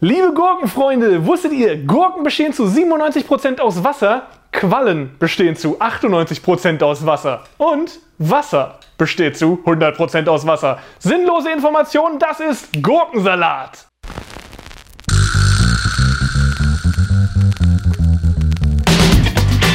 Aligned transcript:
Liebe 0.00 0.32
Gurkenfreunde, 0.32 1.26
wusstet 1.26 1.52
ihr, 1.52 1.84
Gurken 1.84 2.22
bestehen 2.22 2.52
zu 2.52 2.66
97% 2.66 3.58
aus 3.58 3.82
Wasser, 3.82 4.28
Quallen 4.52 5.18
bestehen 5.18 5.56
zu 5.56 5.80
98% 5.80 6.84
aus 6.84 7.04
Wasser 7.04 7.42
und 7.56 7.98
Wasser 8.18 8.78
besteht 8.96 9.36
zu 9.36 9.60
100% 9.66 10.28
aus 10.28 10.46
Wasser. 10.46 10.78
Sinnlose 11.00 11.50
Informationen, 11.50 12.20
das 12.20 12.38
ist 12.38 12.80
Gurkensalat. 12.80 13.88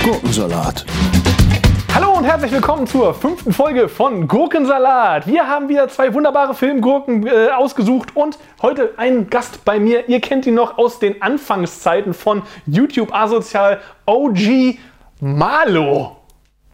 Gurkensalat. 0.06 0.86
Hallo 1.94 2.12
und 2.14 2.24
herzlich 2.24 2.52
willkommen 2.52 2.88
zur 2.88 3.14
fünften 3.14 3.54
Folge 3.54 3.88
von 3.88 4.28
Gurkensalat. 4.28 5.28
Wir 5.28 5.48
haben 5.48 5.70
wieder 5.70 5.88
zwei 5.90 6.12
wunderbare 6.16 6.56
Filmgurken 6.56 7.28
äh, 7.28 7.50
ausgesucht 7.56 8.16
und 8.16 8.40
heute 8.64 8.96
einen 8.98 9.30
Gast 9.30 9.64
bei 9.64 9.80
mir. 9.80 10.10
Ihr 10.10 10.20
kennt 10.20 10.48
ihn 10.48 10.56
noch 10.56 10.80
aus 10.80 10.98
den 10.98 11.22
Anfangszeiten 11.22 12.16
von 12.16 12.42
YouTube 12.66 13.14
Asozial 13.14 13.80
OG 14.08 14.80
Malo. 15.20 16.23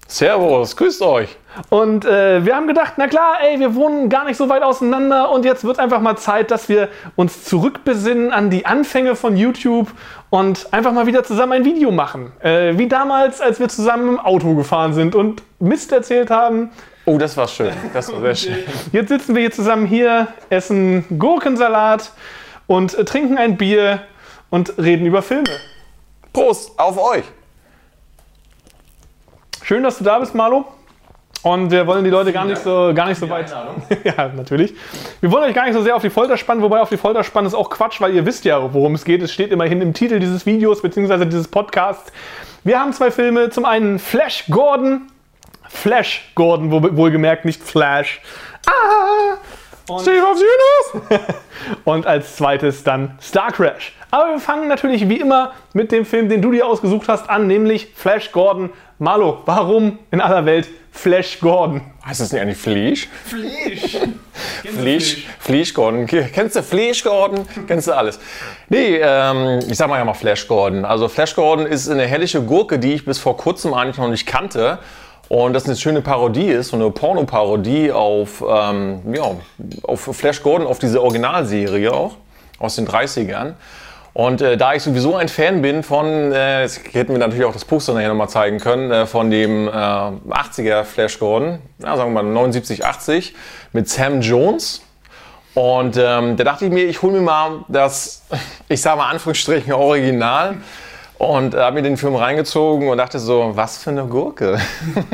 Servus, 0.10 0.76
grüßt 0.76 1.04
euch. 1.04 1.38
Und 1.70 2.04
äh, 2.04 2.44
wir 2.44 2.56
haben 2.56 2.66
gedacht, 2.68 2.94
na 2.98 3.08
klar, 3.08 3.38
ey, 3.44 3.60
wir 3.60 3.76
wohnen 3.76 4.10
gar 4.10 4.26
nicht 4.26 4.38
so 4.38 4.50
weit 4.50 4.64
auseinander 4.64 5.30
und 5.30 5.46
jetzt 5.46 5.64
wird 5.64 5.78
einfach 5.78 6.02
mal 6.02 6.18
Zeit, 6.18 6.50
dass 6.50 6.68
wir 6.68 6.90
uns 7.16 7.44
zurückbesinnen 7.44 8.32
an 8.32 8.50
die 8.50 8.66
Anfänge 8.66 9.16
von 9.16 9.38
YouTube 9.38 9.88
und 10.32 10.74
einfach 10.74 10.94
mal 10.94 11.06
wieder 11.06 11.24
zusammen 11.24 11.54
ein 11.54 11.66
Video 11.66 11.92
machen. 11.92 12.32
Äh, 12.42 12.76
wie 12.80 12.88
damals, 12.88 13.40
als 13.40 13.60
wir 13.60 13.70
zusammen 13.70 14.10
im 14.10 14.20
Auto 14.20 14.56
gefahren 14.56 14.94
sind 14.94 15.14
und 15.14 15.44
Mist 15.60 15.92
erzählt 15.92 16.32
haben. 16.32 16.72
Oh, 17.06 17.20
das 17.20 17.38
war 17.38 17.48
schön. 17.48 17.72
Das 17.94 18.12
war 18.12 18.20
sehr 18.22 18.36
schön. 18.36 18.58
Jetzt 18.92 19.10
sitzen 19.10 19.36
wir 19.36 19.42
hier 19.42 19.52
zusammen 19.52 19.86
hier, 19.86 20.28
essen 20.50 21.06
Gurkensalat 21.20 22.12
und 22.66 22.98
äh, 22.98 23.06
trinken 23.06 23.38
ein 23.38 23.58
Bier 23.58 24.02
und 24.50 24.74
reden 24.80 25.06
über 25.06 25.22
Filme. 25.22 25.52
Prost 26.34 26.80
auf 26.80 26.98
euch. 26.98 27.26
Schön, 29.70 29.84
dass 29.84 30.00
du 30.00 30.04
da 30.04 30.18
bist, 30.18 30.34
Marlo. 30.34 30.66
Und 31.44 31.70
wir 31.70 31.86
wollen 31.86 32.04
die 32.04 32.10
Leute 32.10 32.34
gar 32.34 32.44
nicht 32.44 32.58
so, 32.58 32.92
gar 32.96 33.08
nicht 33.08 33.20
so 33.20 33.30
weit. 33.30 33.54
ja, 34.04 34.32
natürlich. 34.36 34.74
Wir 35.22 35.32
wollen 35.32 35.44
euch 35.44 35.54
gar 35.54 35.66
nicht 35.66 35.76
so 35.76 35.84
sehr 35.84 35.96
auf 35.96 36.02
die 36.02 36.10
Folter 36.10 36.38
spannen, 36.38 36.64
wobei 36.64 36.82
auf 36.82 36.90
die 36.90 36.98
Folter 36.98 37.24
spannen 37.24 37.46
ist 37.46 37.54
auch 37.54 37.70
Quatsch, 37.70 38.02
weil 38.02 38.16
ihr 38.16 38.26
wisst 38.26 38.46
ja, 38.46 38.74
worum 38.74 38.96
es 38.96 39.06
geht. 39.06 39.22
Es 39.22 39.32
steht 39.32 39.52
immerhin 39.52 39.80
im 39.84 39.94
Titel 39.94 40.18
dieses 40.18 40.48
Videos 40.48 40.82
bzw. 40.82 41.26
dieses 41.26 41.48
Podcasts. 41.48 42.12
Wir 42.64 42.80
haben 42.80 42.94
zwei 42.94 43.12
Filme. 43.12 43.52
Zum 43.52 43.64
einen 43.64 44.00
Flash 44.00 44.46
Gordon. 44.50 45.04
Flash 45.68 46.32
Gordon, 46.34 46.72
wo, 46.72 46.82
wohlgemerkt, 46.98 47.46
nicht 47.46 47.62
Flash. 47.62 48.22
Ah! 48.66 49.38
Und, 49.88 50.02
Steve 50.02 50.24
of 50.24 50.40
Venus. 50.40 51.20
und 51.84 52.08
als 52.08 52.38
zweites 52.38 52.84
dann 52.84 53.20
Star 53.22 53.52
Crash. 53.52 53.96
Aber 54.10 54.32
wir 54.32 54.40
fangen 54.40 54.68
natürlich 54.68 55.08
wie 55.08 55.18
immer 55.18 55.54
mit 55.74 55.92
dem 55.92 56.06
Film, 56.06 56.28
den 56.28 56.42
du 56.42 56.50
dir 56.52 56.66
ausgesucht 56.66 57.08
hast, 57.08 57.30
an, 57.30 57.46
nämlich 57.46 57.94
Flash 57.94 58.32
Gordon. 58.32 58.72
Marlo, 59.02 59.38
warum 59.46 59.98
in 60.12 60.20
aller 60.20 60.46
Welt 60.46 60.68
Flash 60.92 61.40
Gordon? 61.40 61.80
Heißt 62.06 62.20
das 62.20 62.34
nicht 62.34 62.42
eigentlich 62.42 62.58
Fleisch? 62.58 63.08
Fleisch. 63.24 63.98
Fleisch, 64.78 65.28
Fleisch 65.40 65.74
Gordon. 65.74 66.06
Kennst 66.06 66.58
du 66.58 66.62
Fleisch 66.62 67.02
Gordon? 67.02 67.48
Kennst 67.66 67.88
du 67.88 67.94
alles? 67.94 68.20
Nee, 68.68 69.00
ähm, 69.02 69.60
ich 69.70 69.78
sag 69.78 69.88
mal 69.88 70.00
ja 70.00 70.04
mal 70.04 70.14
Flash 70.14 70.46
Gordon. 70.50 70.84
Also 70.84 71.08
Flash 71.08 71.34
Gordon 71.34 71.66
ist 71.66 71.88
eine 71.88 72.08
herrliche 72.08 72.42
Gurke, 72.42 72.78
die 72.78 72.96
ich 72.96 73.06
bis 73.06 73.20
vor 73.20 73.38
kurzem 73.38 73.74
eigentlich 73.74 73.98
noch 73.98 74.10
nicht 74.10 74.26
kannte. 74.26 74.80
Und 75.30 75.54
das 75.54 75.64
eine 75.64 75.78
schöne 75.78 76.02
Parodie 76.02 76.48
ist, 76.48 76.70
so 76.70 76.76
eine 76.76 76.92
Porno-Parodie 76.92 77.94
auf, 77.94 78.44
ähm, 78.46 79.00
ja, 79.14 79.32
auf 79.84 80.10
Flash 80.12 80.44
Gordon, 80.44 80.68
auf 80.68 80.80
diese 80.80 81.02
Originalserie 81.02 81.94
auch 81.94 82.18
aus 82.58 82.76
den 82.76 82.86
30ern. 82.86 83.54
Und 84.14 84.42
äh, 84.42 84.58
da 84.58 84.74
ich 84.74 84.84
sowieso 84.84 85.16
ein 85.16 85.30
Fan 85.30 85.62
bin 85.62 85.84
von, 85.84 86.32
äh, 86.32 86.64
jetzt 86.64 86.82
hätten 86.94 87.14
wir 87.14 87.20
natürlich 87.20 87.46
auch 87.46 87.54
das 87.54 87.66
Poster 87.66 87.94
nachher 87.94 88.10
nochmal 88.10 88.30
zeigen 88.30 88.60
können, 88.60 88.92
äh, 88.92 89.06
von 89.06 89.30
dem 89.30 89.68
äh, 89.68 89.72
80er 89.72 90.84
Flash 90.84 91.20
Gordon, 91.20 91.60
ja, 91.80 91.96
sagen 91.96 92.14
wir 92.14 92.24
mal 92.24 92.30
79, 92.30 92.86
80, 92.86 93.36
mit 93.72 93.88
Sam 93.88 94.22
Jones. 94.22 94.82
Und 95.54 95.98
ähm, 95.98 96.38
da 96.38 96.44
dachte 96.44 96.66
ich 96.66 96.72
mir, 96.72 96.86
ich 96.86 97.02
hole 97.02 97.14
mir 97.14 97.22
mal 97.22 97.66
das, 97.68 98.24
ich 98.68 98.82
sage 98.82 98.98
mal 98.98 99.10
Anführungsstrichen, 99.10 99.74
Original. 99.74 100.58
Und 101.18 101.54
habe 101.54 101.76
mir 101.76 101.82
den 101.82 101.98
Film 101.98 102.16
reingezogen 102.16 102.88
und 102.88 102.98
dachte 102.98 103.20
so, 103.20 103.52
was 103.54 103.78
für 103.78 103.90
eine 103.90 104.06
Gurke. 104.06 104.58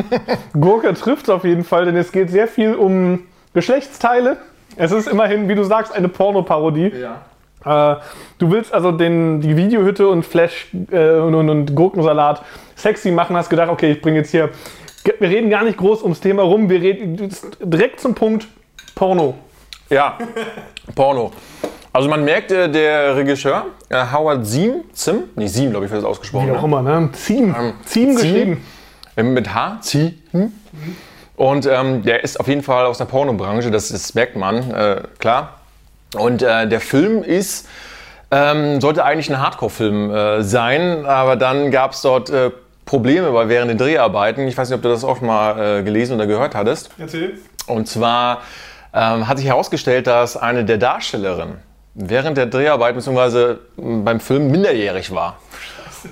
Gurke 0.53 0.93
trifft 0.93 1.31
auf 1.31 1.43
jeden 1.43 1.63
Fall, 1.63 1.85
denn 1.85 1.95
es 1.97 2.11
geht 2.11 2.29
sehr 2.29 2.47
viel 2.47 2.75
um 2.75 3.23
Geschlechtsteile. 3.55 4.37
Es 4.77 4.91
ist 4.91 5.07
immerhin, 5.07 5.49
wie 5.49 5.55
du 5.55 5.63
sagst, 5.63 5.91
eine 5.91 6.07
Pornoparodie. 6.07 6.89
Ja. 6.89 7.21
Äh, 7.65 7.95
du 8.37 8.51
willst 8.51 8.73
also 8.73 8.91
den, 8.91 9.41
die 9.41 9.57
Videohütte 9.57 10.07
und 10.07 10.23
Flash 10.23 10.67
äh, 10.91 11.17
und, 11.19 11.35
und, 11.35 11.49
und 11.49 11.75
Gurkensalat 11.75 12.43
sexy 12.75 13.11
machen, 13.11 13.35
hast 13.35 13.49
gedacht, 13.49 13.69
okay, 13.69 13.91
ich 13.91 14.01
bringe 14.01 14.17
jetzt 14.17 14.31
hier. 14.31 14.49
Wir 15.19 15.29
reden 15.29 15.49
gar 15.49 15.63
nicht 15.63 15.77
groß 15.77 16.01
ums 16.03 16.19
Thema 16.19 16.43
rum, 16.43 16.69
wir 16.69 16.81
reden 16.81 17.29
direkt 17.61 17.99
zum 17.99 18.15
Punkt 18.15 18.47
Porno. 18.95 19.35
Ja, 19.89 20.17
Porno. 20.95 21.31
Also 21.93 22.09
man 22.09 22.25
merkt, 22.25 22.51
äh, 22.51 22.69
der 22.69 23.15
Regisseur, 23.15 23.67
äh, 23.89 24.03
Howard 24.11 24.45
Ziem, 24.45 24.83
Zim, 24.91 25.23
nicht 25.35 25.53
Ziem, 25.53 25.69
glaube 25.69 25.85
ich, 25.85 25.91
wird 25.91 26.03
das 26.03 26.09
ausgesprochen. 26.09 26.47
Wie 26.47 26.51
auch 26.51 26.61
ne? 26.61 26.67
immer, 26.67 26.81
ne? 26.81 27.09
Ziem. 27.13 27.55
Ähm, 27.57 27.73
Ziem 27.85 28.15
geschrieben. 28.15 28.65
Äh, 29.15 29.23
Mit 29.23 29.53
H, 29.53 29.77
Ziem. 29.81 30.13
Und 31.37 31.65
ähm, 31.65 32.03
der 32.03 32.23
ist 32.23 32.39
auf 32.39 32.47
jeden 32.47 32.63
Fall 32.63 32.85
aus 32.85 32.97
der 32.97 33.05
Pornobranche, 33.05 33.71
das, 33.71 33.89
das 33.89 34.13
merkt 34.13 34.35
man, 34.35 34.71
äh, 34.71 35.03
klar. 35.19 35.54
Und 36.15 36.41
äh, 36.41 36.67
der 36.67 36.79
Film 36.79 37.23
ist, 37.23 37.67
ähm, 38.31 38.81
sollte 38.81 39.03
eigentlich 39.03 39.29
ein 39.29 39.39
Hardcore-Film 39.39 40.11
äh, 40.11 40.43
sein, 40.43 41.05
aber 41.05 41.35
dann 41.35 41.71
gab 41.71 41.91
es 41.91 42.01
dort 42.01 42.29
äh, 42.29 42.51
Probleme 42.85 43.31
bei 43.31 43.49
während 43.49 43.71
den 43.71 43.77
Dreharbeiten. 43.77 44.47
Ich 44.47 44.57
weiß 44.57 44.69
nicht, 44.69 44.75
ob 44.75 44.83
du 44.83 44.89
das 44.89 45.03
auch 45.03 45.21
mal 45.21 45.79
äh, 45.79 45.83
gelesen 45.83 46.15
oder 46.15 46.27
gehört 46.27 46.55
hattest. 46.55 46.89
Erzähl. 46.97 47.39
Und 47.67 47.87
zwar 47.87 48.41
ähm, 48.93 49.27
hat 49.27 49.37
sich 49.37 49.47
herausgestellt, 49.47 50.07
dass 50.07 50.37
eine 50.37 50.65
der 50.65 50.77
Darstellerinnen 50.77 51.57
während 51.95 52.37
der 52.37 52.45
Dreharbeiten 52.45 52.97
bzw. 52.97 53.55
beim 53.77 54.19
Film 54.19 54.51
minderjährig 54.51 55.13
war. 55.13 55.37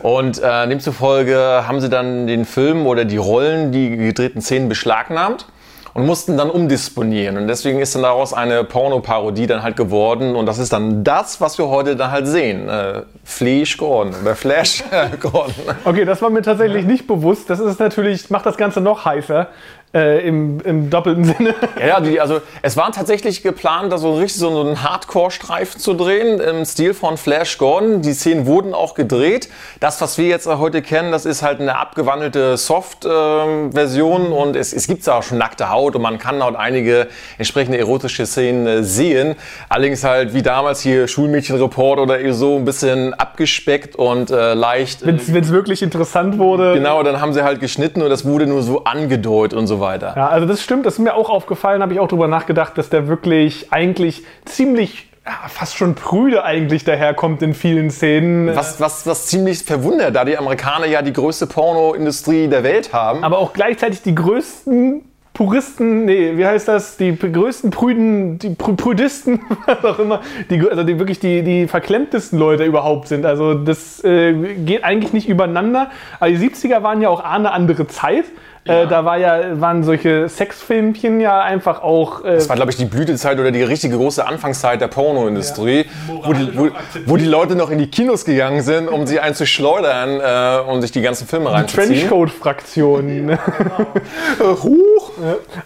Und 0.01 0.41
äh, 0.41 0.67
demzufolge 0.67 1.65
haben 1.67 1.79
sie 1.79 1.89
dann 1.89 2.25
den 2.25 2.45
Film 2.45 2.87
oder 2.87 3.05
die 3.05 3.17
Rollen, 3.17 3.71
die 3.71 3.95
gedrehten 3.95 4.41
Szenen 4.41 4.69
beschlagnahmt 4.69 5.45
und 5.93 6.05
mussten 6.05 6.37
dann 6.37 6.49
umdisponieren. 6.49 7.37
Und 7.37 7.47
deswegen 7.47 7.79
ist 7.79 7.93
dann 7.95 8.01
daraus 8.01 8.33
eine 8.33 8.63
Pornoparodie 8.63 9.47
dann 9.47 9.61
halt 9.61 9.75
geworden. 9.75 10.35
Und 10.35 10.45
das 10.47 10.57
ist 10.57 10.73
dann 10.73 11.03
das, 11.03 11.39
was 11.39 11.57
wir 11.57 11.67
heute 11.67 11.95
dann 11.95 12.11
halt 12.11 12.27
sehen. 12.27 12.67
Äh, 12.67 13.03
Flash 13.23 13.77
Gordon 13.77 14.15
oder 14.21 14.35
Flash 14.35 14.83
Gordon. 15.19 15.53
Okay, 15.85 16.05
das 16.05 16.21
war 16.21 16.29
mir 16.29 16.41
tatsächlich 16.41 16.85
nicht 16.85 17.05
bewusst. 17.05 17.49
Das 17.49 17.59
ist 17.59 17.79
natürlich, 17.79 18.29
macht 18.29 18.45
das 18.45 18.57
Ganze 18.57 18.81
noch 18.81 19.05
heißer. 19.05 19.47
Äh, 19.95 20.27
im, 20.27 20.59
im 20.61 20.89
doppelten 20.89 21.23
Sinne. 21.23 21.53
Ja, 21.79 21.87
ja 21.87 21.99
die, 21.99 22.19
also 22.19 22.41
es 22.63 22.75
war 22.75 22.91
tatsächlich 22.91 23.43
geplant, 23.43 23.91
da 23.91 23.99
so 23.99 24.15
richtig 24.15 24.39
so 24.39 24.49
einen 24.49 24.81
Hardcore-Streifen 24.81 25.79
zu 25.79 25.93
drehen 25.93 26.39
im 26.39 26.65
Stil 26.65 26.95
von 26.95 27.15
Flash 27.15 27.59
Gordon. 27.59 28.01
Die 28.01 28.13
Szenen 28.13 28.47
wurden 28.47 28.73
auch 28.73 28.95
gedreht. 28.95 29.49
Das, 29.79 30.01
was 30.01 30.17
wir 30.17 30.25
jetzt 30.25 30.47
heute 30.47 30.81
kennen, 30.81 31.11
das 31.11 31.27
ist 31.27 31.43
halt 31.43 31.61
eine 31.61 31.77
abgewandelte 31.77 32.57
Soft-Version 32.57 34.31
und 34.31 34.55
es, 34.55 34.73
es 34.73 34.87
gibt 34.87 35.07
auch 35.07 35.21
schon 35.21 35.37
nackte 35.37 35.69
Haut 35.69 35.95
und 35.95 36.01
man 36.01 36.17
kann 36.17 36.39
dort 36.39 36.55
einige 36.55 37.07
entsprechende 37.37 37.77
erotische 37.77 38.25
Szenen 38.25 38.65
äh, 38.65 38.83
sehen. 38.83 39.35
Allerdings 39.69 40.03
halt 40.03 40.33
wie 40.33 40.41
damals 40.41 40.81
hier 40.81 41.07
Schulmädchenreport 41.07 41.99
oder 41.99 42.33
so 42.33 42.55
ein 42.55 42.65
bisschen 42.65 43.13
abgespeckt 43.13 43.95
und 43.95 44.31
äh, 44.31 44.55
leicht. 44.55 45.05
Wenn 45.05 45.17
es 45.17 45.51
wirklich 45.51 45.83
interessant 45.83 46.39
wurde. 46.39 46.73
Genau, 46.73 47.03
dann 47.03 47.21
haben 47.21 47.33
sie 47.33 47.43
halt 47.43 47.59
geschnitten 47.59 48.01
und 48.01 48.09
das 48.09 48.25
wurde 48.25 48.47
nur 48.47 48.63
so 48.63 48.85
angedeutet 48.85 49.55
und 49.55 49.67
so 49.67 49.82
weiter. 49.83 50.13
Ja, 50.15 50.27
also 50.29 50.47
das 50.47 50.61
stimmt, 50.61 50.85
das 50.85 50.95
ist 50.95 50.99
mir 50.99 51.13
auch 51.13 51.29
aufgefallen, 51.29 51.81
habe 51.81 51.93
ich 51.93 51.99
auch 51.99 52.07
drüber 52.07 52.27
nachgedacht, 52.27 52.77
dass 52.77 52.89
der 52.89 53.07
wirklich 53.07 53.71
eigentlich 53.71 54.23
ziemlich 54.45 55.09
ja, 55.25 55.47
fast 55.47 55.77
schon 55.77 55.95
prüde 55.95 56.43
eigentlich 56.43 56.83
daherkommt 56.83 57.41
in 57.41 57.53
vielen 57.53 57.91
Szenen. 57.91 58.55
Was, 58.55 58.81
was, 58.81 59.07
was 59.07 59.27
ziemlich 59.27 59.63
verwundert, 59.63 60.15
da 60.15 60.25
die 60.25 60.37
Amerikaner 60.37 60.85
ja 60.85 61.01
die 61.01 61.13
größte 61.13 61.47
Pornoindustrie 61.47 62.47
der 62.47 62.63
Welt 62.63 62.93
haben. 62.93 63.23
Aber 63.23 63.37
auch 63.37 63.53
gleichzeitig 63.53 64.01
die 64.01 64.15
größten 64.15 65.03
Puristen, 65.33 66.05
nee, 66.05 66.37
wie 66.37 66.45
heißt 66.45 66.67
das? 66.67 66.97
Die 66.97 67.17
größten 67.17 67.71
Prüden, 67.71 68.37
die 68.37 68.51
Prü 68.51 68.75
Prüdisten, 68.75 69.41
was 69.65 69.83
auch 69.83 69.97
immer, 69.97 70.21
die, 70.49 70.61
also 70.69 70.83
die 70.83 70.99
wirklich 70.99 71.19
die, 71.19 71.41
die 71.41 71.67
verklemmtesten 71.67 72.37
Leute 72.37 72.65
überhaupt 72.65 73.07
sind. 73.07 73.25
Also 73.25 73.55
das 73.55 74.03
äh, 74.03 74.33
geht 74.33 74.83
eigentlich 74.83 75.11
nicht 75.11 75.27
übereinander. 75.27 75.89
Aber 76.19 76.29
die 76.29 76.37
70er 76.37 76.83
waren 76.83 77.01
ja 77.01 77.09
auch 77.09 77.23
eine 77.23 77.51
andere 77.51 77.87
Zeit. 77.87 78.25
Äh, 78.65 78.87
da 78.87 79.03
war 79.03 79.17
ja, 79.17 79.59
waren 79.59 79.83
solche 79.83 80.29
Sexfilmchen 80.29 81.19
ja 81.19 81.41
einfach 81.41 81.81
auch. 81.81 82.23
Äh, 82.23 82.35
Das 82.35 82.47
war, 82.47 82.55
glaube 82.55 82.71
ich, 82.71 82.77
die 82.77 82.85
Blütezeit 82.85 83.37
oder 83.37 83.51
die 83.51 83.61
richtige 83.61 83.97
große 83.97 84.25
Anfangszeit 84.25 84.79
der 84.79 84.87
Pornoindustrie, 84.87 85.85
wo, 86.07 86.31
die, 86.31 86.57
wo, 86.57 86.69
wo 87.05 87.17
die 87.17 87.25
Leute 87.25 87.55
noch 87.55 87.69
in 87.69 87.77
die 87.77 87.87
Kinos 87.87 88.23
gegangen 88.23 88.61
sind, 88.61 88.87
um 88.87 89.05
sie 89.05 89.19
einzuschleudern 89.19 90.65
äh, 90.67 90.71
und 90.71 90.81
sich 90.81 90.93
die 90.93 91.01
ganzen 91.01 91.27
Filme 91.27 91.51
reinzuziehen. 91.51 91.89
Trenchcoat-Fraktion. 91.89 93.37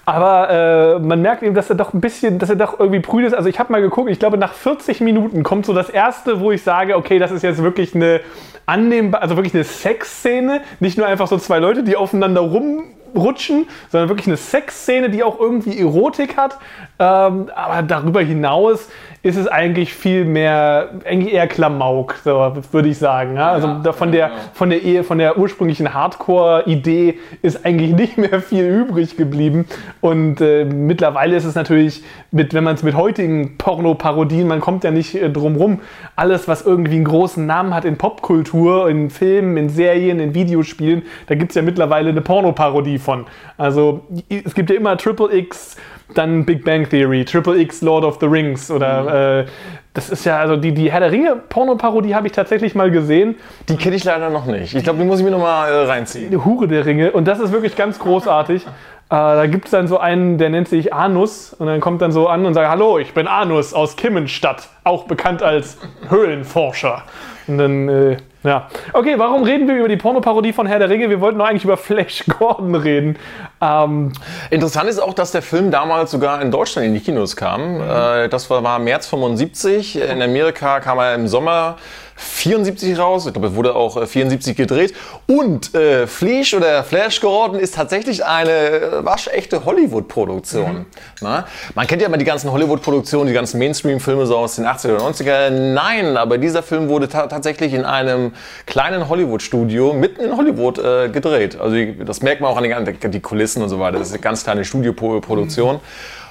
Aber 0.05 0.49
äh, 0.49 0.99
man 0.99 1.21
merkt 1.21 1.43
eben, 1.43 1.55
dass 1.55 1.69
er 1.69 1.75
doch 1.75 1.93
ein 1.93 2.01
bisschen, 2.01 2.39
dass 2.39 2.49
er 2.49 2.55
doch 2.55 2.79
irgendwie 2.79 2.99
prüde 2.99 3.27
ist. 3.27 3.33
Also 3.33 3.49
ich 3.49 3.59
habe 3.59 3.71
mal 3.71 3.81
geguckt, 3.81 4.09
ich 4.09 4.19
glaube 4.19 4.37
nach 4.37 4.53
40 4.53 5.01
Minuten 5.01 5.43
kommt 5.43 5.65
so 5.65 5.73
das 5.73 5.89
erste, 5.89 6.39
wo 6.39 6.51
ich 6.51 6.63
sage, 6.63 6.95
okay, 6.95 7.19
das 7.19 7.31
ist 7.31 7.43
jetzt 7.43 7.61
wirklich 7.61 7.95
eine 7.95 8.21
annehmbar, 8.65 9.21
also 9.21 9.35
wirklich 9.37 9.55
eine 9.55 9.63
Sexszene, 9.63 10.61
nicht 10.79 10.97
nur 10.97 11.07
einfach 11.07 11.27
so 11.27 11.37
zwei 11.37 11.57
Leute, 11.59 11.83
die 11.83 11.95
aufeinander 11.95 12.41
rumrutschen, 12.41 13.67
sondern 13.89 14.09
wirklich 14.09 14.27
eine 14.27 14.37
Sexszene, 14.37 15.09
die 15.09 15.23
auch 15.23 15.39
irgendwie 15.39 15.79
Erotik 15.79 16.37
hat. 16.37 16.57
Ähm, 16.99 17.49
aber 17.55 17.81
darüber 17.83 18.21
hinaus 18.21 18.89
ist 19.27 19.35
es 19.35 19.47
eigentlich 19.47 19.93
viel 19.93 20.23
mehr, 20.23 20.89
eigentlich 21.05 21.33
eher 21.33 21.47
Klamauk, 21.47 22.15
so, 22.23 22.53
würde 22.71 22.87
ich 22.87 22.97
sagen. 22.97 23.35
Ja? 23.35 23.51
Also 23.51 23.75
da 23.83 23.91
von, 23.91 24.13
der, 24.13 24.31
von, 24.53 24.69
der 24.69 24.81
Ehe, 24.81 25.03
von 25.03 25.17
der 25.17 25.37
ursprünglichen 25.37 25.93
Hardcore-Idee 25.93 27.19
ist 27.41 27.65
eigentlich 27.65 27.91
nicht 27.95 28.17
mehr 28.17 28.41
viel 28.41 28.65
übrig 28.65 29.17
geblieben. 29.17 29.65
Und 29.99 30.39
äh, 30.39 30.63
mittlerweile 30.63 31.35
ist 31.35 31.43
es 31.43 31.55
natürlich, 31.55 32.03
mit, 32.31 32.53
wenn 32.53 32.63
man 32.63 32.75
es 32.75 32.83
mit 32.83 32.95
heutigen 32.95 33.57
Porno-Parodien, 33.57 34.47
man 34.47 34.61
kommt 34.61 34.85
ja 34.85 34.91
nicht 34.91 35.13
äh, 35.15 35.29
drum 35.29 35.57
rum, 35.57 35.81
alles, 36.15 36.47
was 36.47 36.65
irgendwie 36.65 36.95
einen 36.95 37.05
großen 37.05 37.45
Namen 37.45 37.75
hat 37.75 37.83
in 37.83 37.97
Popkultur, 37.97 38.89
in 38.89 39.09
Filmen, 39.09 39.57
in 39.57 39.67
Serien, 39.67 40.21
in 40.21 40.33
Videospielen, 40.33 41.03
da 41.27 41.35
gibt 41.35 41.51
es 41.51 41.55
ja 41.55 41.63
mittlerweile 41.63 42.09
eine 42.09 42.21
Porno-Parodie 42.21 42.97
von. 42.97 43.25
Also 43.57 44.05
es 44.29 44.55
gibt 44.55 44.69
ja 44.69 44.77
immer 44.77 44.95
Triple 44.95 45.35
X, 45.35 45.75
dann 46.13 46.45
Big 46.45 46.63
Bang 46.63 46.89
Theory, 46.89 47.25
Triple 47.25 47.59
X 47.59 47.81
Lord 47.81 48.03
of 48.03 48.17
the 48.19 48.25
Rings 48.25 48.71
oder 48.71 49.43
mhm. 49.43 49.47
äh, 49.47 49.51
das 49.93 50.11
ist 50.11 50.25
ja, 50.25 50.37
also 50.37 50.57
die, 50.57 50.73
die 50.73 50.91
Herr 50.91 50.99
der 50.99 51.11
Ringe 51.11 51.35
Pornoparodie 51.49 52.13
habe 52.13 52.27
ich 52.27 52.33
tatsächlich 52.33 52.75
mal 52.75 52.91
gesehen. 52.91 53.35
Die 53.67 53.77
kenne 53.77 53.95
ich 53.95 54.03
leider 54.03 54.29
noch 54.29 54.45
nicht. 54.45 54.75
Ich 54.75 54.83
glaube, 54.83 54.99
die 54.99 55.05
muss 55.05 55.17
ich 55.17 55.25
mir 55.25 55.31
nochmal 55.31 55.71
äh, 55.71 55.85
reinziehen. 55.85 56.29
Die 56.29 56.37
Hure 56.37 56.67
der 56.67 56.85
Ringe 56.85 57.11
und 57.11 57.27
das 57.27 57.39
ist 57.39 57.51
wirklich 57.51 57.75
ganz 57.75 57.97
großartig. 57.97 58.63
äh, 58.65 58.69
da 59.09 59.47
gibt 59.47 59.65
es 59.65 59.71
dann 59.71 59.87
so 59.87 59.97
einen, 59.97 60.37
der 60.37 60.51
nennt 60.51 60.67
sich 60.67 60.93
Anus 60.93 61.53
und 61.53 61.65
dann 61.65 61.81
kommt 61.81 62.03
dann 62.03 62.11
so 62.11 62.27
an 62.27 62.45
und 62.45 62.53
sagt, 62.53 62.69
hallo, 62.69 62.99
ich 62.99 63.13
bin 63.15 63.27
Anus 63.27 63.73
aus 63.73 63.95
Kimmenstadt, 63.95 64.69
auch 64.83 65.05
bekannt 65.05 65.41
als 65.41 65.79
Höhlenforscher. 66.09 67.03
Und 67.47 67.57
dann, 67.57 67.89
äh, 67.89 68.17
ja. 68.43 68.67
Okay, 68.93 69.15
warum 69.17 69.43
reden 69.43 69.67
wir 69.67 69.77
über 69.77 69.87
die 69.87 69.97
Pornoparodie 69.97 70.53
von 70.53 70.67
Herr 70.67 70.79
der 70.79 70.89
Ringe? 70.89 71.09
Wir 71.09 71.21
wollten 71.21 71.39
doch 71.39 71.45
eigentlich 71.45 71.63
über 71.63 71.77
Flash 71.77 72.23
Gordon 72.37 72.75
reden. 72.75 73.17
Ähm, 73.61 74.11
Interessant 74.49 74.89
ist 74.89 74.99
auch, 74.99 75.13
dass 75.13 75.31
der 75.31 75.41
Film 75.41 75.71
damals 75.71 76.11
sogar 76.11 76.41
in 76.41 76.51
Deutschland 76.51 76.87
in 76.87 76.93
die 76.93 76.99
Kinos 76.99 77.35
kam. 77.35 77.75
Mhm. 77.75 77.81
Äh, 77.81 78.29
das 78.29 78.49
war, 78.49 78.63
war 78.63 78.79
März 78.79 79.07
75. 79.07 79.99
In 80.01 80.21
Amerika 80.21 80.79
kam 80.79 80.99
er 80.99 81.15
im 81.15 81.27
Sommer 81.27 81.77
74 82.17 82.97
raus. 82.97 83.25
Ich 83.27 83.33
glaube, 83.33 83.47
es 83.47 83.55
wurde 83.55 83.75
auch 83.75 84.05
74 84.05 84.51
äh, 84.51 84.55
gedreht. 84.55 84.93
Und 85.27 85.73
äh, 85.75 86.07
Fleesh 86.07 86.53
oder 86.53 86.83
Flash 86.83 87.21
Gordon 87.21 87.59
ist 87.59 87.75
tatsächlich 87.75 88.25
eine 88.25 88.51
äh, 88.51 89.05
waschechte 89.05 89.63
Hollywood-Produktion. 89.63 90.85
Mhm. 91.21 91.43
Man 91.75 91.87
kennt 91.87 92.01
ja 92.01 92.07
immer 92.07 92.17
die 92.17 92.25
ganzen 92.25 92.51
Hollywood-Produktionen, 92.51 93.27
die 93.27 93.33
ganzen 93.33 93.59
Mainstream-Filme 93.59 94.25
so 94.25 94.37
aus 94.37 94.55
den 94.55 94.65
80er 94.65 94.95
oder 94.95 95.05
90er. 95.05 95.49
Nein, 95.49 96.17
aber 96.17 96.37
dieser 96.37 96.63
Film 96.63 96.89
wurde 96.89 97.07
ta 97.07 97.27
tatsächlich 97.27 97.73
in 97.73 97.85
einem 97.85 98.33
kleinen 98.65 99.07
Hollywood-Studio 99.07 99.93
mitten 99.93 100.21
in 100.21 100.35
Hollywood 100.35 100.79
äh, 100.79 101.09
gedreht. 101.09 101.59
Also 101.59 101.75
das 102.03 102.21
merkt 102.21 102.41
man 102.41 102.51
auch 102.51 102.57
an 102.57 102.85
den 102.85 103.11
die 103.11 103.19
Kulissen 103.19 103.61
und 103.61 103.69
so 103.69 103.79
weiter. 103.79 103.99
Das 103.99 104.07
ist 104.07 104.13
eine 104.13 104.21
ganz 104.21 104.43
kleine 104.43 104.65
Studioproduktion. 104.65 105.75
Mhm. 105.75 105.81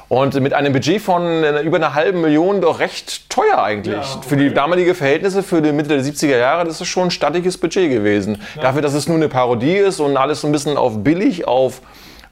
Und 0.09 0.41
mit 0.41 0.55
einem 0.55 0.73
Budget 0.73 1.03
von 1.03 1.23
äh, 1.23 1.63
über 1.63 1.77
einer 1.77 1.95
halben 1.95 2.21
Million 2.21 2.61
doch 2.61 2.79
recht 2.79 3.29
teuer 3.29 3.63
eigentlich. 3.63 3.95
Ja, 3.97 4.17
okay. 4.17 4.29
Für 4.29 4.37
die 4.37 4.55
damalige 4.55 4.95
Verhältnisse, 4.95 5.43
für 5.43 5.61
die 5.61 5.73
Mitte 5.73 5.89
der 5.89 6.01
70er 6.01 6.37
Jahre, 6.39 6.65
das 6.65 6.81
ist 6.81 6.87
schon 6.87 7.09
ein 7.09 7.11
stattliches 7.11 7.59
Budget 7.59 7.91
gewesen. 7.91 8.41
Ja. 8.55 8.63
Dafür, 8.63 8.83
dass 8.83 8.95
es 8.95 9.09
nur 9.09 9.17
eine 9.17 9.29
Parodie 9.29 9.77
ist 9.77 9.99
und 9.99 10.17
alles 10.17 10.43
so 10.43 10.47
ein 10.47 10.53
bisschen 10.53 10.77
auf 10.77 11.03
billig, 11.03 11.49
auf 11.49 11.81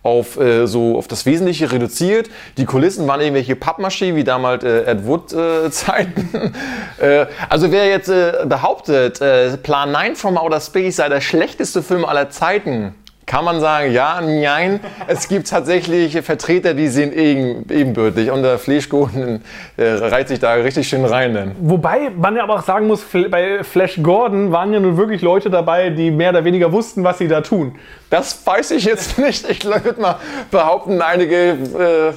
auf, 0.05 0.39
äh, 0.39 0.67
so 0.67 0.97
auf 0.99 1.09
das 1.09 1.27
Wesentliche 1.27 1.73
reduziert. 1.73 2.29
Die 2.59 2.67
Kulissen 2.67 3.09
waren 3.09 3.21
irgendwelche 3.21 3.57
Pappmaschinen, 3.57 4.15
wie 4.17 4.23
damals 4.23 4.63
äh, 4.63 4.85
Ed 4.85 5.07
Wood-Zeiten. 5.07 6.53
Äh, 7.01 7.23
äh, 7.23 7.27
also 7.49 7.73
wer 7.73 7.89
jetzt 7.89 8.11
äh, 8.11 8.45
behauptet, 8.45 9.21
äh, 9.21 9.57
Plan 9.57 9.91
9 9.91 10.15
from 10.15 10.37
Outer 10.37 10.61
Space 10.61 10.97
sei 10.97 11.09
der 11.09 11.23
schlechteste 11.23 11.83
Film 11.83 12.05
aller 12.05 12.29
Zeiten, 12.29 12.95
kann 13.27 13.45
man 13.45 13.61
sagen, 13.61 13.93
ja, 13.93 14.21
nein. 14.21 14.81
Es 15.07 15.29
gibt 15.29 15.49
tatsächlich 15.49 16.21
Vertreter, 16.23 16.75
die 16.75 16.89
sind 16.89 17.15
ebenbürtig 17.15 18.31
und 18.31 18.43
der 18.43 18.59
Flash-Gordon 18.59 19.41
äh, 19.77 19.85
reiht 19.85 20.29
sich 20.29 20.41
da 20.41 20.53
richtig 20.55 20.89
schön 20.89 21.05
rein. 21.05 21.35
Denn. 21.35 21.53
Wobei 21.61 22.11
man 22.11 22.37
ja 22.37 22.43
aber 22.43 22.57
auch 22.57 22.63
sagen 22.63 22.87
muss, 22.87 23.05
bei 23.31 23.65
Flash 23.65 24.03
Gordon 24.03 24.53
waren 24.53 24.73
ja 24.73 24.81
nun 24.81 24.97
wirklich 24.97 25.23
Leute 25.23 25.49
dabei, 25.51 25.91
die 25.91 26.11
mehr 26.11 26.31
oder 26.31 26.45
weniger 26.45 26.73
wussten, 26.73 27.03
was 27.03 27.19
sie 27.19 27.29
da 27.29 27.41
tun. 27.41 27.77
Das 28.11 28.47
weiß 28.47 28.73
ich 28.73 28.85
jetzt 28.85 29.19
nicht. 29.25 29.49
Ich 29.49 29.65
würde 29.65 30.01
mal 30.01 30.17
behaupten, 30.51 31.01
einige 31.01 31.53
äh, 31.53 32.13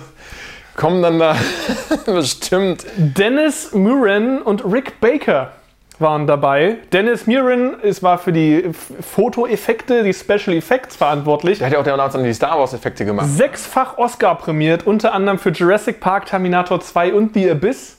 kommen 0.75 1.01
dann 1.01 1.19
da 1.19 1.35
bestimmt. 2.05 2.85
Dennis 2.97 3.73
Muren 3.73 4.41
und 4.41 4.63
Rick 4.65 4.99
Baker 4.99 5.51
waren 5.99 6.27
dabei. 6.27 6.77
Dennis 6.91 7.27
Muren 7.27 7.79
ist, 7.81 8.03
war 8.03 8.17
für 8.17 8.31
die 8.31 8.69
Fotoeffekte, 9.01 10.03
die 10.03 10.13
Special 10.13 10.55
Effects 10.55 10.95
verantwortlich. 10.95 11.59
Der 11.59 11.67
hat 11.67 11.73
ja 11.73 11.79
auch 11.79 11.83
damals 11.83 12.13
die 12.13 12.33
Star 12.33 12.59
Wars 12.59 12.73
Effekte 12.73 13.05
gemacht. 13.05 13.27
Sechsfach 13.29 13.97
Oscar 13.97 14.35
prämiert, 14.35 14.85
unter 14.85 15.13
anderem 15.13 15.39
für 15.39 15.49
Jurassic 15.49 15.99
Park, 15.99 16.27
Terminator 16.27 16.79
2 16.79 17.13
und 17.13 17.33
The 17.33 17.51
Abyss. 17.51 17.97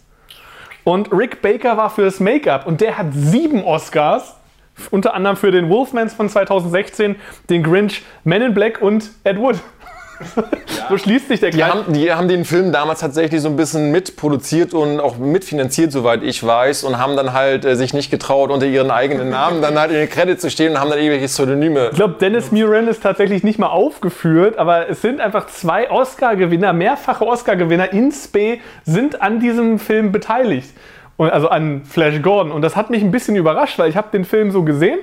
Und 0.84 1.12
Rick 1.12 1.42
Baker 1.42 1.76
war 1.76 1.90
für 1.90 2.04
das 2.04 2.20
Make-up 2.20 2.66
und 2.66 2.80
der 2.80 2.96
hat 2.96 3.08
sieben 3.12 3.64
Oscars. 3.64 4.36
Unter 4.90 5.12
anderem 5.12 5.36
für 5.36 5.50
den 5.50 5.68
Wolfmans 5.68 6.14
von 6.14 6.28
2016, 6.28 7.16
den 7.50 7.64
Grinch, 7.64 8.04
Men 8.22 8.42
in 8.42 8.54
Black 8.54 8.80
und 8.80 9.10
Ed 9.24 9.38
Wood. 9.38 9.56
Ja. 10.36 10.42
so 10.88 10.98
schließt 10.98 11.28
sich 11.28 11.40
der 11.40 11.50
die 11.50 11.62
haben, 11.64 11.92
die 11.92 12.12
haben 12.12 12.28
den 12.28 12.44
Film 12.44 12.72
damals 12.72 13.00
tatsächlich 13.00 13.40
so 13.40 13.48
ein 13.48 13.56
bisschen 13.56 13.92
mitproduziert 13.92 14.74
und 14.74 15.00
auch 15.00 15.18
mitfinanziert, 15.18 15.92
soweit 15.92 16.22
ich 16.22 16.44
weiß, 16.44 16.84
und 16.84 16.98
haben 16.98 17.16
dann 17.16 17.32
halt 17.32 17.64
äh, 17.64 17.76
sich 17.76 17.94
nicht 17.94 18.10
getraut, 18.10 18.50
unter 18.50 18.66
ihren 18.66 18.90
eigenen 18.90 19.30
Namen 19.30 19.62
dann 19.62 19.78
halt 19.78 19.90
in 19.90 19.98
den 19.98 20.08
Credits 20.08 20.42
zu 20.42 20.50
stehen 20.50 20.72
und 20.72 20.80
haben 20.80 20.90
dann 20.90 20.98
irgendwelche 20.98 21.26
Pseudonyme. 21.26 21.88
Ich 21.90 21.96
glaube, 21.96 22.16
Dennis 22.20 22.50
Muren 22.50 22.88
ist 22.88 23.02
tatsächlich 23.02 23.44
nicht 23.44 23.58
mal 23.58 23.68
aufgeführt, 23.68 24.58
aber 24.58 24.88
es 24.88 25.02
sind 25.02 25.20
einfach 25.20 25.46
zwei 25.46 25.90
Oscar-Gewinner, 25.90 26.72
mehrfache 26.72 27.26
Oscar-Gewinner 27.26 27.92
in 27.92 28.12
Spe 28.12 28.58
sind 28.84 29.22
an 29.22 29.40
diesem 29.40 29.78
Film 29.78 30.12
beteiligt. 30.12 30.70
Und, 31.16 31.30
also 31.30 31.48
an 31.48 31.82
Flash 31.84 32.22
Gordon. 32.22 32.52
Und 32.52 32.62
das 32.62 32.76
hat 32.76 32.90
mich 32.90 33.02
ein 33.02 33.10
bisschen 33.10 33.34
überrascht, 33.34 33.78
weil 33.78 33.90
ich 33.90 33.96
habe 33.96 34.08
den 34.12 34.24
Film 34.24 34.52
so 34.52 34.62
gesehen 34.62 35.00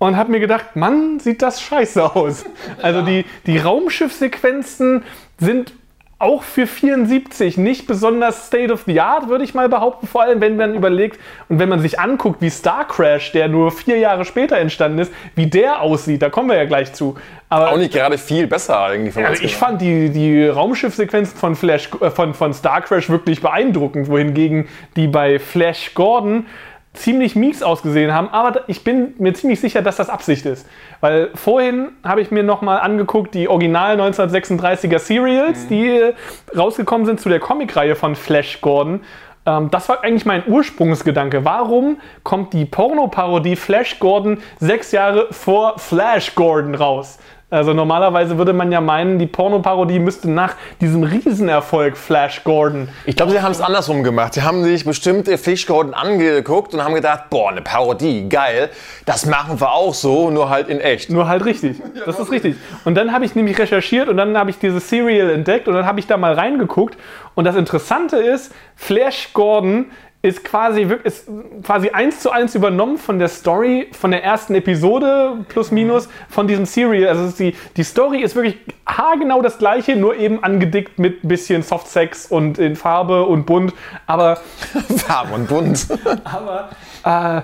und 0.00 0.16
habe 0.16 0.32
mir 0.32 0.40
gedacht, 0.40 0.76
Mann, 0.76 1.20
sieht 1.20 1.42
das 1.42 1.60
scheiße 1.60 2.16
aus. 2.16 2.44
Also 2.82 3.02
die, 3.02 3.26
die 3.46 3.58
Raumschiffsequenzen 3.58 5.04
sind 5.38 5.72
auch 6.18 6.42
für 6.42 6.66
74 6.66 7.56
nicht 7.56 7.86
besonders 7.86 8.46
State 8.46 8.72
of 8.72 8.82
the 8.86 9.00
Art, 9.00 9.28
würde 9.28 9.44
ich 9.44 9.54
mal 9.54 9.68
behaupten. 9.68 10.06
Vor 10.06 10.22
allem, 10.22 10.40
wenn 10.40 10.56
man 10.56 10.74
überlegt 10.74 11.18
und 11.48 11.58
wenn 11.58 11.68
man 11.68 11.80
sich 11.80 11.98
anguckt, 11.98 12.42
wie 12.42 12.50
Star 12.50 12.86
Crash, 12.86 13.32
der 13.32 13.48
nur 13.48 13.72
vier 13.72 13.98
Jahre 13.98 14.24
später 14.24 14.58
entstanden 14.58 14.98
ist, 14.98 15.12
wie 15.34 15.46
der 15.46 15.80
aussieht. 15.80 16.20
Da 16.20 16.28
kommen 16.28 16.50
wir 16.50 16.56
ja 16.56 16.66
gleich 16.66 16.92
zu. 16.92 17.16
Aber 17.48 17.72
auch 17.72 17.76
nicht 17.78 17.92
gerade 17.92 18.16
viel 18.16 18.46
besser 18.46 18.80
eigentlich. 18.80 19.16
Also 19.16 19.42
ich 19.42 19.56
fand 19.56 19.80
die, 19.80 20.10
die 20.10 20.46
Raumschiffsequenzen 20.46 21.36
von, 21.38 21.56
Flash, 21.56 21.88
äh, 22.00 22.10
von, 22.10 22.34
von 22.34 22.52
Star 22.52 22.82
Crash 22.82 23.08
wirklich 23.08 23.40
beeindruckend, 23.40 24.08
wohingegen 24.08 24.68
die 24.96 25.08
bei 25.08 25.38
Flash 25.38 25.94
Gordon 25.94 26.46
ziemlich 26.92 27.36
mies 27.36 27.62
ausgesehen 27.62 28.12
haben, 28.12 28.28
aber 28.30 28.68
ich 28.68 28.82
bin 28.82 29.14
mir 29.18 29.32
ziemlich 29.32 29.60
sicher, 29.60 29.80
dass 29.80 29.96
das 29.96 30.10
Absicht 30.10 30.44
ist. 30.44 30.66
Weil 31.00 31.30
vorhin 31.34 31.90
habe 32.02 32.20
ich 32.20 32.30
mir 32.30 32.42
nochmal 32.42 32.80
angeguckt, 32.80 33.34
die 33.34 33.48
Original 33.48 34.00
1936er 34.00 34.98
Serials, 34.98 35.64
mhm. 35.64 35.68
die 35.68 35.88
äh, 35.88 36.14
rausgekommen 36.56 37.06
sind 37.06 37.20
zu 37.20 37.28
der 37.28 37.38
Comicreihe 37.38 37.94
von 37.94 38.16
Flash 38.16 38.60
Gordon. 38.60 39.02
Ähm, 39.46 39.70
das 39.70 39.88
war 39.88 40.02
eigentlich 40.02 40.26
mein 40.26 40.42
Ursprungsgedanke. 40.46 41.44
Warum 41.44 41.98
kommt 42.24 42.52
die 42.52 42.64
Pornoparodie 42.64 43.56
Flash 43.56 43.98
Gordon 44.00 44.38
sechs 44.58 44.90
Jahre 44.90 45.28
vor 45.30 45.78
Flash 45.78 46.34
Gordon 46.34 46.74
raus? 46.74 47.18
Also 47.50 47.72
normalerweise 47.72 48.38
würde 48.38 48.52
man 48.52 48.70
ja 48.70 48.80
meinen, 48.80 49.18
die 49.18 49.26
Pornoparodie 49.26 49.98
müsste 49.98 50.30
nach 50.30 50.54
diesem 50.80 51.02
Riesenerfolg 51.02 51.96
Flash 51.96 52.44
Gordon. 52.44 52.88
Ich 53.06 53.16
glaube, 53.16 53.32
sie 53.32 53.42
haben 53.42 53.50
es 53.50 53.60
andersrum 53.60 54.04
gemacht. 54.04 54.34
Sie 54.34 54.42
haben 54.42 54.62
sich 54.62 54.84
bestimmt 54.84 55.28
Flash 55.28 55.66
Gordon 55.66 55.92
angeguckt 55.92 56.74
und 56.74 56.84
haben 56.84 56.94
gedacht, 56.94 57.24
boah, 57.28 57.50
eine 57.50 57.60
Parodie, 57.60 58.28
geil. 58.28 58.70
Das 59.04 59.26
machen 59.26 59.60
wir 59.60 59.72
auch 59.72 59.94
so, 59.94 60.30
nur 60.30 60.48
halt 60.48 60.68
in 60.68 60.80
echt. 60.80 61.10
Nur 61.10 61.26
halt 61.26 61.44
richtig. 61.44 61.82
Das 62.06 62.20
ist 62.20 62.30
richtig. 62.30 62.54
Und 62.84 62.94
dann 62.94 63.12
habe 63.12 63.24
ich 63.24 63.34
nämlich 63.34 63.58
recherchiert 63.58 64.08
und 64.08 64.16
dann 64.16 64.38
habe 64.38 64.50
ich 64.50 64.58
dieses 64.58 64.88
Serial 64.88 65.30
entdeckt 65.30 65.66
und 65.66 65.74
dann 65.74 65.86
habe 65.86 65.98
ich 65.98 66.06
da 66.06 66.16
mal 66.16 66.34
reingeguckt. 66.34 66.96
Und 67.34 67.44
das 67.44 67.56
Interessante 67.56 68.16
ist, 68.16 68.52
Flash 68.76 69.32
Gordon 69.32 69.86
ist 70.22 70.44
quasi, 70.44 70.86
ist 71.02 71.26
quasi 71.62 71.90
eins 71.90 72.20
zu 72.20 72.30
eins 72.30 72.54
übernommen 72.54 72.98
von 72.98 73.18
der 73.18 73.28
Story 73.28 73.88
von 73.92 74.10
der 74.10 74.22
ersten 74.22 74.54
Episode 74.54 75.38
plus 75.48 75.70
minus 75.70 76.08
von 76.28 76.46
diesem 76.46 76.66
Serial. 76.66 77.08
Also 77.08 77.34
die, 77.36 77.56
die 77.76 77.84
Story 77.84 78.20
ist 78.20 78.34
wirklich 78.34 78.58
haargenau 78.86 79.40
das 79.40 79.56
gleiche, 79.56 79.96
nur 79.96 80.16
eben 80.16 80.44
angedickt 80.44 80.98
mit 80.98 81.24
ein 81.24 81.28
bisschen 81.28 81.62
Softsex 81.62 82.26
und 82.26 82.58
in 82.58 82.76
Farbe 82.76 83.24
und 83.24 83.46
bunt. 83.46 83.72
Aber 84.06 84.36
Farbe 84.96 85.34
und 85.34 85.48
bunt. 85.48 85.86
aber 86.24 86.68
äh, 87.04 87.42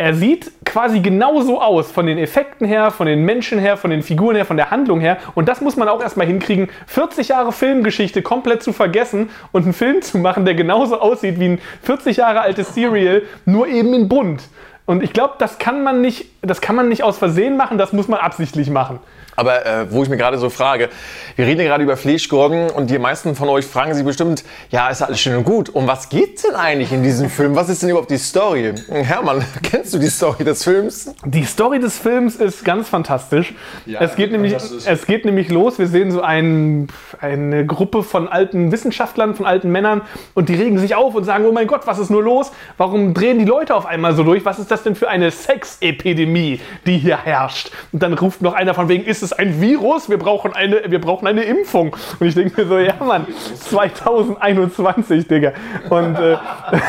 er 0.00 0.14
sieht 0.14 0.50
quasi 0.64 1.00
genauso 1.00 1.60
aus, 1.60 1.92
von 1.92 2.06
den 2.06 2.16
Effekten 2.16 2.66
her, 2.66 2.90
von 2.90 3.06
den 3.06 3.22
Menschen 3.22 3.58
her, 3.58 3.76
von 3.76 3.90
den 3.90 4.02
Figuren 4.02 4.34
her, 4.34 4.46
von 4.46 4.56
der 4.56 4.70
Handlung 4.70 4.98
her. 4.98 5.18
Und 5.34 5.46
das 5.46 5.60
muss 5.60 5.76
man 5.76 5.88
auch 5.88 6.00
erstmal 6.00 6.26
hinkriegen, 6.26 6.70
40 6.86 7.28
Jahre 7.28 7.52
Filmgeschichte 7.52 8.22
komplett 8.22 8.62
zu 8.62 8.72
vergessen 8.72 9.28
und 9.52 9.64
einen 9.64 9.74
Film 9.74 10.00
zu 10.00 10.16
machen, 10.16 10.46
der 10.46 10.54
genauso 10.54 10.98
aussieht 10.98 11.38
wie 11.38 11.50
ein 11.50 11.58
40 11.82 12.16
Jahre 12.16 12.40
altes 12.40 12.74
Serial, 12.74 13.24
nur 13.44 13.68
eben 13.68 13.92
in 13.92 14.08
bunt. 14.08 14.44
Und 14.86 15.02
ich 15.02 15.12
glaube, 15.12 15.34
das 15.38 15.58
kann 15.58 15.82
man 15.82 16.00
nicht, 16.00 16.39
das 16.42 16.60
kann 16.60 16.76
man 16.76 16.88
nicht 16.88 17.02
aus 17.02 17.18
Versehen 17.18 17.56
machen, 17.56 17.78
das 17.78 17.92
muss 17.92 18.08
man 18.08 18.20
absichtlich 18.20 18.70
machen. 18.70 19.00
Aber 19.36 19.64
äh, 19.64 19.90
wo 19.90 20.02
ich 20.02 20.08
mir 20.08 20.18
gerade 20.18 20.36
so 20.36 20.50
frage, 20.50 20.90
wir 21.36 21.46
reden 21.46 21.60
ja 21.60 21.66
gerade 21.66 21.82
über 21.82 21.96
Fleischgurken 21.96 22.68
und 22.68 22.90
die 22.90 22.98
meisten 22.98 23.34
von 23.34 23.48
euch 23.48 23.64
fragen 23.64 23.94
sich 23.94 24.04
bestimmt, 24.04 24.44
ja, 24.70 24.88
ist 24.88 25.00
alles 25.02 25.20
schön 25.20 25.36
und 25.36 25.44
gut. 25.44 25.74
Um 25.74 25.86
was 25.86 26.10
geht's 26.10 26.42
denn 26.42 26.54
eigentlich 26.54 26.92
in 26.92 27.02
diesem 27.02 27.30
Film? 27.30 27.56
Was 27.56 27.70
ist 27.70 27.82
denn 27.82 27.88
überhaupt 27.88 28.10
die 28.10 28.18
Story? 28.18 28.74
Hermann, 28.90 29.42
kennst 29.62 29.94
du 29.94 29.98
die 29.98 30.08
Story 30.08 30.44
des 30.44 30.64
Films? 30.64 31.14
Die 31.24 31.44
Story 31.44 31.78
des 31.78 31.98
Films 31.98 32.36
ist 32.36 32.66
ganz 32.66 32.88
fantastisch. 32.88 33.54
Ja, 33.86 34.00
es, 34.00 34.14
geht 34.14 34.30
nämlich, 34.32 34.54
es 34.84 35.06
geht 35.06 35.24
nämlich 35.24 35.48
los, 35.48 35.78
wir 35.78 35.86
sehen 35.86 36.10
so 36.10 36.20
ein, 36.20 36.88
eine 37.20 37.64
Gruppe 37.64 38.02
von 38.02 38.28
alten 38.28 38.72
Wissenschaftlern, 38.72 39.34
von 39.34 39.46
alten 39.46 39.70
Männern 39.70 40.02
und 40.34 40.50
die 40.50 40.54
regen 40.54 40.78
sich 40.78 40.94
auf 40.94 41.14
und 41.14 41.24
sagen, 41.24 41.46
oh 41.46 41.52
mein 41.52 41.66
Gott, 41.66 41.86
was 41.86 41.98
ist 41.98 42.10
nur 42.10 42.22
los? 42.22 42.52
Warum 42.76 43.14
drehen 43.14 43.38
die 43.38 43.46
Leute 43.46 43.74
auf 43.74 43.86
einmal 43.86 44.14
so 44.14 44.22
durch? 44.22 44.44
Was 44.44 44.58
ist 44.58 44.70
das 44.70 44.82
denn 44.82 44.96
für 44.96 45.08
eine 45.08 45.30
Sexepidemie, 45.30 46.29
die 46.34 46.98
hier 46.98 47.18
herrscht? 47.18 47.70
Und 47.92 48.02
dann 48.02 48.14
ruft 48.14 48.42
noch 48.42 48.54
einer 48.54 48.74
von 48.74 48.88
wegen, 48.88 49.04
ist 49.04 49.22
es 49.22 49.32
ein 49.32 49.60
Virus, 49.60 50.08
wir 50.08 50.18
brauchen 50.18 50.52
eine, 50.52 50.90
wir 50.90 51.00
brauchen 51.00 51.26
eine 51.26 51.42
Impfung. 51.42 51.96
Und 52.18 52.26
ich 52.26 52.34
denke 52.34 52.62
mir 52.62 52.68
so, 52.68 52.78
ja 52.78 52.94
Mann, 53.04 53.26
2021, 53.54 55.28
Digga. 55.28 55.52
Und, 55.88 56.16
äh, 56.16 56.36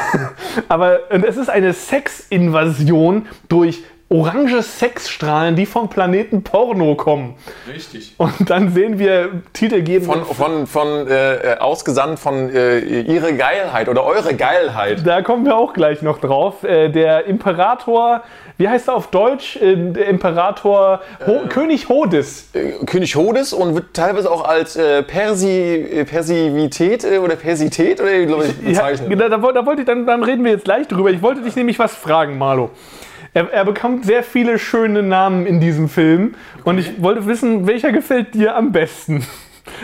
aber 0.68 1.00
und 1.10 1.26
es 1.26 1.38
ist 1.38 1.50
eine 1.50 1.74
Sexinvasion 1.74 3.28
durch 3.50 3.84
orange 4.12 4.62
Sexstrahlen, 4.62 5.56
die 5.56 5.66
vom 5.66 5.90
Planeten 5.90 6.44
Porno 6.44 6.96
kommen. 6.96 7.36
Richtig. 7.74 8.14
Und 8.18 8.50
dann 8.50 8.72
sehen 8.74 9.00
wir 9.00 9.42
Titelgebende. 9.54 10.26
Von, 10.26 10.26
von, 10.26 10.68
von 10.68 11.08
äh, 11.08 11.56
ausgesandt 11.60 12.20
von 12.20 12.54
äh, 12.54 12.80
ihre 12.80 13.34
Geilheit 13.34 13.88
oder 13.88 14.04
eure 14.04 14.36
Geilheit. 14.36 15.08
Da 15.08 15.22
kommen 15.22 15.46
wir 15.46 15.56
auch 15.56 15.72
gleich 15.72 16.02
noch 16.02 16.20
drauf. 16.20 16.64
Äh, 16.64 16.90
der 16.90 17.26
Imperator, 17.26 18.22
wie 18.58 18.68
heißt 18.68 18.90
er 18.90 18.96
auf 18.96 19.08
Deutsch? 19.08 19.56
Äh, 19.56 19.78
der 19.78 20.08
Imperator 20.08 21.00
Ho 21.26 21.44
äh, 21.46 21.48
König 21.48 21.88
Hodis. 21.88 22.50
Äh, 22.54 22.86
König 22.86 23.16
Hodis 23.16 23.54
und 23.54 23.76
wird 23.76 23.94
teilweise 23.94 24.30
auch 24.30 24.44
als 24.44 24.78
Persi, 25.08 26.06
Persivität 26.06 27.06
oder 27.06 27.38
Persität 27.38 28.02
oder 28.02 28.26
glaube 28.26 28.46
ich 28.46 28.58
bezeichnet. 28.58 29.10
Ja, 29.10 29.30
da, 29.30 29.38
da, 29.38 29.66
wollte 29.66 29.82
ich, 29.82 29.88
dann, 29.88 30.06
dann 30.06 30.24
reden 30.24 30.44
wir 30.44 30.52
jetzt 30.52 30.66
gleich 30.66 30.88
drüber. 30.88 31.12
Ich 31.12 31.22
wollte 31.22 31.42
dich 31.42 31.56
nämlich 31.56 31.80
was 31.80 31.96
fragen, 31.96 32.38
Marlo. 32.38 32.72
Er, 33.34 33.50
er, 33.52 33.64
bekommt 33.64 34.06
sehr 34.06 34.24
viele 34.24 34.60
schöne 34.60 35.04
Namen 35.04 35.46
in 35.46 35.62
diesem 35.62 35.88
Film. 35.88 36.36
Und 36.66 36.78
ich 36.78 37.02
wollte 37.02 37.26
wissen, 37.28 37.66
welcher 37.66 37.94
gefällt 37.94 38.34
dir 38.34 38.56
am 38.56 38.72
besten? 38.72 39.26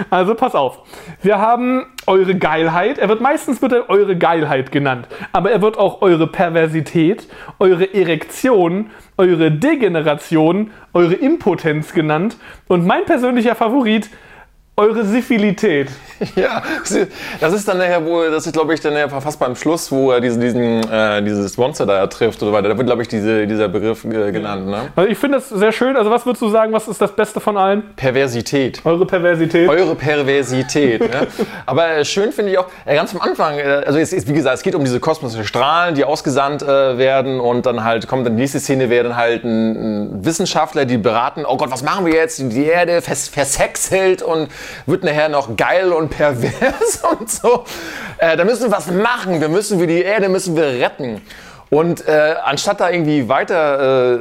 Also 0.09 0.33
pass 0.33 0.55
auf. 0.55 0.79
Wir 1.21 1.37
haben 1.37 1.85
eure 2.07 2.35
Geilheit. 2.35 2.97
Er 2.97 3.09
wird 3.09 3.21
meistens 3.21 3.61
wird 3.61 3.71
er 3.71 3.89
eure 3.89 4.17
Geilheit 4.17 4.71
genannt, 4.71 5.07
aber 5.31 5.51
er 5.51 5.61
wird 5.61 5.77
auch 5.77 6.01
eure 6.01 6.27
Perversität, 6.27 7.27
eure 7.59 7.93
Erektion, 7.93 8.89
eure 9.17 9.51
Degeneration, 9.51 10.71
eure 10.93 11.13
Impotenz 11.13 11.93
genannt 11.93 12.37
und 12.67 12.85
mein 12.85 13.05
persönlicher 13.05 13.55
Favorit 13.55 14.09
eure 14.77 15.03
Syphilität. 15.05 15.89
Ja, 16.35 16.63
das 17.39 17.53
ist 17.53 17.67
dann 17.67 17.77
nachher 17.77 18.03
wohl, 18.03 18.31
das 18.31 18.47
ist 18.47 18.53
glaube 18.53 18.73
ich 18.73 18.79
dann 18.79 18.93
nachher 18.93 19.21
fast 19.21 19.39
beim 19.39 19.55
Schluss, 19.55 19.91
wo 19.91 20.11
er 20.11 20.19
diesen, 20.19 20.41
diesen 20.41 20.91
äh, 20.91 21.21
dieses 21.21 21.57
Monster 21.57 21.85
da 21.85 22.07
trifft 22.07 22.41
oder 22.41 22.53
weiter. 22.53 22.69
Da 22.69 22.77
wird 22.77 22.87
glaube 22.87 23.03
ich 23.03 23.07
diese, 23.07 23.45
dieser 23.45 23.67
Begriff 23.69 24.03
äh, 24.03 24.31
genannt. 24.31 24.65
Ne? 24.65 24.89
Also 24.95 25.11
ich 25.11 25.17
finde 25.17 25.37
das 25.37 25.49
sehr 25.49 25.71
schön. 25.71 25.95
Also 25.95 26.09
was 26.09 26.25
würdest 26.25 26.41
du 26.41 26.49
sagen, 26.49 26.73
was 26.73 26.87
ist 26.87 26.99
das 26.99 27.11
Beste 27.11 27.39
von 27.39 27.55
allen? 27.55 27.83
Perversität. 27.95 28.81
Eure 28.83 29.05
Perversität. 29.05 29.69
Eure 29.69 29.93
Perversität. 29.93 31.01
ne? 31.01 31.27
Aber 31.67 31.87
äh, 31.87 32.03
schön 32.05 32.31
finde 32.31 32.51
ich 32.51 32.57
auch, 32.57 32.67
äh, 32.85 32.95
ganz 32.95 33.13
am 33.13 33.21
Anfang, 33.21 33.59
äh, 33.59 33.83
also 33.85 33.99
es 33.99 34.11
ist, 34.11 34.27
wie 34.27 34.33
gesagt, 34.33 34.57
es 34.57 34.63
geht 34.63 34.73
um 34.73 34.83
diese 34.83 34.99
kosmischen 34.99 35.45
Strahlen, 35.45 35.93
die 35.93 36.03
ausgesandt 36.03 36.63
äh, 36.63 36.97
werden 36.97 37.39
und 37.39 37.67
dann 37.67 37.83
halt 37.83 38.07
kommt 38.07 38.25
dann 38.25 38.35
die 38.35 38.41
nächste 38.41 38.59
Szene, 38.59 38.89
werden 38.89 39.15
halt 39.15 39.43
ein, 39.43 40.07
ein 40.15 40.25
Wissenschaftler, 40.25 40.85
die 40.85 40.97
beraten, 40.97 41.45
oh 41.47 41.57
Gott, 41.57 41.69
was 41.69 41.83
machen 41.83 42.07
wir 42.07 42.13
jetzt? 42.13 42.39
Die 42.39 42.65
Erde 42.65 43.03
vers 43.03 43.27
versexelt 43.27 44.23
und 44.23 44.47
wird 44.85 45.03
nachher 45.03 45.29
noch 45.29 45.55
geil 45.55 45.91
und 45.91 46.09
pervers 46.09 47.01
und 47.19 47.29
so. 47.29 47.65
Äh, 48.17 48.37
da 48.37 48.43
müssen 48.43 48.63
wir 48.63 48.71
was 48.71 48.91
machen. 48.91 49.41
Wir 49.41 49.49
müssen 49.49 49.79
wir 49.79 49.87
die 49.87 50.01
Erde 50.01 50.29
müssen 50.29 50.55
wir 50.55 50.65
retten. 50.65 51.21
Und 51.69 52.07
äh, 52.07 52.35
anstatt 52.43 52.79
da 52.79 52.89
irgendwie 52.89 53.27
weiter 53.27 54.15
äh, 54.15 54.19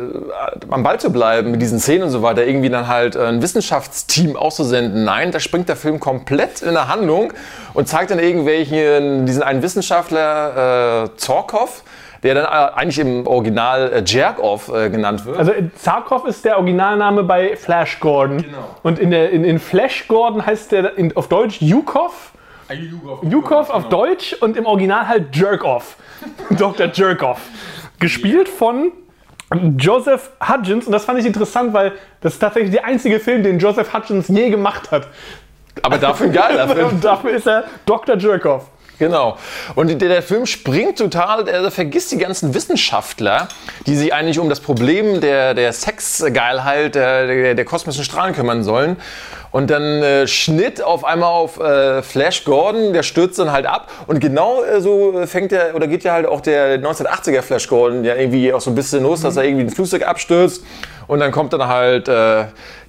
am 0.69 0.83
Ball 0.83 0.99
zu 0.99 1.11
bleiben 1.11 1.53
mit 1.53 1.63
diesen 1.63 1.79
Szenen 1.79 2.05
und 2.05 2.11
so 2.11 2.23
weiter, 2.23 2.45
irgendwie 2.45 2.71
dann 2.71 2.89
halt 2.89 3.15
äh, 3.15 3.21
ein 3.21 3.41
Wissenschaftsteam 3.41 4.37
auszusenden, 4.37 5.05
nein, 5.05 5.31
da 5.31 5.39
springt 5.39 5.69
der 5.69 5.77
Film 5.77 6.01
komplett 6.01 6.63
in 6.63 6.73
der 6.73 6.89
Handlung 6.89 7.33
und 7.73 7.87
zeigt 7.87 8.11
dann 8.11 8.19
irgendwelchen, 8.19 9.27
diesen 9.27 9.45
einen 9.45 9.63
Wissenschaftler, 9.63 11.05
äh, 11.05 11.17
Zorkov, 11.19 11.85
der 12.23 12.35
dann 12.35 12.45
äh, 12.45 12.79
eigentlich 12.79 12.99
im 12.99 13.27
Original 13.27 13.93
äh, 13.93 14.03
Jerkoff 14.05 14.69
äh, 14.69 14.91
genannt 14.91 15.25
wird. 15.25 15.39
Also 15.39 15.53
Zarkov 15.77 16.27
ist 16.27 16.45
der 16.45 16.57
Originalname 16.59 17.23
bei 17.23 17.57
Flash 17.57 18.01
Gordon. 18.01 18.39
Genau. 18.39 18.77
Und 18.83 18.99
in, 18.99 19.11
der, 19.11 19.31
in, 19.31 19.45
in 19.45 19.59
Flash 19.59 20.09
Gordon 20.09 20.45
heißt 20.45 20.73
der 20.73 20.97
in, 20.99 21.17
auf 21.17 21.29
Deutsch 21.29 21.61
Yukov. 21.61 22.33
Ah, 22.69 22.73
Yukov 23.23 23.71
auf 23.71 23.89
genau. 23.89 24.05
Deutsch 24.07 24.33
und 24.41 24.57
im 24.57 24.67
Original 24.67 25.07
halt 25.09 25.35
Jerkoff. 25.37 25.97
Dr. 26.51 26.89
Jerkoff. 26.93 27.41
Gespielt 27.99 28.49
von 28.49 28.93
Joseph 29.79 30.31
Hudgens. 30.41 30.87
Und 30.87 30.93
das 30.93 31.05
fand 31.05 31.21
ich 31.21 31.27
interessant, 31.27 31.73
weil 31.73 31.93
das 32.21 32.35
ist 32.35 32.39
tatsächlich 32.41 32.73
der 32.73 32.85
einzige 32.85 33.21
Film, 33.21 33.43
den 33.43 33.59
Joseph 33.59 33.93
Hudgens 33.95 34.29
je 34.29 34.51
gemacht 34.51 34.91
hat. 34.91 35.09
Aber 35.83 35.99
dafür 35.99 36.27
ein 36.27 36.33
geiler 36.33 36.69
Film. 36.75 37.01
dafür 37.01 37.31
ist 37.31 37.47
er 37.47 37.65
Dr. 37.85 38.17
Jerkoff. 38.17 38.67
Genau. 38.99 39.37
Und 39.75 39.89
der, 39.89 40.09
der, 40.09 40.23
Film 40.23 40.47
springt 40.47 40.99
total, 40.99 41.47
er 41.49 41.71
vergisst 41.71 42.13
die 42.13 42.19
ganzen 42.19 42.55
Wissenschaftler, 42.55 43.49
die 43.87 43.95
sich 43.95 44.15
eigentlich 44.15 44.39
um 44.39 44.49
das 44.49 44.61
Problem 44.61 45.21
der, 45.21 45.55
der 45.55 45.73
Sexgeilheit 45.73 46.95
der, 46.95 47.27
der, 47.27 47.55
der 47.55 47.65
kosmischen 47.65 48.05
Strahlen 48.05 48.35
kümmern 48.35 48.65
sollen. 48.65 48.97
Und 49.51 49.71
dann 49.71 50.03
äh, 50.03 50.27
Schnitt 50.27 50.83
auf 50.83 51.05
einmal 51.05 51.31
auf 51.31 51.59
äh, 51.59 52.03
Flash 52.03 52.45
Gordon, 52.45 52.93
der 52.93 53.03
stürzt 53.03 53.39
dann 53.39 53.53
halt 53.53 53.67
ab. 53.67 53.91
Und 54.07 54.21
genau 54.21 54.63
äh, 54.63 54.81
so 54.81 55.15
fängt 55.27 55.53
er, 55.53 55.75
oder 55.75 55.87
geht 55.87 56.05
ja 56.05 56.13
halt 56.13 56.27
auch 56.27 56.41
der 56.41 56.79
1980er 56.79 57.43
Flash 57.43 57.69
Gordon 57.69 58.05
ja 58.05 58.15
irgendwie 58.17 58.53
auch 58.53 58.61
so 58.61 58.71
ein 58.71 58.75
bisschen 58.75 59.03
los, 59.03 59.21
mhm. 59.21 59.25
dass 59.25 59.37
er 59.37 59.45
irgendwie 59.45 59.65
ein 59.65 59.71
Flugzeug 59.71 60.07
abstürzt. 60.07 60.63
Und 61.07 61.21
dann 61.21 61.33
kommt 61.33 61.53
dann 61.53 61.67
halt 61.69 62.09
äh, 62.09 62.47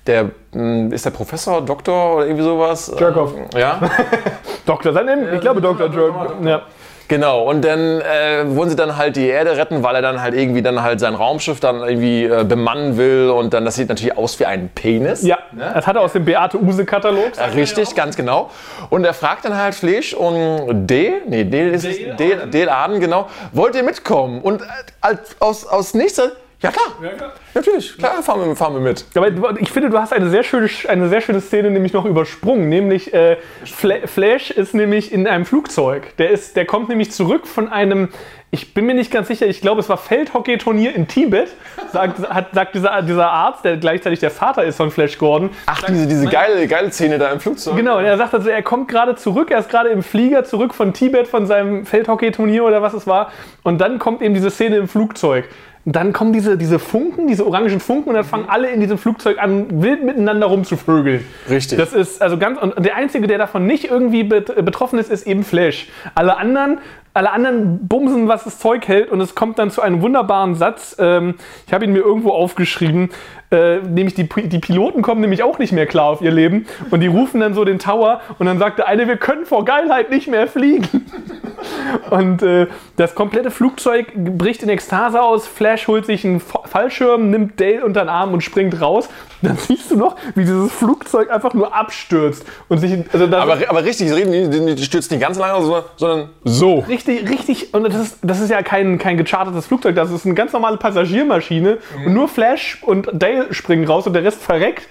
der, 0.07 0.31
hm, 0.53 0.91
ist 0.91 1.05
der 1.05 1.11
Professor, 1.11 1.61
Doktor 1.61 2.17
oder 2.17 2.25
irgendwie 2.25 2.43
sowas? 2.43 2.91
Jerkoff. 2.97 3.33
Ja. 3.55 3.79
Doktor, 4.65 4.93
sein 4.93 5.07
ich 5.33 5.41
glaube 5.41 5.61
Dr. 5.61 5.89
Jerkoff. 5.89 6.33
Ja. 6.43 6.61
Genau, 7.09 7.43
und 7.49 7.63
dann 7.63 8.01
äh, 8.01 8.43
wollen 8.47 8.69
sie 8.69 8.75
dann 8.75 8.97
halt 8.97 9.15
die 9.15 9.27
Erde 9.27 9.55
retten, 9.55 9.81
weil 9.81 9.95
er 9.95 10.01
dann 10.01 10.21
halt 10.21 10.33
irgendwie 10.33 10.61
dann 10.61 10.83
halt 10.83 10.99
sein 10.99 11.15
Raumschiff 11.15 11.61
dann 11.61 11.79
irgendwie 11.79 12.25
äh, 12.25 12.43
bemannen 12.43 12.97
will 12.97 13.29
und 13.29 13.53
dann, 13.53 13.63
das 13.63 13.75
sieht 13.75 13.87
natürlich 13.87 14.17
aus 14.17 14.37
wie 14.41 14.45
ein 14.45 14.69
Penis. 14.75 15.23
Ja, 15.23 15.37
ne? 15.53 15.71
das 15.73 15.87
hat 15.87 15.95
er 15.95 16.01
aus 16.01 16.11
dem 16.11 16.25
Beate 16.25 16.61
Use-Katalog. 16.61 17.37
Ja, 17.37 17.45
richtig, 17.45 17.95
ganz 17.95 18.17
genau. 18.17 18.49
Und 18.89 19.05
er 19.05 19.13
fragt 19.13 19.45
dann 19.45 19.55
halt 19.55 19.73
Fleisch 19.73 20.13
und 20.13 20.85
D, 20.85 21.21
nee, 21.27 21.45
D 21.45 21.69
ist 21.69 21.85
es, 21.85 21.97
D, 22.17 22.67
Aden, 22.67 22.99
genau, 22.99 23.27
wollt 23.53 23.75
ihr 23.75 23.83
mitkommen? 23.83 24.41
Und 24.41 24.61
äh, 24.61 25.15
aus, 25.39 25.65
aus 25.65 25.93
nichts 25.93 26.21
ja 26.61 26.71
klar. 26.71 26.85
ja, 27.03 27.09
klar. 27.09 27.33
Natürlich, 27.53 27.97
klar, 27.97 28.23
fahren 28.23 28.47
wir, 28.47 28.55
fahren 28.55 28.73
wir 28.73 28.81
mit. 28.81 29.05
Aber 29.13 29.59
ich 29.59 29.69
finde, 29.69 29.91
du 29.91 29.99
hast 29.99 30.11
eine 30.11 30.29
sehr 30.29 30.41
schöne, 30.41 30.67
eine 30.87 31.07
sehr 31.07 31.21
schöne 31.21 31.39
Szene 31.39 31.69
nämlich 31.69 31.93
noch 31.93 32.05
übersprungen. 32.05 32.67
Nämlich, 32.67 33.13
äh, 33.13 33.37
Fla 33.63 34.07
Flash 34.07 34.49
ist 34.49 34.73
nämlich 34.73 35.11
in 35.11 35.27
einem 35.27 35.45
Flugzeug. 35.45 36.17
Der, 36.17 36.31
ist, 36.31 36.55
der 36.55 36.65
kommt 36.65 36.89
nämlich 36.89 37.11
zurück 37.11 37.45
von 37.45 37.69
einem, 37.69 38.09
ich 38.49 38.73
bin 38.73 38.87
mir 38.87 38.95
nicht 38.95 39.11
ganz 39.11 39.27
sicher, 39.27 39.45
ich 39.45 39.61
glaube, 39.61 39.81
es 39.81 39.89
war 39.89 39.97
Feldhockey-Turnier 39.97 40.95
in 40.95 41.07
Tibet, 41.07 41.49
sagt, 41.91 42.19
hat, 42.29 42.47
sagt 42.53 42.73
dieser, 42.73 43.03
dieser 43.03 43.29
Arzt, 43.29 43.63
der 43.63 43.77
gleichzeitig 43.77 44.19
der 44.19 44.31
Vater 44.31 44.63
ist 44.63 44.77
von 44.77 44.89
Flash 44.89 45.19
Gordon. 45.19 45.51
Ach, 45.67 45.79
sagt, 45.79 45.93
diese, 45.93 46.07
diese 46.07 46.25
geile, 46.25 46.67
geile 46.67 46.91
Szene 46.91 47.19
da 47.19 47.31
im 47.31 47.39
Flugzeug. 47.39 47.75
Genau, 47.75 47.99
und 47.99 48.05
er 48.05 48.17
sagt 48.17 48.33
also, 48.33 48.49
er 48.49 48.63
kommt 48.63 48.87
gerade 48.87 49.15
zurück, 49.15 49.51
er 49.51 49.59
ist 49.59 49.69
gerade 49.69 49.89
im 49.89 50.01
Flieger 50.01 50.43
zurück 50.43 50.73
von 50.73 50.93
Tibet, 50.93 51.27
von 51.27 51.45
seinem 51.45 51.85
Feldhockey-Turnier 51.85 52.63
oder 52.63 52.81
was 52.81 52.95
es 52.95 53.05
war. 53.05 53.31
Und 53.61 53.79
dann 53.79 53.99
kommt 53.99 54.23
eben 54.23 54.33
diese 54.33 54.49
Szene 54.49 54.77
im 54.77 54.87
Flugzeug. 54.87 55.47
Und 55.88 55.96
dann 55.96 56.12
kommen 56.12 56.34
diese, 56.34 56.58
diese 56.58 56.79
Funken, 56.79 57.27
diese 57.27 57.48
orangen 57.48 57.79
Funken 57.79 58.10
und 58.10 58.15
dann 58.15 58.25
fangen 58.25 58.50
alle 58.50 58.70
in 58.70 58.82
diesem 58.82 58.98
Flugzeug 58.98 59.41
an, 59.41 59.82
wild 59.82 60.03
miteinander 60.03 60.48
rumzuvögeln. 60.48 61.24
Richtig. 61.50 61.77
Das 61.77 61.94
ist 61.94 62.22
also 62.22 62.38
ganz, 62.38 62.62
und 62.62 62.86
der 62.86 62.98
Einzige, 62.98 63.25
der 63.25 63.38
davon 63.38 63.65
nicht 63.65 63.86
irgendwie 63.86 64.25
betroffen 64.25 65.00
ist, 65.00 65.10
ist 65.10 65.25
eben 65.25 65.46
Flash. 65.46 65.88
Alle 66.13 66.36
anderen 66.36 66.79
alle 67.17 67.32
anderen 67.32 67.88
bumsen, 67.88 68.27
was 68.27 68.44
das 68.44 68.60
Zeug 68.60 68.88
hält 68.88 69.10
und 69.10 69.20
es 69.22 69.34
kommt 69.34 69.58
dann 69.58 69.72
zu 69.72 69.82
einem 69.82 70.01
wunderbaren 70.01 70.53
Satz. 70.53 70.96
Ähm, 71.00 71.34
ich 71.65 71.74
habe 71.74 71.86
ihn 71.86 71.91
mir 71.91 72.01
irgendwo 72.01 72.29
aufgeschrieben. 72.29 73.10
Äh, 73.50 73.77
nämlich 73.77 74.13
die, 74.13 74.27
die 74.27 74.60
Piloten 74.60 75.01
kommen 75.01 75.22
nämlich 75.22 75.42
auch 75.42 75.58
nicht 75.58 75.72
mehr 75.72 75.86
klar 75.86 76.08
auf 76.08 76.22
ihr 76.22 76.32
Leben 76.32 76.66
und 76.92 77.00
die 77.00 77.08
rufen 77.08 77.39
dann 77.39 77.54
so 77.54 77.63
den 77.63 77.80
Tower 77.80 78.20
und 78.39 78.46
dann 78.46 78.60
sagt 78.60 78.80
der 78.80 78.89
eine, 78.89 79.08
wir 79.08 79.16
können 79.16 79.46
vor 79.46 79.63
Geilheit 79.63 80.10
nicht 80.10 80.27
mehr 80.27 80.48
fliegen. 80.48 81.06
und 82.10 82.44
äh, 82.44 82.68
das 82.98 83.16
komplette 83.16 83.50
Flugzeug 83.50 84.13
bricht 84.16 84.63
in 84.63 84.70
Ekstase 84.70 85.22
aus. 85.22 85.48
Flash 85.48 85.88
holt 85.88 86.06
sich 86.06 86.25
einen 86.25 86.42
Fallschirm, 86.42 87.30
nimmt 87.30 87.58
Dale 87.60 87.86
unter 87.86 88.01
den 88.01 88.10
Arm 88.10 88.34
und 88.34 88.42
springt 88.42 88.82
raus. 88.82 89.08
Dann 89.41 89.58
siehst 89.58 89.91
du 89.91 89.96
noch, 89.96 90.15
wie 90.36 90.44
dieses 90.44 90.72
Flugzeug 90.72 91.32
einfach 91.32 91.53
nur 91.53 91.74
abstürzt 91.74 92.46
und 92.70 92.79
sich. 92.79 92.98
Also 93.13 93.25
aber, 93.25 93.58
aber 93.67 93.84
richtig, 93.84 94.12
die, 94.12 94.84
stürzt 94.84 95.12
nicht 95.12 95.22
ganz 95.22 95.38
lange, 95.38 95.63
sondern 95.98 96.29
so. 96.44 96.79
Richtig, 96.79 97.29
richtig. 97.29 97.74
Und 97.74 97.84
das 97.84 97.96
ist, 97.96 98.17
das 98.22 98.39
ist 98.39 98.50
ja 98.50 98.62
kein, 98.62 98.98
kein 98.98 99.17
gechartertes 99.17 99.67
Flugzeug, 99.67 99.96
das 99.96 100.12
ist 100.12 100.25
eine 100.25 100.36
ganz 100.36 100.53
normale 100.53 100.77
Passagiermaschine. 100.77 101.77
Mhm. 101.98 102.06
Und 102.06 102.13
nur 102.13 102.27
Flash 102.27 102.79
und 102.82 103.10
Dale 103.13 103.53
springen 103.53 103.86
raus 103.86 104.08
und 104.08 104.13
der 104.13 104.24
Rest 104.24 104.41
verreckt, 104.41 104.88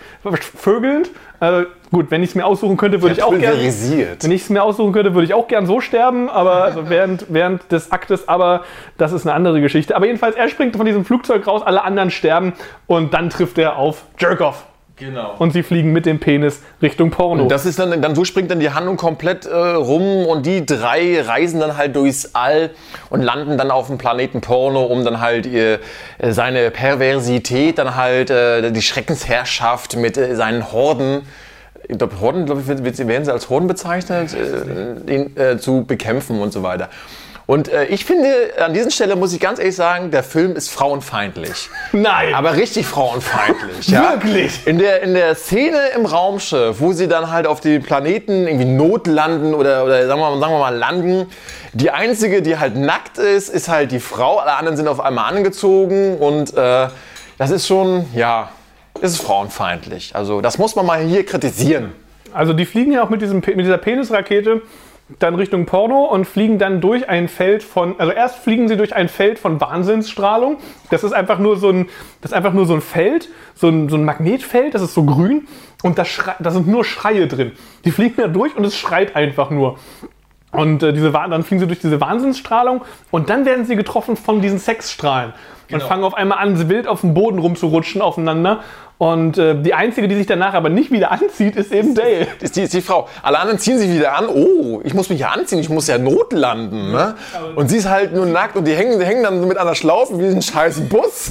vögelnd. 0.57 1.11
Also 1.41 1.67
gut, 1.91 2.11
wenn 2.11 2.23
ich 2.23 2.31
es 2.31 2.35
mir 2.35 2.47
aussuchen 2.47 2.77
könnte, 2.77 3.03
würde 3.03 3.15
ich 3.15 3.23
auch 3.23 3.31
gerne. 3.31 3.59
Wenn 3.59 4.33
ich 4.33 4.43
es 4.43 4.51
mir 4.51 4.63
aussuchen 4.63 4.93
könnte, 4.93 5.15
würde 5.15 5.25
ich 5.25 5.35
auch 5.35 5.49
gern 5.49 5.67
so 5.67 5.81
sterben, 5.81 6.29
aber 6.29 6.65
also 6.65 6.89
während, 6.89 7.27
während 7.29 7.71
des 7.73 7.93
Aktes, 7.93 8.29
aber 8.29 8.63
das 8.99 9.13
ist 9.13 9.27
eine 9.27 9.35
andere 9.35 9.61
Geschichte. 9.61 9.97
Aber 9.97 10.07
jedenfalls, 10.07 10.37
er 10.37 10.49
springt 10.49 10.77
von 10.77 10.87
diesem 10.87 11.05
Flugzeug 11.05 11.47
raus, 11.47 11.63
alle 11.65 11.85
anderen 11.85 12.11
sterben 12.11 12.53
und 12.87 13.15
dann 13.15 13.31
trifft 13.31 13.59
er 13.59 13.77
auf 13.77 14.05
Jerkoff. 14.19 14.67
Genau. 14.99 15.35
Und 15.39 15.53
sie 15.53 15.63
fliegen 15.63 15.93
mit 15.93 16.07
dem 16.07 16.21
Penis 16.21 16.63
Richtung 16.81 17.11
Porno. 17.11 17.43
Und 17.43 17.51
das 17.51 17.67
ist 17.67 17.79
dann, 17.79 18.01
dann 18.01 18.15
so 18.15 18.25
springt 18.25 18.51
dann 18.51 18.61
die 18.61 18.71
Handlung 18.71 18.97
komplett 18.97 19.45
äh, 19.45 19.55
rum 19.55 20.25
und 20.25 20.47
die 20.47 20.65
drei 20.65 21.21
reisen 21.21 21.61
dann 21.61 21.77
halt 21.77 21.95
durchs 21.97 22.35
All 22.35 22.71
und 23.11 23.21
landen 23.21 23.59
dann 23.59 23.71
auf 23.71 23.89
dem 23.89 23.99
Planeten 23.99 24.41
Porno, 24.41 24.85
um 24.85 25.05
dann 25.05 25.21
halt 25.21 25.45
ihr, 25.45 25.81
äh, 26.17 26.31
seine 26.31 26.71
Perversität, 26.71 27.77
dann 27.77 27.95
halt 27.95 28.31
äh, 28.31 28.73
die 28.73 28.81
Schreckensherrschaft 28.81 29.97
mit 29.97 30.17
äh, 30.17 30.35
seinen 30.35 30.73
Horden 30.73 31.27
ich 31.89 31.99
glaube, 31.99 32.21
Horden, 32.21 32.47
glaube 32.47 32.63
ich, 32.63 32.69
werden 33.07 33.25
sie 33.25 33.33
als 33.33 33.49
Horden 33.49 33.69
bezeichnet, 33.69 34.35
äh, 34.35 35.15
ihn, 35.15 35.37
äh, 35.37 35.59
zu 35.59 35.85
bekämpfen 35.85 36.41
und 36.41 36.53
so 36.53 36.63
weiter. 36.63 36.89
Und 37.47 37.69
äh, 37.69 37.85
ich 37.85 38.05
finde, 38.05 38.29
an 38.59 38.75
dieser 38.75 38.91
Stelle 38.91 39.15
muss 39.15 39.33
ich 39.33 39.39
ganz 39.39 39.61
ehrlich 39.61 39.77
sagen, 39.77 40.11
der 40.11 40.25
Film 40.25 40.57
ist 40.57 40.69
frauenfeindlich. 40.69 41.71
Nein. 41.93 42.35
Aber 42.35 42.57
richtig 42.57 42.87
frauenfeindlich. 42.87 43.87
ja? 43.87 44.15
Wirklich? 44.15 44.67
In 44.67 44.79
der, 44.79 45.03
in 45.03 45.15
der 45.15 45.37
Szene 45.37 45.79
im 45.95 46.07
Raumschiff, 46.07 46.81
wo 46.81 46.93
sie 46.93 47.07
dann 47.07 47.31
halt 47.31 47.47
auf 47.47 47.61
dem 47.61 47.83
Planeten 47.85 48.49
irgendwie 48.49 48.65
notlanden 48.65 49.55
oder, 49.55 49.85
oder 49.85 50.09
sagen, 50.09 50.21
wir, 50.21 50.31
mal, 50.31 50.41
sagen 50.41 50.53
wir 50.55 50.59
mal 50.59 50.77
landen, 50.77 51.31
die 51.73 51.93
einzige, 51.93 52.43
die 52.43 52.59
halt 52.59 52.75
nackt 52.75 53.19
ist, 53.19 53.49
ist 53.49 53.69
halt 53.69 53.93
die 53.93 54.01
Frau. 54.01 54.39
Alle 54.39 54.55
anderen 54.55 54.77
sind 54.77 54.89
auf 54.89 54.99
einmal 54.99 55.33
angezogen 55.33 56.19
und 56.19 56.53
äh, 56.57 56.89
das 57.39 57.51
ist 57.51 57.69
schon, 57.69 58.07
ja, 58.13 58.51
ist 59.01 59.21
frauenfeindlich. 59.21 60.15
Also 60.15 60.41
das 60.41 60.59
muss 60.59 60.77
man 60.77 60.87
mal 60.87 61.01
hier 61.01 61.25
kritisieren. 61.25 61.93
Also 62.33 62.53
die 62.53 62.67
fliegen 62.67 62.93
ja 62.93 63.03
auch 63.03 63.11
mit, 63.11 63.23
diesem, 63.23 63.37
mit 63.39 63.61
dieser 63.61 63.79
Penisrakete 63.79 64.63
dann 65.21 65.37
Richtung 65.37 65.67
Porno 65.67 66.05
und 66.05 66.25
fliegen 66.25 66.59
dann 66.59 66.81
durch 66.81 67.09
ein 67.09 67.29
Feld 67.29 67.63
von, 67.63 67.95
also 67.99 68.13
erst 68.13 68.39
fliegen 68.39 68.67
sie 68.67 68.77
durch 68.77 68.95
ein 68.95 69.09
Feld 69.09 69.39
von 69.39 69.61
Wahnsinnsstrahlung. 69.61 70.59
Das 70.91 71.05
ist 71.05 71.13
einfach 71.13 71.39
nur 71.39 71.57
so 71.57 71.71
ein, 71.71 71.89
das 72.21 72.33
ist 72.33 72.37
einfach 72.37 72.53
nur 72.53 72.67
so 72.67 72.75
ein 72.75 72.81
Feld, 72.81 73.29
so 73.55 73.69
ein, 73.69 73.89
so 73.89 73.97
ein 73.97 74.05
Magnetfeld, 74.05 74.75
das 74.75 74.83
ist 74.83 74.95
so 74.95 75.05
grün 75.05 75.47
und 75.83 75.97
da, 75.97 76.05
da 76.41 76.51
sind 76.51 76.67
nur 76.67 76.85
Schreie 76.85 77.29
drin. 77.29 77.53
Die 77.85 77.93
fliegen 77.93 78.17
da 78.17 78.27
durch 78.27 78.57
und 78.57 78.65
es 78.65 78.77
schreit 78.77 79.15
einfach 79.15 79.51
nur. 79.51 79.79
Und 80.57 80.83
äh, 80.83 80.93
diese, 80.93 81.13
dann 81.13 81.43
fliegen 81.45 81.61
sie 81.61 81.67
durch 81.67 81.81
diese 81.81 82.01
Wahnsinnsstrahlung 82.01 82.83
und 83.11 83.31
dann 83.31 83.45
werden 83.45 83.65
sie 83.65 83.77
getroffen 83.77 84.17
von 84.17 84.41
diesen 84.41 84.59
Sexstrahlen 84.59 85.33
genau. 85.69 85.83
und 85.83 85.89
fangen 85.89 86.05
auf 86.05 86.15
einmal 86.15 86.39
an, 86.39 86.69
wild 86.69 86.87
auf 86.87 87.03
dem 87.03 87.15
Boden 87.15 87.39
rumzurutschen 87.39 88.01
aufeinander 88.01 88.61
und 88.99 89.37
äh, 89.37 89.61
die 89.61 89.75
einzige, 89.75 90.09
die 90.09 90.15
sich 90.15 90.27
danach 90.27 90.55
aber 90.55 90.69
nicht 90.69 90.91
wieder 90.91 91.11
anzieht, 91.13 91.57
ist 91.57 91.73
eben 91.73 91.95
Dale. 91.95 92.29
Ist 92.41 92.57
die, 92.57 92.63
ist 92.63 92.73
die 92.73 92.81
Frau. 92.81 93.09
Alle 93.23 93.39
anderen 93.39 93.59
ziehen 93.59 93.79
sich 93.79 93.91
wieder 93.91 94.17
an. 94.17 94.27
Oh, 94.29 94.81
ich 94.85 94.95
muss 94.95 95.11
mich 95.11 95.21
ja 95.21 95.31
anziehen, 95.31 95.59
ich 95.59 95.69
muss 95.69 95.87
ja 95.87 95.99
notlanden. 95.99 96.93
Ne? 96.93 97.15
Und 97.57 97.69
sie 97.69 97.77
ist 97.77 97.89
halt 97.89 98.15
nur 98.15 98.27
nackt 98.27 98.57
und 98.57 98.65
die 98.65 98.75
hängen, 98.75 98.99
die 98.99 99.05
hängen 99.05 99.23
dann 99.23 99.47
mit 99.47 99.59
einer 99.59 99.75
Schlaufe 99.75 100.19
wie 100.19 100.27
ein 100.27 100.41
scheiß 100.41 100.81
Bus. 100.89 101.31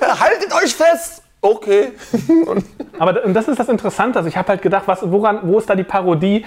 Haltet 0.00 0.52
euch 0.52 0.74
fest! 0.74 1.22
Okay. 1.42 1.92
aber 2.98 3.14
das 3.14 3.48
ist 3.48 3.58
das 3.58 3.70
Interessante. 3.70 4.18
Also 4.18 4.28
ich 4.28 4.36
habe 4.36 4.48
halt 4.48 4.60
gedacht, 4.60 4.82
was, 4.84 4.98
woran, 5.02 5.40
wo 5.42 5.58
ist 5.58 5.70
da 5.70 5.74
die 5.74 5.84
Parodie? 5.84 6.44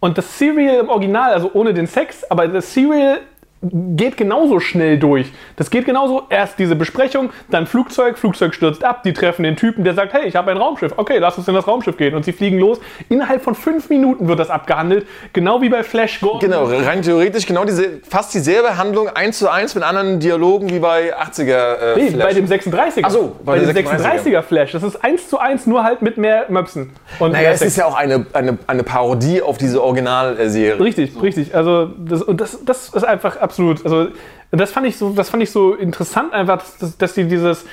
Und 0.00 0.16
das 0.16 0.38
Serial 0.38 0.76
im 0.76 0.88
Original, 0.88 1.32
also 1.32 1.50
ohne 1.54 1.74
den 1.74 1.86
Sex, 1.86 2.24
aber 2.24 2.46
das 2.46 2.72
Serial 2.72 3.20
geht 3.62 4.16
genauso 4.16 4.60
schnell 4.60 4.98
durch. 4.98 5.32
Das 5.56 5.70
geht 5.70 5.84
genauso. 5.84 6.22
Erst 6.30 6.58
diese 6.58 6.76
Besprechung, 6.76 7.30
dann 7.50 7.66
Flugzeug, 7.66 8.18
Flugzeug 8.18 8.54
stürzt 8.54 8.84
ab, 8.84 9.02
die 9.02 9.12
treffen 9.12 9.42
den 9.42 9.56
Typen, 9.56 9.84
der 9.84 9.94
sagt, 9.94 10.12
hey, 10.12 10.26
ich 10.26 10.36
habe 10.36 10.50
ein 10.50 10.56
Raumschiff. 10.56 10.92
Okay, 10.96 11.18
lass 11.18 11.38
uns 11.38 11.48
in 11.48 11.54
das 11.54 11.66
Raumschiff 11.66 11.96
gehen. 11.96 12.14
Und 12.14 12.24
sie 12.24 12.32
fliegen 12.32 12.58
los. 12.58 12.78
Innerhalb 13.08 13.42
von 13.42 13.54
fünf 13.54 13.88
Minuten 13.90 14.28
wird 14.28 14.38
das 14.38 14.50
abgehandelt. 14.50 15.06
Genau 15.32 15.60
wie 15.60 15.68
bei 15.68 15.82
Flash 15.82 16.20
Gordon. 16.20 16.40
Genau, 16.40 16.64
rein 16.64 17.02
theoretisch 17.02 17.46
genau 17.46 17.64
diese, 17.64 18.00
fast 18.08 18.32
dieselbe 18.34 18.76
Handlung, 18.76 19.08
eins 19.08 19.38
zu 19.38 19.50
eins 19.50 19.74
mit 19.74 19.82
anderen 19.82 20.20
Dialogen 20.20 20.70
wie 20.70 20.78
bei 20.78 21.16
80er 21.16 21.48
äh, 21.48 21.96
nee, 21.96 22.10
Flash. 22.10 22.26
bei 22.26 22.34
dem 22.34 22.46
36er. 22.46 23.00
Ach 23.02 23.10
so, 23.10 23.36
bei, 23.44 23.58
bei 23.58 23.72
dem 23.72 23.86
36er 23.86 24.42
Flash. 24.42 24.72
Das 24.72 24.82
ist 24.82 25.02
eins 25.02 25.28
zu 25.28 25.38
eins, 25.38 25.66
nur 25.66 25.82
halt 25.82 26.02
mit 26.02 26.16
mehr 26.16 26.46
Möpsen. 26.48 26.92
Und 27.18 27.32
naja, 27.32 27.50
es 27.50 27.62
ist 27.62 27.76
ja 27.76 27.86
auch 27.86 27.96
eine, 27.96 28.26
eine, 28.32 28.58
eine 28.66 28.82
Parodie 28.84 29.42
auf 29.42 29.58
diese 29.58 29.82
Originalserie. 29.82 30.78
Richtig, 30.78 31.14
so. 31.14 31.20
richtig. 31.20 31.54
Also 31.54 31.86
das, 31.86 32.22
und 32.22 32.40
das, 32.40 32.64
das 32.64 32.90
ist 32.90 33.04
einfach 33.04 33.36
absolut. 33.48 33.84
Also 33.84 34.08
das 34.50 34.70
fand 34.70 34.86
ich 34.86 34.96
so, 34.96 35.10
das 35.10 35.30
fand 35.30 35.42
ich 35.42 35.50
so 35.50 35.74
interessant 35.74 36.32
einfach, 36.32 36.62
dass, 36.80 36.96
dass 36.98 37.14
die 37.14 37.24
dieses 37.24 37.64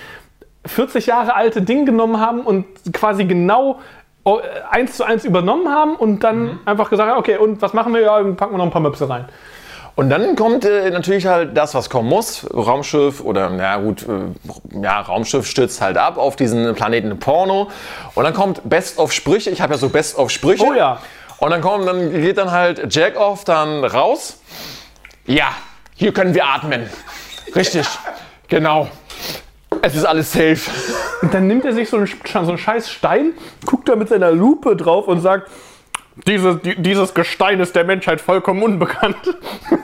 40 0.65 1.05
Jahre 1.05 1.35
alte 1.35 1.61
Ding 1.61 1.85
genommen 1.85 2.19
haben 2.19 2.41
und 2.41 2.65
quasi 2.93 3.25
genau 3.25 3.79
oh, 4.23 4.39
eins 4.69 4.97
zu 4.97 5.03
eins 5.03 5.25
übernommen 5.25 5.69
haben 5.69 5.95
und 5.95 6.23
dann 6.23 6.43
mhm. 6.43 6.59
einfach 6.65 6.89
gesagt 6.89 7.09
haben, 7.09 7.19
okay, 7.19 7.37
und 7.37 7.61
was 7.61 7.73
machen 7.73 7.93
wir? 7.93 8.01
Ja, 8.01 8.23
packen 8.33 8.53
wir 8.53 8.57
noch 8.57 8.65
ein 8.65 8.71
paar 8.71 8.81
Möpse 8.81 9.09
rein. 9.09 9.25
Und 9.95 10.09
dann 10.09 10.35
kommt 10.35 10.65
äh, 10.65 10.89
natürlich 10.89 11.25
halt 11.25 11.55
das, 11.55 11.73
was 11.73 11.89
kommen 11.89 12.09
muss. 12.09 12.45
Raumschiff 12.53 13.21
oder, 13.21 13.49
na 13.49 13.77
gut, 13.77 14.03
äh, 14.03 14.81
ja, 14.81 14.99
Raumschiff 14.99 15.47
stürzt 15.47 15.81
halt 15.81 15.97
ab 15.97 16.17
auf 16.17 16.35
diesen 16.35 16.75
Planeten 16.75 17.17
Porno. 17.17 17.69
Und 18.13 18.23
dann 18.25 18.33
kommt 18.33 18.61
Best 18.69 18.99
of 18.99 19.13
Sprüche. 19.13 19.51
Ich 19.51 19.61
habe 19.61 19.73
ja 19.73 19.79
so 19.79 19.87
Best 19.87 20.17
of 20.17 20.31
Sprüche. 20.31 20.65
Oh 20.65 20.73
ja. 20.73 20.99
Und 21.37 21.51
dann 21.51 21.61
kommt, 21.61 21.87
dann 21.87 22.11
geht 22.11 22.37
dann 22.37 22.51
halt 22.51 22.93
Jack 22.93 23.17
off 23.17 23.45
dann 23.45 23.85
raus. 23.85 24.39
Ja, 25.27 25.55
hier 25.95 26.13
können 26.13 26.35
wir 26.35 26.45
atmen. 26.45 26.87
Richtig, 27.55 27.87
genau. 28.47 28.87
Es 29.81 29.95
ist 29.95 30.05
alles 30.05 30.31
safe. 30.31 30.59
Und 31.21 31.33
dann 31.33 31.47
nimmt 31.47 31.65
er 31.65 31.73
sich 31.73 31.89
so 31.89 31.97
einen, 31.97 32.07
so 32.07 32.39
einen 32.39 32.57
scheiß 32.57 32.91
Stein, 32.91 33.33
guckt 33.65 33.89
da 33.89 33.95
mit 33.95 34.09
seiner 34.09 34.31
Lupe 34.31 34.75
drauf 34.75 35.07
und 35.07 35.21
sagt, 35.21 35.49
dieses, 36.27 36.57
dieses 36.77 37.13
Gestein 37.13 37.59
ist 37.59 37.75
der 37.75 37.85
Menschheit 37.85 38.21
vollkommen 38.21 38.61
unbekannt. 38.61 39.17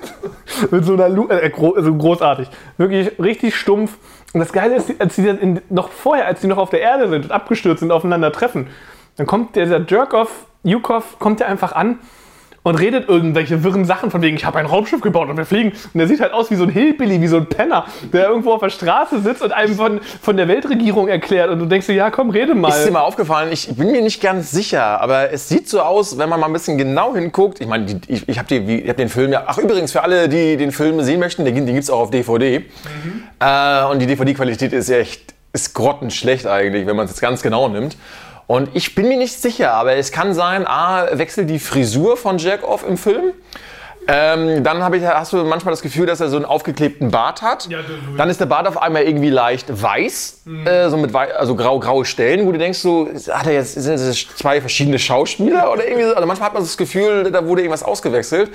mit 0.71 0.86
so 0.86 0.93
einer 0.93 1.10
Lupe, 1.10 1.41
äh, 1.41 1.51
also 1.75 1.95
großartig. 1.95 2.47
Wirklich 2.77 3.19
richtig 3.19 3.56
stumpf. 3.56 3.97
Und 4.34 4.41
das 4.41 4.54
Geile 4.54 4.75
ist, 4.75 5.01
als 5.01 5.15
sie 5.15 5.27
in, 5.27 5.60
noch 5.69 5.89
vorher, 5.89 6.27
als 6.27 6.41
sie 6.41 6.47
noch 6.47 6.58
auf 6.58 6.69
der 6.69 6.82
Erde 6.82 7.10
sind 7.10 7.25
und 7.25 7.32
abgestürzt 7.32 7.80
sind, 7.80 7.91
aufeinander 7.91 8.32
treffen, 8.32 8.67
dann 9.17 9.25
kommt 9.25 9.56
dieser 9.56 9.82
Jerk-Off, 9.82 10.45
Yukov, 10.63 11.17
kommt 11.19 11.39
ja 11.39 11.47
einfach 11.47 11.73
an 11.73 11.99
und 12.63 12.76
redet 12.76 13.10
irgendwelche 13.10 13.63
wirren 13.63 13.86
Sachen 13.86 14.12
von 14.12 14.21
wegen, 14.21 14.36
ich 14.36 14.45
habe 14.45 14.60
ein 14.60 14.65
Raumschiff 14.65 15.02
gebaut 15.02 15.30
und 15.30 15.38
wir 15.38 15.45
fliegen. 15.45 15.71
Und 15.71 15.97
der 15.97 16.08
sieht 16.08 16.21
halt 16.21 16.34
aus 16.34 16.52
wie 16.52 16.56
so 16.56 16.63
ein 16.63 16.69
Hillbilly, 16.69 17.21
wie 17.21 17.28
so 17.28 17.38
ein 17.38 17.47
Penner, 17.47 17.86
der 18.13 18.28
irgendwo 18.28 18.52
auf 18.52 18.62
der 18.62 18.69
Straße 18.69 19.21
sitzt 19.21 19.41
und 19.41 19.52
einem 19.52 19.76
von, 19.76 20.00
von 20.21 20.38
der 20.38 20.47
Weltregierung 20.47 21.08
erklärt. 21.08 21.50
Und 21.50 21.60
du 21.60 21.65
denkst 21.65 21.88
dir, 21.88 21.93
ja 21.93 22.12
komm, 22.12 22.30
rede 22.30 22.54
mal. 22.54 22.69
Ist 22.69 22.86
dir 22.86 22.91
mal 22.91 23.02
aufgefallen, 23.02 23.52
ich 23.52 23.76
bin 23.76 23.91
mir 23.91 24.02
nicht 24.02 24.21
ganz 24.21 24.52
sicher, 24.52 25.02
aber 25.02 25.32
es 25.32 25.50
sieht 25.50 25.67
so 25.67 25.82
aus, 25.82 26.17
wenn 26.17 26.30
man 26.30 26.39
mal 26.39 26.47
ein 26.47 26.54
bisschen 26.54 26.78
genau 26.78 27.15
hinguckt. 27.15 27.62
Ich 27.62 27.67
meine, 27.67 27.86
ich, 28.08 28.30
ich 28.30 28.39
habe 28.39 28.56
hab 28.88 28.97
den 28.97 29.10
Film 29.10 29.32
ja, 29.32 29.43
ach 29.47 29.58
übrigens, 29.58 29.91
für 29.91 30.04
alle, 30.04 30.30
die 30.30 30.58
den 30.58 30.71
Film 30.71 31.02
sehen 31.02 31.19
möchten, 31.19 31.45
den, 31.45 31.56
den 31.56 31.65
gibt 31.65 31.84
es 31.84 31.89
auch 31.89 32.00
auf 32.00 32.12
DVD. 32.12 32.60
Mhm. 32.60 33.24
Äh, 33.39 33.86
und 33.86 34.00
die 34.00 34.06
DVD-Qualität 34.06 34.71
ist 34.74 34.89
echt, 34.89 35.34
ist 35.54 35.74
grottenschlecht 35.74 36.45
eigentlich, 36.45 36.86
wenn 36.86 36.95
man 36.95 37.06
es 37.06 37.12
jetzt 37.12 37.21
ganz 37.21 37.41
genau 37.41 37.67
nimmt. 37.69 37.97
Und 38.51 38.71
ich 38.73 38.95
bin 38.95 39.07
mir 39.07 39.15
nicht 39.15 39.41
sicher, 39.41 39.71
aber 39.71 39.95
es 39.95 40.11
kann 40.11 40.33
sein, 40.33 40.67
A, 40.67 41.07
wechselt 41.17 41.49
die 41.49 41.57
Frisur 41.57 42.17
von 42.17 42.37
Jack 42.37 42.67
off 42.67 42.85
im 42.85 42.97
Film. 42.97 43.31
Ähm, 44.09 44.61
dann 44.61 44.93
ich, 44.93 45.05
hast 45.05 45.31
du 45.31 45.37
manchmal 45.45 45.71
das 45.71 45.81
Gefühl, 45.81 46.05
dass 46.05 46.19
er 46.19 46.27
so 46.27 46.35
einen 46.35 46.43
aufgeklebten 46.43 47.11
Bart 47.11 47.41
hat. 47.41 47.69
Ja, 47.69 47.77
dann 48.17 48.29
ist 48.29 48.41
der 48.41 48.47
Bart 48.47 48.67
auf 48.67 48.81
einmal 48.81 49.03
irgendwie 49.03 49.29
leicht 49.29 49.81
weiß, 49.81 50.41
mhm. 50.43 50.67
äh, 50.67 50.89
so 50.89 50.97
mit 50.97 51.15
also 51.15 51.55
grau, 51.55 51.79
graue 51.79 52.03
Stellen, 52.03 52.45
wo 52.45 52.51
du 52.51 52.57
denkst, 52.57 52.79
so, 52.79 53.07
hat 53.29 53.47
er 53.47 53.53
jetzt 53.53 53.75
sind 53.75 53.97
das 53.97 54.27
zwei 54.35 54.59
verschiedene 54.59 54.99
Schauspieler 54.99 55.71
oder 55.71 55.87
irgendwie 55.87 56.09
so? 56.09 56.15
Also 56.15 56.27
manchmal 56.27 56.47
hat 56.47 56.53
man 56.53 56.63
das 56.63 56.75
Gefühl, 56.75 57.31
da 57.31 57.45
wurde 57.47 57.61
irgendwas 57.61 57.83
ausgewechselt. 57.83 58.51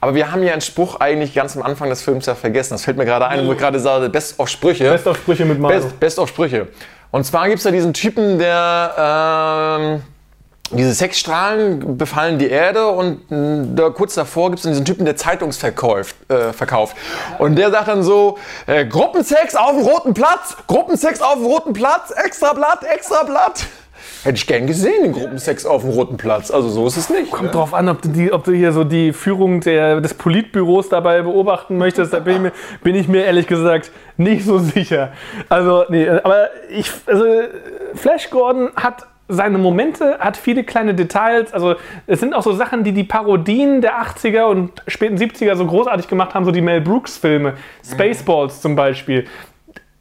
Aber 0.00 0.14
wir 0.14 0.32
haben 0.32 0.42
ja 0.44 0.52
einen 0.52 0.62
Spruch 0.62 1.00
eigentlich 1.00 1.34
ganz 1.34 1.58
am 1.58 1.62
Anfang 1.62 1.90
des 1.90 2.00
Films 2.00 2.24
ja 2.24 2.34
vergessen. 2.34 2.72
Das 2.72 2.84
fällt 2.84 2.96
mir 2.96 3.04
gerade 3.04 3.26
ein, 3.26 3.46
wo 3.46 3.52
ich 3.52 3.58
gerade 3.58 3.80
sage, 3.80 4.08
Best 4.08 4.40
of 4.40 4.48
Sprüche. 4.48 4.90
Best 4.90 5.06
of 5.06 5.18
Sprüche 5.18 5.44
mit 5.44 5.58
Mario. 5.58 5.80
Best, 5.80 6.00
Best 6.00 6.18
of 6.18 6.30
Sprüche. 6.30 6.68
Und 7.10 7.24
zwar 7.24 7.46
gibt 7.46 7.58
es 7.58 7.64
da 7.64 7.70
diesen 7.70 7.92
Typen, 7.92 8.38
der, 8.38 9.78
ähm, 9.80 10.02
diese 10.70 10.92
Sexstrahlen 10.92 11.96
befallen 11.96 12.38
die 12.38 12.48
Erde 12.48 12.88
und 12.88 13.30
mh, 13.30 13.74
da, 13.76 13.90
kurz 13.90 14.14
davor 14.14 14.50
gibt 14.50 14.58
es 14.58 14.68
diesen 14.68 14.84
Typen, 14.84 15.04
der 15.04 15.16
Zeitungsverkauft. 15.16 16.16
Äh, 16.28 16.52
verkauft. 16.52 16.96
Und 17.38 17.56
der 17.56 17.70
sagt 17.70 17.88
dann 17.88 18.02
so, 18.02 18.38
äh, 18.66 18.84
Gruppensex 18.84 19.54
auf 19.54 19.76
dem 19.76 19.86
roten 19.86 20.14
Platz, 20.14 20.56
Gruppensex 20.66 21.20
auf 21.22 21.34
dem 21.34 21.46
roten 21.46 21.72
Platz, 21.72 22.10
extra 22.10 22.52
Blatt, 22.52 22.82
extra 22.82 23.22
Blatt. 23.22 23.66
Hätte 24.26 24.38
ich 24.38 24.46
gern 24.48 24.66
gesehen, 24.66 25.04
den 25.04 25.12
Gruppensex 25.12 25.64
auf 25.66 25.82
dem 25.82 25.90
roten 25.90 26.16
Platz. 26.16 26.50
Also 26.50 26.68
so 26.68 26.84
ist 26.88 26.96
es 26.96 27.10
nicht. 27.10 27.30
Kommt 27.30 27.54
drauf 27.54 27.72
an, 27.72 27.88
ob 27.88 28.02
du, 28.02 28.08
die, 28.08 28.32
ob 28.32 28.42
du 28.42 28.50
hier 28.50 28.72
so 28.72 28.82
die 28.82 29.12
Führung 29.12 29.60
der, 29.60 30.00
des 30.00 30.14
Politbüros 30.14 30.88
dabei 30.88 31.22
beobachten 31.22 31.78
möchtest. 31.78 32.12
Da 32.12 32.18
bin 32.18 32.34
ich, 32.34 32.40
mir, 32.40 32.52
bin 32.82 32.94
ich 32.96 33.06
mir 33.06 33.24
ehrlich 33.24 33.46
gesagt 33.46 33.92
nicht 34.16 34.44
so 34.44 34.58
sicher. 34.58 35.12
Also, 35.48 35.84
nee, 35.90 36.08
aber 36.08 36.48
ich, 36.70 36.90
also 37.06 37.24
Flash 37.94 38.28
Gordon 38.30 38.70
hat 38.74 39.06
seine 39.28 39.58
Momente, 39.58 40.18
hat 40.18 40.36
viele 40.36 40.64
kleine 40.64 40.94
Details. 40.94 41.52
Also 41.52 41.76
es 42.08 42.18
sind 42.18 42.34
auch 42.34 42.42
so 42.42 42.52
Sachen, 42.52 42.82
die 42.82 42.92
die 42.92 43.04
Parodien 43.04 43.80
der 43.80 44.02
80er 44.02 44.46
und 44.46 44.82
späten 44.88 45.16
70er 45.16 45.54
so 45.54 45.66
großartig 45.66 46.08
gemacht 46.08 46.34
haben, 46.34 46.44
so 46.44 46.50
die 46.50 46.62
Mel 46.62 46.80
Brooks 46.80 47.16
Filme, 47.16 47.54
Spaceballs 47.88 48.60
zum 48.60 48.74
Beispiel. 48.74 49.26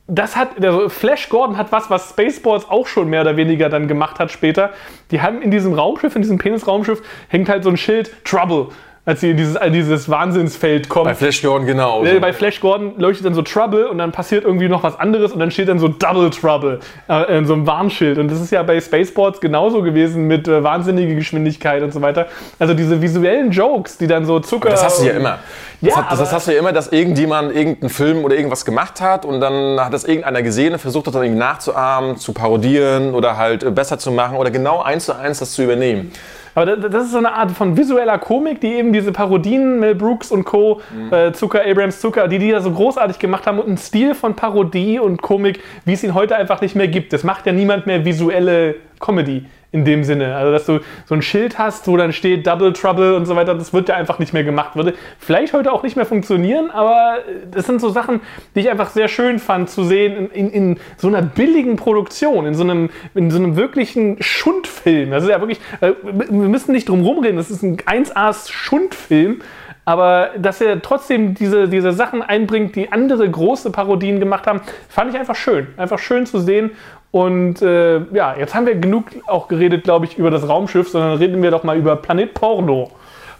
Das 0.07 0.35
hat, 0.35 0.63
also 0.63 0.87
Flash 0.89 1.29
Gordon 1.29 1.57
hat 1.57 1.71
was, 1.71 1.89
was 1.89 2.09
Spaceballs 2.09 2.69
auch 2.69 2.85
schon 2.85 3.09
mehr 3.09 3.21
oder 3.21 3.37
weniger 3.37 3.69
dann 3.69 3.87
gemacht 3.87 4.19
hat 4.19 4.31
später. 4.31 4.71
Die 5.09 5.21
haben 5.21 5.41
in 5.41 5.49
diesem 5.49 5.73
Raumschiff, 5.73 6.15
in 6.15 6.21
diesem 6.21 6.37
Penis-Raumschiff, 6.37 7.01
hängt 7.27 7.49
halt 7.49 7.63
so 7.63 7.69
ein 7.69 7.77
Schild 7.77 8.11
Trouble 8.23 8.67
als 9.07 9.21
sie 9.21 9.29
in 9.31 9.37
dieses, 9.37 9.55
in 9.55 9.71
dieses 9.73 10.09
Wahnsinnsfeld 10.09 10.89
kommen. 10.89 11.05
Bei 11.05 11.13
Flash 11.15 11.41
Gordon 11.41 11.67
genau. 11.67 12.03
Bei 12.19 12.33
Flash 12.33 12.59
Gordon 12.59 12.93
leuchtet 12.97 13.25
dann 13.25 13.35
so 13.35 13.43
Trouble 13.43 13.87
und 13.87 13.99
dann 13.99 14.11
passiert 14.11 14.43
irgendwie 14.45 14.67
noch 14.67 14.81
was 14.81 14.99
anderes 14.99 15.31
und 15.31 15.39
dann 15.39 15.51
steht 15.51 15.67
dann 15.67 15.77
so 15.79 15.87
Double 15.87 16.29
Trouble 16.31 16.79
äh, 17.07 17.37
in 17.37 17.45
so 17.45 17.53
einem 17.53 17.67
Warnschild. 17.67 18.17
Und 18.17 18.31
das 18.31 18.41
ist 18.41 18.51
ja 18.51 18.63
bei 18.63 18.81
Spaceports 18.81 19.39
genauso 19.39 19.83
gewesen 19.83 20.25
mit 20.27 20.47
äh, 20.47 20.63
wahnsinnige 20.63 21.13
Geschwindigkeit 21.15 21.83
und 21.83 21.93
so 21.93 22.01
weiter. 22.01 22.27
Also 22.57 22.73
diese 22.73 23.01
visuellen 23.01 23.51
Jokes, 23.51 23.97
die 23.97 24.07
dann 24.07 24.25
so 24.25 24.39
Zucker. 24.39 24.69
Das 24.69 24.83
hast 24.83 25.01
du 25.01 25.05
ja 25.05 25.13
immer. 25.13 25.37
Das, 25.81 25.91
Ja, 25.91 25.97
hat, 25.97 26.11
das, 26.11 26.19
das 26.19 26.27
aber- 26.29 26.35
hast 26.37 26.47
du 26.47 26.51
ja 26.53 26.59
immer, 26.59 26.73
dass 26.73 26.87
irgendjemand 26.91 27.55
irgendeinen 27.55 27.89
Film 27.89 28.23
oder 28.25 28.35
irgendwas 28.35 28.65
gemacht 28.65 29.01
hat 29.01 29.25
und 29.25 29.39
dann 29.39 29.79
hat 29.79 29.93
das 29.93 30.05
irgendeiner 30.05 30.41
gesehen 30.41 30.73
und 30.73 30.79
versucht 30.79 31.05
das 31.05 31.13
dann 31.13 31.21
irgendwie 31.23 31.39
nachzuahmen, 31.41 32.17
zu 32.17 32.33
parodieren 32.33 33.13
oder 33.13 33.37
halt 33.37 33.63
äh, 33.63 33.69
besser 33.69 33.99
zu 33.99 34.11
machen 34.11 34.37
oder 34.37 34.49
genau 34.49 34.81
eins 34.81 35.05
zu 35.05 35.15
eins 35.15 35.37
das 35.39 35.51
zu 35.53 35.63
übernehmen. 35.63 36.11
Aber 36.55 36.65
da- 36.65 36.87
das 36.87 37.05
ist 37.05 37.11
so 37.11 37.17
eine 37.17 37.33
Art 37.33 37.51
von 37.51 37.77
visueller 37.77 38.17
Komik, 38.17 38.61
die 38.61 38.73
eben 38.73 38.91
diese 38.93 39.11
Parodien, 39.11 39.79
Mel 39.79 39.93
Brooks 39.93 40.31
und 40.31 40.45
Co., 40.45 40.81
äh, 41.11 41.31
Zucker, 41.33 41.61
Abrams 41.65 41.99
Zucker, 41.99 42.27
die 42.27 42.39
die 42.39 42.49
da 42.51 42.61
so 42.61 42.71
großartig 42.71 43.19
gemacht 43.19 43.45
haben 43.45 43.59
und 43.59 43.67
einen 43.67 43.77
Stil 43.77 44.15
von 44.15 44.35
Parodie 44.35 44.97
und 44.99 45.21
Komik, 45.21 45.59
wie 45.85 45.93
es 45.93 46.03
ihn 46.03 46.13
heute 46.13 46.35
einfach 46.37 46.61
nicht 46.61 46.75
mehr 46.75 46.87
gibt. 46.87 47.11
Das 47.13 47.23
macht 47.23 47.45
ja 47.45 47.51
niemand 47.51 47.85
mehr 47.87 48.05
visuelle 48.05 48.75
Comedy 48.99 49.45
in 49.71 49.85
dem 49.85 50.03
Sinne. 50.03 50.35
Also, 50.35 50.51
dass 50.51 50.65
du 50.65 50.79
so 51.05 51.15
ein 51.15 51.21
Schild 51.21 51.57
hast, 51.57 51.87
wo 51.87 51.97
dann 51.97 52.13
steht 52.13 52.47
Double 52.47 52.73
Trouble 52.73 53.15
und 53.15 53.25
so 53.25 53.35
weiter, 53.35 53.55
das 53.55 53.73
wird 53.73 53.89
ja 53.89 53.95
einfach 53.95 54.19
nicht 54.19 54.33
mehr 54.33 54.43
gemacht. 54.43 54.75
Würde 54.75 54.93
vielleicht 55.19 55.53
heute 55.53 55.71
auch 55.71 55.83
nicht 55.83 55.95
mehr 55.95 56.05
funktionieren, 56.05 56.71
aber 56.71 57.19
das 57.51 57.65
sind 57.65 57.81
so 57.81 57.89
Sachen, 57.89 58.21
die 58.55 58.61
ich 58.61 58.69
einfach 58.69 58.89
sehr 58.89 59.07
schön 59.07 59.39
fand 59.39 59.69
zu 59.69 59.83
sehen 59.83 60.29
in, 60.31 60.49
in, 60.49 60.49
in 60.49 60.79
so 60.97 61.07
einer 61.07 61.21
billigen 61.21 61.75
Produktion, 61.75 62.45
in 62.45 62.53
so 62.53 62.63
einem, 62.63 62.89
in 63.13 63.31
so 63.31 63.37
einem 63.37 63.55
wirklichen 63.55 64.17
Schundfilm. 64.21 65.11
Das 65.11 65.23
ist 65.23 65.29
ja 65.29 65.39
wirklich, 65.39 65.59
äh, 65.81 65.93
wir 66.03 66.49
müssen 66.49 66.71
nicht 66.71 66.89
drum 66.89 67.01
rumreden, 67.01 67.37
das 67.37 67.51
ist 67.51 67.63
ein 67.63 67.77
1A 67.77 68.51
Schundfilm. 68.51 69.41
Aber 69.87 70.31
dass 70.39 70.61
er 70.61 70.81
trotzdem 70.81 71.35
diese, 71.35 71.69
diese 71.69 71.91
Sachen 71.93 72.23
einbringt, 72.23 72.75
die 72.75 72.91
andere 72.91 73.29
große 73.29 73.69
Parodien 73.69 74.19
gemacht 74.19 74.47
haben, 74.47 74.61
fand 74.89 75.13
ich 75.13 75.19
einfach 75.19 75.35
schön. 75.35 75.67
Einfach 75.77 75.99
schön 75.99 76.25
zu 76.25 76.39
sehen. 76.39 76.71
Und 77.15 77.61
äh, 77.61 78.01
ja, 78.11 78.35
jetzt 78.37 78.53
haben 78.53 78.65
wir 78.65 78.75
genug 78.75 79.05
auch 79.25 79.47
geredet, 79.47 79.85
glaube 79.85 80.05
ich, 80.05 80.17
über 80.17 80.29
das 80.29 80.49
Raumschiff, 80.49 80.89
sondern 80.89 81.17
reden 81.17 81.41
wir 81.41 81.49
doch 81.49 81.63
mal 81.63 81.77
über 81.77 81.95
Planet 81.95 82.33
Porno. 82.33 82.91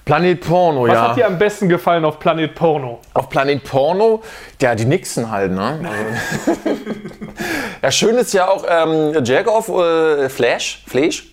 Planet 0.06 0.40
Porno, 0.40 0.84
Was 0.84 0.94
ja. 0.94 1.10
hat 1.10 1.18
dir 1.18 1.28
am 1.28 1.38
besten 1.38 1.68
gefallen 1.68 2.06
auf 2.06 2.18
Planet 2.18 2.56
Porno? 2.56 3.00
Auf 3.14 3.28
Planet 3.28 3.62
Porno, 3.66 4.22
ja, 4.62 4.76
die 4.76 4.86
Nixon 4.86 5.30
halt, 5.30 5.52
ne? 5.52 5.82
Also, 5.84 6.60
ja, 7.84 7.92
schön 7.92 8.16
ist 8.16 8.34
ja 8.34 8.48
auch 8.48 8.64
ähm, 8.66 9.22
Jagoff, 9.26 9.68
äh, 9.68 10.30
Flash, 10.30 10.82
Flash. 10.88 11.26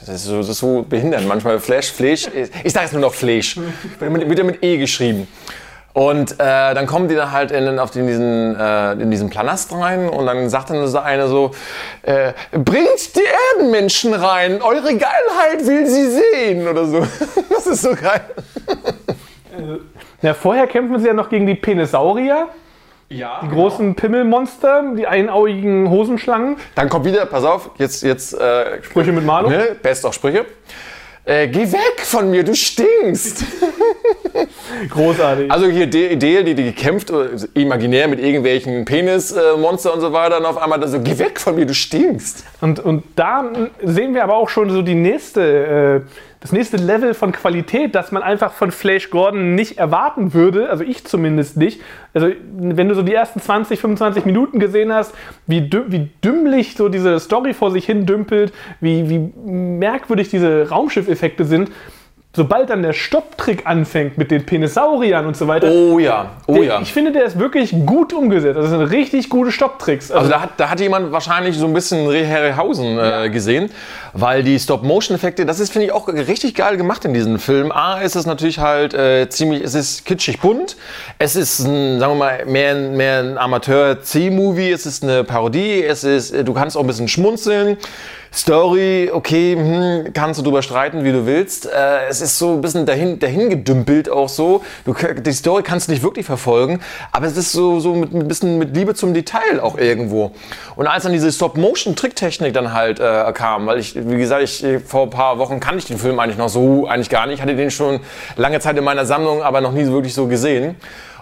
Das 0.00 0.08
ist, 0.08 0.24
so, 0.24 0.38
das 0.38 0.48
ist 0.48 0.58
so 0.58 0.84
behindert 0.88 1.24
manchmal. 1.24 1.60
Flash, 1.60 1.92
Flash. 1.92 2.26
Ich 2.64 2.72
sage 2.72 2.86
jetzt 2.86 2.94
nur 2.94 3.02
noch 3.02 3.14
Flash. 3.14 3.56
Wird 4.00 4.10
mit, 4.10 4.28
wird 4.28 4.38
ja 4.40 4.44
mit 4.44 4.64
E 4.64 4.76
geschrieben. 4.76 5.28
Und 5.94 6.32
äh, 6.32 6.36
dann 6.74 6.86
kommen 6.86 7.08
die 7.08 7.16
da 7.16 7.32
halt 7.32 7.50
in, 7.50 7.78
auf 7.78 7.90
den, 7.90 8.06
diesen, 8.06 8.54
äh, 8.54 8.92
in 8.92 9.10
diesen 9.10 9.30
Planast 9.30 9.72
rein 9.72 10.08
und 10.08 10.26
dann 10.26 10.48
sagt 10.48 10.70
dann 10.70 10.86
so 10.86 10.98
eine 10.98 11.26
so, 11.26 11.50
äh, 12.02 12.32
bringt 12.52 13.16
die 13.16 13.22
Erdenmenschen 13.56 14.14
rein, 14.14 14.62
eure 14.62 14.94
Geilheit 14.96 15.66
will 15.66 15.86
sie 15.86 16.06
sehen 16.10 16.68
oder 16.68 16.84
so. 16.84 17.00
Das 17.50 17.66
ist 17.66 17.82
so 17.82 17.90
geil. 17.94 18.20
Ja, 20.22 20.34
vorher 20.34 20.66
kämpfen 20.68 21.00
sie 21.00 21.08
ja 21.08 21.14
noch 21.14 21.28
gegen 21.28 21.46
die 21.46 21.54
Penisaurier, 21.56 22.48
Ja. 23.08 23.40
die 23.42 23.48
großen 23.48 23.94
Pimmelmonster, 23.96 24.84
die 24.96 25.06
einaugigen 25.06 25.90
Hosenschlangen. 25.90 26.56
Dann 26.76 26.88
kommt 26.88 27.04
wieder, 27.06 27.26
pass 27.26 27.42
auf, 27.44 27.70
jetzt, 27.78 28.02
jetzt 28.04 28.34
äh, 28.34 28.82
Sprüche 28.84 29.10
mit 29.12 29.24
Marlon. 29.24 29.50
ne, 29.50 29.76
best 29.82 30.06
auch 30.06 30.12
Sprüche. 30.12 30.44
Äh, 31.28 31.48
geh 31.48 31.70
weg 31.70 32.00
von 32.00 32.30
mir, 32.30 32.42
du 32.42 32.54
stinkst. 32.54 33.44
Großartig. 34.88 35.50
Also 35.52 35.66
hier 35.66 35.86
Dale, 35.86 36.42
die, 36.42 36.54
die 36.54 36.64
gekämpft, 36.64 37.10
äh, 37.10 37.26
imaginär 37.52 38.08
mit 38.08 38.18
irgendwelchen 38.18 38.86
Penismonster 38.86 39.92
und 39.92 40.00
so 40.00 40.14
weiter, 40.14 40.38
und 40.38 40.46
auf 40.46 40.56
einmal 40.56 40.88
so, 40.88 41.00
geh 41.00 41.18
weg 41.18 41.38
von 41.38 41.56
mir, 41.56 41.66
du 41.66 41.74
stinkst. 41.74 42.46
Und, 42.62 42.80
und 42.80 43.04
da 43.14 43.44
sehen 43.82 44.14
wir 44.14 44.24
aber 44.24 44.36
auch 44.36 44.48
schon 44.48 44.70
so 44.70 44.80
die 44.80 44.94
nächste, 44.94 46.02
äh, 46.37 46.37
das 46.40 46.52
nächste 46.52 46.76
Level 46.76 47.14
von 47.14 47.32
Qualität, 47.32 47.94
das 47.94 48.12
man 48.12 48.22
einfach 48.22 48.52
von 48.52 48.70
Flash 48.70 49.10
Gordon 49.10 49.56
nicht 49.56 49.78
erwarten 49.78 50.34
würde, 50.34 50.70
also 50.70 50.84
ich 50.84 51.04
zumindest 51.04 51.56
nicht. 51.56 51.80
Also 52.14 52.28
wenn 52.56 52.88
du 52.88 52.94
so 52.94 53.02
die 53.02 53.14
ersten 53.14 53.40
20, 53.40 53.80
25 53.80 54.24
Minuten 54.24 54.60
gesehen 54.60 54.92
hast, 54.92 55.14
wie, 55.46 55.70
wie 55.88 56.10
dümmlich 56.22 56.76
so 56.76 56.88
diese 56.88 57.18
Story 57.18 57.54
vor 57.54 57.72
sich 57.72 57.86
hin 57.86 58.06
dümpelt, 58.06 58.52
wie, 58.80 59.08
wie 59.08 59.18
merkwürdig 59.50 60.28
diese 60.28 60.68
Raumschiffeffekte 60.68 61.44
sind, 61.44 61.70
sobald 62.38 62.70
dann 62.70 62.82
der 62.82 62.92
Stopptrick 62.92 63.66
anfängt 63.66 64.16
mit 64.16 64.30
den 64.30 64.46
Penisauriern 64.46 65.26
und 65.26 65.36
so 65.36 65.48
weiter, 65.48 65.68
Oh 65.70 65.98
ja, 65.98 66.30
oh 66.46 66.54
der, 66.54 66.62
ja. 66.64 66.80
ich 66.80 66.92
finde, 66.92 67.10
der 67.12 67.24
ist 67.24 67.38
wirklich 67.38 67.72
gut 67.84 68.12
umgesetzt. 68.12 68.56
Das 68.56 68.70
sind 68.70 68.80
richtig 68.80 69.28
gute 69.28 69.50
Stopptricks. 69.52 70.10
Also 70.12 70.30
da 70.30 70.40
hat, 70.40 70.50
da 70.56 70.70
hat 70.70 70.80
jemand 70.80 71.10
wahrscheinlich 71.12 71.58
so 71.58 71.66
ein 71.66 71.74
bisschen 71.74 72.06
Harryhausen 72.06 72.98
äh, 72.98 73.28
gesehen, 73.28 73.70
weil 74.12 74.42
die 74.44 74.58
Stop-Motion-Effekte, 74.58 75.44
das 75.44 75.58
ist, 75.60 75.72
finde 75.72 75.86
ich, 75.86 75.92
auch 75.92 76.06
richtig 76.08 76.54
geil 76.54 76.76
gemacht 76.76 77.04
in 77.04 77.12
diesem 77.12 77.38
Film. 77.40 77.72
A, 77.72 78.00
ist 78.00 78.14
es 78.16 78.24
natürlich 78.24 78.60
halt 78.60 78.94
äh, 78.94 79.28
ziemlich, 79.28 79.62
es 79.64 79.74
ist 79.74 80.06
kitschig 80.06 80.40
bunt, 80.40 80.76
es 81.18 81.34
ist, 81.36 81.58
ein, 81.58 81.98
sagen 81.98 82.12
wir 82.12 82.18
mal, 82.18 82.46
mehr, 82.46 82.70
ein- 82.74 82.96
mehr 82.96 83.18
ein 83.20 83.36
Amateur-C-Movie, 83.38 84.70
es 84.70 84.86
ist 84.86 85.02
eine 85.02 85.24
Parodie, 85.24 85.82
es 85.82 86.04
ist, 86.04 86.30
äh, 86.30 86.44
du 86.44 86.54
kannst 86.54 86.76
auch 86.76 86.82
ein 86.82 86.86
bisschen 86.86 87.08
schmunzeln. 87.08 87.76
Story, 88.32 89.10
okay, 89.12 89.56
hm, 89.56 90.12
kannst 90.12 90.38
du 90.38 90.44
drüber 90.44 90.62
streiten, 90.62 91.04
wie 91.04 91.12
du 91.12 91.26
willst. 91.26 91.66
Äh, 91.66 92.06
es 92.08 92.20
ist 92.20 92.38
so 92.38 92.54
ein 92.54 92.60
bisschen 92.60 92.84
dahin, 92.84 93.18
dahin 93.18 93.48
gedümpelt 93.48 94.10
auch 94.10 94.28
so. 94.28 94.62
Du, 94.84 94.94
die 94.94 95.32
Story 95.32 95.62
kannst 95.62 95.88
du 95.88 95.92
nicht 95.92 96.02
wirklich 96.02 96.26
verfolgen, 96.26 96.80
aber 97.10 97.26
es 97.26 97.36
ist 97.36 97.52
so, 97.52 97.80
so 97.80 97.94
mit, 97.94 98.12
ein 98.12 98.28
bisschen 98.28 98.58
mit 98.58 98.76
Liebe 98.76 98.94
zum 98.94 99.14
Detail 99.14 99.60
auch 99.62 99.78
irgendwo. 99.78 100.32
Und 100.76 100.86
als 100.86 101.04
dann 101.04 101.12
diese 101.12 101.32
Stop-Motion-Tricktechnik 101.32 102.52
dann 102.52 102.72
halt 102.74 103.00
äh, 103.00 103.32
kam, 103.32 103.66
weil 103.66 103.78
ich, 103.78 103.94
wie 103.96 104.18
gesagt, 104.18 104.42
ich, 104.42 104.64
vor 104.86 105.04
ein 105.04 105.10
paar 105.10 105.38
Wochen 105.38 105.60
kannte 105.60 105.78
ich 105.78 105.86
den 105.86 105.98
Film 105.98 106.18
eigentlich 106.18 106.38
noch 106.38 106.48
so, 106.48 106.86
eigentlich 106.86 107.10
gar 107.10 107.26
nicht. 107.26 107.36
Ich 107.36 107.42
hatte 107.42 107.56
den 107.56 107.70
schon 107.70 108.00
lange 108.36 108.60
Zeit 108.60 108.76
in 108.76 108.84
meiner 108.84 109.06
Sammlung, 109.06 109.42
aber 109.42 109.60
noch 109.60 109.72
nie 109.72 109.86
wirklich 109.86 110.14
so 110.14 110.26
gesehen. 110.26 110.76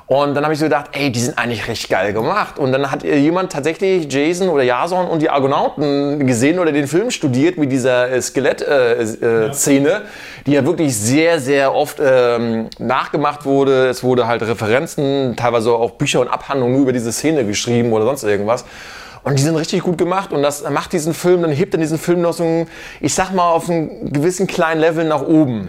Und 0.08 0.34
dann 0.34 0.44
habe 0.44 0.54
ich 0.54 0.60
so 0.60 0.66
gedacht, 0.66 0.90
ey, 0.92 1.10
die 1.10 1.18
sind 1.18 1.36
eigentlich 1.36 1.66
recht 1.66 1.88
geil 1.88 2.12
gemacht. 2.12 2.60
Und 2.60 2.70
dann 2.70 2.92
hat 2.92 3.02
jemand 3.02 3.50
tatsächlich 3.50 4.12
Jason 4.12 4.48
oder 4.48 4.62
Jason 4.62 5.08
und 5.08 5.20
die 5.20 5.28
Argonauten 5.28 6.24
gesehen 6.24 6.60
oder 6.60 6.70
den 6.70 6.86
Film 6.86 7.10
studiert 7.10 7.58
mit 7.58 7.72
dieser 7.72 8.10
äh, 8.10 8.22
Skelett-Szene, 8.22 9.48
äh, 9.50 9.52
Szene, 9.52 10.02
die 10.46 10.52
ja 10.52 10.64
wirklich 10.64 10.96
sehr, 10.96 11.40
sehr 11.40 11.74
oft 11.74 11.98
ähm, 12.00 12.68
nachgemacht 12.78 13.44
wurde. 13.44 13.88
Es 13.88 14.04
wurde 14.04 14.28
halt 14.28 14.42
Referenzen, 14.42 15.34
teilweise 15.36 15.72
auch 15.72 15.92
Bücher 15.92 16.20
und 16.20 16.28
Abhandlungen 16.28 16.82
über 16.82 16.92
diese 16.92 17.12
Szene 17.12 17.44
geschrieben 17.44 17.92
oder 17.92 18.04
sonst 18.04 18.22
irgendwas. 18.22 18.64
Und 19.24 19.36
die 19.40 19.42
sind 19.42 19.56
richtig 19.56 19.82
gut 19.82 19.98
gemacht 19.98 20.32
und 20.32 20.40
das 20.40 20.62
macht 20.70 20.92
diesen 20.92 21.14
Film, 21.14 21.42
dann 21.42 21.50
hebt 21.50 21.74
dann 21.74 21.80
diesen 21.80 21.98
Film 21.98 22.20
noch 22.20 22.32
so 22.32 22.44
ein, 22.44 22.68
ich 23.00 23.12
sag 23.12 23.32
mal, 23.32 23.50
auf 23.50 23.68
einen 23.68 24.12
gewissen 24.12 24.46
kleinen 24.46 24.80
Level 24.80 25.04
nach 25.04 25.22
oben. 25.22 25.68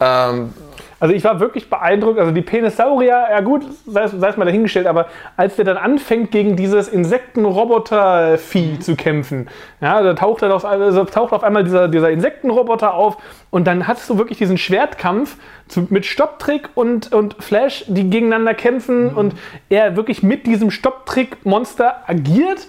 Ähm, 0.00 0.52
Also 1.00 1.14
ich 1.14 1.22
war 1.24 1.38
wirklich 1.38 1.70
beeindruckt. 1.70 2.18
Also 2.18 2.32
die 2.32 2.42
Penisaurier, 2.42 3.28
ja 3.30 3.40
gut, 3.40 3.64
sei 3.86 4.02
es, 4.04 4.36
mal 4.36 4.44
dahingestellt, 4.44 4.86
aber 4.86 5.06
als 5.36 5.56
der 5.56 5.64
dann 5.64 5.76
anfängt, 5.76 6.30
gegen 6.30 6.56
dieses 6.56 6.88
Insektenroboter-Vieh 6.88 8.80
zu 8.80 8.96
kämpfen, 8.96 9.48
ja, 9.80 10.02
da 10.02 10.14
taucht, 10.14 10.42
auf, 10.42 10.64
also 10.64 11.04
taucht 11.04 11.32
auf 11.32 11.44
einmal 11.44 11.64
dieser, 11.64 11.88
dieser 11.88 12.10
Insektenroboter 12.10 12.94
auf 12.94 13.16
und 13.50 13.66
dann 13.66 13.86
hast 13.86 14.10
du 14.10 14.18
wirklich 14.18 14.38
diesen 14.38 14.58
Schwertkampf 14.58 15.36
zu, 15.68 15.86
mit 15.90 16.04
Stopptrick 16.04 16.70
und, 16.74 17.12
und 17.12 17.36
Flash, 17.38 17.84
die 17.86 18.10
gegeneinander 18.10 18.54
kämpfen 18.54 19.14
und 19.14 19.34
er 19.68 19.96
wirklich 19.96 20.22
mit 20.22 20.46
diesem 20.46 20.70
Stopptrick-Monster 20.70 22.02
agiert. 22.06 22.66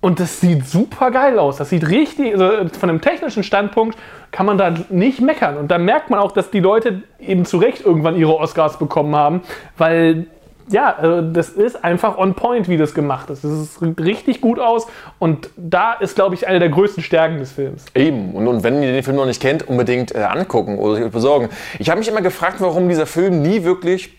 Und 0.00 0.20
das 0.20 0.40
sieht 0.40 0.66
super 0.66 1.10
geil 1.10 1.38
aus. 1.38 1.56
Das 1.56 1.70
sieht 1.70 1.88
richtig, 1.88 2.32
also 2.32 2.68
von 2.78 2.88
einem 2.88 3.00
technischen 3.00 3.42
Standpunkt 3.42 3.98
kann 4.30 4.46
man 4.46 4.56
da 4.56 4.72
nicht 4.90 5.20
meckern. 5.20 5.56
Und 5.56 5.70
da 5.70 5.78
merkt 5.78 6.08
man 6.10 6.20
auch, 6.20 6.30
dass 6.30 6.50
die 6.50 6.60
Leute 6.60 7.02
eben 7.18 7.44
zu 7.44 7.58
Recht 7.58 7.84
irgendwann 7.84 8.16
ihre 8.16 8.36
Oscars 8.36 8.78
bekommen 8.78 9.16
haben, 9.16 9.42
weil 9.76 10.26
ja, 10.70 10.94
also 10.96 11.22
das 11.22 11.48
ist 11.48 11.82
einfach 11.82 12.18
on 12.18 12.34
point, 12.34 12.68
wie 12.68 12.76
das 12.76 12.94
gemacht 12.94 13.30
ist. 13.30 13.42
Das 13.42 13.76
sieht 13.76 14.00
richtig 14.00 14.40
gut 14.40 14.58
aus 14.58 14.86
und 15.18 15.50
da 15.56 15.94
ist, 15.94 16.14
glaube 16.14 16.34
ich, 16.34 16.46
eine 16.46 16.58
der 16.58 16.68
größten 16.68 17.02
Stärken 17.02 17.38
des 17.38 17.52
Films. 17.52 17.86
Eben. 17.94 18.32
Und, 18.32 18.46
und 18.46 18.62
wenn 18.62 18.82
ihr 18.82 18.92
den 18.92 19.02
Film 19.02 19.16
noch 19.16 19.26
nicht 19.26 19.40
kennt, 19.40 19.66
unbedingt 19.66 20.14
äh, 20.14 20.18
angucken 20.18 20.78
oder 20.78 20.96
sich 20.96 21.10
besorgen. 21.10 21.48
Ich 21.78 21.88
habe 21.90 21.98
mich 21.98 22.08
immer 22.08 22.20
gefragt, 22.20 22.56
warum 22.60 22.88
dieser 22.88 23.06
Film 23.06 23.42
nie 23.42 23.64
wirklich 23.64 24.14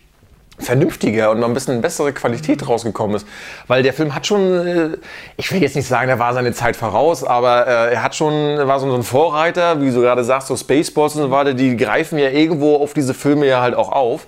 vernünftiger 0.60 1.30
und 1.30 1.40
noch 1.40 1.48
ein 1.48 1.54
bisschen 1.54 1.80
bessere 1.80 2.12
Qualität 2.12 2.66
rausgekommen 2.68 3.16
ist. 3.16 3.26
Weil 3.66 3.82
der 3.82 3.92
Film 3.92 4.14
hat 4.14 4.26
schon, 4.26 4.66
äh, 4.66 4.88
ich 5.36 5.50
will 5.52 5.62
jetzt 5.62 5.76
nicht 5.76 5.88
sagen, 5.88 6.08
der 6.08 6.18
war 6.18 6.34
seine 6.34 6.52
Zeit 6.52 6.76
voraus, 6.76 7.24
aber 7.24 7.66
äh, 7.66 7.94
er 7.94 8.02
hat 8.02 8.14
schon, 8.14 8.32
war 8.32 8.80
so 8.80 8.92
ein 8.92 9.02
Vorreiter, 9.02 9.80
wie 9.80 9.90
du 9.90 10.00
gerade 10.00 10.24
sagst, 10.24 10.48
so 10.48 10.56
Spaceballs 10.56 11.16
und 11.16 11.22
so 11.22 11.30
weiter, 11.30 11.54
die 11.54 11.76
greifen 11.76 12.18
ja 12.18 12.30
irgendwo 12.30 12.76
auf 12.76 12.94
diese 12.94 13.14
Filme 13.14 13.46
ja 13.46 13.60
halt 13.60 13.74
auch 13.74 13.92
auf. 13.92 14.26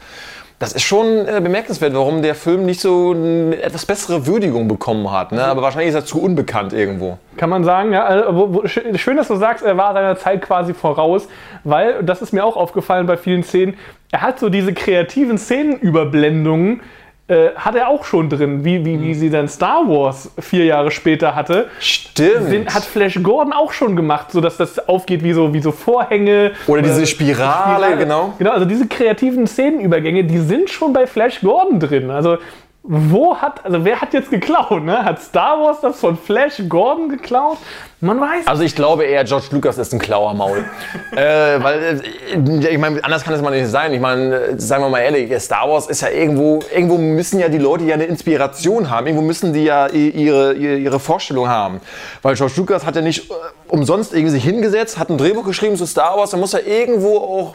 Das 0.63 0.73
ist 0.75 0.85
schon 0.85 1.27
äh, 1.27 1.41
bemerkenswert, 1.43 1.93
warum 1.93 2.23
der 2.23 2.37
Film 2.37 2.65
nicht 2.67 2.81
so 2.81 3.11
eine 3.11 3.61
etwas 3.61 3.85
bessere 3.85 4.29
Würdigung 4.29 4.69
bekommen 4.69 5.11
hat. 5.11 5.33
Ne? 5.33 5.43
Aber 5.45 5.61
wahrscheinlich 5.61 5.89
ist 5.89 5.97
er 5.97 6.05
zu 6.05 6.23
unbekannt 6.23 6.73
irgendwo. 6.73 7.19
Kann 7.37 7.51
man 7.51 7.65
sagen, 7.65 7.93
ja. 7.93 8.05
Also, 8.05 8.63
schön, 8.69 9.17
dass 9.17 9.27
du 9.27 9.35
sagst, 9.35 9.65
er 9.65 9.77
war 9.77 9.93
seiner 9.93 10.17
Zeit 10.17 10.41
quasi 10.41 10.73
voraus, 10.73 11.27
weil, 11.65 12.05
das 12.05 12.23
ist 12.23 12.33
mir 12.33 12.45
auch 12.45 12.55
aufgefallen 12.55 13.09
bei 13.09 13.17
vielen 13.17 13.43
Szenen, 13.43 13.75
er 14.13 14.21
hat 14.21 14.39
so 14.39 14.51
diese 14.51 14.73
kreativen 14.73 15.37
Szenenüberblendungen, 15.37 16.81
hat 17.29 17.75
er 17.75 17.89
auch 17.89 18.05
schon 18.05 18.29
drin, 18.29 18.65
wie, 18.65 18.85
wie, 18.85 19.01
wie 19.01 19.15
sie 19.15 19.31
dann 19.31 19.49
Star 19.49 19.89
Wars 19.89 20.31
vier 20.39 20.67
Jahre 20.67 20.91
später 20.91 21.35
hatte. 21.35 21.69
Stimmt. 21.79 22.53
Den 22.53 22.67
hat 22.67 22.85
Flash 22.85 23.23
Gordon 23.23 23.55
auch 23.55 23.73
schon 23.73 23.97
gemacht, 23.97 24.33
sodass 24.33 24.59
das 24.59 24.87
aufgeht 24.87 25.23
wie 25.23 25.33
so, 25.33 25.55
wie 25.55 25.61
so 25.61 25.73
Vorhänge. 25.73 26.53
Oder 26.67 26.83
diese 26.83 27.07
Spirale, 27.07 27.77
Spirale, 27.77 27.97
genau. 27.97 28.35
Genau, 28.39 28.51
also 28.51 28.67
diese 28.67 28.87
kreativen 28.87 29.47
Szenenübergänge, 29.47 30.25
die 30.25 30.39
sind 30.39 30.69
schon 30.69 30.93
bei 30.93 31.07
Flash 31.07 31.41
Gordon 31.41 31.81
drin. 31.81 32.11
Also 32.11 32.37
wo 32.85 33.37
hat, 33.37 33.65
also 33.65 33.85
wer 33.85 34.01
hat 34.01 34.13
jetzt 34.13 34.31
geklaut? 34.31 34.83
Ne? 34.83 35.05
Hat 35.05 35.23
Star 35.23 35.61
Wars 35.61 35.81
das 35.81 36.01
von 36.01 36.19
Flash 36.19 36.61
Gordon 36.69 37.09
geklaut? 37.09 37.59
Man 38.01 38.21
weiß. 38.21 38.49
Also 38.49 38.65
ich 38.65 38.75
glaube 38.75 39.05
eher, 39.05 39.23
George 39.23 39.47
Lucas 39.53 39.79
ist 39.79 39.93
ein 39.93 40.01
Klauermaul. 40.01 40.65
äh, 41.13 41.17
weil, 41.63 42.03
äh, 42.35 42.69
ich 42.73 42.79
meine, 42.79 43.05
anders 43.05 43.23
kann 43.23 43.35
es 43.35 43.41
mal 43.41 43.51
nicht 43.51 43.71
sein. 43.71 43.93
Ich 43.95 44.01
meine, 44.01 44.35
äh, 44.35 44.59
sagen 44.59 44.83
wir 44.83 44.89
mal 44.89 44.99
ehrlich, 44.99 45.33
Star 45.41 45.69
Wars 45.69 45.87
ist 45.87 46.01
ja 46.01 46.09
irgendwo, 46.09 46.59
irgendwo 46.75 46.99
müssen 46.99 47.39
ja 47.39 47.49
die 47.49 47.59
Leute 47.59 47.85
ja 47.85 47.95
eine 47.95 48.07
Inspiration 48.07 48.91
haben. 48.91 49.07
Irgendwo 49.07 49.25
müssen 49.25 49.53
die 49.53 49.63
ja 49.63 49.87
ihre, 49.87 50.55
ihre, 50.55 50.77
ihre 50.77 50.99
Vorstellung 50.99 51.49
haben. 51.49 51.81
Weil 52.23 52.35
George 52.35 52.55
Lucas 52.57 52.85
hat 52.85 52.97
ja 52.97 53.03
nicht 53.03 53.31
äh, 53.31 53.35
umsonst 53.69 54.13
irgendwie 54.13 54.33
sich 54.33 54.45
hingesetzt, 54.45 54.99
hat 54.99 55.09
ein 55.09 55.19
Drehbuch 55.19 55.45
geschrieben 55.45 55.77
zu 55.77 55.87
Star 55.87 56.17
Wars, 56.17 56.31
da 56.31 56.37
muss 56.37 56.53
er 56.53 56.67
irgendwo 56.67 57.19
auch 57.19 57.55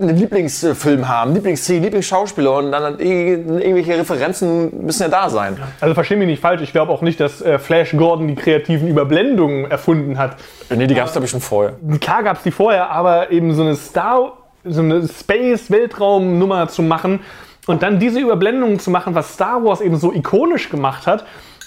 einen 0.00 0.16
Lieblingsfilm 0.16 1.08
haben, 1.08 1.34
Lieblingsszene, 1.34 1.80
Lieblingsschauspieler 1.80 2.56
und 2.56 2.72
dann 2.72 2.98
irgendwelche 2.98 3.98
Referenzen 3.98 4.84
müssen 4.84 5.02
ja 5.02 5.08
da 5.08 5.30
sein. 5.30 5.56
Also 5.80 5.94
verstehe 5.94 6.16
mich 6.16 6.26
nicht 6.26 6.40
falsch, 6.40 6.62
ich 6.62 6.72
glaube 6.72 6.92
auch 6.92 7.02
nicht, 7.02 7.20
dass 7.20 7.40
äh, 7.40 7.58
Flash 7.58 7.96
Gordon 7.96 8.28
die 8.28 8.34
kreativen 8.34 8.88
Überblendungen 8.88 9.70
erfunden 9.70 10.18
hat. 10.18 10.36
Nee, 10.70 10.86
die 10.86 10.94
gab 10.94 11.06
es 11.06 11.12
glaube 11.12 11.24
ich 11.24 11.30
schon 11.30 11.40
vorher. 11.40 11.76
Klar 12.00 12.22
gab 12.22 12.36
es 12.36 12.42
die 12.42 12.50
vorher, 12.50 12.90
aber 12.90 13.30
eben 13.30 13.54
so 13.54 13.62
eine 13.62 13.76
Star, 13.76 14.32
so 14.64 14.80
eine 14.80 15.06
Space-Weltraum-Nummer 15.08 16.68
zu 16.68 16.82
machen 16.82 17.20
und 17.66 17.82
dann 17.82 17.98
diese 17.98 18.20
Überblendungen 18.20 18.78
zu 18.78 18.90
machen, 18.90 19.14
was 19.14 19.34
Star 19.34 19.64
Wars 19.64 19.80
eben 19.80 19.96
so 19.96 20.12
ikonisch 20.12 20.68
gemacht 20.68 21.06
hat, 21.06 21.24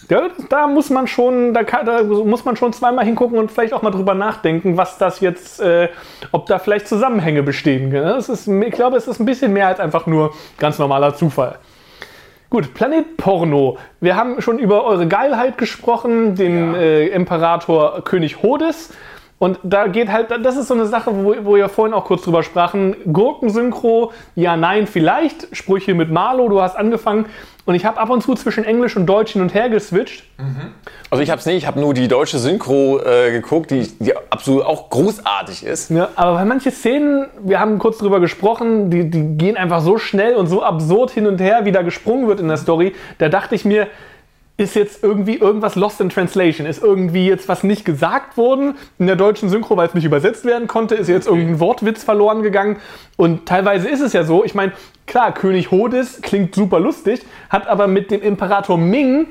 ja, 0.09 0.29
da 0.49 0.67
muss 0.67 0.89
man 0.89 1.07
schon, 1.07 1.53
da, 1.53 1.63
kann, 1.63 1.85
da, 1.85 2.03
muss 2.03 2.43
man 2.43 2.55
schon 2.55 2.73
zweimal 2.73 3.05
hingucken 3.05 3.37
und 3.37 3.51
vielleicht 3.51 3.73
auch 3.73 3.81
mal 3.81 3.91
drüber 3.91 4.15
nachdenken, 4.15 4.75
was 4.75 4.97
das 4.97 5.19
jetzt, 5.19 5.61
äh, 5.61 5.89
ob 6.31 6.47
da 6.47 6.59
vielleicht 6.59 6.87
Zusammenhänge 6.87 7.43
bestehen. 7.43 7.91
Das 7.91 8.27
ist, 8.27 8.47
ich 8.47 8.73
glaube, 8.73 8.97
es 8.97 9.07
ist 9.07 9.19
ein 9.19 9.25
bisschen 9.25 9.53
mehr 9.53 9.67
als 9.67 9.79
einfach 9.79 10.07
nur 10.07 10.33
ganz 10.57 10.79
normaler 10.79 11.15
Zufall. 11.15 11.59
Gut, 12.49 12.73
Planet 12.73 13.17
Porno. 13.17 13.77
Wir 14.01 14.15
haben 14.15 14.41
schon 14.41 14.57
über 14.57 14.83
eure 14.83 15.07
Geilheit 15.07 15.59
gesprochen, 15.59 16.33
den 16.33 16.73
ja. 16.73 16.79
äh, 16.79 17.07
Imperator 17.09 18.03
König 18.03 18.41
Hodes. 18.41 18.91
Und 19.37 19.59
da 19.63 19.87
geht 19.87 20.11
halt, 20.11 20.31
das 20.43 20.57
ist 20.57 20.67
so 20.67 20.73
eine 20.73 20.85
Sache, 20.85 21.11
wo, 21.13 21.35
wo 21.43 21.55
wir 21.55 21.69
vorhin 21.69 21.93
auch 21.93 22.05
kurz 22.05 22.23
drüber 22.23 22.41
sprachen. 22.41 22.95
Gurkensynchro, 23.13 24.11
ja, 24.35 24.57
nein, 24.57 24.87
vielleicht. 24.87 25.55
Sprüche 25.55 25.93
mit 25.93 26.11
Marlo, 26.11 26.49
du 26.49 26.59
hast 26.59 26.75
angefangen. 26.75 27.27
Und 27.69 27.75
ich 27.75 27.85
habe 27.85 27.99
ab 27.99 28.09
und 28.09 28.23
zu 28.23 28.33
zwischen 28.33 28.63
Englisch 28.63 28.97
und 28.97 29.05
Deutsch 29.05 29.33
hin 29.33 29.43
und 29.43 29.53
her 29.53 29.69
geswitcht. 29.69 30.23
Mhm. 30.39 30.71
Also 31.11 31.21
ich 31.21 31.29
habe 31.29 31.37
es 31.37 31.45
nicht, 31.45 31.57
ich 31.57 31.67
habe 31.67 31.79
nur 31.79 31.93
die 31.93 32.07
deutsche 32.07 32.39
Synchro 32.39 32.99
äh, 32.99 33.29
geguckt, 33.29 33.69
die, 33.69 33.87
die, 33.99 34.17
absolut 34.31 34.65
auch 34.65 34.89
großartig 34.89 35.63
ist. 35.63 35.91
Ja, 35.91 36.09
aber 36.15 36.33
bei 36.33 36.45
manche 36.45 36.71
Szenen, 36.71 37.27
wir 37.43 37.59
haben 37.59 37.77
kurz 37.77 37.99
drüber 37.99 38.19
gesprochen, 38.19 38.89
die, 38.89 39.11
die 39.11 39.37
gehen 39.37 39.55
einfach 39.55 39.81
so 39.81 39.99
schnell 39.99 40.33
und 40.33 40.47
so 40.47 40.63
absurd 40.63 41.11
hin 41.11 41.27
und 41.27 41.39
her, 41.39 41.63
wie 41.65 41.71
da 41.71 41.83
gesprungen 41.83 42.27
wird 42.27 42.39
in 42.39 42.47
der 42.47 42.57
Story. 42.57 42.95
Da 43.19 43.29
dachte 43.29 43.53
ich 43.53 43.65
mir, 43.65 43.85
ist 44.59 44.75
jetzt 44.75 45.03
irgendwie 45.03 45.35
irgendwas 45.35 45.75
lost 45.75 46.01
in 46.01 46.09
translation? 46.09 46.67
Ist 46.67 46.83
irgendwie 46.83 47.25
jetzt 47.25 47.47
was 47.47 47.63
nicht 47.63 47.85
gesagt 47.85 48.35
worden 48.35 48.75
in 48.99 49.07
der 49.07 49.15
deutschen 49.15 49.47
Synchro, 49.47 49.77
weil 49.77 49.87
es 49.87 49.93
nicht 49.93 50.03
übersetzt 50.03 50.43
werden 50.43 50.67
konnte? 50.67 50.95
Ist 50.95 51.07
jetzt 51.07 51.27
irgendein 51.27 51.61
Wortwitz 51.61 52.03
verloren 52.03 52.43
gegangen? 52.43 52.75
Und 53.15 53.45
teilweise 53.45 53.87
ist 53.87 54.01
es 54.01 54.11
ja 54.11 54.25
so, 54.25 54.43
ich 54.43 54.55
meine, 54.55 54.73
klar, 55.07 55.33
König 55.33 55.71
Hodis 55.71 56.21
klingt 56.21 56.53
super 56.53 56.81
lustig, 56.81 57.21
hat 57.49 57.67
aber 57.67 57.87
mit 57.87 58.11
dem 58.11 58.21
Imperator 58.21 58.77
Ming 58.77 59.27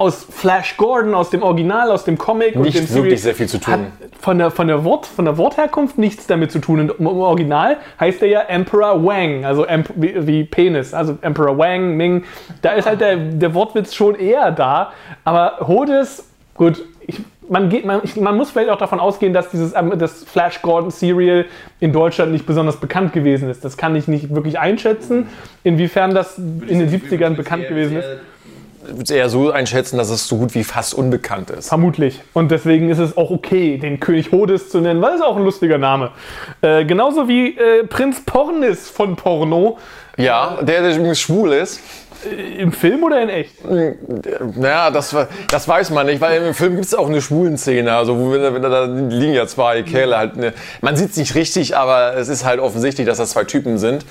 aus 0.00 0.24
Flash 0.30 0.76
Gordon, 0.76 1.12
aus 1.12 1.30
dem 1.30 1.42
Original, 1.42 1.90
aus 1.90 2.04
dem 2.04 2.16
Comic 2.16 2.54
nicht 2.54 2.78
und 2.78 2.88
dem 2.88 2.94
wirklich 2.94 3.20
sehr 3.20 3.34
viel 3.34 3.48
zu 3.48 3.58
tun. 3.58 3.72
Hat 3.72 3.80
von 4.20 4.38
der, 4.38 4.52
von, 4.52 4.68
der 4.68 4.84
Wort, 4.84 5.06
von 5.06 5.24
der 5.24 5.36
Wortherkunft 5.36 5.98
nichts 5.98 6.28
damit 6.28 6.52
zu 6.52 6.60
tun. 6.60 6.80
Und 6.80 7.00
Im 7.00 7.06
Original 7.08 7.78
heißt 7.98 8.22
er 8.22 8.28
ja 8.28 8.40
Emperor 8.42 9.04
Wang, 9.04 9.44
also 9.44 9.64
Emp 9.64 9.90
wie, 9.96 10.26
wie, 10.26 10.44
Penis, 10.44 10.94
also 10.94 11.18
Emperor 11.20 11.58
Wang, 11.58 11.96
Ming. 11.96 12.24
Da 12.62 12.72
ist 12.72 12.86
halt 12.86 13.00
der, 13.00 13.16
der 13.16 13.54
Wortwitz 13.54 13.92
schon 13.92 14.14
eher 14.14 14.52
da. 14.52 14.92
Aber 15.24 15.66
Hodes, 15.66 16.28
gut, 16.54 16.84
ich, 17.04 17.18
man, 17.48 17.68
geht, 17.68 17.84
man, 17.84 18.00
ich, 18.04 18.14
man, 18.14 18.36
muss 18.36 18.52
vielleicht 18.52 18.70
auch 18.70 18.78
davon 18.78 19.00
ausgehen, 19.00 19.32
dass 19.32 19.50
dieses 19.50 19.74
ähm, 19.74 19.94
das 19.98 20.22
Flash 20.22 20.62
Gordon 20.62 20.92
Serial 20.92 21.46
in 21.80 21.92
Deutschland 21.92 22.30
nicht 22.30 22.46
besonders 22.46 22.76
bekannt 22.76 23.12
gewesen 23.12 23.50
ist. 23.50 23.64
Das 23.64 23.76
kann 23.76 23.96
ich 23.96 24.06
nicht 24.06 24.32
wirklich 24.32 24.60
einschätzen, 24.60 25.26
inwiefern 25.64 26.14
das 26.14 26.38
in 26.38 26.78
den 26.78 26.88
70ern 26.88 27.34
bekannt 27.34 27.66
gewesen 27.66 27.96
ist 27.96 28.08
eher 29.10 29.28
so 29.28 29.50
einschätzen, 29.50 29.96
dass 29.96 30.10
es 30.10 30.26
so 30.26 30.36
gut 30.36 30.54
wie 30.54 30.64
fast 30.64 30.94
unbekannt 30.94 31.50
ist. 31.50 31.68
Vermutlich. 31.68 32.20
Und 32.32 32.50
deswegen 32.50 32.90
ist 32.90 32.98
es 32.98 33.16
auch 33.16 33.30
okay, 33.30 33.78
den 33.78 34.00
König 34.00 34.32
Hodes 34.32 34.70
zu 34.70 34.80
nennen, 34.80 35.00
weil 35.02 35.14
es 35.14 35.20
auch 35.20 35.36
ein 35.36 35.44
lustiger 35.44 35.78
Name. 35.78 36.10
Äh, 36.60 36.84
genauso 36.84 37.28
wie 37.28 37.56
äh, 37.56 37.84
Prinz 37.84 38.20
Pornis 38.24 38.88
von 38.88 39.16
Porno. 39.16 39.78
Ja, 40.16 40.58
der, 40.62 40.82
der 40.82 40.96
übrigens 40.96 41.20
schwul 41.20 41.52
ist. 41.52 41.80
Im 42.58 42.72
Film 42.72 43.04
oder 43.04 43.22
in 43.22 43.28
echt? 43.28 43.52
Naja, 44.56 44.90
das, 44.90 45.14
das 45.48 45.68
weiß 45.68 45.90
man 45.90 46.06
nicht, 46.06 46.20
weil 46.20 46.42
im 46.42 46.54
Film 46.54 46.74
gibt 46.74 46.86
es 46.86 46.94
auch 46.94 47.08
eine 47.08 47.22
schwulen 47.22 47.56
Szene. 47.56 47.92
Also, 47.92 48.18
wo, 48.18 48.32
wenn, 48.32 48.42
wenn, 48.54 48.62
da 48.62 48.84
liegen 48.84 49.34
ja 49.34 49.46
zwei 49.46 49.82
Kerle 49.82 50.18
halt. 50.18 50.36
Ne, 50.36 50.52
man 50.80 50.96
sieht 50.96 51.12
es 51.12 51.16
nicht 51.16 51.36
richtig, 51.36 51.76
aber 51.76 52.16
es 52.16 52.28
ist 52.28 52.44
halt 52.44 52.58
offensichtlich, 52.58 53.06
dass 53.06 53.18
das 53.18 53.30
zwei 53.30 53.44
Typen 53.44 53.78
sind. 53.78 54.04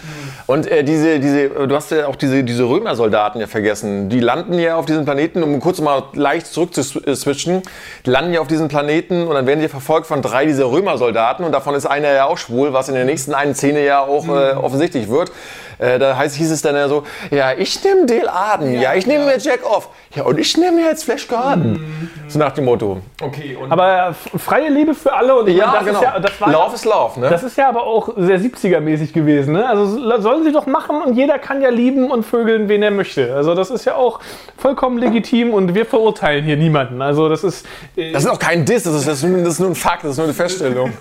Und 0.46 0.72
äh, 0.72 0.86
diese, 0.86 1.20
diese, 1.20 1.50
du 1.50 1.76
hast 1.76 1.92
ja 1.92 2.08
auch 2.08 2.16
diese, 2.16 2.46
diese 2.46 2.64
Römersoldaten 2.64 3.42
ja 3.42 3.48
vergessen. 3.48 4.08
Die 4.08 4.22
landen 4.22 4.58
ja 4.58 4.78
auf 4.78 4.86
diesem 4.86 5.04
Planeten, 5.04 5.44
um 5.44 5.60
kurz 5.60 5.82
mal 5.82 6.04
leicht 6.14 6.48
zurück 6.48 6.74
zu 6.74 6.84
switchen. 6.84 7.62
Die 8.06 8.10
landen 8.10 8.32
ja 8.34 8.40
auf 8.40 8.48
diesem 8.48 8.70
Planeten 8.70 9.28
und 9.28 9.36
dann 9.36 9.48
werden 9.48 9.60
sie 9.60 9.68
verfolgt 9.68 10.08
von 10.08 10.22
drei 10.22 10.46
dieser 10.46 10.72
Römersoldaten. 10.72 11.44
Und 11.44 11.52
davon 11.52 11.76
ist 11.76 11.86
einer 11.86 12.14
ja 12.14 12.26
auch 12.26 12.38
schwul, 12.38 12.72
was 12.72 12.88
in 12.88 12.96
der 12.96 13.06
nächsten 13.06 13.34
einen 13.34 13.54
Szene 13.54 13.84
ja 13.84 14.00
auch 14.00 14.28
äh, 14.30 14.54
offensichtlich 14.54 15.10
wird. 15.10 15.32
Äh, 15.80 16.00
da 16.00 16.18
heißt, 16.18 16.36
hieß 16.36 16.52
es 16.52 16.62
dann 16.62 16.76
ja 16.76 16.88
so, 16.88 17.04
ja, 17.30 17.54
ich 17.54 17.84
nehme 17.84 17.97
Dale 18.06 18.32
Arden, 18.32 18.74
ja, 18.74 18.82
ja 18.82 18.96
ich 18.96 19.08
nehme 19.08 19.26
mir 19.26 19.38
Jack 19.38 19.66
Off, 19.66 19.90
ja, 20.14 20.24
und 20.24 20.40
ich 20.40 20.56
nehme 20.58 20.82
jetzt 20.82 21.06
Flash 21.06 21.28
Garden. 21.28 21.74
Mhm. 21.74 22.10
So 22.28 22.40
nach 22.40 22.52
dem 22.52 22.66
Motto. 22.66 23.00
Okay. 23.22 23.58
aber 23.70 24.14
freie 24.38 24.70
Liebe 24.70 24.94
für 24.94 25.14
alle 25.14 25.36
und 25.36 25.50
ja, 25.50 25.72
das 25.72 25.86
genau. 25.86 26.00
ist 26.00 26.04
ja, 26.04 26.20
das 26.20 26.42
war, 26.42 26.52
Love 26.52 26.76
is 26.76 26.86
Love, 26.86 27.20
ne? 27.20 27.30
Das 27.30 27.44
ist 27.44 27.58
ja 27.58 27.70
aber 27.70 27.84
auch 27.84 28.10
sehr 28.18 28.40
70er-mäßig 28.40 29.14
gewesen, 29.14 29.54
ne? 29.54 29.68
Also 29.68 29.86
sollen 30.20 30.44
sie 30.44 30.52
doch 30.52 30.66
machen 30.66 31.02
und 31.02 31.16
jeder 31.16 31.40
kann 31.40 31.62
ja 31.62 31.70
lieben 31.70 32.12
und 32.12 32.24
vögeln, 32.24 32.70
wen 32.70 32.84
er 32.84 32.92
möchte. 32.92 33.34
Also 33.34 33.56
das 33.56 33.70
ist 33.70 33.86
ja 33.86 33.96
auch 33.96 34.20
vollkommen 34.58 34.98
legitim 34.98 35.54
und 35.54 35.74
wir 35.74 35.86
verurteilen 35.86 36.44
hier 36.44 36.58
niemanden. 36.58 37.02
Also 37.02 37.30
das 37.30 37.44
ist. 37.44 37.66
Äh, 37.96 38.12
das 38.12 38.26
ist 38.26 38.30
auch 38.30 38.40
kein 38.40 38.66
Diss, 38.66 38.84
das 38.84 38.96
ist, 38.96 39.08
das 39.08 39.24
ist, 39.24 39.60
nur 39.60 39.70
ein 39.70 39.76
Fakt, 39.76 40.04
das 40.04 40.12
ist 40.12 40.18
nur 40.18 40.26
eine 40.26 40.34
Feststellung. 40.34 40.92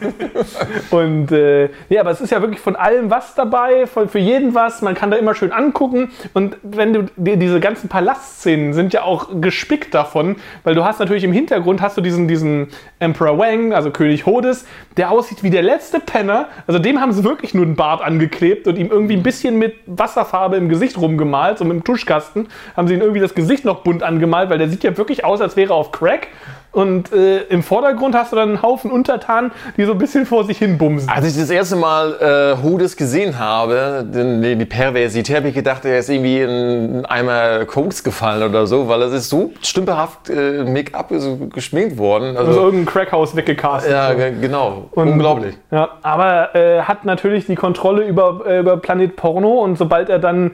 und 0.91 1.33
äh, 1.33 1.71
ja, 1.89 2.01
aber 2.01 2.11
es 2.11 2.21
ist 2.21 2.31
ja 2.31 2.41
wirklich 2.41 2.61
von 2.61 2.77
allem 2.77 3.11
was 3.11 3.35
dabei, 3.35 3.87
für 3.87 4.19
jeden 4.19 4.55
was. 4.55 4.83
Man 4.83 4.95
kann 4.95 5.11
da 5.11 5.17
immer 5.17 5.35
schön 5.35 5.53
angucken. 5.53 6.11
Und 6.35 6.57
wenn 6.63 6.86
wenn 6.87 6.93
du 6.93 7.13
die, 7.17 7.37
diese 7.37 7.61
ganzen 7.61 7.89
Palastszenen 7.89 8.73
sind 8.73 8.93
ja 8.93 9.03
auch 9.03 9.29
gespickt 9.41 9.95
davon, 9.95 10.37
weil 10.65 10.75
du 10.75 10.85
hast 10.85 11.01
natürlich 11.01 11.25
im 11.25 11.33
Hintergrund 11.33 11.83
hast 11.83 11.97
du 11.97 12.01
diesen, 12.01 12.29
diesen 12.29 12.69
Emperor 12.99 13.39
Wang, 13.39 13.73
also 13.73 13.91
König 13.91 14.27
Hodes, 14.27 14.67
der 14.97 15.11
aussieht 15.11 15.43
wie 15.43 15.51
der 15.51 15.63
letzte 15.63 16.01
Penner. 16.01 16.49
Also 16.67 16.79
dem 16.79 17.01
haben 17.01 17.13
sie 17.13 17.25
wirklich 17.25 17.55
nur 17.55 17.65
einen 17.65 17.77
Bart 17.77 18.03
angeklebt 18.03 18.69
und 18.69 18.79
ihm 18.79 18.89
irgendwie 18.91 19.15
ein 19.15 19.23
bisschen 19.23 19.59
mit 19.59 19.75
Wasserfarbe 19.87 20.57
im 20.57 20.69
Gesicht 20.69 20.99
rumgemalt, 20.99 21.59
so 21.59 21.65
mit 21.65 21.75
dem 21.75 21.85
Tuschkasten, 21.85 22.49
haben 22.77 22.89
sie 22.89 22.95
ihm 22.95 23.01
irgendwie 23.01 23.21
das 23.21 23.35
Gesicht 23.35 23.65
noch 23.65 23.83
bunt 23.83 24.03
angemalt, 24.03 24.49
weil 24.51 24.59
der 24.59 24.69
sieht 24.69 24.85
ja 24.85 24.97
wirklich 24.97 25.25
aus, 25.25 25.41
als 25.41 25.57
wäre 25.57 25.73
er 25.73 25.77
auf 25.77 25.91
Crack. 25.91 26.29
Und 26.73 27.11
äh, 27.13 27.39
im 27.45 27.63
Vordergrund 27.63 28.15
hast 28.15 28.33
du 28.33 28.37
dann 28.37 28.51
einen 28.51 28.63
Haufen 28.63 28.91
Untertanen, 28.91 29.51
die 29.79 29.85
so 29.85 29.93
ein 29.93 29.99
bisschen 29.99 30.27
vor 30.27 30.45
sich 30.45 30.59
hin 30.59 30.77
bumsen. 30.77 31.09
Als 31.09 31.27
ich 31.27 31.35
das 31.41 31.49
erste 31.49 31.77
Mal 31.77 32.15
äh, 32.59 32.63
Hodes 32.63 32.97
gesehen 32.99 33.39
habe, 33.39 34.05
die, 34.07 34.57
die 34.57 34.65
Perversität, 34.67 35.37
habe 35.39 35.49
ich 35.49 35.55
gedacht, 35.55 35.87
er 35.87 35.99
ist 36.01 36.11
irgendwie 36.11 36.41
in 36.43 37.07
Eimer 37.07 37.65
Koks 37.65 38.05
gefallen 38.05 38.43
oder 38.51 38.67
so, 38.67 38.89
weil 38.89 39.01
es 39.03 39.13
ist 39.15 39.31
so 39.31 39.53
stümperhaft 39.63 40.29
äh, 40.29 40.65
Make-up 40.65 41.11
geschminkt 41.55 41.97
worden. 41.97 42.37
Also, 42.37 42.51
Also, 42.51 42.65
irgendein 42.67 42.87
Crackhaus 42.93 43.35
weggecastet. 43.35 43.93
ja, 43.93 44.13
genau. 44.13 44.91
Und- 44.93 45.09
Unglaublich. 45.13 45.57
Ja, 45.71 45.89
aber 46.03 46.55
äh, 46.55 46.83
hat 46.83 47.07
natürlich 47.07 47.47
die 47.47 47.55
Kontrolle 47.55 48.05
über, 48.05 48.43
äh, 48.47 48.59
über 48.61 48.77
Planet 48.77 49.17
Porno 49.17 49.61
und 49.63 49.79
sobald 49.79 50.11
er 50.11 50.19
dann 50.19 50.51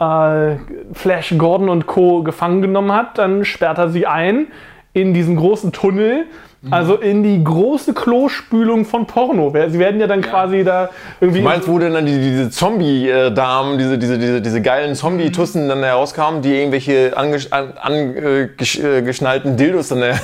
äh, 0.00 0.56
Flash 0.94 1.34
Gordon 1.36 1.68
und 1.68 1.86
Co. 1.86 2.22
gefangen 2.22 2.62
genommen 2.62 2.92
hat, 2.92 3.18
dann 3.18 3.44
sperrt 3.44 3.76
er 3.78 3.90
sie 3.90 4.06
ein 4.06 4.46
in 4.96 5.12
diesen 5.12 5.36
großen 5.36 5.72
Tunnel, 5.72 6.24
also 6.70 6.96
in 6.96 7.22
die 7.22 7.42
große 7.42 7.94
Klospülung 7.94 8.84
von 8.84 9.06
Porno. 9.06 9.52
Sie 9.68 9.78
werden 9.78 10.00
ja 10.00 10.06
dann 10.06 10.20
quasi 10.22 10.64
da 10.64 10.90
irgendwie. 11.20 11.40
Meinst 11.42 11.68
du, 11.68 11.72
wo 11.72 11.78
denn 11.78 11.94
dann 11.94 12.06
die, 12.06 12.18
diese 12.18 12.50
Zombie-Damen, 12.50 13.78
diese, 13.78 13.98
diese, 13.98 14.18
diese, 14.18 14.40
diese 14.40 14.62
geilen 14.62 14.94
Zombie-Tussen 14.94 15.68
dann 15.68 15.82
herauskamen, 15.82 16.42
die 16.42 16.54
irgendwelche 16.54 17.16
angeschnallten 17.16 17.78
an, 17.78 17.92
äh, 18.16 18.42
äh, 18.42 19.56
Dildos 19.56 19.88
dann 19.88 20.02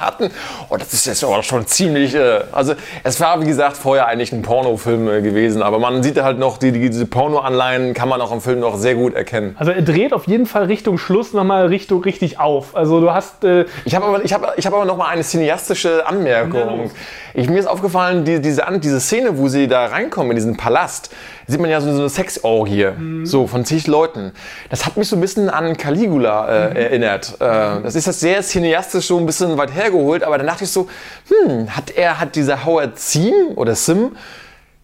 hatten? 0.00 0.30
Oh, 0.68 0.76
das 0.76 0.92
ist 0.92 1.06
jetzt 1.06 1.24
aber 1.24 1.42
schon 1.42 1.66
ziemlich. 1.66 2.14
Äh, 2.14 2.40
also, 2.52 2.74
es 3.02 3.20
war, 3.20 3.40
wie 3.42 3.46
gesagt, 3.46 3.76
vorher 3.76 4.06
eigentlich 4.06 4.32
ein 4.32 4.42
Pornofilm 4.42 5.08
äh, 5.08 5.22
gewesen, 5.22 5.62
aber 5.62 5.78
man 5.78 6.02
sieht 6.02 6.20
halt 6.22 6.38
noch, 6.38 6.58
die, 6.58 6.72
die, 6.72 6.88
diese 6.90 7.06
Porno-Anleihen 7.06 7.94
kann 7.94 8.08
man 8.08 8.20
auch 8.20 8.32
im 8.32 8.40
Film 8.40 8.60
noch 8.60 8.76
sehr 8.76 8.94
gut 8.94 9.14
erkennen. 9.14 9.56
also 9.58 9.72
er 9.72 9.82
dreht 9.82 10.12
auf 10.12 10.26
jeden 10.26 10.46
Fall 10.46 10.64
Richtung 10.64 10.98
Schluss 10.98 11.32
nochmal 11.32 11.66
Richtung 11.66 12.02
richtig 12.02 12.38
auf. 12.38 12.76
Also 12.76 13.00
du 13.00 13.12
hast. 13.12 13.44
Äh, 13.44 13.66
Ich 13.84 13.94
habe 13.94 14.06
aber, 14.06 14.24
ich 14.24 14.32
habe, 14.32 14.48
ich 14.56 14.66
habe 14.66 14.76
aber 14.76 14.84
noch 14.84 14.96
mal 14.96 15.08
eine 15.08 15.22
cineastische 15.56 16.06
Anmerkung. 16.06 16.90
Ich, 17.34 17.48
mir 17.48 17.58
ist 17.58 17.66
aufgefallen, 17.66 18.24
die, 18.24 18.40
diese, 18.40 18.64
diese 18.78 19.00
Szene, 19.00 19.38
wo 19.38 19.48
sie 19.48 19.68
da 19.68 19.86
reinkommen 19.86 20.30
in 20.30 20.36
diesen 20.36 20.56
Palast, 20.56 21.10
sieht 21.46 21.60
man 21.60 21.70
ja 21.70 21.80
so, 21.80 21.92
so 21.92 22.00
eine 22.00 22.08
Sexorgie, 22.08 22.88
so 23.24 23.46
von 23.46 23.64
zig 23.64 23.86
Leuten. 23.86 24.32
Das 24.70 24.86
hat 24.86 24.96
mich 24.96 25.08
so 25.08 25.16
ein 25.16 25.20
bisschen 25.20 25.48
an 25.48 25.76
Caligula 25.76 26.48
äh, 26.48 26.84
erinnert. 26.84 27.36
Äh, 27.40 27.82
das 27.82 27.94
ist 27.94 28.06
das 28.06 28.20
sehr 28.20 28.42
cineastisch 28.42 29.06
so 29.06 29.18
ein 29.18 29.26
bisschen 29.26 29.56
weit 29.56 29.74
hergeholt, 29.74 30.22
aber 30.22 30.38
dann 30.38 30.46
dachte 30.46 30.64
ich 30.64 30.70
so, 30.70 30.88
hm, 31.28 31.74
hat 31.74 31.90
er, 31.90 32.20
hat 32.20 32.36
dieser 32.36 32.64
Howard 32.64 32.98
Sim 32.98 33.32
oder 33.56 33.74
Sim 33.74 34.12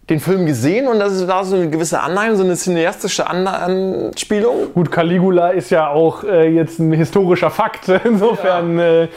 den 0.09 0.19
Film 0.19 0.45
gesehen 0.45 0.87
und 0.87 0.99
das 0.99 1.27
war 1.27 1.45
so 1.45 1.55
eine 1.55 1.69
gewisse 1.69 2.01
Anleitung, 2.01 2.35
so 2.35 2.43
eine 2.43 2.55
cineastische 2.55 3.27
An 3.27 3.47
Anspielung? 3.47 4.73
Gut, 4.73 4.91
Caligula 4.91 5.51
ist 5.51 5.69
ja 5.69 5.87
auch 5.87 6.25
äh, 6.25 6.49
jetzt 6.49 6.79
ein 6.79 6.91
historischer 6.91 7.49
Fakt. 7.49 7.87
Insofern 8.03 8.79
äh, 8.79 9.07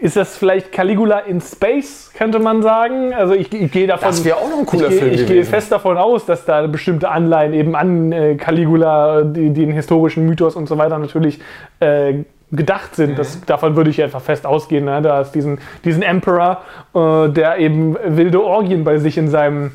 ist 0.00 0.16
das 0.16 0.36
vielleicht 0.36 0.72
Caligula 0.72 1.20
in 1.20 1.40
Space, 1.40 2.10
könnte 2.16 2.38
man 2.38 2.62
sagen. 2.62 3.12
Also 3.12 3.34
ich, 3.34 3.52
ich 3.52 3.70
gehe 3.70 3.86
davon. 3.86 4.08
Das 4.08 4.24
wäre 4.24 4.36
auch 4.36 4.48
noch 4.48 4.60
ein 4.60 4.66
cooler 4.66 4.88
ich, 4.88 4.98
Film 4.98 5.12
Ich 5.12 5.26
gehe 5.26 5.44
fest 5.44 5.70
davon 5.70 5.98
aus, 5.98 6.24
dass 6.24 6.44
da 6.44 6.66
bestimmte 6.66 7.10
Anleihen 7.10 7.52
eben 7.52 7.76
an 7.76 8.10
äh, 8.12 8.36
Caligula, 8.36 9.22
die, 9.22 9.50
den 9.50 9.72
historischen 9.72 10.26
Mythos 10.26 10.56
und 10.56 10.68
so 10.68 10.78
weiter 10.78 10.98
natürlich 10.98 11.40
äh, 11.80 12.24
gedacht 12.50 12.96
sind. 12.96 13.18
Das, 13.18 13.44
davon 13.44 13.76
würde 13.76 13.90
ich 13.90 14.02
einfach 14.02 14.22
fest 14.22 14.46
ausgehen. 14.46 14.86
Ne? 14.86 15.02
Da 15.02 15.20
ist 15.20 15.32
diesen, 15.32 15.58
diesen 15.84 16.02
Emperor, 16.02 16.62
äh, 16.94 17.28
der 17.28 17.58
eben 17.58 17.96
wilde 18.02 18.42
Orgien 18.42 18.84
bei 18.84 18.98
sich 18.98 19.18
in 19.18 19.28
seinem 19.28 19.72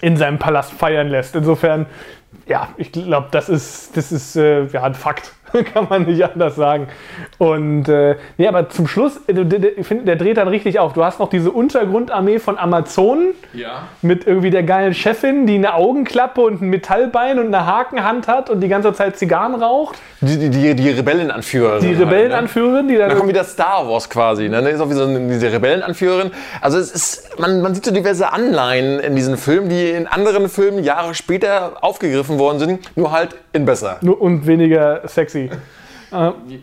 in 0.00 0.16
seinem 0.16 0.38
Palast 0.38 0.72
feiern 0.72 1.08
lässt. 1.08 1.36
Insofern, 1.36 1.86
ja, 2.46 2.68
ich 2.78 2.92
glaube, 2.92 3.28
das 3.30 3.48
ist, 3.48 3.96
das 3.96 4.12
ist 4.12 4.36
äh, 4.36 4.64
ja, 4.66 4.82
ein 4.82 4.94
Fakt. 4.94 5.32
Kann 5.74 5.86
man 5.88 6.04
nicht 6.04 6.22
anders 6.24 6.56
sagen. 6.56 6.88
Und 7.38 7.88
äh, 7.88 8.16
nee, 8.38 8.46
aber 8.46 8.68
zum 8.68 8.86
Schluss, 8.86 9.20
äh, 9.26 9.34
der, 9.34 9.44
der, 9.44 10.16
dreht 10.16 10.36
dann 10.36 10.48
richtig 10.48 10.78
auf. 10.78 10.92
Du 10.92 11.04
hast 11.04 11.18
noch 11.20 11.30
diese 11.30 11.50
Untergrundarmee 11.50 12.38
von 12.38 12.58
Amazonen 12.58 13.34
Ja. 13.52 13.88
mit 14.02 14.26
irgendwie 14.26 14.50
der 14.50 14.62
geilen 14.62 14.94
Chefin, 14.94 15.46
die 15.46 15.54
eine 15.54 15.74
Augenklappe 15.74 16.40
und 16.40 16.60
ein 16.62 16.68
Metallbein 16.68 17.38
und 17.38 17.46
eine 17.46 17.66
Hakenhand 17.66 18.28
hat 18.28 18.50
und 18.50 18.60
die 18.60 18.68
ganze 18.68 18.92
Zeit 18.92 19.16
Zigarren 19.16 19.54
raucht. 19.54 19.98
Die, 20.20 20.38
die, 20.38 20.50
die, 20.50 20.74
die 20.74 20.90
Rebellenanführerin. 20.90 21.80
Die 21.80 21.88
halt, 21.88 21.98
ne? 21.98 22.06
Rebellenanführerin, 22.06 22.88
die 22.88 22.96
Da 22.96 23.08
dann. 23.08 23.16
kommt 23.16 23.30
wieder 23.30 23.44
Star 23.44 23.88
Wars 23.88 24.10
quasi. 24.10 24.48
Ne? 24.48 24.60
Da 24.62 24.68
ist 24.68 24.80
auch 24.80 24.90
wieder 24.90 25.04
so 25.04 25.08
eine, 25.08 25.28
diese 25.28 25.50
Rebellenanführerin. 25.52 26.30
Also 26.60 26.78
es 26.78 26.90
ist, 26.92 27.38
man, 27.38 27.62
man 27.62 27.74
sieht 27.74 27.84
so 27.86 27.90
diverse 27.92 28.30
Anleihen 28.32 29.00
in 29.00 29.16
diesen 29.16 29.36
Filmen, 29.38 29.68
die 29.70 29.90
in 29.90 30.06
anderen 30.06 30.48
Filmen 30.48 30.84
Jahre 30.84 31.14
später 31.14 31.72
aufgegriffen 31.80 32.38
worden 32.38 32.58
sind, 32.58 32.96
nur 32.96 33.12
halt 33.12 33.34
in 33.52 33.64
besser. 33.64 33.96
Nur- 34.02 34.20
und 34.20 34.46
weniger 34.46 35.00
sexy. 35.08 35.39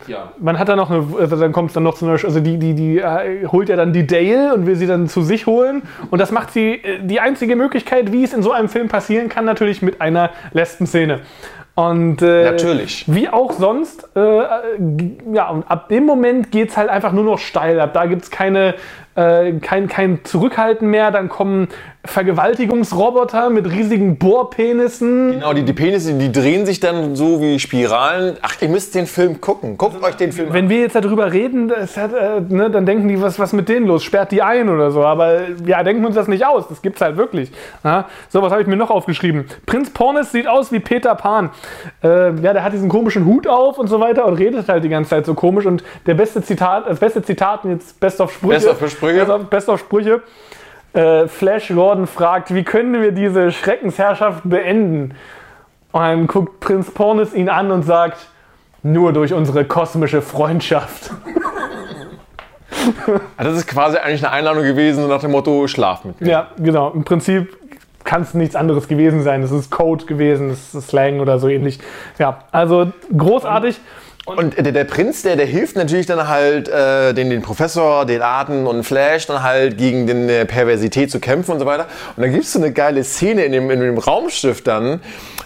Ja. 0.07 0.33
Man 0.39 0.59
hat 0.59 0.67
da 0.67 0.75
noch 0.75 0.91
eine, 0.91 1.05
also 1.17 1.37
dann 1.37 1.53
kommt 1.53 1.69
es 1.69 1.73
dann 1.73 1.83
noch 1.83 1.95
zu 1.95 2.05
einer, 2.05 2.21
also 2.21 2.39
die, 2.41 2.57
die, 2.57 2.73
die 2.73 2.97
äh, 2.99 3.47
holt 3.47 3.69
ja 3.69 3.77
dann 3.77 3.93
die 3.93 4.05
Dale 4.05 4.53
und 4.53 4.65
will 4.65 4.75
sie 4.75 4.87
dann 4.87 5.07
zu 5.07 5.21
sich 5.21 5.45
holen. 5.45 5.83
Und 6.11 6.19
das 6.19 6.31
macht 6.31 6.51
sie, 6.51 6.73
äh, 6.73 6.99
die 7.01 7.21
einzige 7.21 7.55
Möglichkeit, 7.55 8.11
wie 8.11 8.23
es 8.23 8.33
in 8.33 8.43
so 8.43 8.51
einem 8.51 8.67
Film 8.67 8.89
passieren 8.89 9.29
kann, 9.29 9.45
natürlich 9.45 9.81
mit 9.81 10.01
einer 10.01 10.31
Lesben-Szene. 10.51 11.21
Und 11.77 12.23
äh, 12.23 12.43
Natürlich. 12.45 13.05
wie 13.05 13.29
auch 13.29 13.51
sonst, 13.51 14.09
äh, 14.15 14.19
äh, 14.19 14.45
ja, 15.31 15.49
und 15.49 15.69
ab 15.69 15.89
dem 15.89 16.07
Moment 16.07 16.49
geht 16.49 16.69
es 16.69 16.77
halt 16.77 16.89
einfach 16.89 17.11
nur 17.11 17.23
noch 17.23 17.37
steil. 17.37 17.79
Ab 17.79 17.93
da 17.93 18.07
gibt 18.07 18.23
es 18.23 18.31
keine, 18.31 18.73
äh, 19.13 19.53
kein, 19.61 19.87
kein 19.87 20.25
Zurückhalten 20.25 20.89
mehr. 20.89 21.11
Dann 21.11 21.29
kommen 21.29 21.67
Vergewaltigungsroboter 22.03 23.51
mit 23.51 23.69
riesigen 23.69 24.17
Bohrpenissen. 24.17 25.33
Genau, 25.33 25.53
die, 25.53 25.63
die 25.63 25.73
Penisse, 25.73 26.15
die 26.15 26.31
drehen 26.31 26.65
sich 26.65 26.79
dann 26.79 27.15
so 27.15 27.41
wie 27.41 27.59
Spiralen. 27.59 28.37
Ach, 28.41 28.55
ihr 28.59 28.69
müsst 28.69 28.95
den 28.95 29.05
Film 29.05 29.39
gucken. 29.39 29.77
Guckt 29.77 30.01
euch 30.03 30.15
den 30.15 30.31
Film 30.31 30.47
an. 30.47 30.53
Wenn 30.55 30.69
wir 30.69 30.79
jetzt 30.79 30.95
darüber 30.95 31.31
reden, 31.31 31.67
das 31.67 31.95
hat, 31.95 32.11
äh, 32.13 32.41
ne, 32.47 32.71
dann 32.71 32.87
denken 32.87 33.07
die, 33.07 33.21
was, 33.21 33.37
was 33.37 33.53
mit 33.53 33.69
denen 33.69 33.85
los? 33.85 34.03
Sperrt 34.03 34.31
die 34.31 34.41
ein 34.41 34.69
oder 34.69 34.89
so. 34.89 35.03
Aber 35.03 35.41
ja, 35.65 35.83
denken 35.83 36.01
wir 36.01 36.07
uns 36.07 36.15
das 36.15 36.27
nicht 36.27 36.45
aus. 36.45 36.67
Das 36.69 36.81
gibt's 36.81 37.01
halt 37.01 37.17
wirklich. 37.17 37.51
Ja? 37.83 38.05
So, 38.29 38.41
was 38.41 38.51
habe 38.51 38.61
ich 38.61 38.67
mir 38.67 38.77
noch 38.77 38.89
aufgeschrieben? 38.89 39.45
Prinz 39.67 39.91
Pornis 39.91 40.31
sieht 40.31 40.47
aus 40.47 40.71
wie 40.71 40.79
Peter 40.79 41.13
Pan. 41.13 41.51
Äh, 42.03 42.33
ja, 42.41 42.53
der 42.53 42.63
hat 42.63 42.73
diesen 42.73 42.89
komischen 42.89 43.25
Hut 43.25 43.47
auf 43.47 43.77
und 43.77 43.87
so 43.87 43.99
weiter 43.99 44.25
und 44.25 44.35
redet 44.35 44.67
halt 44.67 44.83
die 44.83 44.89
ganze 44.89 45.11
Zeit 45.11 45.25
so 45.25 45.33
komisch. 45.33 45.65
Und 45.65 45.83
der 46.05 46.13
beste 46.13 46.41
Zitat, 46.41 46.87
das 46.87 46.99
beste 46.99 47.21
Zitat, 47.21 47.65
jetzt 47.65 47.99
Best 47.99 48.21
of 48.21 48.31
Sprüche. 48.31 48.67
Best 48.67 48.81
of 48.81 48.89
Sprüche. 48.89 49.19
Best 49.19 49.31
of, 49.31 49.45
Best 49.45 49.69
of 49.69 49.79
Sprüche. 49.79 50.21
Äh, 50.93 51.27
Flash 51.27 51.69
Gordon 51.69 52.07
fragt, 52.07 52.53
wie 52.53 52.63
können 52.63 53.01
wir 53.01 53.11
diese 53.11 53.51
Schreckensherrschaft 53.51 54.41
beenden? 54.43 55.15
Und 55.91 56.01
dann 56.01 56.27
guckt 56.27 56.59
Prinz 56.59 56.91
Pornis 56.91 57.33
ihn 57.33 57.49
an 57.49 57.71
und 57.71 57.83
sagt, 57.83 58.27
nur 58.83 59.13
durch 59.13 59.33
unsere 59.33 59.65
kosmische 59.65 60.21
Freundschaft. 60.21 61.11
Also 63.35 63.51
das 63.51 63.59
ist 63.59 63.67
quasi 63.67 63.97
eigentlich 63.97 64.25
eine 64.25 64.33
Einladung 64.33 64.63
gewesen 64.63 65.07
nach 65.07 65.21
dem 65.21 65.31
Motto, 65.31 65.67
schlaf 65.67 66.05
mit 66.05 66.21
mir. 66.21 66.29
Ja, 66.29 66.47
genau. 66.57 66.91
Im 66.91 67.03
Prinzip 67.03 67.57
kann 68.07 68.21
es 68.21 68.33
nichts 68.33 68.55
anderes 68.55 68.87
gewesen 68.87 69.21
sein. 69.21 69.43
Es 69.43 69.51
ist 69.51 69.69
Code 69.69 70.05
gewesen, 70.05 70.49
es 70.49 70.73
ist 70.73 70.87
Slang 70.87 71.19
oder 71.19 71.39
so 71.39 71.49
ähnlich. 71.49 71.77
Ja, 72.17 72.39
also 72.51 72.91
großartig. 73.15 73.79
Und 74.25 74.57
der, 74.57 74.73
der 74.73 74.83
Prinz, 74.83 75.21
der, 75.21 75.37
der 75.37 75.45
hilft 75.45 75.77
natürlich 75.77 76.05
dann 76.05 76.27
halt 76.27 76.67
äh, 76.67 77.13
den, 77.13 77.29
den 77.29 77.41
Professor, 77.41 78.05
den 78.05 78.21
Arten 78.21 78.67
und 78.67 78.83
Flash 78.83 79.25
dann 79.25 79.41
halt 79.41 79.77
gegen 79.77 80.05
den 80.05 80.27
äh, 80.27 80.45
Perversität 80.45 81.11
zu 81.11 81.21
kämpfen 81.21 81.51
und 81.51 81.59
so 81.59 81.65
weiter. 81.65 81.87
Und 82.15 82.23
dann 82.23 82.31
gibt 82.31 82.43
es 82.43 82.51
so 82.51 82.59
eine 82.59 82.73
geile 82.73 83.05
Szene 83.05 83.45
in 83.45 83.53
dem, 83.53 83.71
in 83.71 83.79
dem 83.79 83.97
Raumschiff 83.97 84.63
dann. 84.63 84.99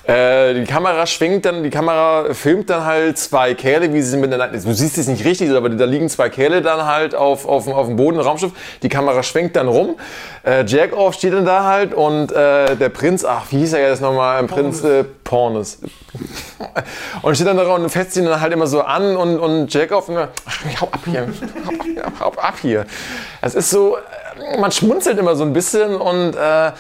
Äh, 0.04 0.56
die 0.56 0.64
Kamera 0.64 1.06
schwingt 1.06 1.46
dann, 1.46 1.62
die 1.62 1.70
Kamera 1.70 2.34
filmt 2.34 2.72
dann 2.72 2.84
halt 2.84 3.20
zwei 3.20 3.54
Kerle, 3.54 3.94
wie 3.94 4.02
sie 4.02 4.18
miteinander. 4.18 4.58
Du 4.58 4.74
siehst 4.74 4.98
es 4.98 5.08
nicht 5.08 5.26
richtig, 5.26 5.52
aber 5.52 5.70
da 5.70 5.86
liegen 5.86 6.10
zwei 6.10 6.30
Kerle 6.30 6.64
dann 6.64 6.86
halt 6.88 7.14
auf, 7.14 7.48
auf, 7.48 7.68
auf 7.68 7.86
dem 7.86 7.98
Boden 7.98 8.18
im 8.18 8.24
Raumschiff. 8.24 8.52
Die 8.82 8.90
Kamera 8.90 9.22
schwenkt 9.22 9.58
dann 9.58 9.68
rum. 9.68 9.98
Äh, 10.44 10.66
Jack-Off 10.66 11.14
steht 11.16 11.34
dann 11.34 11.46
da 11.46 11.66
halt 11.66 11.94
und 11.94 12.32
äh, 12.32 12.76
der 12.76 12.90
Prinz, 12.90 13.24
ach, 13.24 13.46
wie 13.52 13.60
hieß 13.60 13.74
er 13.74 13.90
jetzt 13.90 14.02
nochmal? 14.02 14.40
Ein 14.40 14.48
Prinz 14.48 14.84
äh, 14.84 15.04
Pornes. 15.04 15.80
und 17.22 17.36
steht 17.36 17.48
dann 17.48 17.58
da 17.58 17.64
und 17.76 17.90
fetzt 17.90 18.18
ihn 18.18 18.26
dann 18.26 18.42
halt 18.42 18.52
immer 18.52 18.66
so 18.66 18.82
an 18.82 19.16
und, 19.16 19.40
und 19.40 19.72
Jacob, 19.74 20.04
ach, 20.10 20.82
hau 20.82 20.88
ab 20.88 21.00
hier, 21.06 21.28
hau, 21.66 21.70
ab- 21.70 21.86
ja, 21.96 22.04
hau 22.20 22.32
ab 22.32 22.56
hier. 22.62 22.86
Es 23.42 23.54
ist 23.54 23.70
so, 23.70 23.98
äh, 23.98 24.60
man 24.60 24.72
schmunzelt 24.72 25.20
immer 25.20 25.36
so 25.36 25.44
ein 25.44 25.54
bisschen 25.54 25.96
und 25.96 26.36
äh, 26.36 26.72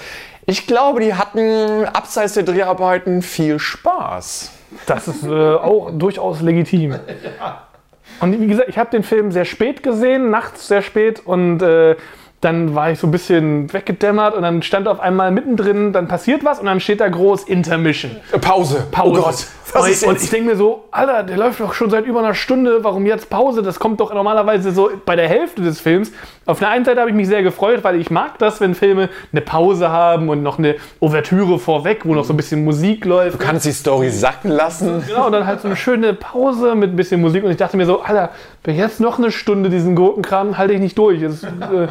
ich 0.48 0.66
glaube, 0.66 1.02
die 1.02 1.14
hatten 1.14 1.86
abseits 1.86 2.34
der 2.34 2.44
Dreharbeiten 2.44 3.22
viel 3.22 3.60
Spaß. 3.60 4.52
Das 4.88 5.08
ist 5.08 5.24
äh, 5.24 5.30
auch 5.30 5.92
durchaus 5.94 6.42
legitim. 6.42 6.96
Und 8.20 8.40
wie 8.40 8.46
gesagt, 8.46 8.70
ich 8.70 8.78
habe 8.78 8.92
den 8.92 9.02
Film 9.02 9.32
sehr 9.32 9.46
spät 9.46 9.82
gesehen, 9.82 10.30
nachts 10.30 10.68
sehr 10.68 10.84
spät 10.84 11.26
und 11.26 11.64
äh, 11.64 11.96
dann 12.42 12.74
war 12.74 12.92
ich 12.92 12.98
so 12.98 13.06
ein 13.06 13.12
bisschen 13.12 13.72
weggedämmert 13.72 14.34
und 14.34 14.42
dann 14.42 14.64
stand 14.64 14.88
auf 14.88 15.00
einmal 15.00 15.30
mittendrin, 15.32 15.94
dann 15.94 16.08
passiert 16.08 16.44
was 16.44 16.60
und 16.60 16.66
dann 16.66 16.80
steht 16.80 17.00
da 17.00 17.08
groß 17.08 17.44
Intermission. 17.44 18.16
Pause. 18.42 18.88
Pause. 18.90 19.20
Oh 19.20 19.24
Gott. 19.24 19.46
und 19.76 19.90
ich, 19.90 20.06
und 20.06 20.22
ich 20.22 20.30
denke 20.32 20.50
mir 20.50 20.56
so, 20.56 20.86
Alter, 20.90 21.22
der 21.22 21.38
läuft 21.38 21.60
doch 21.60 21.76
schon 21.76 21.92
seit 21.92 22.06
über 22.06 22.20
einer 22.20 22.34
Stunde, 22.34 22.84
warum 22.84 23.06
jetzt 23.06 23.30
Pause? 23.30 23.62
Das 23.62 23.80
kommt 23.80 24.00
doch 24.00 24.12
normalerweise 24.12 24.72
so 24.72 24.90
bei 25.06 25.16
der 25.16 25.30
Hälfte 25.30 25.62
des 25.62 25.80
Films. 25.80 26.12
Auf 26.48 26.58
der 26.58 26.70
einen 26.70 26.84
Seite 26.84 27.00
habe 27.00 27.12
ich 27.12 27.16
mich 27.16 27.28
sehr 27.28 27.44
gefreut, 27.44 27.84
weil 27.84 28.02
ich 28.02 28.10
mag 28.10 28.40
das, 28.40 28.60
wenn 28.60 28.74
Filme 28.74 29.10
eine 29.32 29.42
Pause 29.42 29.90
haben 29.90 30.28
und 30.30 30.42
noch 30.42 30.58
eine 30.58 30.78
Ouvertüre 31.00 31.60
vorweg, 31.60 32.06
wo 32.06 32.16
noch 32.16 32.26
so 32.26 32.34
ein 32.34 32.38
bisschen 32.38 32.64
Musik 32.64 33.06
läuft. 33.06 33.40
Du 33.40 33.46
kannst 33.46 33.68
die 33.68 33.72
Story 33.72 34.10
sacken 34.10 34.50
lassen. 34.50 35.04
Genau, 35.08 35.28
und 35.28 35.32
dann 35.32 35.46
halt 35.46 35.62
so 35.62 35.68
eine 35.68 35.78
schöne 35.78 36.16
Pause 36.16 36.74
mit 36.74 36.90
ein 36.92 36.96
bisschen 36.96 37.22
Musik. 37.22 37.44
Und 37.44 37.52
ich 37.52 37.58
dachte 37.58 37.78
mir 37.78 37.86
so, 37.86 38.02
Alter, 38.02 38.32
wenn 38.64 38.76
jetzt 38.76 39.00
noch 39.00 39.20
eine 39.20 39.32
Stunde 39.32 39.70
diesen 39.70 39.96
Gurkenkram 39.96 40.58
halte 40.58 40.74
ich 40.74 40.80
nicht 40.80 40.98
durch. 40.98 41.22
Das, 41.22 41.44
äh, 41.44 41.88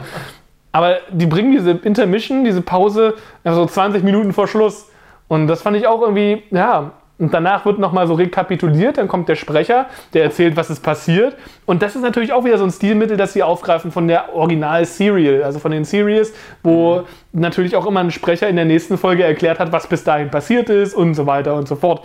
aber 0.72 0.98
die 1.10 1.26
bringen 1.26 1.52
diese 1.52 1.72
Intermission, 1.72 2.44
diese 2.44 2.62
Pause, 2.62 3.14
so 3.44 3.66
20 3.66 4.02
Minuten 4.02 4.32
vor 4.32 4.46
Schluss. 4.46 4.90
Und 5.28 5.46
das 5.46 5.62
fand 5.62 5.76
ich 5.76 5.86
auch 5.86 6.02
irgendwie, 6.02 6.42
ja. 6.50 6.92
Und 7.18 7.34
danach 7.34 7.66
wird 7.66 7.78
nochmal 7.78 8.06
so 8.06 8.14
rekapituliert, 8.14 8.96
dann 8.96 9.06
kommt 9.06 9.28
der 9.28 9.34
Sprecher, 9.34 9.86
der 10.14 10.24
erzählt, 10.24 10.56
was 10.56 10.70
ist 10.70 10.80
passiert. 10.80 11.36
Und 11.66 11.82
das 11.82 11.94
ist 11.94 12.00
natürlich 12.00 12.32
auch 12.32 12.46
wieder 12.46 12.56
so 12.56 12.64
ein 12.64 12.70
Stilmittel, 12.70 13.18
das 13.18 13.34
sie 13.34 13.42
aufgreifen 13.42 13.92
von 13.92 14.08
der 14.08 14.34
Original-Serial, 14.34 15.42
also 15.42 15.58
von 15.58 15.70
den 15.70 15.84
Series, 15.84 16.32
wo 16.62 17.00
mhm. 17.32 17.40
natürlich 17.40 17.76
auch 17.76 17.84
immer 17.84 18.00
ein 18.00 18.10
Sprecher 18.10 18.48
in 18.48 18.56
der 18.56 18.64
nächsten 18.64 18.96
Folge 18.96 19.22
erklärt 19.22 19.58
hat, 19.58 19.70
was 19.70 19.86
bis 19.86 20.02
dahin 20.02 20.30
passiert 20.30 20.70
ist 20.70 20.94
und 20.94 21.12
so 21.12 21.26
weiter 21.26 21.54
und 21.56 21.68
so 21.68 21.76
fort. 21.76 22.04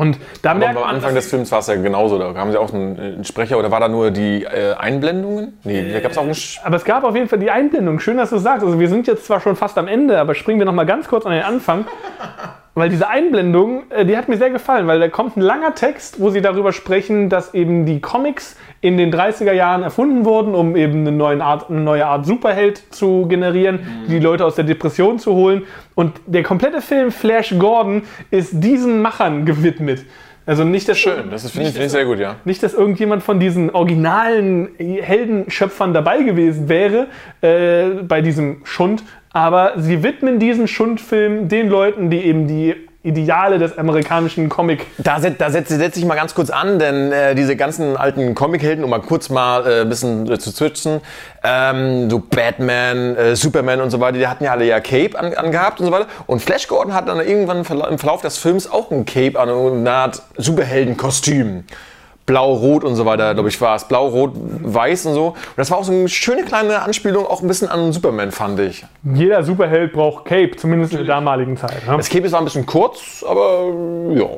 Und 0.00 0.16
da 0.40 0.52
Aber 0.52 0.66
am 0.66 0.78
Anfang 0.78 1.14
des 1.14 1.28
Films 1.28 1.52
war 1.52 1.58
es 1.58 1.66
ja 1.66 1.74
genauso. 1.74 2.18
Da 2.18 2.34
haben 2.34 2.50
sie 2.50 2.58
auch 2.58 2.72
einen, 2.72 2.98
einen 2.98 3.24
Sprecher 3.24 3.58
oder 3.58 3.70
war 3.70 3.80
da 3.80 3.88
nur 3.88 4.10
die 4.10 4.44
äh, 4.44 4.72
Einblendungen? 4.72 5.58
Nee, 5.62 5.92
da 5.92 6.00
gab 6.00 6.12
es 6.12 6.16
auch 6.16 6.22
einen. 6.22 6.34
Sch 6.34 6.58
Aber 6.64 6.76
es 6.76 6.84
gab 6.84 7.04
auf 7.04 7.14
jeden 7.14 7.28
Fall 7.28 7.38
die 7.38 7.50
Einblendung. 7.50 8.00
Schön, 8.00 8.16
dass 8.16 8.30
du 8.30 8.36
es 8.36 8.42
sagst. 8.42 8.64
Also 8.64 8.80
wir 8.80 8.88
sind 8.88 9.06
jetzt 9.06 9.26
zwar 9.26 9.40
schon 9.40 9.56
fast 9.56 9.76
am 9.76 9.88
Ende, 9.88 10.18
aber 10.18 10.34
springen 10.34 10.58
wir 10.58 10.64
noch 10.64 10.72
mal 10.72 10.86
ganz 10.86 11.06
kurz 11.06 11.26
an 11.26 11.32
den 11.32 11.42
Anfang. 11.42 11.84
Weil 12.80 12.88
diese 12.88 13.08
Einblendung, 13.08 13.82
äh, 13.90 14.06
die 14.06 14.16
hat 14.16 14.30
mir 14.30 14.38
sehr 14.38 14.48
gefallen, 14.48 14.86
weil 14.86 14.98
da 14.98 15.08
kommt 15.08 15.36
ein 15.36 15.42
langer 15.42 15.74
Text, 15.74 16.18
wo 16.18 16.30
sie 16.30 16.40
darüber 16.40 16.72
sprechen, 16.72 17.28
dass 17.28 17.52
eben 17.52 17.84
die 17.84 18.00
Comics 18.00 18.56
in 18.80 18.96
den 18.96 19.12
30er 19.12 19.52
Jahren 19.52 19.82
erfunden 19.82 20.24
wurden, 20.24 20.54
um 20.54 20.74
eben 20.76 21.00
eine 21.00 21.12
neue 21.12 21.44
Art, 21.44 21.68
eine 21.68 21.80
neue 21.80 22.06
Art 22.06 22.24
Superheld 22.24 22.82
zu 22.94 23.26
generieren, 23.28 23.80
die 24.08 24.18
Leute 24.18 24.46
aus 24.46 24.54
der 24.54 24.64
Depression 24.64 25.18
zu 25.18 25.34
holen. 25.34 25.64
Und 25.94 26.22
der 26.24 26.42
komplette 26.42 26.80
Film 26.80 27.10
Flash 27.10 27.54
Gordon 27.58 28.04
ist 28.30 28.52
diesen 28.64 29.02
Machern 29.02 29.44
gewidmet. 29.44 30.06
Also 30.46 30.64
nicht, 30.64 30.88
dass 30.88 30.98
Schön, 30.98 31.30
das 31.30 31.44
ist- 31.44 31.52
finde 31.52 31.68
ich, 31.68 31.72
finde 31.74 31.86
ich 31.86 31.92
sehr 31.92 32.04
gut, 32.04 32.18
ja. 32.18 32.36
nicht, 32.44 32.62
dass 32.62 32.74
irgendjemand 32.74 33.22
von 33.22 33.38
diesen 33.38 33.70
originalen 33.70 34.68
Heldenschöpfern 34.78 35.92
dabei 35.94 36.22
gewesen 36.22 36.68
wäre 36.68 37.06
äh, 37.42 38.02
bei 38.02 38.20
diesem 38.20 38.62
Schund, 38.64 39.02
aber 39.32 39.74
sie 39.76 40.02
widmen 40.02 40.38
diesen 40.38 40.66
Schundfilm 40.66 41.48
den 41.48 41.68
Leuten, 41.68 42.10
die 42.10 42.18
eben 42.18 42.48
die 42.48 42.74
Ideale 43.02 43.58
des 43.58 43.78
amerikanischen 43.78 44.50
Comic. 44.50 44.86
Da, 44.98 45.20
set, 45.20 45.40
da 45.40 45.48
setze 45.48 45.76
setz 45.76 45.96
ich 45.96 46.04
mal 46.04 46.16
ganz 46.16 46.34
kurz 46.34 46.50
an, 46.50 46.78
denn 46.78 47.10
äh, 47.12 47.34
diese 47.34 47.56
ganzen 47.56 47.96
alten 47.96 48.34
Comichelden, 48.34 48.84
um 48.84 48.90
mal 48.90 49.00
kurz 49.00 49.30
mal 49.30 49.66
äh, 49.66 49.80
ein 49.80 49.88
bisschen 49.88 50.30
äh, 50.30 50.38
zu 50.38 50.50
switchen, 50.50 51.00
ähm, 51.42 52.10
so 52.10 52.18
Batman, 52.18 53.16
äh, 53.16 53.36
Superman 53.36 53.80
und 53.80 53.88
so 53.90 54.00
weiter, 54.00 54.18
die 54.18 54.26
hatten 54.26 54.44
ja 54.44 54.52
alle 54.52 54.66
ja 54.66 54.80
Cape 54.80 55.18
an, 55.18 55.32
angehabt 55.32 55.80
und 55.80 55.86
so 55.86 55.92
weiter. 55.92 56.08
Und 56.26 56.42
Flash 56.42 56.68
Gordon 56.68 56.92
hat 56.92 57.08
dann 57.08 57.20
irgendwann 57.20 57.58
im 57.58 57.64
Verla- 57.64 57.88
im 57.88 57.98
Verlauf 57.98 58.20
des 58.20 58.36
Films 58.36 58.70
auch 58.70 58.90
ein 58.90 59.06
Cape 59.06 59.40
an, 59.40 59.48
eine 59.48 59.90
Art 59.90 60.22
Superheldenkostüm. 60.36 61.64
Blau-Rot 62.30 62.84
und 62.84 62.94
so 62.94 63.06
weiter, 63.06 63.34
glaube 63.34 63.48
ich, 63.48 63.60
war 63.60 63.74
es. 63.74 63.88
Blau-Rot-Weiß 63.88 65.06
und 65.06 65.14
so. 65.14 65.26
Und 65.30 65.36
das 65.56 65.68
war 65.72 65.78
auch 65.78 65.84
so 65.84 65.90
eine 65.90 66.08
schöne 66.08 66.44
kleine 66.44 66.80
Anspielung, 66.80 67.26
auch 67.26 67.42
ein 67.42 67.48
bisschen 67.48 67.68
an 67.68 67.92
Superman, 67.92 68.30
fand 68.30 68.60
ich. 68.60 68.84
Jeder 69.02 69.42
Superheld 69.42 69.92
braucht 69.92 70.26
Cape, 70.26 70.52
zumindest 70.56 70.92
in 70.92 70.98
der 70.98 71.08
damaligen 71.08 71.56
Zeit. 71.56 71.84
Ne? 71.88 71.96
Das 71.96 72.08
Cape 72.08 72.26
ist 72.26 72.30
zwar 72.30 72.40
ein 72.40 72.44
bisschen 72.44 72.66
kurz, 72.66 73.24
aber 73.28 73.64
ja. 74.14 74.28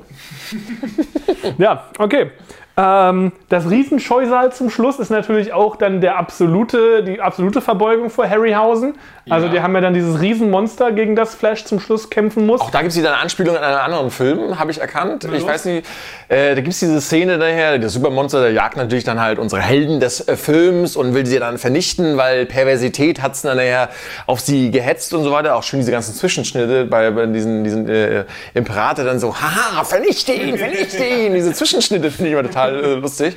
Ja, 1.59 1.84
okay. 1.99 2.30
Ähm, 2.74 3.32
das 3.50 3.68
Riesenscheusal 3.68 4.50
zum 4.52 4.70
Schluss 4.70 4.98
ist 4.98 5.10
natürlich 5.10 5.52
auch 5.52 5.76
dann 5.76 6.00
der 6.00 6.16
absolute, 6.16 7.04
die 7.04 7.20
absolute 7.20 7.60
Verbeugung 7.60 8.08
vor 8.08 8.26
Harryhausen. 8.28 8.94
Also 9.28 9.46
Ja. 9.46 9.52
die 9.52 9.60
haben 9.60 9.74
ja 9.74 9.82
dann 9.82 9.94
dieses 9.94 10.20
Riesenmonster, 10.20 10.90
gegen 10.92 11.14
das 11.14 11.34
Flash 11.34 11.64
zum 11.64 11.80
Schluss 11.80 12.08
kämpfen 12.10 12.46
muss. 12.46 12.60
Auch 12.62 12.70
da 12.70 12.80
gibt 12.80 12.92
es 12.92 12.98
wieder 12.98 13.10
eine 13.12 13.18
Anspielung 13.18 13.56
an 13.56 13.62
einen 13.62 13.76
anderen 13.76 14.10
Film, 14.10 14.58
habe 14.58 14.70
ich 14.70 14.80
erkannt. 14.80 15.24
Ich 15.32 15.46
weiß 15.46 15.66
nicht, 15.66 15.86
äh, 16.28 16.54
da 16.54 16.60
gibt 16.62 16.72
es 16.72 16.80
diese 16.80 17.00
Szene 17.00 17.38
daher, 17.38 17.78
der 17.78 17.88
Supermonster, 17.90 18.40
der 18.40 18.52
jagt 18.52 18.76
natürlich 18.78 19.04
dann 19.04 19.20
halt 19.20 19.38
unsere 19.38 19.60
Helden 19.60 20.00
des 20.00 20.26
äh, 20.26 20.36
Films 20.36 20.96
und 20.96 21.14
will 21.14 21.26
sie 21.26 21.38
dann 21.38 21.58
vernichten, 21.58 22.16
weil 22.16 22.46
Perversität 22.46 23.20
hat 23.22 23.34
es 23.34 23.42
dann 23.42 23.58
nachher 23.58 23.90
auf 24.26 24.40
sie 24.40 24.70
gehetzt 24.70 25.12
und 25.12 25.24
so 25.24 25.30
weiter. 25.30 25.56
Auch 25.56 25.62
schön 25.62 25.80
diese 25.80 25.92
ganzen 25.92 26.14
Zwischenschnitte 26.14 26.86
bei, 26.86 27.10
bei 27.10 27.26
diesen, 27.26 27.64
diesen 27.64 27.88
äh, 27.88 28.24
Imperator 28.54 29.04
dann 29.04 29.18
so, 29.20 29.36
haha, 29.36 29.84
vernichte 29.84 30.32
ihn, 30.32 30.56
vernichte 30.56 31.04
ihn. 31.04 31.34
diese 31.34 31.52
Zwischenschnitte 31.52 32.10
finde 32.10 32.28
ich 32.28 32.32
immer 32.32 32.42
total 32.42 32.61
äh, 32.68 32.94
lustig. 32.94 33.36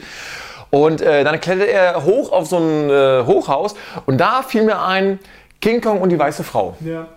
Und 0.71 1.01
äh, 1.01 1.23
dann 1.23 1.39
klettert 1.39 1.69
er 1.69 2.03
hoch 2.03 2.31
auf 2.31 2.47
so 2.47 2.57
ein 2.57 2.89
äh, 2.89 3.23
Hochhaus 3.25 3.75
und 4.05 4.17
da 4.17 4.41
fiel 4.41 4.63
mir 4.63 4.81
ein, 4.81 5.19
King 5.61 5.81
Kong 5.81 6.01
und 6.01 6.09
die 6.09 6.19
weiße 6.19 6.43
Frau. 6.43 6.75
Ja. 6.81 7.07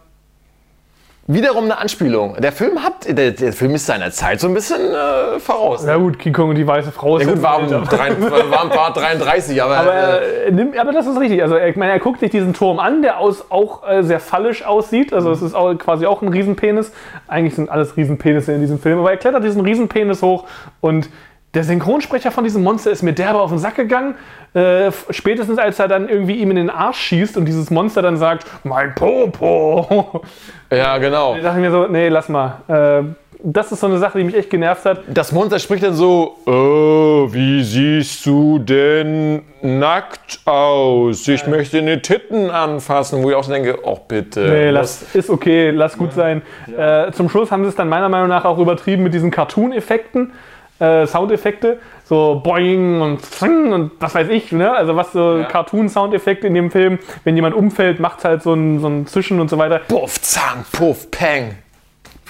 Wiederum 1.30 1.64
eine 1.64 1.76
Anspielung. 1.76 2.36
Der 2.40 2.52
Film 2.52 2.82
hat, 2.82 3.06
der, 3.06 3.32
der 3.32 3.52
Film 3.52 3.74
ist 3.74 3.84
seiner 3.84 4.10
Zeit 4.10 4.40
so 4.40 4.48
ein 4.48 4.54
bisschen 4.54 4.80
äh, 4.80 5.38
voraus. 5.38 5.84
Ja 5.84 5.96
gut, 5.98 6.18
King 6.18 6.32
Kong 6.32 6.48
und 6.48 6.54
die 6.54 6.66
weiße 6.66 6.90
Frau 6.90 7.18
ist 7.18 7.26
Ja 7.26 7.34
gut, 7.34 7.42
war, 7.42 7.58
um 7.58 7.68
drei, 7.84 8.18
war, 8.18 8.70
war 8.74 8.92
33, 8.94 9.62
aber, 9.62 9.76
Aber, 9.76 10.22
äh, 10.22 10.44
äh, 10.46 10.50
nimm- 10.50 10.72
aber 10.78 10.92
das 10.92 11.06
ist 11.06 11.20
richtig. 11.20 11.42
Also 11.42 11.58
ich 11.58 11.76
meine, 11.76 11.92
er 11.92 11.98
guckt 11.98 12.20
sich 12.20 12.30
diesen 12.30 12.54
Turm 12.54 12.78
an, 12.78 13.02
der 13.02 13.18
aus, 13.18 13.44
auch 13.50 13.86
äh, 13.86 14.02
sehr 14.04 14.20
fallisch 14.20 14.64
aussieht. 14.64 15.12
Also 15.12 15.30
es 15.30 15.42
ist 15.42 15.54
auch 15.54 15.74
quasi 15.74 16.06
auch 16.06 16.22
ein 16.22 16.28
Riesenpenis. 16.28 16.92
Eigentlich 17.26 17.56
sind 17.56 17.68
alles 17.68 17.94
Riesenpenisse 17.98 18.52
in 18.52 18.62
diesem 18.62 18.78
Film. 18.78 18.98
Aber 18.98 19.10
er 19.10 19.18
klettert 19.18 19.44
diesen 19.44 19.60
Riesenpenis 19.60 20.22
hoch 20.22 20.44
und 20.80 21.10
der 21.54 21.64
Synchronsprecher 21.64 22.30
von 22.30 22.44
diesem 22.44 22.62
Monster 22.62 22.90
ist 22.90 23.02
mir 23.02 23.14
derbe 23.14 23.40
auf 23.40 23.50
den 23.50 23.58
Sack 23.58 23.76
gegangen. 23.76 24.14
Äh, 24.54 24.90
spätestens 25.10 25.58
als 25.58 25.78
er 25.78 25.88
dann 25.88 26.08
irgendwie 26.08 26.36
ihm 26.36 26.50
in 26.50 26.56
den 26.56 26.70
Arsch 26.70 26.98
schießt 26.98 27.36
und 27.36 27.46
dieses 27.46 27.70
Monster 27.70 28.02
dann 28.02 28.16
sagt, 28.16 28.46
mein 28.64 28.94
Popo. 28.94 30.22
ja 30.70 30.98
genau. 30.98 31.34
Da 31.36 31.40
dachte 31.40 31.58
ich 31.58 31.64
mir 31.64 31.70
so, 31.70 31.86
nee, 31.86 32.08
lass 32.08 32.28
mal. 32.28 32.60
Äh, 32.68 33.14
das 33.40 33.70
ist 33.70 33.80
so 33.80 33.86
eine 33.86 33.98
Sache, 33.98 34.18
die 34.18 34.24
mich 34.24 34.34
echt 34.34 34.50
genervt 34.50 34.84
hat. 34.84 35.02
Das 35.06 35.30
Monster 35.30 35.58
spricht 35.58 35.84
dann 35.84 35.94
so, 35.94 36.38
oh, 36.44 37.28
wie 37.30 37.62
siehst 37.62 38.26
du 38.26 38.58
denn 38.58 39.42
nackt 39.62 40.40
aus? 40.44 41.26
Ich 41.28 41.46
möchte 41.46 41.78
eine 41.78 42.02
Titten 42.02 42.50
anfassen, 42.50 43.22
wo 43.22 43.30
ich 43.30 43.36
auch 43.36 43.44
so 43.44 43.52
denke, 43.52 43.78
oh 43.84 43.98
bitte. 44.06 44.40
Nee, 44.40 44.70
lass, 44.70 45.14
ist 45.14 45.30
okay, 45.30 45.70
lass 45.70 45.96
gut 45.96 46.12
sein. 46.12 46.42
Äh, 46.76 47.12
zum 47.12 47.28
Schluss 47.28 47.52
haben 47.52 47.62
sie 47.62 47.68
es 47.68 47.76
dann 47.76 47.88
meiner 47.88 48.08
Meinung 48.08 48.28
nach 48.28 48.44
auch 48.44 48.58
übertrieben 48.58 49.04
mit 49.04 49.14
diesen 49.14 49.30
Cartoon-Effekten, 49.30 50.32
äh, 50.78 51.06
Soundeffekte, 51.06 51.78
so 52.04 52.40
Boing 52.42 53.00
und 53.00 53.24
Zing 53.24 53.72
und 53.72 53.92
was 54.00 54.14
weiß 54.14 54.28
ich, 54.28 54.52
ne? 54.52 54.72
Also 54.72 54.96
was 54.96 55.12
so 55.12 55.38
Ja. 55.38 55.44
Cartoon-Soundeffekte 55.44 56.46
in 56.46 56.54
dem 56.54 56.70
Film, 56.70 56.98
wenn 57.24 57.36
jemand 57.36 57.54
umfällt, 57.54 58.00
macht 58.00 58.24
halt 58.24 58.42
so 58.42 58.54
ein, 58.54 58.80
so 58.80 58.88
ein 58.88 59.06
Zischen 59.06 59.40
und 59.40 59.50
so 59.50 59.58
weiter. 59.58 59.80
Puff, 59.88 60.20
Zang, 60.20 60.64
Puff, 60.72 61.10
Peng. 61.10 61.56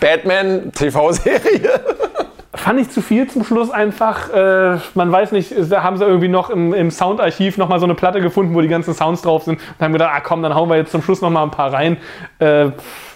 Batman, 0.00 0.72
TV-Serie. 0.72 1.80
Fand 2.58 2.80
ich 2.80 2.90
zu 2.90 3.00
viel 3.00 3.28
zum 3.30 3.44
Schluss 3.44 3.70
einfach. 3.70 4.30
Äh, 4.32 4.78
man 4.94 5.10
weiß 5.12 5.32
nicht, 5.32 5.52
da 5.70 5.82
haben 5.82 5.96
sie 5.96 6.04
irgendwie 6.04 6.28
noch 6.28 6.50
im, 6.50 6.74
im 6.74 6.90
Soundarchiv 6.90 7.56
noch 7.56 7.68
mal 7.68 7.78
so 7.78 7.86
eine 7.86 7.94
Platte 7.94 8.20
gefunden, 8.20 8.54
wo 8.54 8.60
die 8.60 8.68
ganzen 8.68 8.94
Sounds 8.94 9.22
drauf 9.22 9.44
sind 9.44 9.60
und 9.60 9.84
haben 9.84 9.92
gedacht, 9.92 10.10
ah 10.14 10.20
komm, 10.20 10.42
dann 10.42 10.54
hauen 10.54 10.68
wir 10.68 10.76
jetzt 10.76 10.92
zum 10.92 11.00
Schluss 11.02 11.20
noch 11.20 11.30
mal 11.30 11.42
ein 11.44 11.50
paar 11.50 11.72
rein. 11.72 11.96
Äh, 12.38 12.66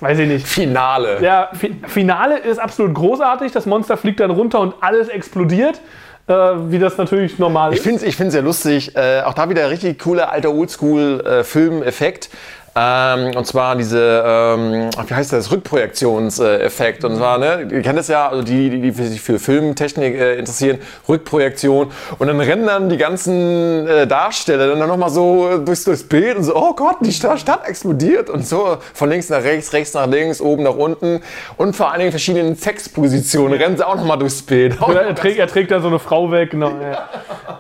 weiß 0.01 0.19
ich 0.21 0.29
nicht. 0.29 0.47
Finale. 0.47 1.23
Ja, 1.23 1.49
Fi- 1.53 1.75
Finale 1.87 2.39
ist 2.39 2.59
absolut 2.59 2.95
großartig. 2.95 3.53
Das 3.53 3.67
Monster 3.67 3.97
fliegt 3.97 4.21
dann 4.21 4.31
runter 4.31 4.61
und 4.61 4.75
alles 4.81 5.09
explodiert. 5.09 5.81
Äh, 6.29 6.35
wie 6.71 6.79
das 6.79 6.97
natürlich 6.99 7.41
normal 7.41 7.73
Ich 7.73 7.79
ist. 7.79 7.83
finde 7.83 8.07
es 8.07 8.21
ich 8.21 8.33
sehr 8.33 8.43
lustig. 8.43 8.95
Äh, 8.97 9.23
auch 9.23 9.35
da 9.35 9.51
wieder 9.51 9.69
richtig 9.71 9.99
cooler 9.99 10.31
alter 10.31 10.51
Oldschool-Filmeffekt. 10.53 12.31
Ähm, 12.75 13.37
und 13.37 13.47
zwar 13.47 13.77
diese, 13.77 14.23
ähm, 14.27 14.91
wie 15.07 15.15
heißt 15.15 15.33
das, 15.33 15.51
Rückprojektionseffekt. 15.51 17.05
Und 17.05 17.17
zwar, 17.17 17.37
ne, 17.37 17.69
ihr 17.71 17.83
kennt 17.83 17.99
das 17.99 18.09
ja, 18.09 18.29
also 18.29 18.43
die, 18.43 18.71
die, 18.71 18.81
die 18.81 18.91
sich 18.91 19.21
für 19.21 19.39
Filmtechnik 19.39 20.15
äh, 20.15 20.37
interessieren, 20.37 20.79
Rückprojektion. 21.07 21.91
Und 22.19 22.27
dann 22.27 22.41
rennen 22.41 22.67
dann 22.67 22.89
die 22.89 22.97
ganzen 22.97 23.87
äh, 23.87 24.07
Darsteller 24.07 24.75
dann 24.75 24.89
nochmal 24.89 25.11
so 25.11 25.59
durchs, 25.59 25.85
durchs 25.85 26.05
Bild 26.05 26.39
und 26.39 26.45
so, 26.45 26.57
oh 26.57 26.73
Gott, 26.75 26.97
die 27.03 27.13
Stadt, 27.13 27.43
explodiert. 27.67 28.31
Und 28.31 28.47
so 28.47 28.79
von 28.95 29.11
links 29.11 29.29
nach 29.29 29.43
rechts, 29.43 29.75
rechts 29.75 29.93
nach 29.93 30.07
links, 30.07 30.41
oben 30.41 30.63
nach 30.63 30.77
unten. 30.77 31.23
Und 31.59 31.77
vor 31.77 31.91
allen 31.91 32.01
Dingen 32.01 32.13
verschiedenen 32.13 32.57
Sexpositionen 32.57 33.61
rennen 33.61 33.77
sie 33.77 33.87
auch 33.87 33.97
nochmal 33.97 34.19
durchs 34.19 34.41
Bild. 34.41 34.81
Oder 34.81 35.03
er, 35.03 35.15
trägt, 35.15 35.39
er 35.39 35.47
trägt 35.47 35.71
da 35.71 35.81
so 35.81 35.89
eine 35.89 35.99
Frau 35.99 36.31
weg. 36.31 36.53
Genau, 36.53 36.71
ja. 36.71 37.09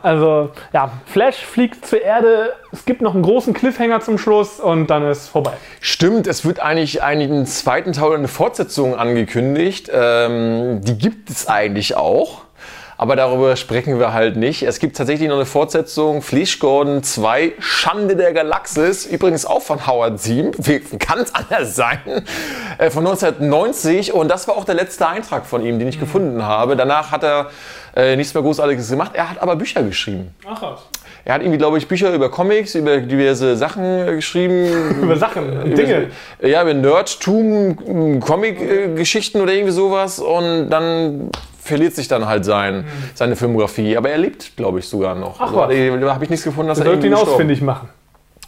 Also, 0.02 0.50
ja, 0.72 0.90
Flash 1.04 1.44
fliegt 1.44 1.84
zur 1.84 2.00
Erde. 2.00 2.54
Es 2.72 2.86
gibt 2.86 3.02
noch 3.02 3.12
einen 3.14 3.22
großen 3.22 3.52
Cliffhanger 3.52 4.00
zum 4.00 4.16
Schluss 4.16 4.58
und 4.58 4.86
dann 4.86 5.06
ist 5.06 5.28
vorbei. 5.28 5.52
Stimmt, 5.80 6.26
es 6.26 6.46
wird 6.46 6.60
eigentlich, 6.60 7.02
einen 7.02 7.44
zweiten 7.44 7.92
Teil 7.92 8.08
oder 8.08 8.16
eine 8.16 8.28
Fortsetzung 8.28 8.96
angekündigt. 8.96 9.90
Ähm, 9.92 10.80
die 10.82 10.96
gibt 10.96 11.28
es 11.28 11.48
eigentlich 11.48 11.96
auch. 11.96 12.42
aber 13.02 13.16
darüber 13.16 13.56
sprechen 13.56 13.98
wir 13.98 14.12
halt 14.12 14.36
nicht. 14.36 14.62
Es 14.62 14.78
gibt 14.78 14.96
tatsächlich 14.96 15.28
noch 15.28 15.34
eine 15.34 15.44
Fortsetzung, 15.44 16.22
Flash 16.22 16.60
Gordon 16.60 17.02
2, 17.02 17.54
Schande 17.58 18.14
der 18.14 18.32
Galaxis, 18.32 19.06
übrigens 19.06 19.44
auch 19.44 19.60
von 19.60 19.88
Howard 19.88 20.20
Ziem, 20.20 20.52
wie 20.58 20.78
kann 20.78 21.18
es 21.18 21.34
anders 21.34 21.74
sein, 21.74 21.98
äh, 22.78 22.90
von 22.90 23.04
1990 23.04 24.12
und 24.12 24.28
das 24.28 24.46
war 24.46 24.56
auch 24.56 24.64
der 24.64 24.76
letzte 24.76 25.08
Eintrag 25.08 25.46
von 25.46 25.64
ihm, 25.64 25.80
den 25.80 25.88
ich 25.88 25.96
mhm. 25.96 26.00
gefunden 26.00 26.42
habe. 26.44 26.76
Danach 26.76 27.10
hat 27.10 27.24
er 27.24 27.50
äh, 27.96 28.14
nichts 28.14 28.34
mehr 28.34 28.42
Großartiges 28.44 28.88
gemacht, 28.88 29.10
er 29.14 29.30
hat 29.30 29.42
aber 29.42 29.56
Bücher 29.56 29.82
geschrieben. 29.82 30.32
Ach 30.46 30.62
was. 30.62 30.82
Er 31.24 31.34
hat 31.34 31.42
irgendwie, 31.42 31.58
glaube 31.58 31.78
ich, 31.78 31.86
Bücher 31.86 32.12
über 32.12 32.30
Comics, 32.30 32.74
über 32.74 32.98
diverse 32.98 33.56
Sachen 33.56 33.84
äh, 33.84 34.14
geschrieben. 34.16 35.00
über 35.02 35.16
Sachen, 35.16 35.74
Dinge. 35.74 36.08
Über, 36.38 36.48
ja, 36.48 36.62
über 36.62 36.74
Nerdtum, 36.74 38.20
Comic-Geschichten 38.20 39.40
oder 39.40 39.52
irgendwie 39.52 39.72
sowas. 39.72 40.18
Und 40.18 40.70
dann 40.70 41.30
verliert 41.60 41.94
sich 41.94 42.08
dann 42.08 42.26
halt 42.26 42.44
sein, 42.44 42.78
mhm. 42.78 42.84
seine 43.14 43.36
Filmografie. 43.36 43.96
Aber 43.96 44.10
er 44.10 44.18
lebt, 44.18 44.56
glaube 44.56 44.80
ich, 44.80 44.88
sogar 44.88 45.14
noch. 45.14 45.36
Ach 45.38 45.54
was. 45.54 45.70
Also, 45.70 45.96
da 45.98 46.14
habe 46.14 46.24
ich 46.24 46.30
nichts 46.30 46.44
gefunden, 46.44 46.68
dass 46.68 46.78
er 46.78 46.86
sollte 46.86 47.06
ihn 47.06 47.14
ausfindig 47.14 47.62
machen. 47.62 47.88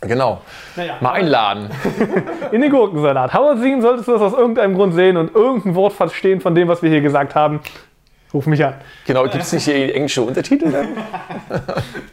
Genau. 0.00 0.40
Naja. 0.76 0.96
Mal 1.00 1.12
einladen. 1.12 1.70
In 2.52 2.60
den 2.60 2.70
Gurkensalat. 2.70 3.32
Howard 3.32 3.60
Seen 3.60 3.80
solltest 3.80 4.08
du 4.08 4.12
das 4.12 4.20
aus 4.20 4.32
irgendeinem 4.32 4.74
Grund 4.74 4.94
sehen 4.94 5.16
und 5.16 5.34
irgendein 5.34 5.74
Wort 5.74 5.94
verstehen 5.94 6.40
von 6.40 6.54
dem, 6.54 6.68
was 6.68 6.82
wir 6.82 6.90
hier 6.90 7.00
gesagt 7.00 7.34
haben. 7.34 7.60
Ruf 8.34 8.46
mich 8.46 8.64
an. 8.64 8.74
Genau, 9.06 9.22
gibt 9.22 9.36
es 9.36 9.52
nicht 9.52 9.64
hier 9.64 9.94
englische 9.94 10.20
Untertitel 10.20 10.72
dann? 10.72 10.88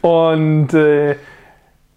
und 0.00 0.72
äh, 0.72 1.16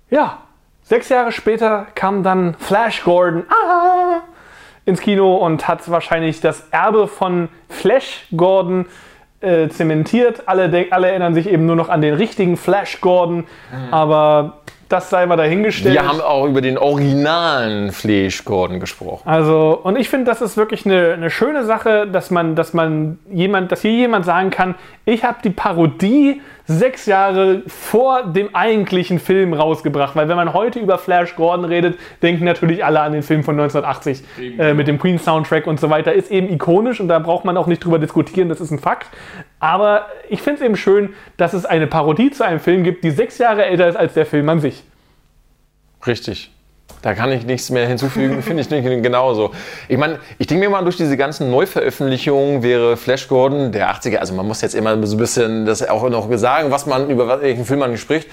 ja, 0.09 0.39
sechs 0.81 1.09
Jahre 1.09 1.31
später 1.31 1.85
kam 1.93 2.23
dann 2.23 2.55
Flash 2.57 3.03
Gordon 3.03 3.43
ah, 3.49 4.21
ins 4.85 4.99
Kino 4.99 5.35
und 5.35 5.67
hat 5.67 5.87
wahrscheinlich 5.91 6.41
das 6.41 6.67
Erbe 6.71 7.07
von 7.07 7.49
Flash 7.69 8.25
Gordon 8.35 8.87
äh, 9.41 9.69
zementiert. 9.69 10.47
Alle, 10.47 10.87
alle 10.89 11.09
erinnern 11.09 11.35
sich 11.35 11.47
eben 11.47 11.67
nur 11.67 11.75
noch 11.75 11.89
an 11.89 12.01
den 12.01 12.15
richtigen 12.15 12.57
Flash 12.57 13.01
Gordon, 13.01 13.45
mhm. 13.71 13.93
aber 13.93 14.61
das 14.89 15.09
sei 15.09 15.25
mal 15.25 15.35
dahingestellt. 15.35 15.93
Wir 15.93 16.07
haben 16.07 16.21
auch 16.21 16.45
über 16.45 16.61
den 16.61 16.77
originalen 16.77 17.91
Flash 17.91 18.45
Gordon 18.45 18.79
gesprochen. 18.79 19.27
Also, 19.27 19.79
und 19.83 19.97
ich 19.97 20.09
finde, 20.09 20.25
das 20.25 20.41
ist 20.41 20.57
wirklich 20.57 20.85
eine, 20.85 21.13
eine, 21.13 21.29
schöne 21.29 21.65
Sache, 21.65 22.07
dass 22.07 22.31
man, 22.31 22.55
dass 22.55 22.73
man 22.73 23.19
jemand, 23.31 23.71
dass 23.71 23.81
hier 23.81 23.91
jemand 23.91 24.25
sagen 24.25 24.51
kann, 24.51 24.75
ich 25.05 25.23
habe 25.23 25.37
die 25.43 25.49
Parodie 25.49 26.41
sechs 26.67 27.05
Jahre 27.05 27.61
vor 27.67 28.23
dem 28.23 28.55
eigentlichen 28.55 29.19
Film 29.19 29.53
rausgebracht. 29.53 30.15
Weil 30.15 30.27
wenn 30.27 30.35
man 30.35 30.53
heute 30.53 30.79
über 30.79 30.97
Flash 30.97 31.35
Gordon 31.35 31.65
redet, 31.65 31.99
denken 32.21 32.43
natürlich 32.45 32.83
alle 32.83 33.01
an 33.01 33.13
den 33.13 33.21
Film 33.21 33.43
von 33.43 33.59
1980 33.59 34.23
äh, 34.57 34.73
mit 34.73 34.87
dem 34.87 34.99
Queen 34.99 35.19
Soundtrack 35.19 35.67
und 35.67 35.79
so 35.79 35.89
weiter. 35.89 36.13
Ist 36.13 36.31
eben 36.31 36.49
ikonisch 36.51 36.99
und 36.99 37.07
da 37.07 37.19
braucht 37.19 37.45
man 37.45 37.57
auch 37.57 37.67
nicht 37.67 37.83
drüber 37.83 37.99
diskutieren, 37.99 38.49
das 38.49 38.61
ist 38.61 38.71
ein 38.71 38.79
Fakt. 38.79 39.07
Aber 39.65 40.05
ich 40.29 40.43
finde 40.43 40.61
es 40.61 40.65
eben 40.67 40.75
schön, 40.75 41.15
dass 41.37 41.53
es 41.53 41.65
eine 41.65 41.87
Parodie 41.87 42.29
zu 42.29 42.45
einem 42.45 42.59
Film 42.59 42.83
gibt, 42.83 43.03
die 43.03 43.09
sechs 43.09 43.39
Jahre 43.39 43.65
älter 43.65 43.87
ist 43.87 43.95
als 43.95 44.13
der 44.13 44.27
Film 44.27 44.47
an 44.47 44.59
sich. 44.59 44.83
Richtig. 46.05 46.51
Da 47.01 47.15
kann 47.15 47.31
ich 47.31 47.47
nichts 47.47 47.71
mehr 47.71 47.87
hinzufügen, 47.87 48.41
finde 48.43 48.61
ich 48.61 48.69
genauso. 48.69 49.55
Ich 49.87 49.97
meine, 49.97 50.19
ich 50.37 50.45
denke 50.45 50.65
mir 50.65 50.69
mal, 50.69 50.83
durch 50.83 50.97
diese 50.97 51.17
ganzen 51.17 51.49
Neuveröffentlichungen 51.49 52.61
wäre 52.61 52.95
Flash 52.95 53.27
Gordon 53.27 53.71
der 53.71 53.89
80er, 53.89 54.17
also 54.17 54.35
man 54.35 54.47
muss 54.47 54.61
jetzt 54.61 54.75
immer 54.75 55.03
so 55.07 55.15
ein 55.15 55.19
bisschen 55.19 55.65
das 55.65 55.81
auch 55.89 56.07
noch 56.11 56.31
sagen, 56.37 56.69
was 56.69 56.85
man 56.85 57.09
über 57.09 57.41
welchen 57.41 57.65
Film 57.65 57.79
man 57.79 57.97
spricht. 57.97 58.29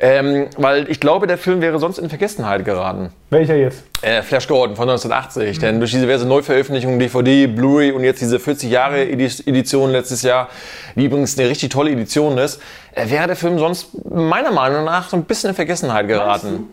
Ähm, 0.00 0.48
weil 0.56 0.90
ich 0.90 1.00
glaube, 1.00 1.26
der 1.26 1.38
Film 1.38 1.60
wäre 1.60 1.78
sonst 1.78 1.98
in 1.98 2.08
Vergessenheit 2.08 2.64
geraten. 2.64 3.10
Welcher 3.30 3.56
jetzt? 3.56 3.84
Äh, 4.02 4.22
Flash 4.22 4.48
Gordon 4.48 4.76
von 4.76 4.88
1980. 4.88 5.56
Mhm. 5.56 5.60
Denn 5.60 5.78
durch 5.78 5.92
diese 5.92 6.02
diverse 6.02 6.26
Neuveröffentlichungen, 6.26 6.98
DVD, 6.98 7.46
Blu-ray 7.46 7.92
und 7.92 8.04
jetzt 8.04 8.20
diese 8.20 8.40
40 8.40 8.70
Jahre 8.70 9.08
Edition 9.08 9.90
letztes 9.90 10.22
Jahr, 10.22 10.48
die 10.96 11.04
übrigens 11.04 11.38
eine 11.38 11.48
richtig 11.48 11.70
tolle 11.70 11.90
Edition 11.92 12.38
ist, 12.38 12.60
äh, 12.92 13.08
wäre 13.08 13.26
der 13.26 13.36
Film 13.36 13.58
sonst 13.58 13.90
meiner 14.10 14.50
Meinung 14.50 14.84
nach 14.84 15.08
so 15.08 15.16
ein 15.16 15.24
bisschen 15.24 15.50
in 15.50 15.56
Vergessenheit 15.56 16.08
geraten. 16.08 16.68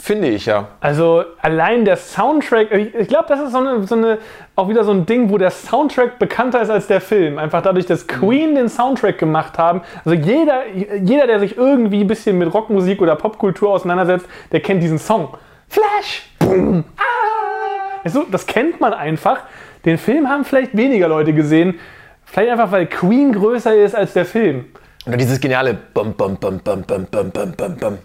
Finde 0.00 0.28
ich 0.28 0.46
ja. 0.46 0.68
Also 0.80 1.24
allein 1.42 1.84
der 1.84 1.96
Soundtrack, 1.96 2.72
ich, 2.72 3.08
glaube, 3.08 3.26
das 3.28 3.40
ist 3.40 3.52
so 3.52 3.58
eine, 3.58 3.86
so 3.86 3.96
eine, 3.96 4.18
auch 4.54 4.68
wieder 4.68 4.84
so 4.84 4.92
ein 4.92 5.06
Ding, 5.06 5.28
wo 5.28 5.38
der 5.38 5.50
Soundtrack 5.50 6.18
bekannter 6.18 6.62
ist 6.62 6.70
als 6.70 6.86
der 6.86 7.00
Film. 7.00 7.36
Einfach 7.36 7.62
dadurch, 7.62 7.84
dass 7.84 8.06
Queen 8.06 8.54
den 8.54 8.68
Soundtrack 8.68 9.18
gemacht 9.18 9.58
haben. 9.58 9.82
Also 10.04 10.16
jeder, 10.16 10.66
jeder, 11.02 11.26
der 11.26 11.40
sich 11.40 11.56
irgendwie 11.56 12.02
ein 12.02 12.06
bisschen 12.06 12.38
mit 12.38 12.54
Rockmusik 12.54 13.02
oder 13.02 13.16
Popkultur 13.16 13.70
auseinandersetzt, 13.70 14.26
der 14.52 14.60
kennt 14.60 14.82
diesen 14.82 14.98
Song. 14.98 15.36
Flash! 15.68 16.30
Boom! 16.38 16.84
Ah! 16.96 18.00
Also, 18.04 18.24
das 18.30 18.46
kennt 18.46 18.80
man 18.80 18.94
einfach. 18.94 19.40
Den 19.84 19.98
Film 19.98 20.28
haben 20.28 20.44
vielleicht 20.44 20.76
weniger 20.76 21.08
Leute 21.08 21.34
gesehen. 21.34 21.78
Vielleicht 22.24 22.52
einfach, 22.52 22.70
weil 22.70 22.86
Queen 22.86 23.32
größer 23.32 23.74
ist 23.74 23.94
als 23.94 24.12
der 24.12 24.24
Film. 24.24 24.66
Oder 25.06 25.16
dieses 25.16 25.40
geniale 25.40 25.74
Bum, 25.74 26.14
Bum, 26.14 26.36
Bum, 26.36 26.60
Bum, 26.60 26.82
Bum, 26.82 27.06
Bum, 27.10 27.30
Bum, 27.30 27.52
Bum, 27.52 27.76
Bum. 27.76 27.98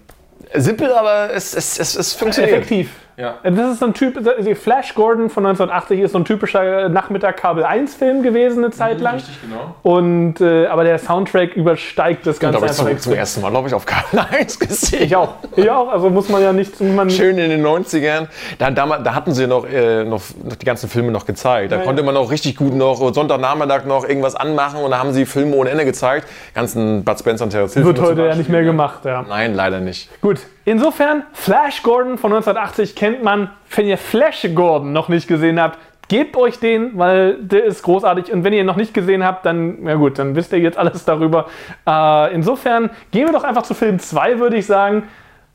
Simpel, 0.55 0.91
aber 0.91 1.33
es, 1.33 1.53
es, 1.53 1.79
es, 1.79 1.95
es 1.95 2.13
funktioniert. 2.13 2.57
Effektiv. 2.57 2.89
Ja. 3.17 3.35
Das 3.43 3.73
ist 3.73 3.79
so 3.79 3.85
ein 3.85 3.93
Typ, 3.93 4.19
Flash 4.57 4.95
Gordon 4.95 5.29
von 5.29 5.45
1980 5.45 5.99
ist 5.99 6.11
so 6.13 6.17
ein 6.17 6.25
typischer 6.25 6.89
Nachmittag 6.89 7.37
Kabel 7.37 7.63
1 7.63 7.95
Film 7.95 8.23
gewesen 8.23 8.63
eine 8.63 8.71
Zeit 8.71 8.97
mhm, 8.97 9.03
lang. 9.03 9.15
Richtig, 9.15 9.39
genau. 9.41 9.75
Und, 9.83 10.41
äh, 10.41 10.65
aber 10.67 10.83
der 10.83 10.97
Soundtrack 10.97 11.55
übersteigt 11.55 12.25
das 12.25 12.39
Ganze 12.39 12.61
einfach. 12.61 12.87
Ich 12.87 12.97
zum, 12.97 12.99
zum 12.99 13.13
ersten 13.13 13.41
Mal, 13.41 13.51
glaube 13.51 13.67
ich, 13.67 13.73
auf 13.73 13.85
Kabel 13.85 14.19
1 14.31 14.59
gesehen. 14.59 15.03
Ich 15.03 15.15
auch. 15.15 15.35
Ich 15.55 15.69
auch, 15.69 15.89
also 15.89 16.09
muss 16.09 16.29
man 16.29 16.41
ja 16.41 16.53
nicht. 16.53 16.79
Man 16.81 17.09
Schön 17.09 17.37
in 17.37 17.49
den 17.49 17.65
90ern. 17.65 18.27
Da, 18.57 18.71
da, 18.71 18.97
da 18.97 19.15
hatten 19.15 19.33
sie 19.33 19.47
noch, 19.47 19.65
äh, 19.65 20.03
noch, 20.03 20.21
die 20.59 20.65
ganzen 20.65 20.89
Filme 20.89 21.11
noch 21.11 21.25
gezeigt. 21.25 21.71
Da 21.71 21.77
ja, 21.77 21.83
konnte 21.83 22.03
man 22.03 22.17
auch 22.17 22.31
richtig 22.31 22.55
gut 22.55 22.73
noch 22.73 23.13
Sonntagnachmittag 23.13 23.85
noch 23.85 24.07
irgendwas 24.07 24.35
anmachen 24.35 24.79
und 24.79 24.91
da 24.91 24.99
haben 24.99 25.13
sie 25.13 25.25
Filme 25.25 25.55
ohne 25.55 25.69
Ende 25.69 25.85
gezeigt. 25.85 26.27
Ganzen 26.55 27.03
Bud 27.03 27.19
Spencer 27.19 27.45
und 27.45 27.51
Terence 27.51 27.73
Hill. 27.73 27.85
Wird 27.85 28.01
heute 28.01 28.25
ja 28.25 28.35
nicht 28.35 28.49
mehr 28.49 28.63
gemacht, 28.63 29.05
ja. 29.05 29.23
Nein, 29.27 29.53
leider 29.53 29.79
nicht. 29.79 30.09
Gut. 30.21 30.39
Insofern, 30.65 31.23
Flash 31.33 31.83
Gordon 31.83 32.17
von 32.17 32.31
1980 32.31 32.95
kennt 32.95 33.23
man. 33.23 33.49
Wenn 33.75 33.87
ihr 33.87 33.97
Flash 33.97 34.47
Gordon 34.55 34.93
noch 34.93 35.09
nicht 35.09 35.27
gesehen 35.27 35.59
habt, 35.59 35.77
gebt 36.07 36.37
euch 36.37 36.59
den, 36.59 36.97
weil 36.97 37.35
der 37.39 37.65
ist 37.65 37.83
großartig. 37.83 38.31
Und 38.31 38.43
wenn 38.43 38.53
ihr 38.53 38.61
ihn 38.61 38.65
noch 38.65 38.75
nicht 38.75 38.93
gesehen 38.93 39.25
habt, 39.25 39.45
dann, 39.45 39.85
ja 39.85 39.95
gut, 39.95 40.19
dann 40.19 40.35
wisst 40.35 40.53
ihr 40.53 40.59
jetzt 40.59 40.77
alles 40.77 41.05
darüber. 41.05 41.47
Äh, 41.87 42.33
insofern 42.33 42.89
gehen 43.11 43.25
wir 43.25 43.33
doch 43.33 43.43
einfach 43.43 43.63
zu 43.63 43.73
Film 43.73 43.99
2, 43.99 44.39
würde 44.39 44.57
ich 44.57 44.65
sagen. 44.65 45.03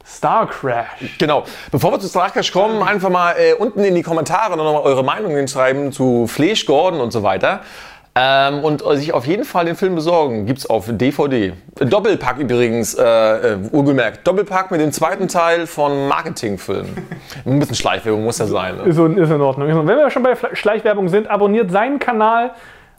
Star 0.05 0.47
Crash. 0.47 1.19
Genau. 1.19 1.45
Bevor 1.71 1.93
wir 1.93 2.01
zu 2.01 2.09
Star 2.09 2.31
Crash 2.31 2.51
kommen, 2.51 2.83
einfach 2.83 3.11
mal 3.11 3.33
äh, 3.33 3.53
unten 3.55 3.85
in 3.85 3.95
die 3.95 4.03
Kommentare 4.03 4.57
nochmal 4.57 4.83
eure 4.83 5.05
Meinungen 5.05 5.49
schreiben 5.49 5.93
zu 5.93 6.27
Flash 6.27 6.65
Gordon 6.67 7.01
und 7.01 7.13
so 7.13 7.23
weiter. 7.23 7.61
Ähm, 8.21 8.65
und 8.65 8.83
sich 8.97 9.15
auf 9.15 9.27
jeden 9.27 9.45
Fall 9.45 9.67
den 9.67 9.77
Film 9.77 9.95
besorgen. 9.95 10.45
Gibt 10.45 10.59
es 10.59 10.69
auf 10.69 10.87
DVD. 10.89 11.53
Doppelpack 11.77 12.39
übrigens, 12.39 12.95
äh, 12.95 13.05
äh, 13.05 13.59
urgemerkt. 13.71 14.27
Doppelpack 14.27 14.73
mit 14.73 14.81
dem 14.81 14.91
zweiten 14.91 15.29
Teil 15.29 15.69
von 15.69 16.09
Marketingfilmen. 16.09 16.97
Ein 17.47 17.59
bisschen 17.61 17.77
Schleichwerbung 17.77 18.25
muss 18.25 18.39
ja 18.39 18.47
sein. 18.47 18.77
Ne? 18.77 18.83
Ist, 18.83 18.99
ist 18.99 19.31
in 19.31 19.41
Ordnung. 19.41 19.69
Wenn 19.69 19.87
wir 19.87 20.11
schon 20.11 20.25
bei 20.25 20.35
Schleichwerbung 20.53 21.09
sind, 21.09 21.31
abonniert 21.31 21.71
seinen 21.71 22.01
Kanal. 22.01 22.53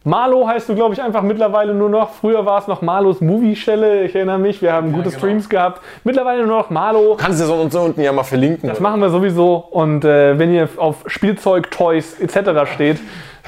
Marlo 0.06 0.48
heißt 0.48 0.70
du, 0.70 0.76
glaube 0.76 0.94
ich, 0.94 1.02
einfach 1.02 1.22
mittlerweile 1.22 1.74
nur 1.74 1.90
noch. 1.90 2.12
Früher 2.12 2.46
war 2.46 2.60
es 2.60 2.68
noch 2.68 2.82
Marlos 2.82 3.20
Movie-Schelle. 3.20 4.04
Ich 4.04 4.16
erinnere 4.16 4.40
mich, 4.40 4.62
wir 4.62 4.72
haben 4.72 4.92
ja, 4.92 4.94
gute 4.96 5.10
genau. 5.10 5.18
Streams 5.18 5.50
gehabt. 5.50 5.82
Mittlerweile 6.06 6.46
nur 6.46 6.58
noch 6.58 6.70
Marlo. 6.70 7.18
Kannst 7.18 7.42
du 7.42 7.46
so 7.46 7.56
unten, 7.56 7.76
unten 7.78 8.02
ja 8.02 8.14
mal 8.14 8.24
verlinken. 8.24 8.70
Das 8.70 8.80
oder? 8.80 8.90
machen 8.90 9.02
wir 9.02 9.10
sowieso. 9.10 9.56
Und 9.56 10.06
äh, 10.06 10.40
wenn 10.40 10.54
ihr 10.54 10.70
auf 10.78 11.04
Spielzeug, 11.08 11.70
Toys 11.70 12.18
etc. 12.20 12.72
steht, 12.74 13.00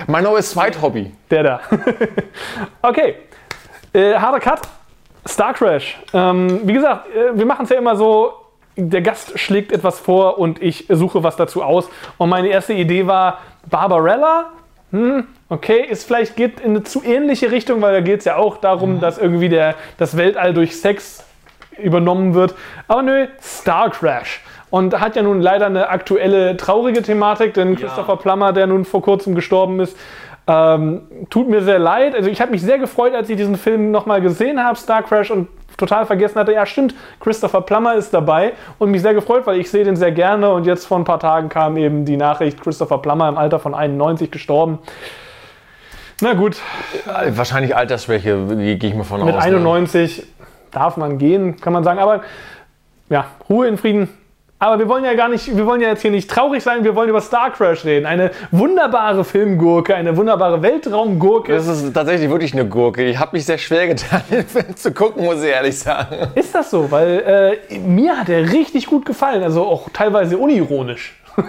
mein 0.07 0.25
neues 0.25 0.51
Zweit-Hobby. 0.51 1.11
Der 1.29 1.43
da. 1.43 1.59
okay. 2.81 3.15
Äh, 3.93 4.15
harter 4.15 4.39
Cut. 4.39 4.61
Star 5.27 5.53
Crash. 5.53 5.99
Ähm, 6.13 6.61
wie 6.63 6.73
gesagt, 6.73 7.07
äh, 7.15 7.37
wir 7.37 7.45
machen 7.45 7.63
es 7.63 7.69
ja 7.69 7.77
immer 7.77 7.95
so, 7.95 8.33
der 8.75 9.01
Gast 9.01 9.39
schlägt 9.39 9.71
etwas 9.71 9.99
vor 9.99 10.37
und 10.37 10.61
ich 10.61 10.85
suche 10.89 11.23
was 11.23 11.35
dazu 11.35 11.63
aus. 11.63 11.89
Und 12.17 12.29
meine 12.29 12.49
erste 12.49 12.73
Idee 12.73 13.07
war 13.07 13.39
Barbarella. 13.69 14.51
Hm, 14.91 15.25
okay, 15.49 15.85
ist 15.89 16.05
vielleicht 16.05 16.35
geht 16.35 16.59
in 16.59 16.71
eine 16.71 16.83
zu 16.83 17.03
ähnliche 17.03 17.51
Richtung, 17.51 17.81
weil 17.81 17.93
da 17.93 18.01
geht 18.01 18.19
es 18.19 18.25
ja 18.25 18.35
auch 18.35 18.57
darum, 18.57 18.95
mhm. 18.95 18.99
dass 18.99 19.17
irgendwie 19.17 19.49
der, 19.49 19.75
das 19.97 20.17
Weltall 20.17 20.53
durch 20.53 20.79
Sex 20.79 21.23
übernommen 21.81 22.33
wird. 22.33 22.55
Aber 22.87 23.01
nö, 23.01 23.27
Star 23.41 23.89
Crash 23.89 24.41
und 24.71 24.99
hat 24.99 25.15
ja 25.15 25.21
nun 25.21 25.41
leider 25.41 25.67
eine 25.67 25.89
aktuelle 25.89 26.57
traurige 26.57 27.03
Thematik, 27.03 27.53
denn 27.53 27.75
Christopher 27.75 28.17
Plummer, 28.17 28.53
der 28.53 28.67
nun 28.67 28.85
vor 28.85 29.01
kurzem 29.01 29.35
gestorben 29.35 29.79
ist, 29.81 29.95
ähm, 30.47 31.01
tut 31.29 31.49
mir 31.49 31.61
sehr 31.61 31.77
leid. 31.77 32.15
Also 32.15 32.29
ich 32.29 32.41
habe 32.41 32.51
mich 32.51 32.61
sehr 32.61 32.79
gefreut, 32.79 33.13
als 33.13 33.29
ich 33.29 33.37
diesen 33.37 33.57
Film 33.57 33.91
nochmal 33.91 34.21
gesehen 34.21 34.63
habe, 34.63 34.77
Star 34.77 35.03
Crash, 35.03 35.29
und 35.29 35.47
total 35.81 36.05
vergessen 36.05 36.39
hatte, 36.39 36.53
ja 36.53 36.65
stimmt, 36.65 36.95
Christopher 37.19 37.61
Plummer 37.61 37.95
ist 37.95 38.13
dabei 38.13 38.53
und 38.79 38.91
mich 38.91 39.01
sehr 39.01 39.13
gefreut, 39.13 39.45
weil 39.45 39.59
ich 39.59 39.69
sehe 39.69 39.83
den 39.83 39.95
sehr 39.95 40.11
gerne 40.11 40.51
und 40.51 40.65
jetzt 40.65 40.85
vor 40.85 40.97
ein 40.97 41.03
paar 41.03 41.19
Tagen 41.19 41.49
kam 41.49 41.75
eben 41.75 42.05
die 42.05 42.17
Nachricht, 42.17 42.61
Christopher 42.61 42.99
Plummer 42.99 43.27
im 43.27 43.37
Alter 43.37 43.59
von 43.59 43.73
91 43.73 44.31
gestorben. 44.31 44.79
Na 46.21 46.33
gut. 46.33 46.57
Wahrscheinlich 47.29 47.75
Altersschwäche, 47.75 48.45
gehe 48.55 48.77
ich 48.77 48.93
mal 48.93 49.03
von 49.03 49.25
Mit 49.25 49.35
aus. 49.35 49.43
Mit 49.43 49.55
91 49.55 50.19
ne? 50.19 50.23
darf 50.69 50.95
man 50.95 51.17
gehen, 51.17 51.59
kann 51.59 51.73
man 51.73 51.83
sagen, 51.83 51.99
aber 51.99 52.21
ja, 53.09 53.25
Ruhe 53.49 53.67
in 53.67 53.77
Frieden, 53.77 54.07
Aber 54.61 54.77
wir 54.77 54.87
wollen 54.87 55.03
ja 55.03 55.15
gar 55.15 55.27
nicht, 55.27 55.57
wir 55.57 55.65
wollen 55.65 55.81
ja 55.81 55.87
jetzt 55.87 56.03
hier 56.03 56.11
nicht 56.11 56.29
traurig 56.29 56.61
sein, 56.61 56.83
wir 56.83 56.95
wollen 56.95 57.09
über 57.09 57.19
Star 57.19 57.49
Crash 57.49 57.83
reden. 57.83 58.05
Eine 58.05 58.29
wunderbare 58.51 59.23
Filmgurke, 59.23 59.95
eine 59.95 60.15
wunderbare 60.15 60.61
Weltraumgurke. 60.61 61.51
Das 61.51 61.65
ist 61.65 61.91
tatsächlich 61.91 62.29
wirklich 62.29 62.53
eine 62.53 62.67
Gurke. 62.67 63.03
Ich 63.05 63.17
habe 63.17 63.35
mich 63.35 63.43
sehr 63.43 63.57
schwer 63.57 63.87
getan, 63.87 64.21
den 64.29 64.45
Film 64.45 64.75
zu 64.75 64.93
gucken, 64.93 65.25
muss 65.25 65.41
ich 65.41 65.49
ehrlich 65.49 65.79
sagen. 65.79 66.15
Ist 66.35 66.53
das 66.53 66.69
so? 66.69 66.91
Weil 66.91 67.57
äh, 67.71 67.79
mir 67.79 68.15
hat 68.15 68.29
er 68.29 68.51
richtig 68.51 68.85
gut 68.85 69.03
gefallen, 69.03 69.41
also 69.41 69.65
auch 69.65 69.89
teilweise 69.91 70.37
unironisch. 70.37 71.19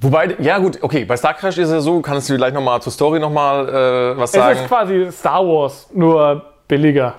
Wobei, 0.00 0.34
ja 0.40 0.58
gut, 0.58 0.82
okay, 0.82 1.04
bei 1.04 1.16
Star 1.16 1.34
Crash 1.34 1.58
ist 1.58 1.70
es 1.70 1.84
so, 1.84 2.00
kannst 2.00 2.28
du 2.28 2.36
gleich 2.36 2.52
nochmal 2.52 2.82
zur 2.82 2.90
Story 2.90 3.20
nochmal 3.20 3.68
äh, 3.68 4.18
was 4.18 4.32
sagen? 4.32 4.56
Es 4.56 4.62
ist 4.62 4.66
quasi 4.66 5.12
Star 5.12 5.46
Wars, 5.46 5.88
nur 5.94 6.42
billiger. 6.66 7.14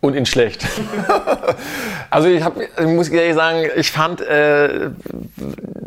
Und 0.00 0.14
in 0.14 0.26
schlecht. 0.26 0.64
also 2.10 2.28
ich, 2.28 2.42
hab, 2.42 2.60
ich 2.60 2.86
muss 2.86 3.08
ehrlich 3.08 3.34
sagen, 3.34 3.66
ich 3.76 3.90
fand, 3.90 4.20
äh, 4.20 4.90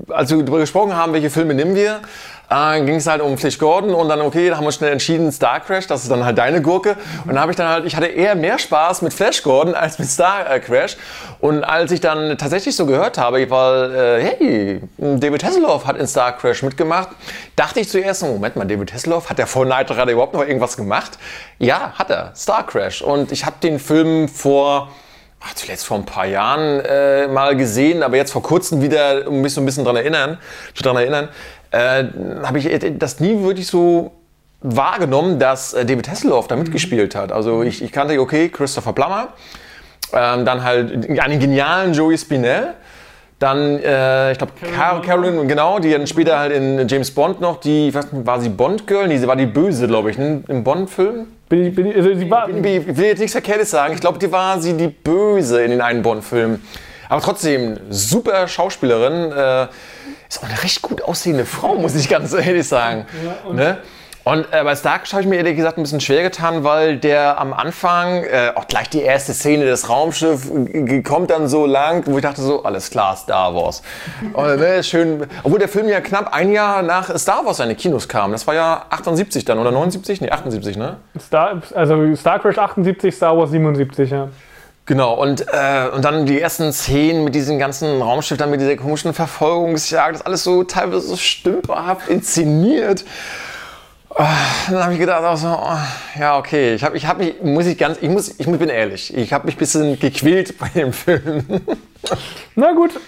als 0.09 0.31
wir 0.31 0.37
darüber 0.39 0.59
gesprochen 0.59 0.95
haben, 0.95 1.13
welche 1.13 1.29
Filme 1.29 1.53
nehmen 1.53 1.75
wir, 1.75 2.01
äh, 2.49 2.81
ging 2.83 2.95
es 2.95 3.07
halt 3.07 3.21
um 3.21 3.37
Flash 3.37 3.57
Gordon 3.57 3.93
und 3.93 4.09
dann, 4.09 4.21
okay, 4.21 4.49
da 4.49 4.57
haben 4.57 4.65
wir 4.65 4.71
schnell 4.71 4.91
entschieden, 4.91 5.31
Star 5.31 5.59
Crash, 5.59 5.87
das 5.87 6.03
ist 6.03 6.11
dann 6.11 6.25
halt 6.25 6.37
deine 6.37 6.61
Gurke. 6.61 6.95
Und 7.23 7.29
dann 7.29 7.39
habe 7.39 7.51
ich 7.51 7.57
dann 7.57 7.67
halt, 7.67 7.85
ich 7.85 7.95
hatte 7.95 8.07
eher 8.07 8.35
mehr 8.35 8.57
Spaß 8.57 9.01
mit 9.01 9.13
Flash 9.13 9.43
Gordon 9.43 9.75
als 9.75 9.99
mit 9.99 10.09
Star 10.09 10.49
äh, 10.49 10.59
Crash. 10.59 10.97
Und 11.39 11.63
als 11.63 11.91
ich 11.91 12.01
dann 12.01 12.37
tatsächlich 12.37 12.75
so 12.75 12.85
gehört 12.85 13.17
habe, 13.17 13.49
weil, 13.49 13.95
äh, 13.95 14.23
hey, 14.23 14.81
David 14.97 15.43
Hasselhoff 15.43 15.85
hat 15.85 15.97
in 15.97 16.07
Star 16.07 16.35
Crash 16.37 16.63
mitgemacht, 16.63 17.09
dachte 17.55 17.79
ich 17.79 17.89
zuerst, 17.89 18.23
Moment 18.23 18.55
mal, 18.55 18.65
David 18.65 18.93
Hasselhoff, 18.93 19.29
hat 19.29 19.37
der 19.37 19.47
vor 19.47 19.65
Night 19.65 19.91
Rider 19.91 20.11
überhaupt 20.11 20.33
noch 20.33 20.41
irgendwas 20.45 20.75
gemacht? 20.75 21.17
Ja, 21.59 21.93
hat 21.97 22.09
er, 22.09 22.31
Star 22.35 22.65
Crash. 22.65 23.01
Und 23.01 23.31
ich 23.31 23.45
habe 23.45 23.55
den 23.61 23.79
Film 23.79 24.27
vor 24.27 24.89
ach, 25.41 25.53
zuletzt 25.53 25.85
vor 25.85 25.97
ein 25.97 26.05
paar 26.05 26.25
Jahren 26.25 26.81
äh, 26.81 27.27
mal 27.27 27.55
gesehen, 27.55 28.03
aber 28.03 28.17
jetzt 28.17 28.31
vor 28.31 28.43
kurzem 28.43 28.81
wieder, 28.81 29.27
um 29.27 29.41
mich 29.41 29.53
so 29.53 29.61
ein 29.61 29.65
bisschen 29.65 29.83
daran 29.83 29.97
erinnern, 29.97 30.37
daran 30.81 30.97
erinnern, 30.97 31.29
äh, 31.71 32.05
habe 32.43 32.59
ich 32.59 32.97
das 32.97 33.19
nie 33.19 33.41
wirklich 33.41 33.67
so 33.67 34.11
wahrgenommen, 34.61 35.39
dass 35.39 35.73
äh, 35.73 35.85
David 35.85 36.09
Hasselhoff 36.09 36.47
da 36.47 36.55
mitgespielt 36.55 37.15
hat. 37.15 37.31
Also 37.31 37.63
ich, 37.63 37.81
ich 37.81 37.91
kannte, 37.91 38.19
okay, 38.19 38.49
Christopher 38.49 38.93
Plummer, 38.93 39.29
ähm, 40.13 40.45
dann 40.45 40.63
halt 40.63 41.19
einen 41.19 41.39
genialen 41.39 41.93
Joey 41.93 42.17
Spinell, 42.17 42.73
dann, 43.39 43.79
äh, 43.79 44.33
ich 44.33 44.37
glaube, 44.37 44.51
Car 44.75 45.01
Carolyn, 45.01 45.47
genau, 45.47 45.79
die 45.79 45.91
dann 45.91 46.05
später 46.07 46.37
halt 46.37 46.51
in 46.51 46.85
James 46.89 47.09
Bond 47.11 47.39
noch, 47.39 47.61
die, 47.61 47.87
ich 47.87 47.95
weiß 47.95 48.11
nicht, 48.11 48.25
war 48.25 48.41
sie 48.41 48.49
Bond-Girl? 48.49 49.07
Nee, 49.07 49.17
sie 49.17 49.27
war 49.27 49.37
die 49.37 49.45
Böse, 49.45 49.87
glaube 49.87 50.11
ich, 50.11 50.17
ne? 50.17 50.43
im 50.49 50.63
Bond-Film. 50.65 51.27
Bin 51.47 51.65
ich, 51.65 51.73
bin 51.73 51.85
ich, 51.85 51.95
also 51.95 52.13
sie 52.13 52.29
war, 52.29 52.49
Ich 52.49 52.97
will 52.97 53.05
jetzt 53.05 53.19
nichts 53.19 53.31
Verkehrtes 53.31 53.71
sagen, 53.71 53.93
ich 53.93 54.01
glaube, 54.01 54.19
die 54.19 54.29
war 54.29 54.59
sie 54.59 54.73
die 54.73 54.89
Böse 54.89 55.63
in 55.63 55.71
den 55.71 55.79
einen 55.79 56.01
Bond-Filmen. 56.01 56.61
Aber 57.07 57.21
trotzdem, 57.21 57.79
super 57.89 58.47
Schauspielerin. 58.47 59.31
Äh, 59.31 59.67
ist 60.29 60.39
auch 60.43 60.47
eine 60.47 60.61
recht 60.63 60.81
gut 60.81 61.01
aussehende 61.01 61.45
Frau, 61.45 61.75
muss 61.75 61.95
ich 61.95 62.07
ganz 62.07 62.33
ehrlich 62.33 62.67
sagen. 62.67 63.05
Ja, 63.25 63.49
und 63.49 63.55
ne? 63.55 63.79
Und 64.25 64.45
äh, 64.51 64.63
bei 64.63 64.75
Stark 64.75 65.11
habe 65.11 65.23
ich 65.23 65.27
mir 65.27 65.37
ehrlich 65.37 65.55
gesagt 65.55 65.77
ein 65.77 65.81
bisschen 65.81 66.01
schwer 66.01 66.21
getan, 66.21 66.63
weil 66.63 66.97
der 66.97 67.39
am 67.39 67.51
Anfang, 67.51 68.23
äh, 68.25 68.51
auch 68.53 68.67
gleich 68.67 68.87
die 68.89 69.01
erste 69.01 69.33
Szene 69.33 69.65
des 69.65 69.89
Raumschiffs, 69.89 70.51
kommt 71.03 71.31
dann 71.31 71.47
so 71.47 71.65
lang, 71.65 72.03
wo 72.05 72.17
ich 72.17 72.21
dachte 72.21 72.41
so, 72.41 72.63
alles 72.63 72.91
klar, 72.91 73.15
Star 73.15 73.55
Wars. 73.55 73.81
Und, 74.33 74.59
ne, 74.59 74.83
schön, 74.83 75.25
obwohl 75.41 75.57
der 75.57 75.69
Film 75.69 75.89
ja 75.89 75.99
knapp 75.99 76.31
ein 76.31 76.51
Jahr 76.51 76.83
nach 76.83 77.17
Star 77.17 77.43
Wars 77.43 77.59
in 77.59 77.69
die 77.69 77.75
Kinos 77.75 78.07
kam. 78.07 78.31
Das 78.31 78.45
war 78.45 78.53
ja 78.53 78.85
78 78.91 79.45
dann 79.45 79.57
oder 79.57 79.71
79? 79.71 80.21
Nee, 80.21 80.29
78, 80.29 80.77
ne? 80.77 80.97
Star, 81.19 81.61
also 81.73 82.15
Star 82.15 82.39
Crash 82.39 82.57
78, 82.59 83.15
Star 83.15 83.35
Wars 83.35 83.49
77, 83.49 84.11
ja. 84.11 84.27
Genau, 84.89 85.13
und, 85.13 85.45
äh, 85.53 85.87
und 85.93 86.03
dann 86.03 86.25
die 86.25 86.41
ersten 86.41 86.73
Szenen 86.73 87.23
mit 87.23 87.35
diesem 87.35 87.59
ganzen 87.59 88.01
Raumschiff, 88.01 88.39
dann 88.39 88.49
mit 88.49 88.59
dieser 88.59 88.75
komischen 88.75 89.13
Verfolgungsjagd, 89.13 90.15
das 90.15 90.25
alles 90.25 90.43
so 90.43 90.63
teilweise 90.63 91.01
so 91.01 91.15
stümperhaft 91.15 92.09
inszeniert. 92.09 93.05
Oh, 94.09 94.23
dann 94.67 94.83
habe 94.83 94.93
ich 94.93 94.99
gedacht, 94.99 95.23
auch 95.23 95.37
so, 95.37 95.47
oh, 95.47 96.19
ja, 96.19 96.39
okay, 96.39 96.73
ich 96.73 96.83
habe 96.83 96.97
ich 96.97 97.05
hab 97.05 97.19
mich, 97.19 97.39
muss 97.43 97.67
ich 97.67 97.77
ganz, 97.77 97.99
ich, 98.01 98.09
muss, 98.09 98.29
ich 98.35 98.47
bin 98.47 98.67
ehrlich, 98.67 99.15
ich 99.15 99.31
habe 99.31 99.45
mich 99.45 99.57
ein 99.57 99.59
bisschen 99.59 99.99
gequält 99.99 100.57
bei 100.57 100.69
dem 100.69 100.91
Film. 100.91 101.45
Na 102.55 102.71
gut, 102.71 102.99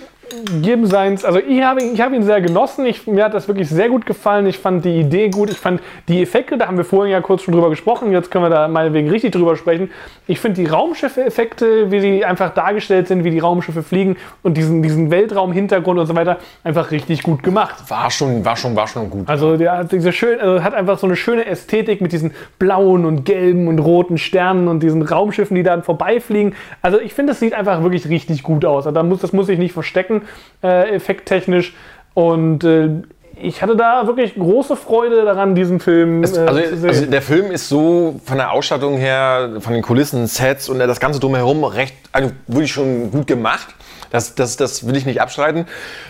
jedem 0.62 0.86
seins. 0.86 1.26
Also 1.26 1.40
ich 1.40 1.62
habe 1.62 1.84
ich 1.84 2.02
hab 2.02 2.14
ihn 2.14 2.24
sehr 2.24 2.42
genossen. 2.42 2.86
Ich, 2.86 3.08
mir 3.08 3.26
hat 3.26 3.34
das 3.34 3.48
wirklich 3.48 3.70
sehr 3.70 3.90
gut 3.90 4.06
gefallen. 4.06 4.46
Ich 4.48 4.58
fand 4.58 4.86
die 4.86 5.00
Idee 5.00 5.30
gut. 5.30 5.50
Ich 5.50 5.58
fand 5.58 5.82
die 6.08 6.22
Effekte, 6.22 6.58
da 6.58 6.68
haben 6.68 6.78
wir 6.78 6.86
vorhin 6.86 7.12
ja 7.12 7.22
kurz 7.22 7.44
schon 7.44 7.54
drüber 7.54 7.70
gesprochen. 7.70 8.12
Jetzt 8.12 8.32
können 8.32 8.46
wir 8.46 8.50
da 8.50 8.68
meinetwegen 8.68 9.10
richtig 9.10 9.34
drüber 9.34 9.56
sprechen. 9.56 9.90
Ich 10.28 10.40
finde 10.40 10.62
die 10.62 10.68
Raumschiffe-Effekte, 10.68 11.92
wie 11.92 12.00
sie 12.00 12.26
einfach 12.26 12.54
dargestellt 12.54 13.08
sind, 13.08 13.24
wie 13.24 13.32
die 13.32 13.40
Raumschiffe 13.40 13.84
fliegen 13.84 14.18
und 14.44 14.56
diesen, 14.56 14.82
diesen 14.82 15.12
Weltraumhintergrund 15.12 16.00
und 16.00 16.06
so 16.06 16.16
weiter, 16.16 16.38
einfach 16.64 16.92
richtig 16.92 17.24
gut 17.24 17.44
gemacht. 17.44 17.90
War 17.90 18.10
schon, 18.12 18.46
war 18.46 18.56
schon, 18.56 18.76
war 18.76 18.88
schon 18.88 19.10
gut. 19.10 19.28
Also 19.28 19.58
der 19.58 19.80
hat 19.80 19.92
diese 19.92 20.12
schön, 20.12 20.40
also 20.40 20.64
hat 20.64 20.74
einfach 20.74 20.98
so 20.98 21.08
eine 21.08 21.16
schöne 21.16 21.46
Ästhetik 21.46 22.02
mit 22.02 22.12
diesen 22.12 22.34
blauen 22.60 23.06
und 23.06 23.26
gelben 23.26 23.68
und 23.68 23.80
roten 23.80 24.18
Sternen 24.18 24.68
und 24.68 24.82
diesen 24.82 25.02
Raumschiffen, 25.02 25.56
die 25.56 25.64
dann 25.64 25.84
vorbeifliegen. 25.84 26.56
Also 26.82 27.00
ich 27.00 27.14
finde, 27.14 27.34
es 27.34 27.40
sieht 27.40 27.54
einfach 27.54 27.82
wirklich 27.82 28.08
richtig 28.08 28.44
gut 28.44 28.66
aus. 28.66 28.86
Also 28.88 28.96
da 28.96 29.04
muss, 29.04 29.20
das 29.20 29.34
muss 29.34 29.50
ich 29.50 29.60
nicht 29.60 29.74
verstecken 29.74 30.21
äh, 30.64 30.96
effekttechnisch. 30.96 31.74
Und 32.14 32.64
äh, 32.64 32.90
ich 33.42 33.62
hatte 33.62 33.76
da 33.76 34.06
wirklich 34.08 34.36
große 34.36 34.76
Freude 34.76 35.26
daran, 35.26 35.56
diesen 35.56 35.80
Film 35.80 36.24
es, 36.24 36.38
also, 36.38 36.62
zu 36.62 36.78
sehen. 36.78 36.90
Also 36.90 37.06
der 37.06 37.22
Film 37.22 37.52
ist 37.52 37.70
so 37.70 38.20
von 38.24 38.38
der 38.38 38.52
Ausstattung 38.52 38.98
her, 38.98 39.58
von 39.60 39.74
den 39.74 39.82
Kulissen, 39.82 40.28
Sets 40.28 40.70
und 40.70 40.80
das 40.80 41.00
Ganze 41.00 41.20
drumherum 41.20 41.64
recht, 41.64 41.96
also 42.12 42.32
wirklich 42.48 42.72
schon 42.72 43.12
gut 43.12 43.28
gemacht. 43.28 43.68
Das, 44.12 44.36
das, 44.36 44.58
das 44.58 44.86
will 44.86 44.98
ich 44.98 45.06
nicht 45.06 45.22
abstreiten. 45.22 45.66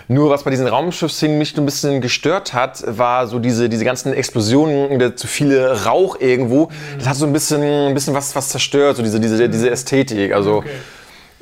Nur 0.07 0.31
was 0.31 0.43
bei 0.43 0.49
diesen 0.49 0.65
Raumschiffsszenen 0.65 1.37
mich 1.37 1.55
ein 1.55 1.65
bisschen 1.65 2.01
gestört 2.01 2.51
hat, 2.51 2.83
war 2.87 3.27
so 3.27 3.37
diese, 3.37 3.69
diese 3.69 3.85
ganzen 3.85 4.11
Explosionen, 4.13 5.15
zu 5.15 5.27
viele 5.27 5.85
Rauch 5.85 6.19
irgendwo. 6.19 6.69
Das 6.97 7.07
hat 7.07 7.15
so 7.15 7.27
ein 7.27 7.33
bisschen, 7.33 7.61
ein 7.61 7.93
bisschen 7.93 8.15
was, 8.15 8.35
was 8.35 8.49
zerstört, 8.49 8.97
so 8.97 9.03
diese, 9.03 9.19
diese, 9.19 9.47
diese 9.47 9.69
Ästhetik. 9.69 10.33
Also 10.33 10.57
okay. 10.57 10.69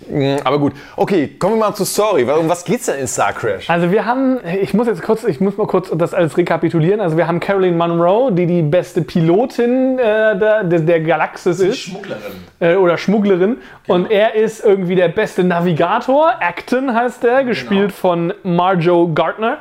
Mm, 0.07 0.37
aber 0.43 0.59
gut. 0.59 0.73
Okay, 0.95 1.35
kommen 1.39 1.55
wir 1.55 1.67
mal 1.67 1.75
zur 1.75 1.85
Story. 1.85 2.23
Um 2.23 2.47
was 2.47 2.63
geht's 2.63 2.85
denn 2.85 2.99
in 2.99 3.07
Star 3.07 3.33
Crash? 3.33 3.69
Also 3.69 3.91
wir 3.91 4.05
haben, 4.05 4.39
ich 4.61 4.73
muss 4.73 4.87
jetzt 4.87 5.01
kurz, 5.01 5.23
ich 5.23 5.39
muss 5.39 5.57
mal 5.57 5.67
kurz 5.67 5.91
das 5.95 6.13
alles 6.13 6.37
rekapitulieren. 6.37 7.01
Also 7.01 7.17
wir 7.17 7.27
haben 7.27 7.39
Caroline 7.39 7.75
Monroe, 7.75 8.31
die 8.31 8.45
die 8.45 8.61
beste 8.61 9.01
Pilotin 9.01 9.99
äh, 9.99 10.37
der, 10.37 10.63
der 10.63 10.99
Galaxis 11.01 11.59
ist. 11.59 11.79
Schmugglerin. 11.79 12.21
Äh, 12.59 12.75
oder 12.75 12.97
Schmugglerin. 12.97 13.57
Genau. 13.85 13.95
Und 13.95 14.11
er 14.11 14.35
ist 14.35 14.63
irgendwie 14.63 14.95
der 14.95 15.09
beste 15.09 15.43
Navigator. 15.43 16.33
Acton 16.39 16.93
heißt 16.93 17.23
er, 17.25 17.43
gespielt 17.43 17.89
genau. 17.89 17.99
von 17.99 18.33
Marjo 18.43 19.11
Gardner. 19.13 19.57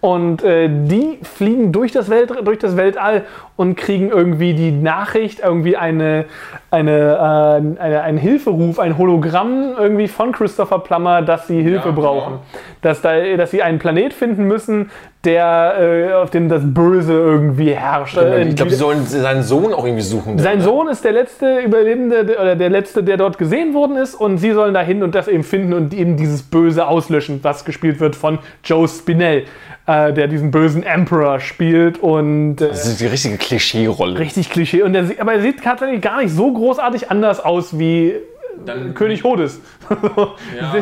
Und 0.00 0.42
äh, 0.42 0.68
die 0.68 1.18
fliegen 1.22 1.72
durch 1.72 1.92
das, 1.92 2.10
Welt, 2.10 2.32
durch 2.44 2.58
das 2.58 2.76
Weltall 2.76 3.24
und 3.56 3.74
kriegen 3.76 4.08
irgendwie 4.10 4.54
die 4.54 4.70
Nachricht, 4.70 5.40
irgendwie 5.40 5.76
eine, 5.76 6.26
eine, 6.70 6.90
äh, 6.90 7.82
eine, 7.82 8.02
ein 8.02 8.16
Hilferuf, 8.16 8.78
ein 8.78 8.96
Hologramm 8.96 9.74
irgendwie 9.78 10.08
von 10.08 10.32
Christopher 10.32 10.80
Plummer, 10.80 11.22
dass 11.22 11.46
sie 11.46 11.62
Hilfe 11.62 11.88
ja, 11.88 11.94
brauchen. 11.94 12.40
Dass, 12.82 13.00
da, 13.00 13.36
dass 13.36 13.50
sie 13.50 13.62
einen 13.62 13.78
Planet 13.78 14.12
finden 14.12 14.44
müssen, 14.44 14.90
der, 15.24 15.74
äh, 15.80 16.12
auf 16.14 16.30
dem 16.30 16.48
das 16.48 16.62
Böse 16.64 17.12
irgendwie 17.12 17.72
herrscht. 17.72 18.16
ich 18.16 18.56
glaube, 18.56 18.70
sie 18.70 18.76
sollen 18.76 19.04
seinen 19.04 19.42
Sohn 19.42 19.72
auch 19.74 19.84
irgendwie 19.84 20.02
suchen. 20.02 20.38
Sein 20.38 20.60
Sohn 20.60 20.88
ist 20.88 21.04
der 21.04 21.12
letzte 21.12 21.58
Überlebende 21.58 22.36
oder 22.40 22.54
der 22.54 22.70
letzte, 22.70 23.02
der 23.02 23.16
dort 23.16 23.38
gesehen 23.38 23.74
worden 23.74 23.96
ist 23.96 24.14
und 24.14 24.38
sie 24.38 24.52
sollen 24.52 24.74
dahin 24.74 25.02
und 25.02 25.14
das 25.14 25.26
eben 25.26 25.42
finden 25.42 25.72
und 25.72 25.92
eben 25.92 26.16
dieses 26.16 26.42
Böse 26.42 26.86
auslöschen, 26.86 27.40
was 27.42 27.64
gespielt 27.64 28.00
wird 28.00 28.14
von 28.14 28.38
Joe 28.64 28.86
Spinell 28.86 29.44
äh, 29.88 30.12
der 30.12 30.28
diesen 30.28 30.50
bösen 30.50 30.82
Emperor 30.82 31.40
spielt. 31.40 31.98
Und, 31.98 32.60
äh, 32.60 32.68
das 32.68 32.86
ist 32.86 33.00
die 33.00 33.06
richtige 33.06 33.38
Klischee-Rolle. 33.38 34.18
Richtig 34.18 34.50
Klischee. 34.50 34.82
Und 34.82 34.92
der, 34.92 35.06
aber 35.18 35.32
er 35.32 35.40
sieht 35.40 35.64
tatsächlich 35.64 36.02
gar 36.02 36.22
nicht 36.22 36.30
so 36.30 36.52
großartig 36.52 37.10
anders 37.10 37.40
aus 37.40 37.78
wie 37.78 38.14
dann 38.64 38.94
König 38.94 39.24
Hodes. 39.24 39.60
Ja. 40.56 40.74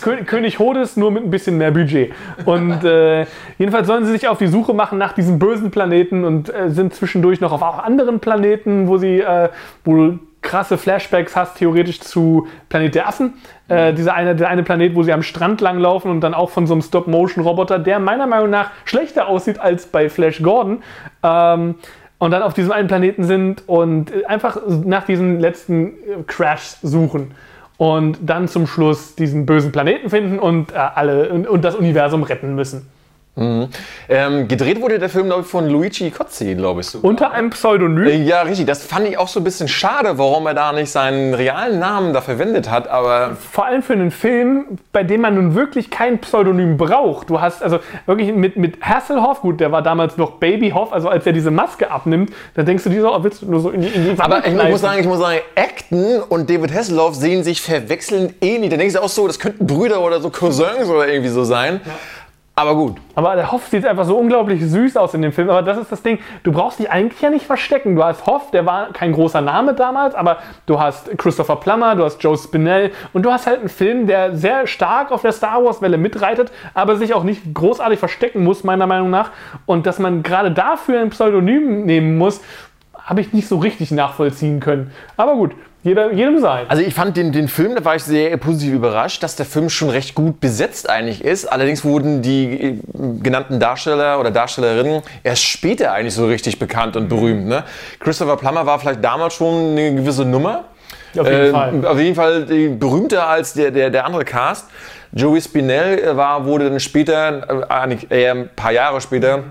König 0.24 0.58
Hodes 0.58 0.96
nur 0.96 1.10
mit 1.10 1.24
ein 1.24 1.30
bisschen 1.30 1.58
mehr 1.58 1.70
Budget. 1.70 2.12
Und 2.44 2.84
äh, 2.84 3.26
jedenfalls 3.58 3.86
sollen 3.86 4.04
sie 4.04 4.12
sich 4.12 4.28
auf 4.28 4.38
die 4.38 4.46
Suche 4.46 4.74
machen 4.74 4.98
nach 4.98 5.12
diesem 5.12 5.38
bösen 5.38 5.70
Planeten 5.70 6.24
und 6.24 6.52
äh, 6.52 6.70
sind 6.70 6.94
zwischendurch 6.94 7.40
noch 7.40 7.52
auf 7.52 7.62
auch 7.62 7.78
anderen 7.78 8.20
Planeten, 8.20 8.88
wo 8.88 8.98
sie 8.98 9.20
äh, 9.20 9.48
wo 9.84 10.18
krasse 10.40 10.78
Flashbacks 10.78 11.36
hast, 11.36 11.56
theoretisch 11.58 12.00
zu 12.00 12.46
Planet 12.68 12.94
der 12.94 13.08
Affen. 13.08 13.34
Äh, 13.68 13.92
dieser 13.92 14.14
eine, 14.14 14.36
der 14.36 14.48
eine 14.48 14.62
Planet, 14.62 14.94
wo 14.94 15.02
sie 15.02 15.12
am 15.12 15.22
Strand 15.22 15.60
langlaufen 15.60 16.10
und 16.10 16.20
dann 16.20 16.32
auch 16.32 16.50
von 16.50 16.66
so 16.66 16.74
einem 16.74 16.82
Stop-Motion-Roboter, 16.82 17.78
der 17.78 17.98
meiner 17.98 18.26
Meinung 18.26 18.50
nach 18.50 18.70
schlechter 18.84 19.28
aussieht 19.28 19.58
als 19.58 19.86
bei 19.86 20.08
Flash 20.08 20.42
Gordon. 20.42 20.82
Ähm, 21.22 21.74
und 22.18 22.30
dann 22.30 22.42
auf 22.42 22.54
diesem 22.54 22.72
einen 22.72 22.88
Planeten 22.88 23.24
sind 23.24 23.62
und 23.66 24.12
einfach 24.26 24.58
nach 24.66 25.04
diesen 25.04 25.40
letzten 25.40 25.88
äh, 25.88 26.22
Crashs 26.26 26.78
suchen. 26.82 27.32
Und 27.76 28.18
dann 28.22 28.48
zum 28.48 28.66
Schluss 28.66 29.14
diesen 29.14 29.46
bösen 29.46 29.70
Planeten 29.70 30.10
finden 30.10 30.40
und 30.40 30.72
äh, 30.72 30.76
alle 30.76 31.28
und, 31.30 31.46
und 31.46 31.64
das 31.64 31.76
Universum 31.76 32.24
retten 32.24 32.56
müssen. 32.56 32.86
Ähm, 34.08 34.48
gedreht 34.48 34.80
wurde 34.80 34.98
der 34.98 35.08
Film, 35.08 35.26
glaube 35.26 35.42
ich, 35.42 35.46
von 35.48 35.68
Luigi 35.68 36.10
Cozzi, 36.10 36.54
glaube 36.54 36.80
ich. 36.80 36.88
sogar. 36.88 37.08
Unter 37.08 37.30
einem 37.30 37.50
Pseudonym. 37.50 38.06
Äh, 38.06 38.16
Ja, 38.24 38.42
richtig. 38.42 38.66
Das 38.66 38.82
fand 38.84 39.08
ich 39.08 39.16
auch 39.18 39.28
so 39.28 39.40
ein 39.40 39.44
bisschen 39.44 39.68
schade, 39.68 40.18
warum 40.18 40.46
er 40.46 40.54
da 40.54 40.72
nicht 40.72 40.90
seinen 40.90 41.34
realen 41.34 41.78
Namen 41.78 42.12
da 42.12 42.20
verwendet 42.20 42.70
hat. 42.70 42.88
Aber 42.88 43.36
Vor 43.52 43.66
allem 43.66 43.82
für 43.82 43.92
einen 43.92 44.10
Film, 44.10 44.78
bei 44.92 45.04
dem 45.04 45.20
man 45.20 45.34
nun 45.34 45.54
wirklich 45.54 45.90
kein 45.90 46.18
Pseudonym 46.18 46.76
braucht. 46.76 47.30
Du 47.30 47.40
hast 47.40 47.62
also 47.62 47.78
wirklich 48.06 48.32
mit, 48.32 48.56
mit 48.56 48.80
Hasselhoff, 48.82 49.40
gut, 49.40 49.60
der 49.60 49.70
war 49.72 49.82
damals 49.82 50.16
noch 50.16 50.32
Baby 50.32 50.70
Hoff, 50.70 50.92
also 50.92 51.08
als 51.08 51.24
er 51.26 51.32
diese 51.32 51.50
Maske 51.50 51.90
abnimmt, 51.90 52.32
dann 52.54 52.66
denkst 52.66 52.84
du 52.84 52.90
dir 52.90 53.02
so, 53.02 53.14
oh, 53.14 53.22
willst 53.22 53.42
du 53.42 53.46
nur 53.50 53.60
so 53.60 53.70
in 53.70 53.82
die, 53.82 53.88
in 53.88 54.04
die 54.16 54.20
Aber 54.20 54.38
ich 54.38 54.52
kneifen? 54.52 54.70
muss 54.70 54.80
sagen, 54.80 55.00
ich 55.00 55.06
muss 55.06 55.18
sagen, 55.20 55.38
Acton 55.54 56.20
und 56.28 56.50
David 56.50 56.74
Hasselhoff 56.74 57.14
sehen 57.14 57.44
sich 57.44 57.60
verwechselnd 57.62 58.34
ähnlich. 58.40 58.70
Da 58.70 58.76
denkst 58.76 58.94
du 58.94 59.02
auch 59.02 59.08
so, 59.08 59.26
das 59.26 59.38
könnten 59.38 59.66
Brüder 59.66 60.00
oder 60.00 60.20
so 60.20 60.30
Cousins 60.30 60.88
oder 60.88 61.06
irgendwie 61.08 61.30
so 61.30 61.44
sein. 61.44 61.80
Aber 62.58 62.74
gut. 62.74 62.96
Aber 63.14 63.36
der 63.36 63.52
Hoff 63.52 63.68
sieht 63.68 63.86
einfach 63.86 64.04
so 64.04 64.18
unglaublich 64.18 64.60
süß 64.60 64.96
aus 64.96 65.14
in 65.14 65.22
dem 65.22 65.30
Film. 65.30 65.48
Aber 65.48 65.62
das 65.62 65.78
ist 65.78 65.92
das 65.92 66.02
Ding, 66.02 66.18
du 66.42 66.50
brauchst 66.50 66.80
dich 66.80 66.90
eigentlich 66.90 67.20
ja 67.20 67.30
nicht 67.30 67.46
verstecken. 67.46 67.94
Du 67.94 68.02
hast 68.02 68.26
Hoff, 68.26 68.50
der 68.50 68.66
war 68.66 68.92
kein 68.92 69.12
großer 69.12 69.40
Name 69.40 69.74
damals, 69.74 70.16
aber 70.16 70.38
du 70.66 70.80
hast 70.80 71.16
Christopher 71.18 71.54
Plummer, 71.54 71.94
du 71.94 72.02
hast 72.02 72.20
Joe 72.20 72.36
Spinell 72.36 72.90
und 73.12 73.22
du 73.22 73.30
hast 73.30 73.46
halt 73.46 73.60
einen 73.60 73.68
Film, 73.68 74.08
der 74.08 74.34
sehr 74.34 74.66
stark 74.66 75.12
auf 75.12 75.22
der 75.22 75.30
Star 75.30 75.64
Wars-Welle 75.64 75.98
mitreitet, 75.98 76.50
aber 76.74 76.96
sich 76.96 77.14
auch 77.14 77.22
nicht 77.22 77.54
großartig 77.54 78.00
verstecken 78.00 78.42
muss, 78.42 78.64
meiner 78.64 78.88
Meinung 78.88 79.10
nach. 79.10 79.30
Und 79.64 79.86
dass 79.86 80.00
man 80.00 80.24
gerade 80.24 80.50
dafür 80.50 81.00
ein 81.00 81.10
Pseudonym 81.10 81.84
nehmen 81.84 82.18
muss, 82.18 82.40
habe 82.92 83.20
ich 83.20 83.32
nicht 83.32 83.46
so 83.46 83.58
richtig 83.58 83.92
nachvollziehen 83.92 84.58
können. 84.58 84.90
Aber 85.16 85.34
gut, 85.34 85.52
jeder, 85.82 86.12
jedem 86.12 86.38
sein. 86.40 86.66
Also 86.68 86.82
ich 86.82 86.92
fand 86.92 87.16
den, 87.16 87.32
den 87.32 87.48
Film, 87.48 87.74
da 87.74 87.84
war 87.84 87.94
ich 87.96 88.02
sehr 88.02 88.36
positiv 88.36 88.74
überrascht, 88.74 89.22
dass 89.22 89.36
der 89.36 89.46
Film 89.46 89.70
schon 89.70 89.90
recht 89.90 90.14
gut 90.14 90.40
besetzt 90.40 90.90
eigentlich 90.90 91.24
ist. 91.24 91.46
Allerdings 91.46 91.84
wurden 91.84 92.20
die 92.22 92.44
äh, 92.52 92.78
genannten 93.22 93.60
Darsteller 93.60 94.18
oder 94.18 94.30
Darstellerinnen 94.30 95.02
erst 95.22 95.44
später 95.44 95.92
eigentlich 95.92 96.14
so 96.14 96.26
richtig 96.26 96.58
bekannt 96.58 96.96
und 96.96 97.08
berühmt. 97.08 97.46
Ne? 97.46 97.64
Christopher 98.00 98.36
Plummer 98.36 98.66
war 98.66 98.78
vielleicht 98.78 99.02
damals 99.04 99.34
schon 99.34 99.72
eine 99.72 99.94
gewisse 99.94 100.24
Nummer. 100.24 100.64
Auf 101.16 101.26
jeden 101.26 101.46
Äh, 101.46 101.50
Fall. 101.50 101.86
Auf 101.86 101.98
jeden 101.98 102.14
Fall 102.14 102.46
äh, 102.50 102.68
berühmter 102.68 103.26
als 103.28 103.54
der, 103.54 103.70
der, 103.70 103.90
der 103.90 104.04
andere 104.04 104.24
Cast. 104.24 104.66
Joey 105.12 105.40
Spinell 105.40 105.98
äh, 106.00 106.16
war, 106.16 106.44
wurde 106.44 106.68
dann 106.68 106.80
später, 106.80 107.66
äh, 108.10 108.30
ein 108.30 108.50
paar 108.54 108.72
Jahre 108.72 109.00
später, 109.00 109.44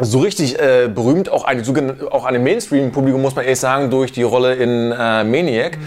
so 0.00 0.18
richtig 0.20 0.58
äh, 0.58 0.88
berühmt, 0.92 1.30
auch 1.30 1.44
ein, 1.44 1.62
auch 2.10 2.24
an 2.24 2.34
dem 2.34 2.42
Mainstream-Publikum, 2.44 3.20
muss 3.22 3.34
man 3.34 3.44
ehrlich 3.44 3.60
sagen, 3.60 3.90
durch 3.90 4.12
die 4.12 4.22
Rolle 4.22 4.54
in 4.54 4.92
äh, 4.92 5.24
Maniac. 5.24 5.78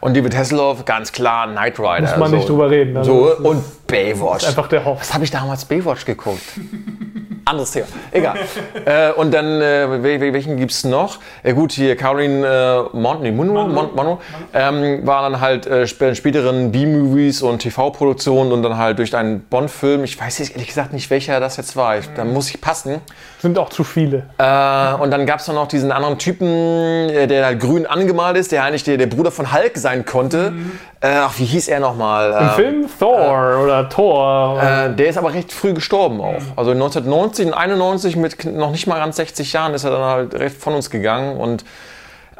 Und 0.00 0.16
David 0.16 0.36
Hasselhoff, 0.36 0.84
ganz 0.84 1.10
klar, 1.10 1.48
Knight 1.48 1.78
Rider. 1.78 2.02
Muss 2.02 2.16
man 2.16 2.30
nicht 2.30 2.48
drüber 2.48 2.70
reden, 2.70 2.96
also 2.96 3.34
so, 3.36 3.48
und 3.48 3.64
Baywatch. 3.88 4.46
Einfach 4.46 4.68
der 4.68 4.84
Hoff. 4.84 5.00
Was 5.00 5.12
habe 5.12 5.24
ich 5.24 5.30
damals 5.30 5.64
Baywatch 5.64 6.04
geguckt? 6.04 6.40
Anderes 7.44 7.70
Thema. 7.70 7.86
Egal. 8.12 8.36
äh, 8.84 9.10
und 9.12 9.32
dann, 9.32 9.46
äh, 9.62 9.86
wel- 9.88 10.20
wel- 10.20 10.32
welchen 10.34 10.58
gibt 10.58 10.70
es 10.70 10.84
noch? 10.84 11.18
Äh, 11.42 11.54
gut, 11.54 11.72
hier 11.72 11.96
Caroline 11.96 12.46
äh, 12.92 12.96
Mon 12.96 13.22
nee, 13.22 13.30
Munro, 13.32 13.66
Mon 13.66 13.94
Monroe, 13.96 14.18
ähm, 14.52 15.06
war 15.06 15.22
dann 15.22 15.40
halt 15.40 15.66
äh, 15.66 15.82
sp 15.88 16.12
späteren 16.14 16.70
B-Movies 16.70 17.40
und 17.40 17.60
TV-Produktionen 17.60 18.52
und 18.52 18.62
dann 18.62 18.76
halt 18.76 18.98
durch 18.98 19.16
einen 19.16 19.40
Bond-Film. 19.40 20.04
Ich 20.04 20.20
weiß 20.20 20.38
jetzt 20.38 20.50
ehrlich 20.52 20.68
gesagt 20.68 20.92
nicht, 20.92 21.08
welcher 21.08 21.40
das 21.40 21.56
jetzt 21.56 21.74
war. 21.74 21.98
Ich, 21.98 22.06
da 22.14 22.24
muss 22.24 22.50
ich 22.50 22.60
passen. 22.60 23.00
Sind 23.40 23.56
auch 23.56 23.68
zu 23.68 23.84
viele. 23.84 24.24
Äh, 24.38 24.94
und 25.00 25.12
dann 25.12 25.24
gab 25.24 25.38
es 25.38 25.46
noch 25.46 25.68
diesen 25.68 25.92
anderen 25.92 26.18
Typen, 26.18 26.46
äh, 26.48 27.26
der 27.28 27.46
halt 27.46 27.60
grün 27.60 27.86
angemalt 27.86 28.36
ist, 28.36 28.50
der 28.50 28.64
eigentlich 28.64 28.82
der, 28.82 28.96
der 28.96 29.06
Bruder 29.06 29.30
von 29.30 29.52
Hulk 29.52 29.78
sein 29.78 30.04
konnte. 30.04 30.52
Äh, 31.00 31.08
ach, 31.18 31.38
wie 31.38 31.44
hieß 31.44 31.68
er 31.68 31.78
nochmal? 31.78 32.32
Im 32.32 32.38
Ähm, 32.48 32.50
Film 32.54 32.86
Thor 32.98 33.60
oder 33.62 33.88
Thor. 33.88 34.60
äh, 34.60 34.92
der 34.94 35.08
ist 35.08 35.16
aber 35.18 35.32
recht 35.34 35.52
früh 35.52 35.72
gestorben 35.72 36.20
auch. 36.20 36.42
Also 36.56 36.72
1990 36.72 37.46
und 37.46 37.54
91 37.54 38.16
mit 38.16 38.44
noch 38.44 38.72
nicht 38.72 38.88
mal 38.88 38.98
ganz 38.98 39.16
60 39.16 39.52
Jahren 39.52 39.72
ist 39.72 39.84
er 39.84 39.92
dann 39.92 40.02
halt 40.02 40.34
recht 40.34 40.56
von 40.56 40.74
uns 40.74 40.90
gegangen 40.90 41.36
und 41.36 41.64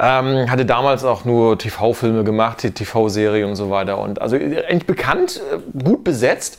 ähm, 0.00 0.50
hatte 0.50 0.64
damals 0.66 1.04
auch 1.04 1.24
nur 1.24 1.58
TV-Filme 1.58 2.24
gemacht, 2.24 2.62
die 2.64 2.72
TV-Serie 2.72 3.46
und 3.46 3.54
so 3.56 3.70
weiter. 3.70 3.98
Und 3.98 4.20
also 4.20 4.34
eigentlich 4.36 4.86
bekannt, 4.86 5.40
äh, 5.52 5.82
gut 5.84 6.02
besetzt. 6.02 6.58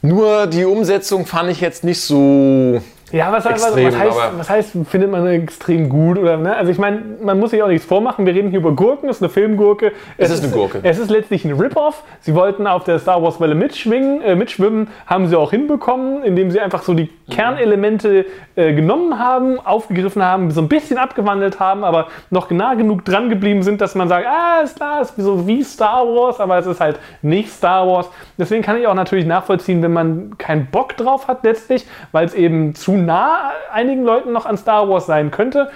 Nur 0.00 0.46
die 0.46 0.64
Umsetzung 0.64 1.26
fand 1.26 1.50
ich 1.50 1.60
jetzt 1.60 1.84
nicht 1.84 2.00
so. 2.00 2.80
Ja, 3.12 3.32
was, 3.32 3.46
Extrem, 3.46 3.86
was, 3.86 3.98
heißt, 3.98 4.16
was 4.36 4.50
heißt, 4.50 4.70
findet 4.88 5.10
man 5.10 5.26
extrem 5.26 5.88
gut? 5.88 6.18
Oder, 6.18 6.36
ne? 6.36 6.54
Also 6.54 6.70
ich 6.70 6.78
meine, 6.78 7.02
man 7.22 7.38
muss 7.40 7.50
sich 7.50 7.62
auch 7.62 7.68
nichts 7.68 7.86
vormachen. 7.86 8.26
Wir 8.26 8.34
reden 8.34 8.50
hier 8.50 8.58
über 8.58 8.72
Gurken, 8.72 9.08
es 9.08 9.16
ist 9.16 9.22
eine 9.22 9.30
Filmgurke. 9.30 9.92
Es 10.18 10.30
ist 10.30 10.42
eine 10.42 10.52
Gurke. 10.52 10.80
Es 10.82 10.98
ist 10.98 11.10
letztlich 11.10 11.44
ein 11.44 11.52
Rip-Off. 11.52 12.02
Sie 12.20 12.34
wollten 12.34 12.66
auf 12.66 12.84
der 12.84 12.98
Star 12.98 13.22
Wars 13.22 13.40
Welle 13.40 13.54
mitschwingen, 13.54 14.20
äh, 14.20 14.34
mitschwimmen, 14.34 14.88
haben 15.06 15.26
sie 15.28 15.36
auch 15.36 15.50
hinbekommen, 15.50 16.22
indem 16.22 16.50
sie 16.50 16.60
einfach 16.60 16.82
so 16.82 16.92
die 16.92 17.10
Kernelemente 17.30 18.26
äh, 18.56 18.74
genommen 18.74 19.18
haben, 19.18 19.58
aufgegriffen 19.58 20.22
haben, 20.22 20.50
so 20.50 20.60
ein 20.60 20.68
bisschen 20.68 20.98
abgewandelt 20.98 21.60
haben, 21.60 21.84
aber 21.84 22.08
noch 22.30 22.50
nah 22.50 22.74
genug 22.74 23.04
dran 23.04 23.30
geblieben 23.30 23.62
sind, 23.62 23.80
dass 23.80 23.94
man 23.94 24.08
sagt, 24.08 24.26
ah, 24.26 24.60
ist 24.62 24.78
ist 25.00 25.16
so 25.16 25.46
wie 25.46 25.62
Star 25.62 26.06
Wars, 26.06 26.40
aber 26.40 26.58
es 26.58 26.66
ist 26.66 26.80
halt 26.80 26.98
nicht 27.22 27.50
Star 27.50 27.86
Wars. 27.86 28.08
Deswegen 28.36 28.62
kann 28.62 28.76
ich 28.76 28.86
auch 28.86 28.94
natürlich 28.94 29.26
nachvollziehen, 29.26 29.82
wenn 29.82 29.92
man 29.92 30.36
keinen 30.38 30.66
Bock 30.66 30.96
drauf 30.96 31.28
hat 31.28 31.44
letztlich, 31.44 31.86
weil 32.12 32.26
es 32.26 32.34
eben 32.34 32.74
zu 32.74 32.97
nah 33.06 33.50
einigen 33.72 34.04
Leuten 34.04 34.32
noch 34.32 34.46
an 34.46 34.56
Star 34.56 34.88
Wars 34.88 35.06
sein 35.06 35.30
könnte. 35.30 35.70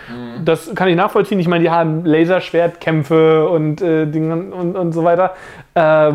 Das 0.44 0.74
kann 0.74 0.88
ich 0.88 0.96
nachvollziehen. 0.96 1.38
Ich 1.38 1.48
meine, 1.48 1.62
die 1.64 1.70
haben 1.70 2.04
Laserschwertkämpfe 2.04 3.48
und, 3.48 3.80
äh, 3.82 4.06
Dinge 4.06 4.34
und, 4.52 4.76
und 4.76 4.92
so 4.92 5.04
weiter. 5.04 5.32
Äh, 5.74 6.12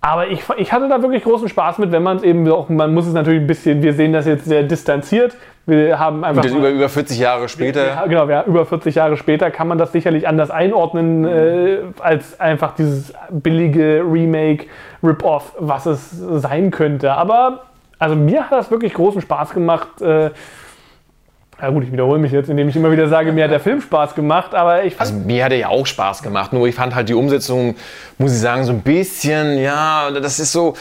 aber 0.00 0.28
ich, 0.28 0.42
ich 0.58 0.72
hatte 0.72 0.88
da 0.88 1.02
wirklich 1.02 1.24
großen 1.24 1.48
Spaß 1.48 1.78
mit, 1.78 1.90
wenn 1.90 2.02
man 2.02 2.18
es 2.18 2.22
eben 2.22 2.48
auch, 2.48 2.68
man 2.68 2.94
muss 2.94 3.06
es 3.08 3.12
natürlich 3.12 3.40
ein 3.40 3.46
bisschen, 3.48 3.82
wir 3.82 3.92
sehen 3.92 4.12
das 4.12 4.24
jetzt 4.24 4.44
sehr 4.44 4.62
distanziert. 4.62 5.36
Wir 5.66 5.98
haben 5.98 6.22
einfach. 6.22 6.44
Mal- 6.44 6.58
über, 6.58 6.68
über 6.70 6.88
40 6.88 7.18
Jahre 7.18 7.48
später. 7.48 7.86
ja, 7.88 8.06
genau, 8.06 8.28
ja, 8.28 8.44
über 8.44 8.64
40 8.66 8.94
Jahre 8.94 9.16
später 9.16 9.50
kann 9.50 9.66
man 9.66 9.78
das 9.78 9.90
sicherlich 9.90 10.28
anders 10.28 10.52
einordnen, 10.52 11.24
äh, 11.24 11.78
als 11.98 12.38
einfach 12.38 12.76
dieses 12.76 13.12
billige 13.30 14.04
Remake, 14.08 14.66
Rip-Off, 15.02 15.54
was 15.58 15.86
es 15.86 16.10
sein 16.12 16.70
könnte. 16.70 17.12
Aber 17.12 17.64
also 17.98 18.16
mir 18.16 18.44
hat 18.44 18.52
das 18.52 18.70
wirklich 18.70 18.94
großen 18.94 19.20
Spaß 19.20 19.50
gemacht. 19.50 20.00
Äh, 20.00 20.30
ja 21.60 21.70
gut, 21.70 21.84
ich 21.84 21.92
wiederhole 21.92 22.18
mich 22.18 22.32
jetzt, 22.32 22.50
indem 22.50 22.68
ich 22.68 22.76
immer 22.76 22.92
wieder 22.92 23.08
sage, 23.08 23.32
mir 23.32 23.44
hat 23.44 23.50
der 23.50 23.60
Film 23.60 23.80
Spaß 23.80 24.14
gemacht, 24.14 24.54
aber 24.54 24.84
ich 24.84 24.94
fand 24.94 25.10
Also 25.10 25.20
mir 25.24 25.44
hat 25.44 25.52
er 25.52 25.58
ja 25.58 25.68
auch 25.68 25.86
Spaß 25.86 26.22
gemacht, 26.22 26.52
nur 26.52 26.66
ich 26.68 26.74
fand 26.74 26.94
halt 26.94 27.08
die 27.08 27.14
Umsetzung, 27.14 27.76
muss 28.18 28.32
ich 28.32 28.40
sagen, 28.40 28.64
so 28.64 28.72
ein 28.72 28.82
bisschen, 28.82 29.58
ja, 29.58 30.10
das 30.10 30.38
ist 30.38 30.52
so. 30.52 30.74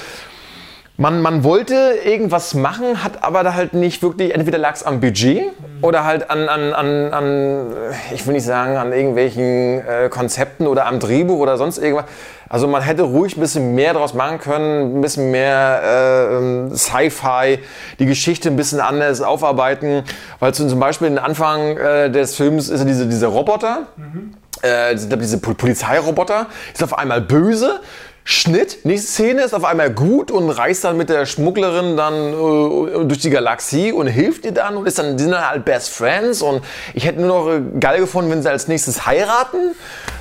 Man, 0.98 1.22
man 1.22 1.44
wollte 1.44 1.76
irgendwas 2.06 2.54
machen, 2.54 3.04
hat 3.04 3.22
aber 3.22 3.44
da 3.44 3.54
halt 3.54 3.74
nicht 3.74 4.02
wirklich, 4.02 4.34
entweder 4.34 4.58
lag 4.58 4.76
es 4.76 4.84
am 4.84 5.02
Budget 5.02 5.44
oder 5.82 6.06
halt 6.06 6.30
an, 6.30 6.48
an, 6.48 6.72
an, 6.74 7.14
an, 7.14 7.66
ich 8.14 8.26
will 8.26 8.34
nicht 8.34 8.46
sagen, 8.46 8.78
an 8.78 8.94
irgendwelchen 8.94 9.86
äh, 9.86 10.08
Konzepten 10.10 10.68
oder 10.68 10.86
am 10.86 11.00
Drehbuch 11.02 11.38
oder 11.40 11.58
sonst 11.58 11.80
irgendwas. 11.80 12.06
Also 12.48 12.70
man 12.70 12.82
hätte 12.82 13.02
ruhig 13.02 13.36
ein 13.36 13.42
bisschen 13.42 13.76
mehr 13.76 13.94
draus 13.94 14.14
machen 14.14 14.40
können, 14.40 14.98
ein 14.98 15.02
bisschen 15.02 15.32
mehr 15.32 15.82
äh, 15.84 16.38
ähm, 16.38 16.74
Sci-Fi, 16.74 17.60
die 18.00 18.06
Geschichte 18.06 18.48
ein 18.48 18.56
bisschen 18.56 18.80
anders 18.80 19.20
aufarbeiten. 19.22 20.04
Weil 20.40 20.54
zum 20.54 20.80
Beispiel 20.80 21.10
den 21.10 21.20
Anfang 21.20 21.76
äh, 21.76 22.10
des 22.10 22.38
Films 22.38 22.70
ist 22.70 22.80
ja 22.80 22.86
diese, 22.86 23.06
dieser 23.08 23.28
Roboter, 23.28 23.88
äh, 24.64 24.94
ich 24.94 25.10
glaub, 25.10 25.20
diese 25.20 25.40
Pol- 25.40 25.56
Polizeiroboter, 25.56 26.46
ist 26.74 26.82
auf 26.82 26.98
einmal 26.98 27.20
böse. 27.20 27.82
Schnitt, 28.28 28.86
nächste 28.86 29.12
Szene 29.12 29.44
ist 29.44 29.54
auf 29.54 29.64
einmal 29.64 29.92
gut 29.92 30.32
und 30.32 30.50
reist 30.50 30.84
dann 30.84 30.98
mit 30.98 31.10
der 31.10 31.28
Schmugglerin 31.28 31.96
dann 31.96 32.34
äh, 32.34 33.06
durch 33.06 33.20
die 33.20 33.30
Galaxie 33.30 33.92
und 33.92 34.08
hilft 34.08 34.46
ihr 34.46 34.52
dann 34.52 34.78
und 34.78 34.88
ist 34.88 34.98
dann, 34.98 35.20
sind 35.20 35.30
dann 35.30 35.48
halt 35.48 35.64
Best 35.64 35.92
Friends 35.92 36.42
und 36.42 36.64
ich 36.96 37.06
hätte 37.06 37.22
nur 37.22 37.28
noch 37.28 37.48
äh, 37.54 37.62
geil 37.80 38.00
gefunden, 38.00 38.32
wenn 38.32 38.42
sie 38.42 38.50
als 38.50 38.68
nächstes 38.68 39.06
heiraten, 39.06 39.76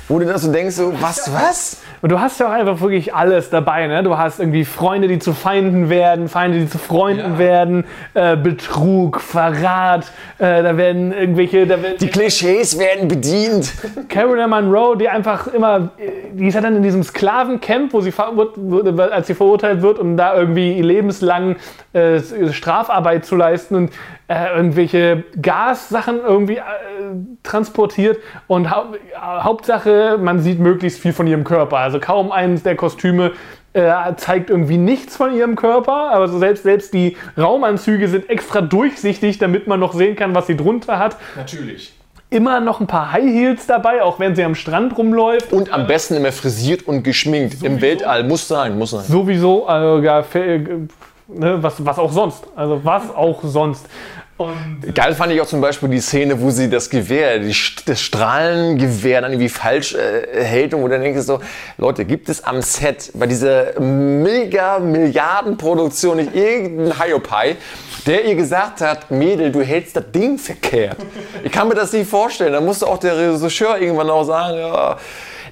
wo 0.07 0.19
du 0.19 0.25
dann 0.27 0.37
so 0.37 0.51
denkst, 0.51 0.75
so, 0.75 0.93
was, 1.01 1.33
was? 1.33 1.77
Und 2.05 2.11
du 2.11 2.19
hast 2.19 2.39
ja 2.39 2.49
auch 2.49 2.51
einfach 2.51 2.81
wirklich 2.81 3.15
alles 3.15 3.49
dabei. 3.49 3.87
Ne? 3.87 4.03
Du 4.03 4.15
hast 4.15 4.39
irgendwie 4.39 4.63
Freunde, 4.63 5.07
die 5.07 5.17
zu 5.17 5.33
Feinden 5.33 5.89
werden, 5.89 6.27
Feinde, 6.29 6.59
die 6.59 6.69
zu 6.69 6.77
Freunden 6.77 7.31
Ja. 7.31 7.37
werden, 7.39 7.83
äh, 8.13 8.37
Betrug, 8.37 9.19
Verrat, 9.19 10.11
äh, 10.37 10.61
da 10.61 10.77
werden 10.77 11.11
irgendwelche, 11.11 11.65
da 11.65 11.81
werden 11.81 11.95
Die 11.99 12.09
Klischees 12.09 12.77
werden 12.77 13.07
bedient. 13.07 13.73
Carolyn 14.07 14.51
Monroe, 14.51 14.95
die 14.95 15.09
einfach 15.09 15.47
immer, 15.47 15.89
äh, 15.97 16.29
die 16.33 16.45
ist 16.45 16.53
ja 16.53 16.61
dann 16.61 16.75
in 16.75 16.83
diesem 16.83 17.01
Sklavencamp, 17.01 17.91
wo 17.91 18.01
sie, 18.01 18.13
als 18.15 19.25
sie 19.25 19.33
verurteilt 19.33 19.81
wird, 19.81 19.97
um 19.97 20.15
da 20.15 20.35
irgendwie 20.37 20.79
lebenslang 20.83 21.55
äh, 21.93 22.19
Strafarbeit 22.51 23.25
zu 23.25 23.35
leisten 23.35 23.73
und 23.73 23.91
äh, 24.27 24.55
irgendwelche 24.55 25.23
Gassachen 25.41 26.19
irgendwie 26.19 26.57
äh, 26.57 26.61
transportiert 27.43 28.19
und 28.47 28.71
hau 28.71 28.85
Hauptsache, 29.19 30.17
man 30.19 30.39
sieht 30.39 30.59
möglichst 30.59 30.99
viel 30.99 31.13
von 31.13 31.27
ihrem 31.27 31.43
Körper. 31.43 31.77
Also 31.77 31.99
kaum 31.99 32.31
eines 32.31 32.63
der 32.63 32.75
Kostüme 32.75 33.33
äh, 33.73 34.15
zeigt 34.15 34.49
irgendwie 34.49 34.77
nichts 34.77 35.15
von 35.17 35.35
ihrem 35.35 35.55
Körper, 35.55 36.11
aber 36.11 36.27
so 36.27 36.39
selbst, 36.39 36.63
selbst 36.63 36.93
die 36.93 37.17
Raumanzüge 37.37 38.07
sind 38.07 38.29
extra 38.29 38.61
durchsichtig, 38.61 39.37
damit 39.37 39.67
man 39.67 39.79
noch 39.79 39.93
sehen 39.93 40.15
kann, 40.15 40.33
was 40.33 40.47
sie 40.47 40.55
drunter 40.55 40.97
hat. 40.97 41.17
Natürlich. 41.35 41.93
Immer 42.29 42.59
noch 42.59 42.79
ein 42.79 42.87
paar 42.87 43.11
High 43.11 43.25
Heels 43.25 43.67
dabei, 43.67 44.01
auch 44.01 44.19
wenn 44.19 44.35
sie 44.35 44.43
am 44.43 44.55
Strand 44.55 44.97
rumläuft. 44.97 45.53
Und 45.53 45.71
am 45.71 45.85
besten 45.85 46.15
immer 46.15 46.31
frisiert 46.31 46.87
und 46.87 47.03
geschminkt. 47.03 47.63
Im 47.63 47.81
Weltall. 47.81 48.23
Muss 48.23 48.47
sein, 48.47 48.77
muss 48.77 48.91
sein. 48.91 49.03
Sowieso, 49.03 49.67
also 49.67 50.03
ja, 50.03 50.23
Ne? 51.27 51.61
Was, 51.61 51.83
was 51.83 51.97
auch 51.97 52.11
sonst. 52.11 52.43
Also 52.55 52.81
was 52.83 53.09
auch 53.15 53.41
sonst. 53.43 53.85
Und 54.37 54.93
Geil 54.93 55.15
fand 55.15 55.31
ich 55.31 55.39
auch 55.39 55.47
zum 55.47 55.61
Beispiel 55.61 55.87
die 55.87 56.01
Szene, 56.01 56.41
wo 56.41 56.49
sie 56.49 56.69
das 56.69 56.89
Gewehr, 56.89 57.39
die, 57.39 57.55
das 57.85 58.01
Strahlengewehr 58.01 59.21
dann 59.21 59.31
irgendwie 59.31 59.47
falsch 59.47 59.95
äh, 59.95 60.43
hält 60.43 60.73
und 60.73 60.81
wo 60.81 60.89
dann 60.89 61.01
denkst 61.01 61.19
du 61.19 61.23
so, 61.23 61.39
Leute, 61.77 62.03
gibt 62.03 62.27
es 62.27 62.43
am 62.43 62.61
Set 62.61 63.11
bei 63.13 63.27
dieser 63.27 63.79
mega 63.79 64.79
Milliardenproduktion 64.79 66.17
nicht 66.17 66.35
irgendeinen 66.35 67.01
Hiopai, 67.01 67.55
der 68.05 68.25
ihr 68.25 68.35
gesagt 68.35 68.81
hat, 68.81 69.09
Mädel, 69.09 69.53
du 69.53 69.61
hältst 69.61 69.95
das 69.95 70.11
Ding 70.11 70.37
verkehrt. 70.37 70.97
Ich 71.45 71.51
kann 71.53 71.69
mir 71.69 71.75
das 71.75 71.93
nicht 71.93 72.09
vorstellen. 72.09 72.51
Da 72.51 72.59
musste 72.59 72.87
auch 72.87 72.97
der 72.97 73.17
Regisseur 73.17 73.77
irgendwann 73.79 74.09
auch 74.09 74.25
sagen, 74.25 74.57
ja, 74.57 74.97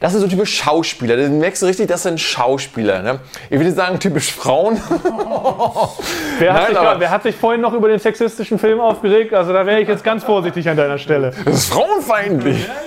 das 0.04 0.12
sind 0.12 0.20
so 0.20 0.28
typisch 0.28 0.58
Schauspieler. 0.58 1.16
Da 1.16 1.30
merkst 1.30 1.62
du 1.62 1.66
richtig, 1.66 1.88
das 1.88 2.04
sind 2.04 2.20
Schauspieler. 2.20 3.01
Ne? 3.01 3.20
Ich 3.49 3.58
würde 3.58 3.72
sagen, 3.72 3.97
typisch 4.01 4.34
Frauen. 4.34 4.76
wer, 6.39 6.54
hat 6.54 6.74
Nein, 6.74 6.76
sich, 6.76 6.99
wer, 6.99 7.10
hat 7.10 7.24
sich, 7.24 7.34
vorhin 7.38 7.62
noch 7.62 7.74
über 7.74 7.88
den 7.88 7.99
sexistischen 7.99 8.60
Film 8.60 8.82
aufgeregt? 8.82 9.34
Also 9.34 9.54
da 9.54 9.66
wäre 9.66 9.80
ich 9.80 9.88
jetzt 9.88 10.04
ganz 10.04 10.26
vorsichtig 10.26 10.68
an 10.68 10.76
deiner 10.76 10.97
Stelle. 10.97 11.32
Das 11.45 11.56
ist 11.56 11.74
frauenfeindlich. 11.74 12.68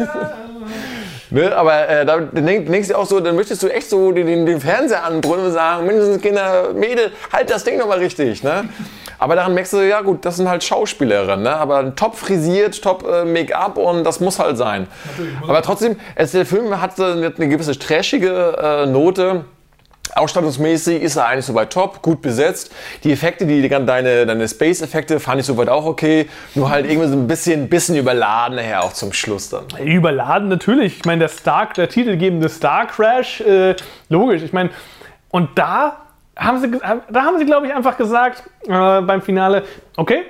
Ne, 1.28 1.56
aber 1.56 1.88
äh, 1.88 2.06
da 2.06 2.18
denkst 2.18 2.86
du 2.86 2.94
auch 2.94 3.04
so, 3.04 3.18
dann 3.18 3.34
möchtest 3.34 3.60
du 3.60 3.66
echt 3.66 3.90
so 3.90 4.12
den, 4.12 4.46
den 4.46 4.60
Fernseher 4.60 5.02
anbrüllen 5.02 5.46
und 5.46 5.52
sagen, 5.52 5.84
mindestens 5.84 6.22
Kinder, 6.22 6.72
Mädel, 6.72 7.10
halt 7.32 7.50
das 7.50 7.64
Ding 7.64 7.78
nochmal 7.78 7.98
richtig. 7.98 8.44
Ne? 8.44 8.68
Aber 9.18 9.36
daran 9.36 9.54
merkst 9.54 9.72
du, 9.74 9.88
ja 9.88 10.00
gut, 10.00 10.24
das 10.24 10.36
sind 10.36 10.48
halt 10.48 10.62
Schauspielerinnen, 10.64 11.42
ne? 11.42 11.54
aber 11.54 11.94
top 11.94 12.16
frisiert, 12.16 12.82
top 12.82 13.06
äh, 13.06 13.24
Make-up 13.24 13.76
und 13.76 14.04
das 14.04 14.20
muss 14.20 14.38
halt 14.38 14.56
sein. 14.56 14.86
Aber 15.46 15.62
trotzdem, 15.62 15.96
es, 16.14 16.32
der 16.32 16.46
Film 16.46 16.80
hat 16.80 17.00
eine 17.00 17.48
gewisse 17.48 17.78
trashige 17.78 18.56
äh, 18.60 18.86
Note. 18.86 19.44
Ausstattungsmäßig 20.14 21.02
ist 21.02 21.16
er 21.16 21.26
eigentlich 21.26 21.44
soweit 21.44 21.72
top, 21.72 22.00
gut 22.00 22.22
besetzt. 22.22 22.72
Die 23.04 23.12
Effekte, 23.12 23.44
die, 23.44 23.68
deine, 23.68 24.24
deine 24.24 24.48
Space-Effekte, 24.48 25.20
fand 25.20 25.40
ich 25.40 25.46
soweit 25.46 25.68
auch 25.68 25.84
okay. 25.84 26.28
Nur 26.54 26.70
halt 26.70 26.88
irgendwie 26.88 27.08
so 27.08 27.14
ein 27.14 27.26
bisschen, 27.26 27.68
bisschen 27.68 27.96
überladen 27.96 28.56
nachher 28.56 28.84
auch 28.84 28.92
zum 28.92 29.12
Schluss 29.12 29.50
dann. 29.50 29.64
Überladen 29.84 30.48
natürlich. 30.48 30.98
Ich 30.98 31.04
meine, 31.04 31.20
der 31.20 31.28
Star, 31.28 31.68
der 31.76 31.88
titelgebende 31.88 32.48
Star 32.48 32.86
Crash, 32.86 33.40
äh, 33.42 33.74
logisch. 34.08 34.42
Ich 34.42 34.52
meine, 34.52 34.70
und 35.30 35.50
da 35.56 36.05
haben 36.36 36.58
sie, 36.58 36.70
da 36.70 37.22
haben 37.22 37.38
sie, 37.38 37.46
glaube 37.46 37.66
ich, 37.66 37.74
einfach 37.74 37.96
gesagt 37.96 38.44
äh, 38.66 39.00
beim 39.00 39.22
Finale, 39.22 39.64
okay. 39.96 40.24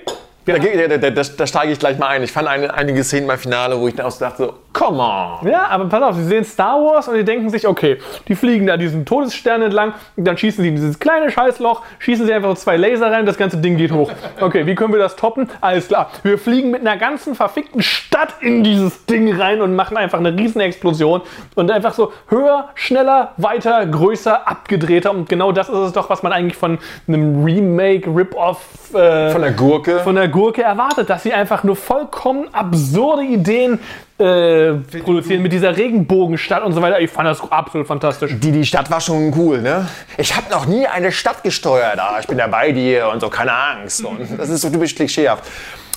Da, 0.47 0.59
da, 0.59 1.11
da, 1.11 1.11
da, 1.11 1.47
steige 1.47 1.73
ich 1.73 1.79
gleich 1.79 1.99
mal 1.99 2.09
ein. 2.09 2.23
Ich 2.23 2.31
fand 2.31 2.47
eine, 2.47 2.73
einige 2.73 3.03
Szenen 3.03 3.27
beim 3.27 3.39
Finale, 3.39 3.81
wo 3.81 3.89
ich 3.89 3.97
dann 3.97 4.07
auch 4.07 4.17
dachte, 4.17 4.53
come 4.73 4.99
on. 4.99 5.49
Ja, 5.49 5.67
aber 5.69 5.87
pass 5.87 6.03
auf, 6.03 6.15
sie 6.15 6.25
sehen 6.25 6.45
Star 6.45 6.77
Wars 6.77 7.09
und 7.09 7.17
die 7.17 7.25
denken 7.25 7.51
sich, 7.51 7.67
okay, 7.67 7.99
die 8.29 8.37
fliegen 8.37 8.67
da 8.67 8.77
diesen 8.77 9.05
Todesstern 9.05 9.63
entlang, 9.63 9.95
dann 10.17 10.39
schießen 10.39 10.63
sie 10.63 10.69
in 10.69 10.77
dieses 10.77 10.99
kleine 11.01 11.31
Scheißloch, 11.31 11.83
schießen 11.99 12.27
sie 12.27 12.33
einfach 12.33 12.55
zwei 12.57 12.77
Laser 12.77 13.11
rein, 13.11 13.27
das 13.27 13.39
ganze 13.39 13.57
Ding 13.57 13.77
geht 13.77 13.91
hoch. 13.91 14.13
Okay, 14.41 14.67
wie 14.67 14.77
können 14.77 14.93
wir 14.93 15.01
das 15.01 15.17
toppen? 15.17 15.49
Alles 15.61 15.89
klar, 15.89 16.11
wir 16.23 16.39
fliegen 16.39 16.71
mit 16.71 16.83
einer 16.83 16.97
ganzen 16.97 17.35
verfickten 17.35 17.83
Stadt 17.83 18.35
in 18.41 18.63
dieses 18.63 19.05
Ding 19.07 19.35
rein 19.35 19.61
und 19.61 19.75
machen 19.75 19.97
einfach 19.97 20.19
eine 20.19 20.37
riesen 20.37 20.61
Explosion 20.61 21.23
und 21.57 21.71
einfach 21.73 21.95
so 21.95 22.13
höher, 22.29 22.69
schneller, 22.75 23.33
weiter, 23.37 23.85
größer, 23.85 24.47
abgedrehter 24.47 25.11
und 25.11 25.29
genau 25.29 25.51
das 25.51 25.69
ist 25.69 25.79
es 25.79 25.93
doch, 25.93 26.09
was 26.09 26.23
man 26.23 26.33
eigentlich 26.33 26.57
von 26.57 26.79
einem 27.09 27.43
Remake, 27.43 28.09
Rip-Off 28.15 28.95
äh, 28.95 29.31
von 29.31 29.43
der 29.43 29.53
Gurke 29.53 30.01
von 30.01 30.15
der 30.15 30.29
Gurke 30.37 30.63
erwartet, 30.63 31.09
dass 31.09 31.23
sie 31.23 31.33
einfach 31.33 31.65
nur 31.65 31.77
vollkommen 31.77 32.53
absurde 32.53 33.23
Ideen 33.23 33.81
äh, 34.19 34.75
produzieren 35.03 35.43
mit 35.43 35.53
dieser 35.53 35.75
Regenbogenstadt 35.75 36.63
und 36.63 36.75
so 36.75 36.83
weiter. 36.83 37.01
Ich 37.01 37.11
fand 37.11 37.27
das 37.27 37.41
absolut 37.51 37.87
fantastisch. 37.87 38.33
Die, 38.39 38.53
die 38.53 38.67
Stadt 38.67 38.91
war 38.91 39.01
schon 39.01 39.33
cool, 39.37 39.63
ne? 39.63 39.89
Ich 40.19 40.37
habe 40.37 40.51
noch 40.51 40.67
nie 40.67 40.87
eine 40.87 41.11
Stadt 41.11 41.43
gesteuert. 41.43 41.99
Ah, 41.99 42.19
ich 42.21 42.27
bin 42.27 42.39
ja 42.39 42.47
bei 42.49 42.71
dir 42.73 43.09
und 43.09 43.21
so, 43.21 43.31
keine 43.31 43.53
Angst. 43.53 44.05
Und 44.05 44.21
das 44.39 44.51
ist 44.51 44.61
so 44.61 44.69
typisch 44.69 44.95
klischeehaft. 44.95 45.45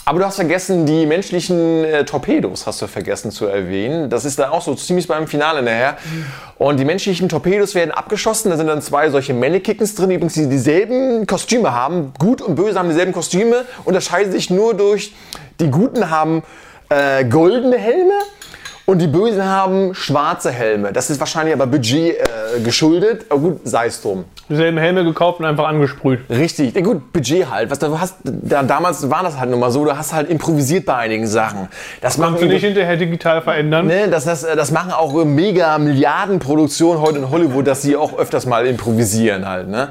Aber 0.09 0.17
du 0.17 0.25
hast 0.25 0.37
vergessen, 0.37 0.87
die 0.87 1.05
menschlichen 1.05 1.85
äh, 1.85 2.03
Torpedos 2.03 2.65
hast 2.65 2.81
du 2.81 2.87
vergessen 2.87 3.29
zu 3.29 3.45
erwähnen. 3.45 4.09
Das 4.09 4.25
ist 4.25 4.39
dann 4.39 4.49
auch 4.49 4.63
so 4.63 4.73
ziemlich 4.73 5.07
beim 5.07 5.27
Finale 5.27 5.61
nachher. 5.61 5.97
Und 6.57 6.79
die 6.79 6.83
menschlichen 6.83 7.29
Torpedos 7.29 7.75
werden 7.75 7.91
abgeschossen. 7.91 8.49
Da 8.49 8.57
sind 8.57 8.65
dann 8.65 8.81
zwei 8.81 9.11
solche 9.11 9.35
Mannequins 9.35 9.93
drin, 9.93 10.09
die 10.09 10.15
übrigens 10.15 10.33
dieselben 10.33 11.27
Kostüme 11.27 11.75
haben. 11.75 12.11
Gut 12.17 12.41
und 12.41 12.55
böse 12.55 12.79
haben 12.79 12.89
dieselben 12.89 13.13
Kostüme. 13.13 13.65
Unterscheiden 13.85 14.31
sich 14.31 14.49
nur 14.49 14.73
durch, 14.73 15.13
die 15.59 15.69
Guten 15.69 16.09
haben 16.09 16.41
äh, 16.89 17.23
goldene 17.25 17.77
Helme 17.77 18.15
und 18.89 18.97
die 18.97 19.07
Bösen 19.07 19.45
haben 19.45 19.93
schwarze 19.93 20.49
Helme. 20.49 20.91
Das 20.91 21.11
ist 21.11 21.19
wahrscheinlich 21.19 21.53
aber 21.53 21.67
Budget 21.67 22.17
äh, 22.17 22.59
geschuldet. 22.63 23.27
Aber 23.29 23.39
gut, 23.39 23.59
sei 23.63 23.85
es 23.85 24.01
drum. 24.01 24.25
Dieselben 24.49 24.79
Helme 24.79 25.03
gekauft 25.03 25.39
und 25.39 25.45
einfach 25.45 25.67
angesprüht. 25.67 26.21
Richtig. 26.27 26.73
Ja, 26.73 26.81
gut, 26.81 27.13
Budget 27.13 27.51
halt. 27.51 27.69
Was 27.69 27.77
du 27.77 27.99
hast, 27.99 28.15
da, 28.23 28.63
damals 28.63 29.07
war 29.07 29.21
das 29.21 29.39
halt 29.39 29.51
nun 29.51 29.59
mal 29.59 29.69
so, 29.69 29.85
du 29.85 29.95
hast 29.95 30.11
halt 30.11 30.27
improvisiert 30.27 30.87
bei 30.87 30.95
einigen 30.95 31.27
Sachen. 31.27 31.67
Das 32.01 32.19
kannst 32.19 32.41
du 32.41 32.47
nicht 32.47 32.63
hinterher 32.63 32.97
digital 32.97 33.43
verändern. 33.43 33.85
Ne, 33.85 34.07
das, 34.09 34.25
das, 34.25 34.41
das 34.41 34.71
machen 34.71 34.91
auch 34.91 35.13
mega 35.23 35.77
Milliardenproduktionen 35.77 36.99
heute 36.99 37.19
in 37.19 37.29
Hollywood, 37.29 37.67
dass 37.67 37.83
sie 37.83 37.95
auch 37.95 38.17
öfters 38.17 38.47
mal 38.47 38.65
improvisieren 38.65 39.47
halt. 39.47 39.67
Ne? 39.67 39.89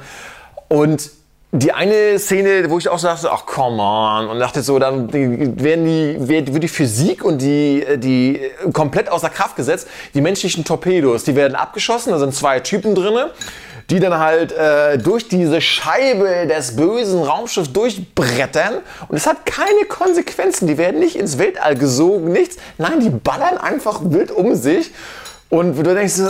Und 0.66 1.08
die 1.50 1.72
eine 1.72 2.18
Szene, 2.18 2.68
wo 2.68 2.78
ich 2.78 2.88
auch 2.90 2.98
sagte, 2.98 3.30
ach 3.32 3.46
come 3.46 3.82
on, 3.82 4.28
und 4.28 4.38
dachte 4.38 4.62
so, 4.62 4.78
dann 4.78 5.10
werden 5.12 5.84
die, 5.86 6.28
wird 6.28 6.62
die 6.62 6.68
Physik 6.68 7.24
und 7.24 7.40
die, 7.40 7.84
die 7.96 8.50
komplett 8.74 9.08
außer 9.08 9.30
Kraft 9.30 9.56
gesetzt. 9.56 9.88
Die 10.12 10.20
menschlichen 10.20 10.64
Torpedos, 10.64 11.24
die 11.24 11.34
werden 11.34 11.54
abgeschossen, 11.54 12.12
da 12.12 12.18
sind 12.18 12.34
zwei 12.34 12.60
Typen 12.60 12.94
drinne, 12.94 13.30
die 13.88 13.98
dann 13.98 14.18
halt 14.18 14.52
äh, 14.52 14.98
durch 14.98 15.28
diese 15.28 15.62
Scheibe 15.62 16.46
des 16.46 16.76
bösen 16.76 17.22
Raumschiffs 17.22 17.72
durchbrettern 17.72 18.82
und 19.08 19.16
es 19.16 19.26
hat 19.26 19.46
keine 19.46 19.86
Konsequenzen, 19.88 20.66
die 20.66 20.76
werden 20.76 21.00
nicht 21.00 21.16
ins 21.16 21.38
Weltall 21.38 21.76
gesogen, 21.76 22.30
nichts. 22.30 22.58
Nein, 22.76 23.00
die 23.00 23.08
ballern 23.08 23.56
einfach 23.56 24.00
wild 24.04 24.30
um 24.30 24.54
sich 24.54 24.90
und 25.48 25.78
du 25.78 25.94
denkst, 25.94 26.20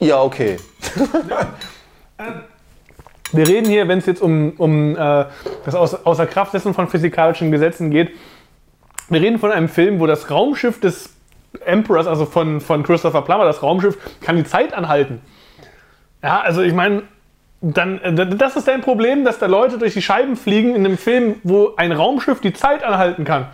ja 0.00 0.20
okay. 0.20 0.56
Ja. 2.18 2.34
Wir 3.34 3.48
reden 3.48 3.68
hier, 3.68 3.88
wenn 3.88 3.98
es 3.98 4.06
jetzt 4.06 4.22
um, 4.22 4.52
um 4.58 4.96
äh, 4.96 5.24
das 5.64 5.74
Aus 5.74 6.06
Außer 6.06 6.26
Kraftsetzen 6.26 6.72
von 6.72 6.88
physikalischen 6.88 7.50
Gesetzen 7.50 7.90
geht, 7.90 8.10
wir 9.08 9.20
reden 9.20 9.38
von 9.38 9.50
einem 9.50 9.68
Film, 9.68 10.00
wo 10.00 10.06
das 10.06 10.30
Raumschiff 10.30 10.80
des 10.80 11.10
Emperors, 11.64 12.06
also 12.06 12.26
von, 12.26 12.60
von 12.60 12.82
Christopher 12.82 13.22
Plummer, 13.22 13.44
das 13.44 13.62
Raumschiff, 13.62 13.98
kann 14.20 14.36
die 14.36 14.44
Zeit 14.44 14.72
anhalten. 14.72 15.20
Ja, 16.22 16.40
also 16.40 16.62
ich 16.62 16.72
meine, 16.72 17.02
dann, 17.60 18.00
äh, 18.00 18.36
das 18.36 18.56
ist 18.56 18.68
dein 18.68 18.82
Problem, 18.82 19.24
dass 19.24 19.38
da 19.38 19.46
Leute 19.46 19.78
durch 19.78 19.94
die 19.94 20.02
Scheiben 20.02 20.36
fliegen 20.36 20.74
in 20.74 20.84
einem 20.84 20.98
Film, 20.98 21.36
wo 21.42 21.74
ein 21.76 21.92
Raumschiff 21.92 22.40
die 22.40 22.52
Zeit 22.52 22.84
anhalten 22.84 23.24
kann. 23.24 23.48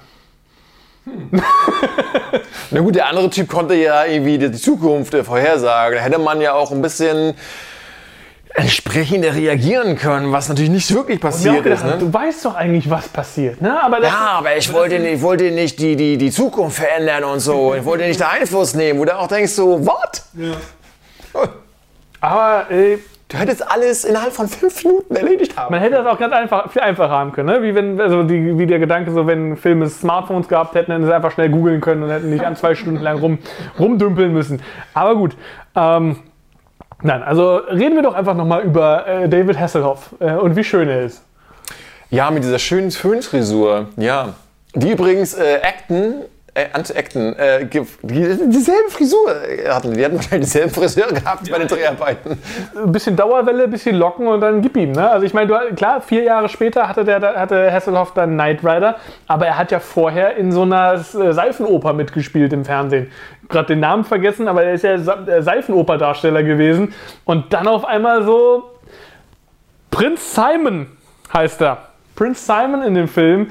Hm. 1.04 1.30
Na 2.70 2.80
gut, 2.80 2.94
der 2.94 3.08
andere 3.08 3.30
Typ 3.30 3.48
konnte 3.48 3.74
ja 3.74 4.04
irgendwie 4.04 4.38
die 4.38 4.52
Zukunft 4.52 5.14
vorhersagen. 5.14 5.96
Da 5.96 6.04
hätte 6.04 6.18
man 6.18 6.40
ja 6.40 6.52
auch 6.52 6.70
ein 6.70 6.82
bisschen 6.82 7.34
entsprechend 8.54 9.24
reagieren 9.24 9.96
können, 9.96 10.32
was 10.32 10.48
natürlich 10.48 10.70
nicht 10.70 10.92
wirklich 10.92 11.20
passiert 11.20 11.62
gedacht, 11.62 11.84
ist. 11.84 11.90
Ne? 11.90 11.98
Du 11.98 12.12
weißt 12.12 12.44
doch 12.44 12.54
eigentlich, 12.54 12.90
was 12.90 13.08
passiert. 13.08 13.60
Ne? 13.60 13.82
Aber 13.82 14.02
ja, 14.02 14.36
aber 14.38 14.56
ich 14.56 14.72
wollte, 14.72 14.98
nicht, 14.98 15.14
ich 15.14 15.22
wollte 15.22 15.50
nicht 15.50 15.78
die, 15.78 15.94
die, 15.94 16.18
die 16.18 16.30
Zukunft 16.30 16.78
verändern 16.78 17.24
und 17.24 17.40
so. 17.40 17.74
Ich 17.74 17.84
wollte 17.84 18.06
nicht 18.06 18.18
den 18.18 18.26
Einfluss 18.26 18.74
nehmen, 18.74 18.98
wo 18.98 19.04
du 19.04 19.16
auch 19.16 19.28
denkst 19.28 19.52
so, 19.52 19.86
what? 19.86 20.22
Ja. 20.34 21.48
Aber 22.20 22.70
äh, 22.70 22.98
Du 23.30 23.38
hättest 23.38 23.70
alles 23.70 24.04
innerhalb 24.04 24.32
von 24.32 24.48
fünf 24.48 24.84
Minuten 24.84 25.14
erledigt 25.14 25.56
haben. 25.56 25.72
Man 25.72 25.80
hätte 25.80 25.94
das 25.94 26.06
auch 26.06 26.18
ganz 26.18 26.34
einfach, 26.34 26.68
viel 26.68 26.82
einfacher 26.82 27.10
haben 27.10 27.30
können. 27.30 27.48
Ne? 27.48 27.62
Wie, 27.62 27.76
wenn, 27.76 28.00
also 28.00 28.24
die, 28.24 28.58
wie 28.58 28.66
der 28.66 28.80
Gedanke, 28.80 29.12
so 29.12 29.24
wenn 29.24 29.56
Filme 29.56 29.88
Smartphones 29.88 30.48
gehabt 30.48 30.74
hätten, 30.74 30.90
hätten 30.90 31.06
sie 31.06 31.14
einfach 31.14 31.30
schnell 31.30 31.48
googeln 31.48 31.80
können 31.80 32.02
und 32.02 32.10
hätten 32.10 32.28
nicht 32.28 32.44
an 32.44 32.56
zwei 32.56 32.74
Stunden 32.74 33.00
lang 33.00 33.20
rum, 33.20 33.38
rumdümpeln 33.78 34.32
müssen. 34.32 34.60
Aber 34.94 35.14
gut. 35.14 35.36
Ähm, 35.76 36.16
Nein, 37.02 37.22
also 37.22 37.56
reden 37.56 37.96
wir 37.96 38.02
doch 38.02 38.14
einfach 38.14 38.34
nochmal 38.34 38.62
über 38.62 39.06
äh, 39.06 39.28
David 39.28 39.58
Hasselhoff 39.58 40.14
äh, 40.20 40.32
und 40.32 40.56
wie 40.56 40.64
schön 40.64 40.88
er 40.88 41.02
ist. 41.02 41.22
Ja, 42.10 42.30
mit 42.30 42.42
dieser 42.42 42.58
schönen 42.58 42.90
Föhnfrisur, 42.90 43.86
ja. 43.96 44.34
Die 44.74 44.90
übrigens 44.90 45.34
äh, 45.34 45.60
Acton 45.62 46.24
äh, 46.54 46.66
Anti-Acton, 46.72 47.34
äh, 47.34 47.66
dieselbe 48.02 48.90
Frisur 48.90 49.34
hatten. 49.68 49.94
Die 49.94 50.04
hatten 50.04 50.16
wahrscheinlich 50.16 50.50
dieselbe 50.50 50.70
Frisur 50.70 51.06
gehabt 51.06 51.46
ja. 51.46 51.52
bei 51.54 51.58
den 51.60 51.68
Dreharbeiten. 51.68 52.38
Ein 52.76 52.92
bisschen 52.92 53.16
Dauerwelle, 53.16 53.64
ein 53.64 53.70
bisschen 53.70 53.96
Locken 53.96 54.26
und 54.26 54.40
dann 54.40 54.60
gib 54.60 54.76
ihm. 54.76 54.92
Ne? 54.92 55.08
Also 55.08 55.26
ich 55.26 55.34
meine, 55.34 55.52
klar, 55.76 56.00
vier 56.00 56.24
Jahre 56.24 56.48
später 56.48 56.88
hatte, 56.88 57.04
der, 57.04 57.20
hatte 57.20 57.72
Hasselhoff 57.72 58.14
dann 58.14 58.32
Knight 58.32 58.64
Rider, 58.64 58.96
aber 59.28 59.46
er 59.46 59.58
hat 59.58 59.70
ja 59.70 59.78
vorher 59.78 60.36
in 60.36 60.50
so 60.50 60.62
einer 60.62 60.94
äh, 60.94 61.32
Seifenoper 61.32 61.92
mitgespielt 61.92 62.52
im 62.52 62.64
Fernsehen. 62.64 63.10
Gerade 63.48 63.68
den 63.68 63.80
Namen 63.80 64.04
vergessen, 64.04 64.48
aber 64.48 64.64
er 64.64 64.74
ist 64.74 64.82
ja 64.82 64.94
äh, 64.94 65.42
Seifenoper-Darsteller 65.42 66.42
gewesen. 66.42 66.94
Und 67.24 67.52
dann 67.52 67.68
auf 67.68 67.84
einmal 67.84 68.24
so 68.24 68.70
Prinz 69.90 70.34
Simon 70.34 70.86
heißt 71.32 71.60
er. 71.62 71.78
Prinz 72.16 72.44
Simon 72.44 72.82
in 72.82 72.94
dem 72.94 73.08
Film. 73.08 73.50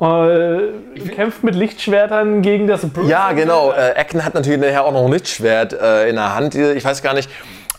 Äh, 0.00 1.08
kämpft 1.14 1.44
mit 1.44 1.54
Lichtschwertern 1.54 2.40
gegen 2.40 2.66
das 2.66 2.88
Böse. 2.88 3.08
Ja, 3.08 3.32
genau. 3.32 3.72
Äh, 3.72 3.94
Acken 3.98 4.24
hat 4.24 4.32
natürlich 4.34 4.58
nachher 4.58 4.84
auch 4.84 4.92
noch 4.92 5.04
ein 5.04 5.12
Lichtschwert 5.12 5.74
äh, 5.74 6.08
in 6.08 6.16
der 6.16 6.34
Hand. 6.34 6.54
Ich 6.54 6.84
weiß 6.84 7.02
gar 7.02 7.12
nicht. 7.12 7.28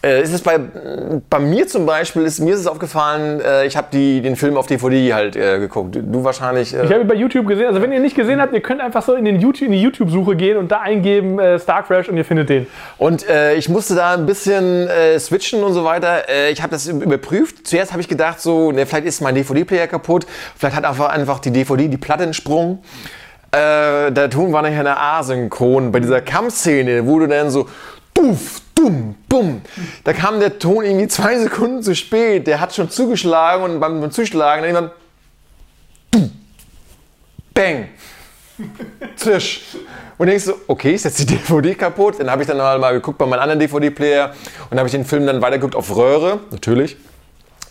Äh, 0.03 0.23
ist 0.23 0.33
es 0.33 0.41
bei, 0.41 0.59
bei 1.29 1.39
mir 1.39 1.67
zum 1.67 1.85
Beispiel, 1.85 2.23
ist, 2.23 2.39
mir 2.39 2.55
ist 2.55 2.61
es 2.61 2.67
aufgefallen, 2.67 3.39
äh, 3.39 3.67
ich 3.67 3.77
habe 3.77 3.87
den 3.91 4.35
Film 4.35 4.57
auf 4.57 4.65
DVD 4.65 5.13
halt 5.13 5.35
äh, 5.35 5.59
geguckt. 5.59 5.95
Du 5.95 6.23
wahrscheinlich. 6.23 6.73
Äh 6.73 6.85
Ich 6.85 6.91
habe 6.91 7.01
ihn 7.01 7.07
bei 7.07 7.13
YouTube 7.13 7.47
gesehen. 7.47 7.67
Also 7.67 7.81
wenn 7.83 7.91
ihr 7.91 7.99
nicht 7.99 8.15
gesehen 8.15 8.41
habt, 8.41 8.53
ihr 8.53 8.61
könnt 8.61 8.81
einfach 8.81 9.03
so 9.03 9.13
in, 9.13 9.25
den 9.25 9.39
YouTube, 9.39 9.67
in 9.67 9.73
die 9.73 9.81
YouTube-Suche 9.81 10.35
gehen 10.35 10.57
und 10.57 10.71
da 10.71 10.81
eingeben 10.81 11.37
äh, 11.37 11.59
Star 11.59 11.83
Crash 11.83 12.09
und 12.09 12.17
ihr 12.17 12.25
findet 12.25 12.49
den. 12.49 12.65
Und 12.97 13.27
äh, 13.29 13.53
ich 13.53 13.69
musste 13.69 13.93
da 13.93 14.13
ein 14.13 14.25
bisschen 14.25 14.87
äh, 14.87 15.19
switchen 15.19 15.63
und 15.63 15.73
so 15.73 15.83
weiter. 15.83 16.23
Ich 16.51 16.61
habe 16.61 16.71
das 16.71 16.87
überprüft. 16.87 17.67
Zuerst 17.67 17.91
habe 17.91 18.01
ich 18.01 18.07
gedacht, 18.07 18.39
so, 18.39 18.71
ne, 18.71 18.85
vielleicht 18.85 19.05
ist 19.05 19.21
mein 19.21 19.35
DVD-Player 19.35 19.87
kaputt. 19.87 20.25
Vielleicht 20.57 20.75
hat 20.75 20.85
einfach, 20.85 21.09
einfach 21.09 21.39
die 21.39 21.51
DVD 21.51 21.87
die 21.87 21.97
Platte 21.97 22.23
entsprungen. 22.23 22.79
Äh, 23.51 24.11
der 24.11 24.29
Ton 24.29 24.53
war 24.53 24.61
nachher 24.61 24.79
eine 24.79 24.97
A-Synchron 24.97 25.91
bei 25.91 25.99
dieser 25.99 26.21
Kampfszene, 26.21 27.05
wo 27.05 27.19
du 27.19 27.27
dann 27.27 27.49
so 27.49 27.67
duff, 28.13 28.61
dumm, 28.75 29.15
bumm. 29.27 29.61
Da 30.03 30.13
kam 30.13 30.39
der 30.39 30.59
Ton 30.59 30.83
irgendwie 30.83 31.07
zwei 31.07 31.37
Sekunden 31.39 31.83
zu 31.83 31.95
spät. 31.95 32.47
Der 32.47 32.59
hat 32.59 32.73
schon 32.75 32.89
zugeschlagen 32.89 33.63
und 33.63 33.79
beim, 33.79 34.11
Zuschlagen 34.11 34.63
dann 34.63 34.75
irgendwann 34.75 34.91
dumm, 36.11 36.31
bang, 37.53 37.87
zisch. 39.15 39.61
Und 40.17 40.27
denkst 40.27 40.45
du, 40.45 40.53
okay, 40.67 40.93
ist 40.93 41.05
jetzt 41.05 41.19
die 41.19 41.25
DVD 41.37 41.75
kaputt? 41.75 42.19
Dann 42.19 42.29
habe 42.29 42.43
ich 42.43 42.47
dann 42.47 42.57
mal 42.57 42.93
geguckt 42.93 43.17
bei 43.17 43.25
meinem 43.25 43.41
anderen 43.41 43.59
DVD-Player 43.59 44.35
und 44.69 44.77
habe 44.77 44.87
ich 44.87 44.91
den 44.91 45.05
Film 45.05 45.25
dann 45.25 45.41
weitergeguckt 45.41 45.75
auf 45.75 45.95
Röhre, 45.95 46.39
natürlich. 46.51 46.97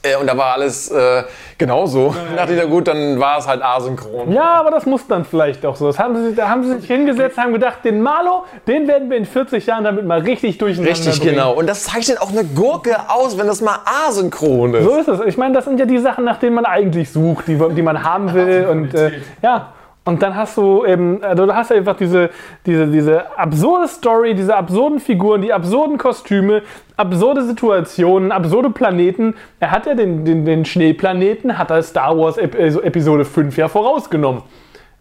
Äh, 0.03 0.17
und 0.17 0.27
da 0.27 0.37
war 0.37 0.55
alles 0.55 0.91
äh, 0.91 1.25
genauso. 1.59 2.15
Ja, 2.31 2.37
dachte 2.37 2.55
ich, 2.55 2.59
na 2.63 2.65
gut, 2.69 2.89
dann 2.89 3.21
war 3.21 3.39
es 3.39 3.47
halt 3.47 3.63
asynchron. 3.63 4.33
Ja, 4.33 4.55
aber 4.55 4.71
das 4.71 4.87
muss 4.87 5.07
dann 5.07 5.25
vielleicht 5.27 5.65
auch 5.67 5.77
so. 5.77 5.87
Das 5.89 5.99
haben 5.99 6.17
sie, 6.17 6.35
da 6.35 6.49
haben 6.49 6.65
sie 6.65 6.79
sich 6.81 6.87
hingesetzt, 6.87 7.37
haben 7.37 7.53
gedacht, 7.53 7.85
den 7.85 8.01
Malo, 8.01 8.45
den 8.67 8.89
werden 8.89 9.11
wir 9.11 9.19
in 9.19 9.27
40 9.27 9.67
Jahren 9.67 9.85
damit 9.85 10.07
mal 10.07 10.21
richtig 10.21 10.57
durcheinander 10.57 10.91
Richtig, 10.91 11.21
bringen. 11.21 11.35
genau. 11.35 11.53
Und 11.53 11.67
das 11.67 11.85
zeichnet 11.85 12.21
auch 12.23 12.31
eine 12.31 12.45
Gurke 12.45 12.97
aus, 13.09 13.37
wenn 13.37 13.47
das 13.47 13.61
mal 13.61 13.79
asynchron 14.09 14.75
ist. 14.75 14.85
So 14.85 14.97
ist 14.97 15.09
es. 15.09 15.21
Ich 15.27 15.37
meine, 15.37 15.55
das 15.55 15.67
sind 15.67 15.79
ja 15.79 15.85
die 15.85 15.99
Sachen, 15.99 16.25
nach 16.25 16.39
denen 16.39 16.55
man 16.55 16.65
eigentlich 16.65 17.13
sucht, 17.13 17.47
die, 17.49 17.57
die 17.57 17.83
man 17.83 18.03
haben 18.03 18.33
will. 18.33 18.69
Und 18.71 18.95
äh, 18.95 19.13
ja. 19.43 19.75
Und 20.05 20.23
dann 20.23 20.35
hast 20.35 20.57
du 20.57 20.85
eben, 20.87 21.23
also 21.23 21.47
du 21.47 21.55
hast 21.55 21.71
einfach 21.73 21.95
diese, 21.97 22.31
diese, 22.65 22.87
diese 22.87 23.39
absurde 23.39 23.87
Story, 23.87 24.35
diese 24.35 24.57
absurden 24.57 24.99
Figuren, 24.99 25.43
die 25.43 25.53
absurden 25.53 25.99
Kostüme, 25.99 26.63
absurde 26.97 27.43
Situationen, 27.45 28.33
absurde 28.33 28.71
Planeten. 28.71 29.35
Er 29.61 29.71
hat 29.71 29.87
ja 29.87 29.95
den, 29.95 30.25
den, 30.25 30.45
den 30.47 30.65
Schneeplaneten, 30.65 31.59
hat 31.59 31.71
er 31.71 31.83
Star 31.83 32.17
Wars 32.17 32.39
Ep 32.39 32.57
also 32.59 32.81
Episode 32.83 33.25
5 33.27 33.57
ja 33.59 33.69
vorausgenommen. 33.69 34.43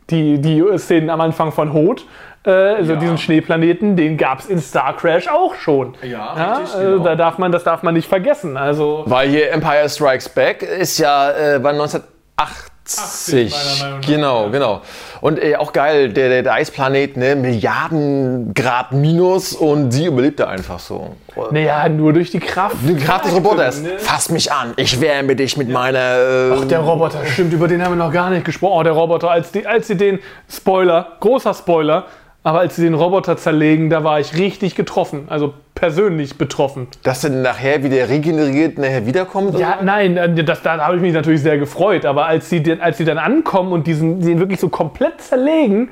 Die, 0.10 0.40
die 0.42 0.64
Szenen 0.78 1.10
am 1.10 1.22
Anfang 1.22 1.52
von 1.52 1.72
Hoth, 1.72 2.06
äh, 2.46 2.50
also 2.52 2.94
Ja. 2.94 3.00
diesen 3.00 3.18
Schneeplaneten, 3.18 3.96
den 3.96 4.18
gab 4.18 4.40
es 4.40 4.48
in 4.48 4.60
Star 4.60 4.98
Crash 4.98 5.28
auch 5.28 5.56
schon. 5.56 5.94
Ja, 6.02 6.58
richtig, 6.60 6.80
äh, 6.82 6.84
genau. 6.84 7.04
da 7.04 7.16
darf 7.16 7.38
man, 7.38 7.52
das 7.52 7.64
darf 7.64 7.84
man 7.84 7.94
nicht 7.94 8.10
vergessen. 8.10 8.58
Also 8.58 9.04
Weil 9.06 9.30
hier 9.30 9.52
Empire 9.52 9.88
Strikes 9.88 10.28
Back 10.30 10.62
ist 10.64 10.98
ja 10.98 11.32
äh, 11.32 11.64
war 11.64 11.72
1980. 11.72 12.70
80, 12.98 13.52
meiner 13.52 13.64
Meinung 13.66 14.00
nach, 14.00 14.08
genau, 14.08 14.44
ja. 14.44 14.50
genau. 14.50 14.82
Und 15.22 15.44
äh, 15.44 15.56
auch 15.58 15.74
geil, 15.74 16.10
der, 16.14 16.30
der, 16.30 16.44
der 16.44 16.54
Eisplanet, 16.54 17.18
ne, 17.18 17.36
Milliarden 17.36 18.54
Grad 18.54 18.94
minus 18.94 19.54
und 19.54 19.92
sie 19.92 20.06
überlebte 20.06 20.48
einfach 20.48 20.80
so. 20.80 21.16
naja, 21.52 21.88
nur 21.90 22.14
durch 22.14 22.32
die 22.32 22.40
Kraft. 22.40 22.78
Die 22.82 22.96
Kraft 22.96 23.26
des 23.26 23.34
Roboters. 23.34 23.82
Ne? 23.82 24.00
Fass 24.00 24.30
mich 24.30 24.52
an, 24.52 24.74
ich 24.78 25.00
wärme 25.02 25.36
dich 25.36 25.58
mit 25.58 25.70
meiner. 25.70 26.00
Äh, 26.00 26.52
Ach, 26.58 26.66
der 26.66 26.80
Roboter, 26.80 27.26
stimmt, 27.26 27.54
über 27.54 27.68
den 27.68 27.84
haben 27.84 27.98
wir 27.98 28.04
noch 28.04 28.14
gar 28.14 28.30
nicht 28.30 28.46
gesprochen. 28.46 28.80
Oh, 28.80 28.84
der 28.84 28.94
Roboter, 28.94 29.30
als, 29.30 29.52
die, 29.52 29.66
als 29.68 29.88
sie 29.88 29.98
den, 29.98 30.20
Spoiler, 30.50 31.18
großer 31.20 31.54
Spoiler, 31.54 32.06
aber 32.44 32.60
als 32.60 32.76
sie 32.76 32.84
den 32.84 32.94
Roboter 32.94 33.38
zerlegen, 33.38 33.90
da 33.90 34.04
war 34.04 34.20
ich 34.20 34.38
richtig 34.38 34.76
getroffen, 34.76 35.26
also 35.28 35.54
persönlich 35.76 36.38
betroffen. 36.38 36.88
dass 37.04 37.24
er 37.24 37.32
nachher 37.32 37.84
wieder 37.84 38.10
regeneriert, 38.10 38.78
nachher 38.78 39.06
wiederkommt. 39.06 39.50
oder 39.50 39.60
Ja, 39.60 39.80
nein, 39.82 40.18
äh, 40.18 40.44
das, 40.44 40.62
da 40.62 40.78
habe 40.78 40.96
ich 40.96 41.02
mich 41.02 41.14
natürlich 41.14 41.42
sehr 41.42 41.58
gefreut, 41.58 42.06
aber 42.06 42.26
als 42.26 42.50
sie, 42.50 42.64
als 42.80 42.98
sie 42.98 43.06
dann 43.06 43.18
ankommen 43.18 43.72
und 43.72 43.88
diesen, 43.88 44.22
den 44.22 44.40
wirklich 44.40 44.60
so 44.60 44.70
komplett 44.70 45.22
zerlegen, 45.22 45.90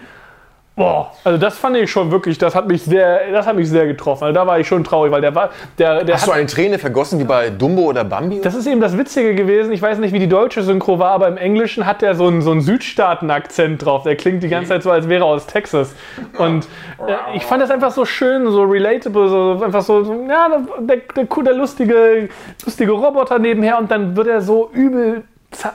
boah, 0.78 1.11
also 1.23 1.38
das 1.39 1.57
fand 1.57 1.75
ich 1.75 1.91
schon 1.91 2.11
wirklich, 2.11 2.38
das 2.38 2.55
hat 2.55 2.67
mich 2.67 2.84
sehr, 2.84 3.32
das 3.32 3.47
hat 3.47 3.55
mich 3.55 3.67
sehr 3.67 3.88
getroffen. 3.88 4.25
Also 4.25 4.36
da 4.36 4.45
war 4.45 4.59
ich 4.59 4.67
schon 4.67 4.84
traurig, 4.84 5.11
weil 5.11 5.21
der 5.21 5.34
war, 5.34 5.49
der, 5.78 6.03
der 6.03 6.15
Hast 6.15 6.28
du 6.28 6.32
eine 6.32 6.45
Träne 6.45 6.78
vergossen 6.78 7.19
wie 7.19 7.23
bei 7.23 7.49
Dumbo 7.49 7.82
oder 7.82 8.03
Bambi? 8.03 8.39
Das 8.41 8.53
ist 8.53 8.67
eben 8.67 8.80
das 8.80 8.95
Witzige 8.95 9.34
gewesen. 9.34 9.73
Ich 9.73 9.82
weiß 9.82 9.97
nicht, 9.97 10.13
wie 10.13 10.19
die 10.19 10.30
deutsche 10.30 10.61
Synchro 10.61 10.99
war, 10.99 11.11
aber 11.11 11.28
im 11.28 11.38
Englischen 11.38 11.86
hat 11.88 12.03
der 12.03 12.13
so 12.13 12.28
einen, 12.28 12.41
so 12.41 12.51
einen 12.51 12.61
Südstaaten-Akzent 12.61 13.84
drauf. 13.84 14.03
Der 14.03 14.15
klingt 14.15 14.43
die 14.43 14.49
ganze 14.49 14.69
Zeit 14.69 14.84
so, 14.84 14.91
als 14.91 15.09
wäre 15.09 15.23
er 15.23 15.28
aus 15.28 15.47
Texas. 15.47 15.95
Und 16.38 16.67
äh, 16.99 17.36
ich 17.36 17.43
fand 17.43 17.63
das 17.63 17.71
einfach 17.71 17.91
so 17.91 18.05
schön, 18.05 18.49
so 18.51 18.61
relatable, 18.61 19.28
so 19.30 19.63
einfach 19.63 19.82
so, 19.82 20.03
ja, 20.30 20.47
der, 20.80 20.97
der, 21.15 21.25
der, 21.25 21.53
lustige, 21.55 22.30
lustige 22.63 22.91
Roboter 22.91 23.39
nebenher 23.39 23.80
und 23.80 23.89
dann 23.89 24.15
wird 24.15 24.28
er 24.28 24.41
so 24.41 24.69
übel 24.71 25.23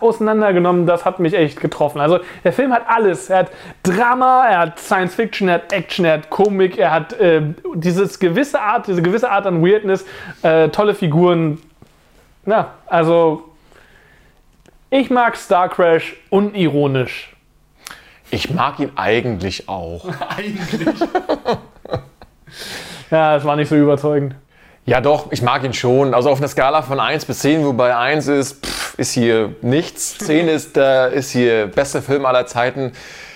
auseinandergenommen, 0.01 0.87
das 0.87 1.05
hat 1.05 1.19
mich 1.19 1.35
echt 1.35 1.61
getroffen. 1.61 2.01
Also 2.01 2.21
der 2.45 2.53
Film 2.53 2.73
hat 2.73 2.83
alles. 2.87 3.31
Er 3.31 3.41
hat 3.41 3.51
Drama, 3.83 4.47
er 4.47 4.59
hat 4.59 4.79
Science 4.79 5.15
Fiction, 5.15 5.49
er 5.49 5.55
hat 5.55 5.73
Action, 5.73 6.05
er 6.05 6.15
hat 6.15 6.31
Komik, 6.31 6.79
er 6.79 6.91
hat 6.91 7.13
äh, 7.15 7.43
dieses 7.75 8.19
gewisse 8.19 8.61
Art, 8.61 8.87
diese 8.87 9.03
gewisse 9.03 9.31
Art 9.31 9.47
an 9.47 9.65
Weirdness, 9.65 10.05
äh, 10.43 10.69
tolle 10.69 10.95
Figuren, 10.95 11.59
ja, 12.47 12.75
also 12.87 13.45
ich 14.91 15.11
mag 15.11 15.37
Star 15.37 15.69
Crash 15.69 16.17
unironisch. 16.29 17.35
Ich 18.31 18.51
mag 18.51 18.79
ihn 18.81 18.91
eigentlich 18.97 19.69
auch. 19.69 20.07
Eigentlich. 20.37 21.09
ja, 23.11 23.37
es 23.37 23.45
war 23.45 23.57
nicht 23.57 23.69
so 23.69 23.77
überzeugend. 23.77 24.35
Ja, 24.85 25.01
doch, 25.01 25.31
ich 25.31 25.43
mag 25.43 25.63
ihn 25.63 25.73
schon. 25.73 26.13
Also 26.13 26.31
auf 26.31 26.39
einer 26.39 26.49
Skala 26.49 26.83
von 26.83 26.99
1 26.99 27.27
bis 27.27 27.39
10, 27.39 27.65
wobei 27.65 27.97
1 27.97 28.27
ist, 28.29 28.67
pff, 28.67 28.82
ist 28.97 29.13
hier 29.13 29.55
nichts. 29.63 30.19
10 30.19 30.49
ist, 30.49 30.77
äh, 30.77 31.15
ist 31.15 31.31
hier 31.31 31.67
bester 31.67 32.03
Film 32.03 32.27
aller 32.27 32.47
Zeiten. 32.47 32.93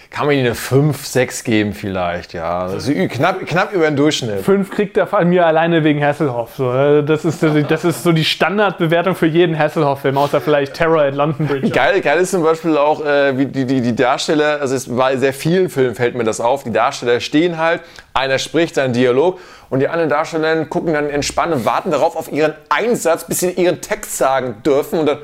Kann 0.09 0.27
man 0.27 0.37
ihm 0.37 0.47
eine 0.47 0.55
5, 0.55 1.05
6 1.05 1.45
geben 1.45 1.75
vielleicht, 1.75 2.33
ja. 2.33 2.61
Also 2.61 2.91
knapp, 3.09 3.45
knapp 3.45 3.73
über 3.75 3.85
den 3.87 3.97
Durchschnitt. 3.97 4.41
Fünf 4.41 4.71
kriegt 4.71 4.97
er 4.97 5.07
von 5.07 5.29
mir 5.29 5.45
alleine 5.45 5.85
wegen 5.85 6.03
Hasselhoff. 6.03 6.55
So, 6.57 7.03
das, 7.03 7.25
ist, 7.27 7.41
so 7.41 7.51
die- 7.51 7.65
das 7.65 7.85
ist 7.85 8.03
so 8.03 8.13
die 8.13 8.25
Standardbewertung 8.25 9.15
für 9.15 9.27
jeden 9.27 9.59
Hasselhoff-Film, 9.59 10.17
außer 10.17 10.41
vielleicht 10.41 10.75
Terror 10.75 11.03
at 11.03 11.15
London 11.15 11.47
Bridge. 11.49 11.69
Geil, 11.75 12.01
geil 12.01 12.21
ist 12.21 12.31
zum 12.31 12.45
Beispiel 12.45 12.79
auch, 12.79 13.05
äh, 13.05 13.37
wie 13.37 13.47
die, 13.47 13.67
die, 13.67 13.83
die 13.83 13.95
Darsteller, 13.97 14.61
also 14.61 14.75
es 14.77 14.89
bei 14.89 15.17
sehr 15.19 15.35
vielen 15.35 15.69
Filmen 15.69 15.95
fällt 15.97 16.15
mir 16.15 16.25
das 16.25 16.41
auf, 16.41 16.63
die 16.63 16.73
Darsteller 16.73 17.21
stehen 17.21 17.59
halt, 17.59 17.83
einer 18.15 18.39
spricht 18.39 18.77
seinen 18.77 18.95
Dialog 18.95 19.39
und 19.69 19.81
die 19.81 19.89
anderen 19.89 20.09
Darsteller 20.09 20.65
gucken 20.67 20.95
dann 20.95 21.11
entspannt 21.11 21.53
und 21.53 21.67
warten 21.67 21.91
darauf 21.91 22.17
auf 22.17 22.33
ihren 22.33 22.55
Einsatz, 22.71 23.25
bis 23.27 23.41
sie 23.41 23.51
ihren 23.51 23.83
Text 23.83 24.17
sagen 24.17 24.63
dürfen 24.65 25.01
und 25.01 25.07
dann, 25.07 25.19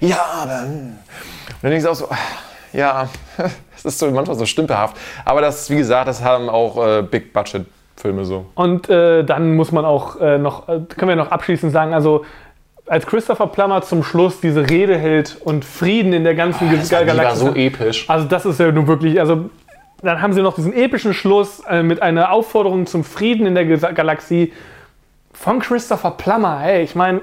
ja, 0.00 0.18
aber, 0.42 0.60
hm. 0.62 0.68
und 0.68 0.98
dann 1.62 1.70
denke 1.70 1.78
ich 1.78 1.86
auch 1.86 1.94
so, 1.94 2.08
ah, 2.10 2.16
ja, 2.72 3.08
das 3.36 3.84
ist 3.84 3.98
so 3.98 4.10
manchmal 4.10 4.36
so 4.36 4.46
stümperhaft, 4.46 4.96
aber 5.24 5.40
das, 5.40 5.68
wie 5.70 5.76
gesagt, 5.76 6.08
das 6.08 6.22
haben 6.22 6.48
auch 6.48 6.86
äh, 6.86 7.02
Big-Budget-Filme 7.02 8.24
so. 8.24 8.46
Und 8.54 8.88
äh, 8.88 9.24
dann 9.24 9.56
muss 9.56 9.72
man 9.72 9.84
auch 9.84 10.20
äh, 10.20 10.38
noch, 10.38 10.68
äh, 10.68 10.80
können 10.96 11.08
wir 11.08 11.16
noch 11.16 11.30
abschließend 11.30 11.72
sagen, 11.72 11.92
also 11.94 12.24
als 12.86 13.06
Christopher 13.06 13.46
Plummer 13.46 13.82
zum 13.82 14.02
Schluss 14.02 14.40
diese 14.40 14.68
Rede 14.68 14.98
hält 14.98 15.36
und 15.44 15.64
Frieden 15.64 16.12
in 16.12 16.24
der 16.24 16.34
ganzen 16.34 16.68
Ah, 16.68 16.72
Das 16.74 16.90
war 16.90 17.04
Galaxie. 17.04 17.38
so 17.38 17.54
episch. 17.54 18.10
Also 18.10 18.26
das 18.26 18.44
ist 18.44 18.58
ja 18.58 18.72
nun 18.72 18.88
wirklich, 18.88 19.20
also 19.20 19.48
dann 20.02 20.20
haben 20.20 20.32
sie 20.32 20.42
noch 20.42 20.54
diesen 20.54 20.72
epischen 20.72 21.14
Schluss 21.14 21.60
äh, 21.68 21.82
mit 21.84 22.02
einer 22.02 22.32
Aufforderung 22.32 22.86
zum 22.86 23.04
Frieden 23.04 23.46
in 23.46 23.54
der 23.54 23.64
Galaxie 23.66 24.52
von 25.32 25.60
Christopher 25.60 26.10
Plummer. 26.12 26.58
Hey, 26.60 26.82
ich 26.82 26.94
meine, 26.96 27.20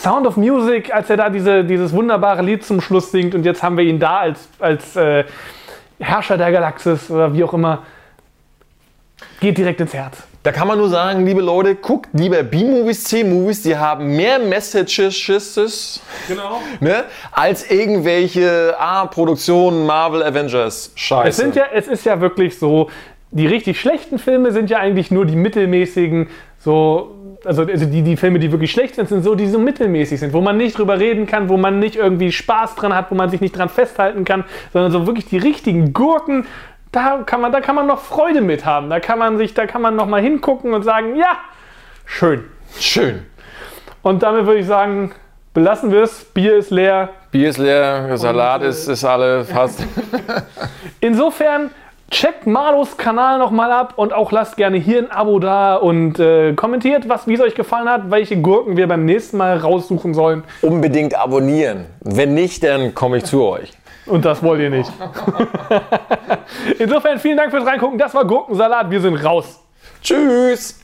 Sound 0.00 0.26
of 0.26 0.36
Music, 0.36 0.94
als 0.94 1.10
er 1.10 1.16
da 1.16 1.28
diese, 1.28 1.64
dieses 1.64 1.92
wunderbare 1.92 2.42
Lied 2.42 2.64
zum 2.64 2.80
Schluss 2.80 3.10
singt 3.10 3.34
und 3.34 3.44
jetzt 3.44 3.62
haben 3.62 3.76
wir 3.76 3.84
ihn 3.84 3.98
da 3.98 4.18
als, 4.18 4.48
als 4.60 4.94
äh, 4.94 5.24
Herrscher 5.98 6.38
der 6.38 6.52
Galaxis 6.52 7.10
oder 7.10 7.34
wie 7.34 7.42
auch 7.42 7.52
immer, 7.52 7.82
geht 9.40 9.58
direkt 9.58 9.80
ins 9.80 9.94
Herz. 9.94 10.22
Da 10.44 10.52
kann 10.52 10.68
man 10.68 10.78
nur 10.78 10.88
sagen, 10.88 11.26
liebe 11.26 11.40
Leute, 11.40 11.74
guckt 11.74 12.10
lieber 12.12 12.44
B-Movies, 12.44 13.04
C-Movies, 13.04 13.62
die 13.62 13.76
haben 13.76 14.14
mehr 14.14 14.38
Messages 14.38 16.00
Genau. 16.28 16.62
ne, 16.78 17.04
als 17.32 17.68
irgendwelche 17.68 18.76
ah, 18.78 19.06
Produktionen, 19.06 19.84
Marvel, 19.84 20.22
Avengers. 20.22 20.92
Scheiße. 20.94 21.28
Es, 21.28 21.36
sind 21.36 21.56
ja, 21.56 21.64
es 21.74 21.88
ist 21.88 22.06
ja 22.06 22.20
wirklich 22.20 22.56
so, 22.56 22.88
die 23.32 23.48
richtig 23.48 23.80
schlechten 23.80 24.20
Filme 24.20 24.52
sind 24.52 24.70
ja 24.70 24.78
eigentlich 24.78 25.10
nur 25.10 25.26
die 25.26 25.36
mittelmäßigen, 25.36 26.28
so, 26.60 27.17
also, 27.44 27.62
also 27.62 27.86
die, 27.86 28.02
die 28.02 28.16
Filme, 28.16 28.38
die 28.38 28.50
wirklich 28.50 28.70
schlecht 28.70 28.94
sind, 28.94 29.08
sind 29.08 29.22
so, 29.22 29.34
die 29.34 29.46
so 29.46 29.58
mittelmäßig 29.58 30.20
sind, 30.20 30.32
wo 30.32 30.40
man 30.40 30.56
nicht 30.56 30.78
drüber 30.78 30.98
reden 30.98 31.26
kann, 31.26 31.48
wo 31.48 31.56
man 31.56 31.78
nicht 31.78 31.96
irgendwie 31.96 32.32
Spaß 32.32 32.74
dran 32.74 32.94
hat, 32.94 33.10
wo 33.10 33.14
man 33.14 33.30
sich 33.30 33.40
nicht 33.40 33.56
dran 33.56 33.68
festhalten 33.68 34.24
kann, 34.24 34.44
sondern 34.72 34.92
so 34.92 35.06
wirklich 35.06 35.26
die 35.26 35.38
richtigen 35.38 35.92
Gurken, 35.92 36.46
da 36.92 37.22
kann 37.24 37.40
man, 37.40 37.52
da 37.52 37.60
kann 37.60 37.74
man 37.74 37.86
noch 37.86 38.00
Freude 38.00 38.40
mit 38.40 38.64
haben. 38.64 38.90
Da 38.90 39.00
kann 39.00 39.18
man 39.18 39.38
sich, 39.38 39.54
da 39.54 39.66
kann 39.66 39.82
man 39.82 39.94
noch 39.94 40.06
mal 40.06 40.20
hingucken 40.20 40.72
und 40.72 40.82
sagen, 40.82 41.16
ja, 41.16 41.38
schön. 42.06 42.44
Schön. 42.78 43.26
Und 44.02 44.22
damit 44.22 44.46
würde 44.46 44.60
ich 44.60 44.66
sagen, 44.66 45.12
belassen 45.54 45.90
wir 45.90 46.02
es. 46.02 46.24
Bier 46.24 46.56
ist 46.56 46.70
leer. 46.70 47.10
Bier 47.30 47.50
ist 47.50 47.58
leer, 47.58 48.16
Salat 48.16 48.62
äh, 48.62 48.68
ist, 48.68 48.88
ist 48.88 49.04
alle 49.04 49.44
fast. 49.44 49.84
Insofern 51.00 51.70
Checkt 52.10 52.46
Marlos 52.46 52.96
Kanal 52.96 53.38
nochmal 53.38 53.70
ab 53.70 53.92
und 53.96 54.14
auch 54.14 54.32
lasst 54.32 54.56
gerne 54.56 54.78
hier 54.78 54.98
ein 54.98 55.10
Abo 55.10 55.38
da 55.38 55.76
und 55.76 56.18
äh, 56.18 56.54
kommentiert, 56.54 57.06
was, 57.06 57.26
wie 57.26 57.34
es 57.34 57.40
euch 57.40 57.54
gefallen 57.54 57.86
hat, 57.86 58.10
welche 58.10 58.40
Gurken 58.40 58.78
wir 58.78 58.88
beim 58.88 59.04
nächsten 59.04 59.36
Mal 59.36 59.58
raussuchen 59.58 60.14
sollen. 60.14 60.42
Unbedingt 60.62 61.14
abonnieren. 61.14 61.84
Wenn 62.00 62.32
nicht, 62.32 62.64
dann 62.64 62.94
komme 62.94 63.18
ich 63.18 63.24
zu 63.24 63.44
euch. 63.44 63.72
Und 64.06 64.24
das 64.24 64.42
wollt 64.42 64.60
ihr 64.62 64.70
nicht. 64.70 64.90
Insofern 66.78 67.18
vielen 67.18 67.36
Dank 67.36 67.50
fürs 67.50 67.66
Reingucken. 67.66 67.98
Das 67.98 68.14
war 68.14 68.24
Gurkensalat. 68.24 68.90
Wir 68.90 69.02
sind 69.02 69.16
raus. 69.22 69.60
Tschüss. 70.02 70.80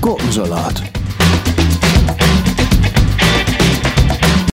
Gurkensalat 0.00 0.93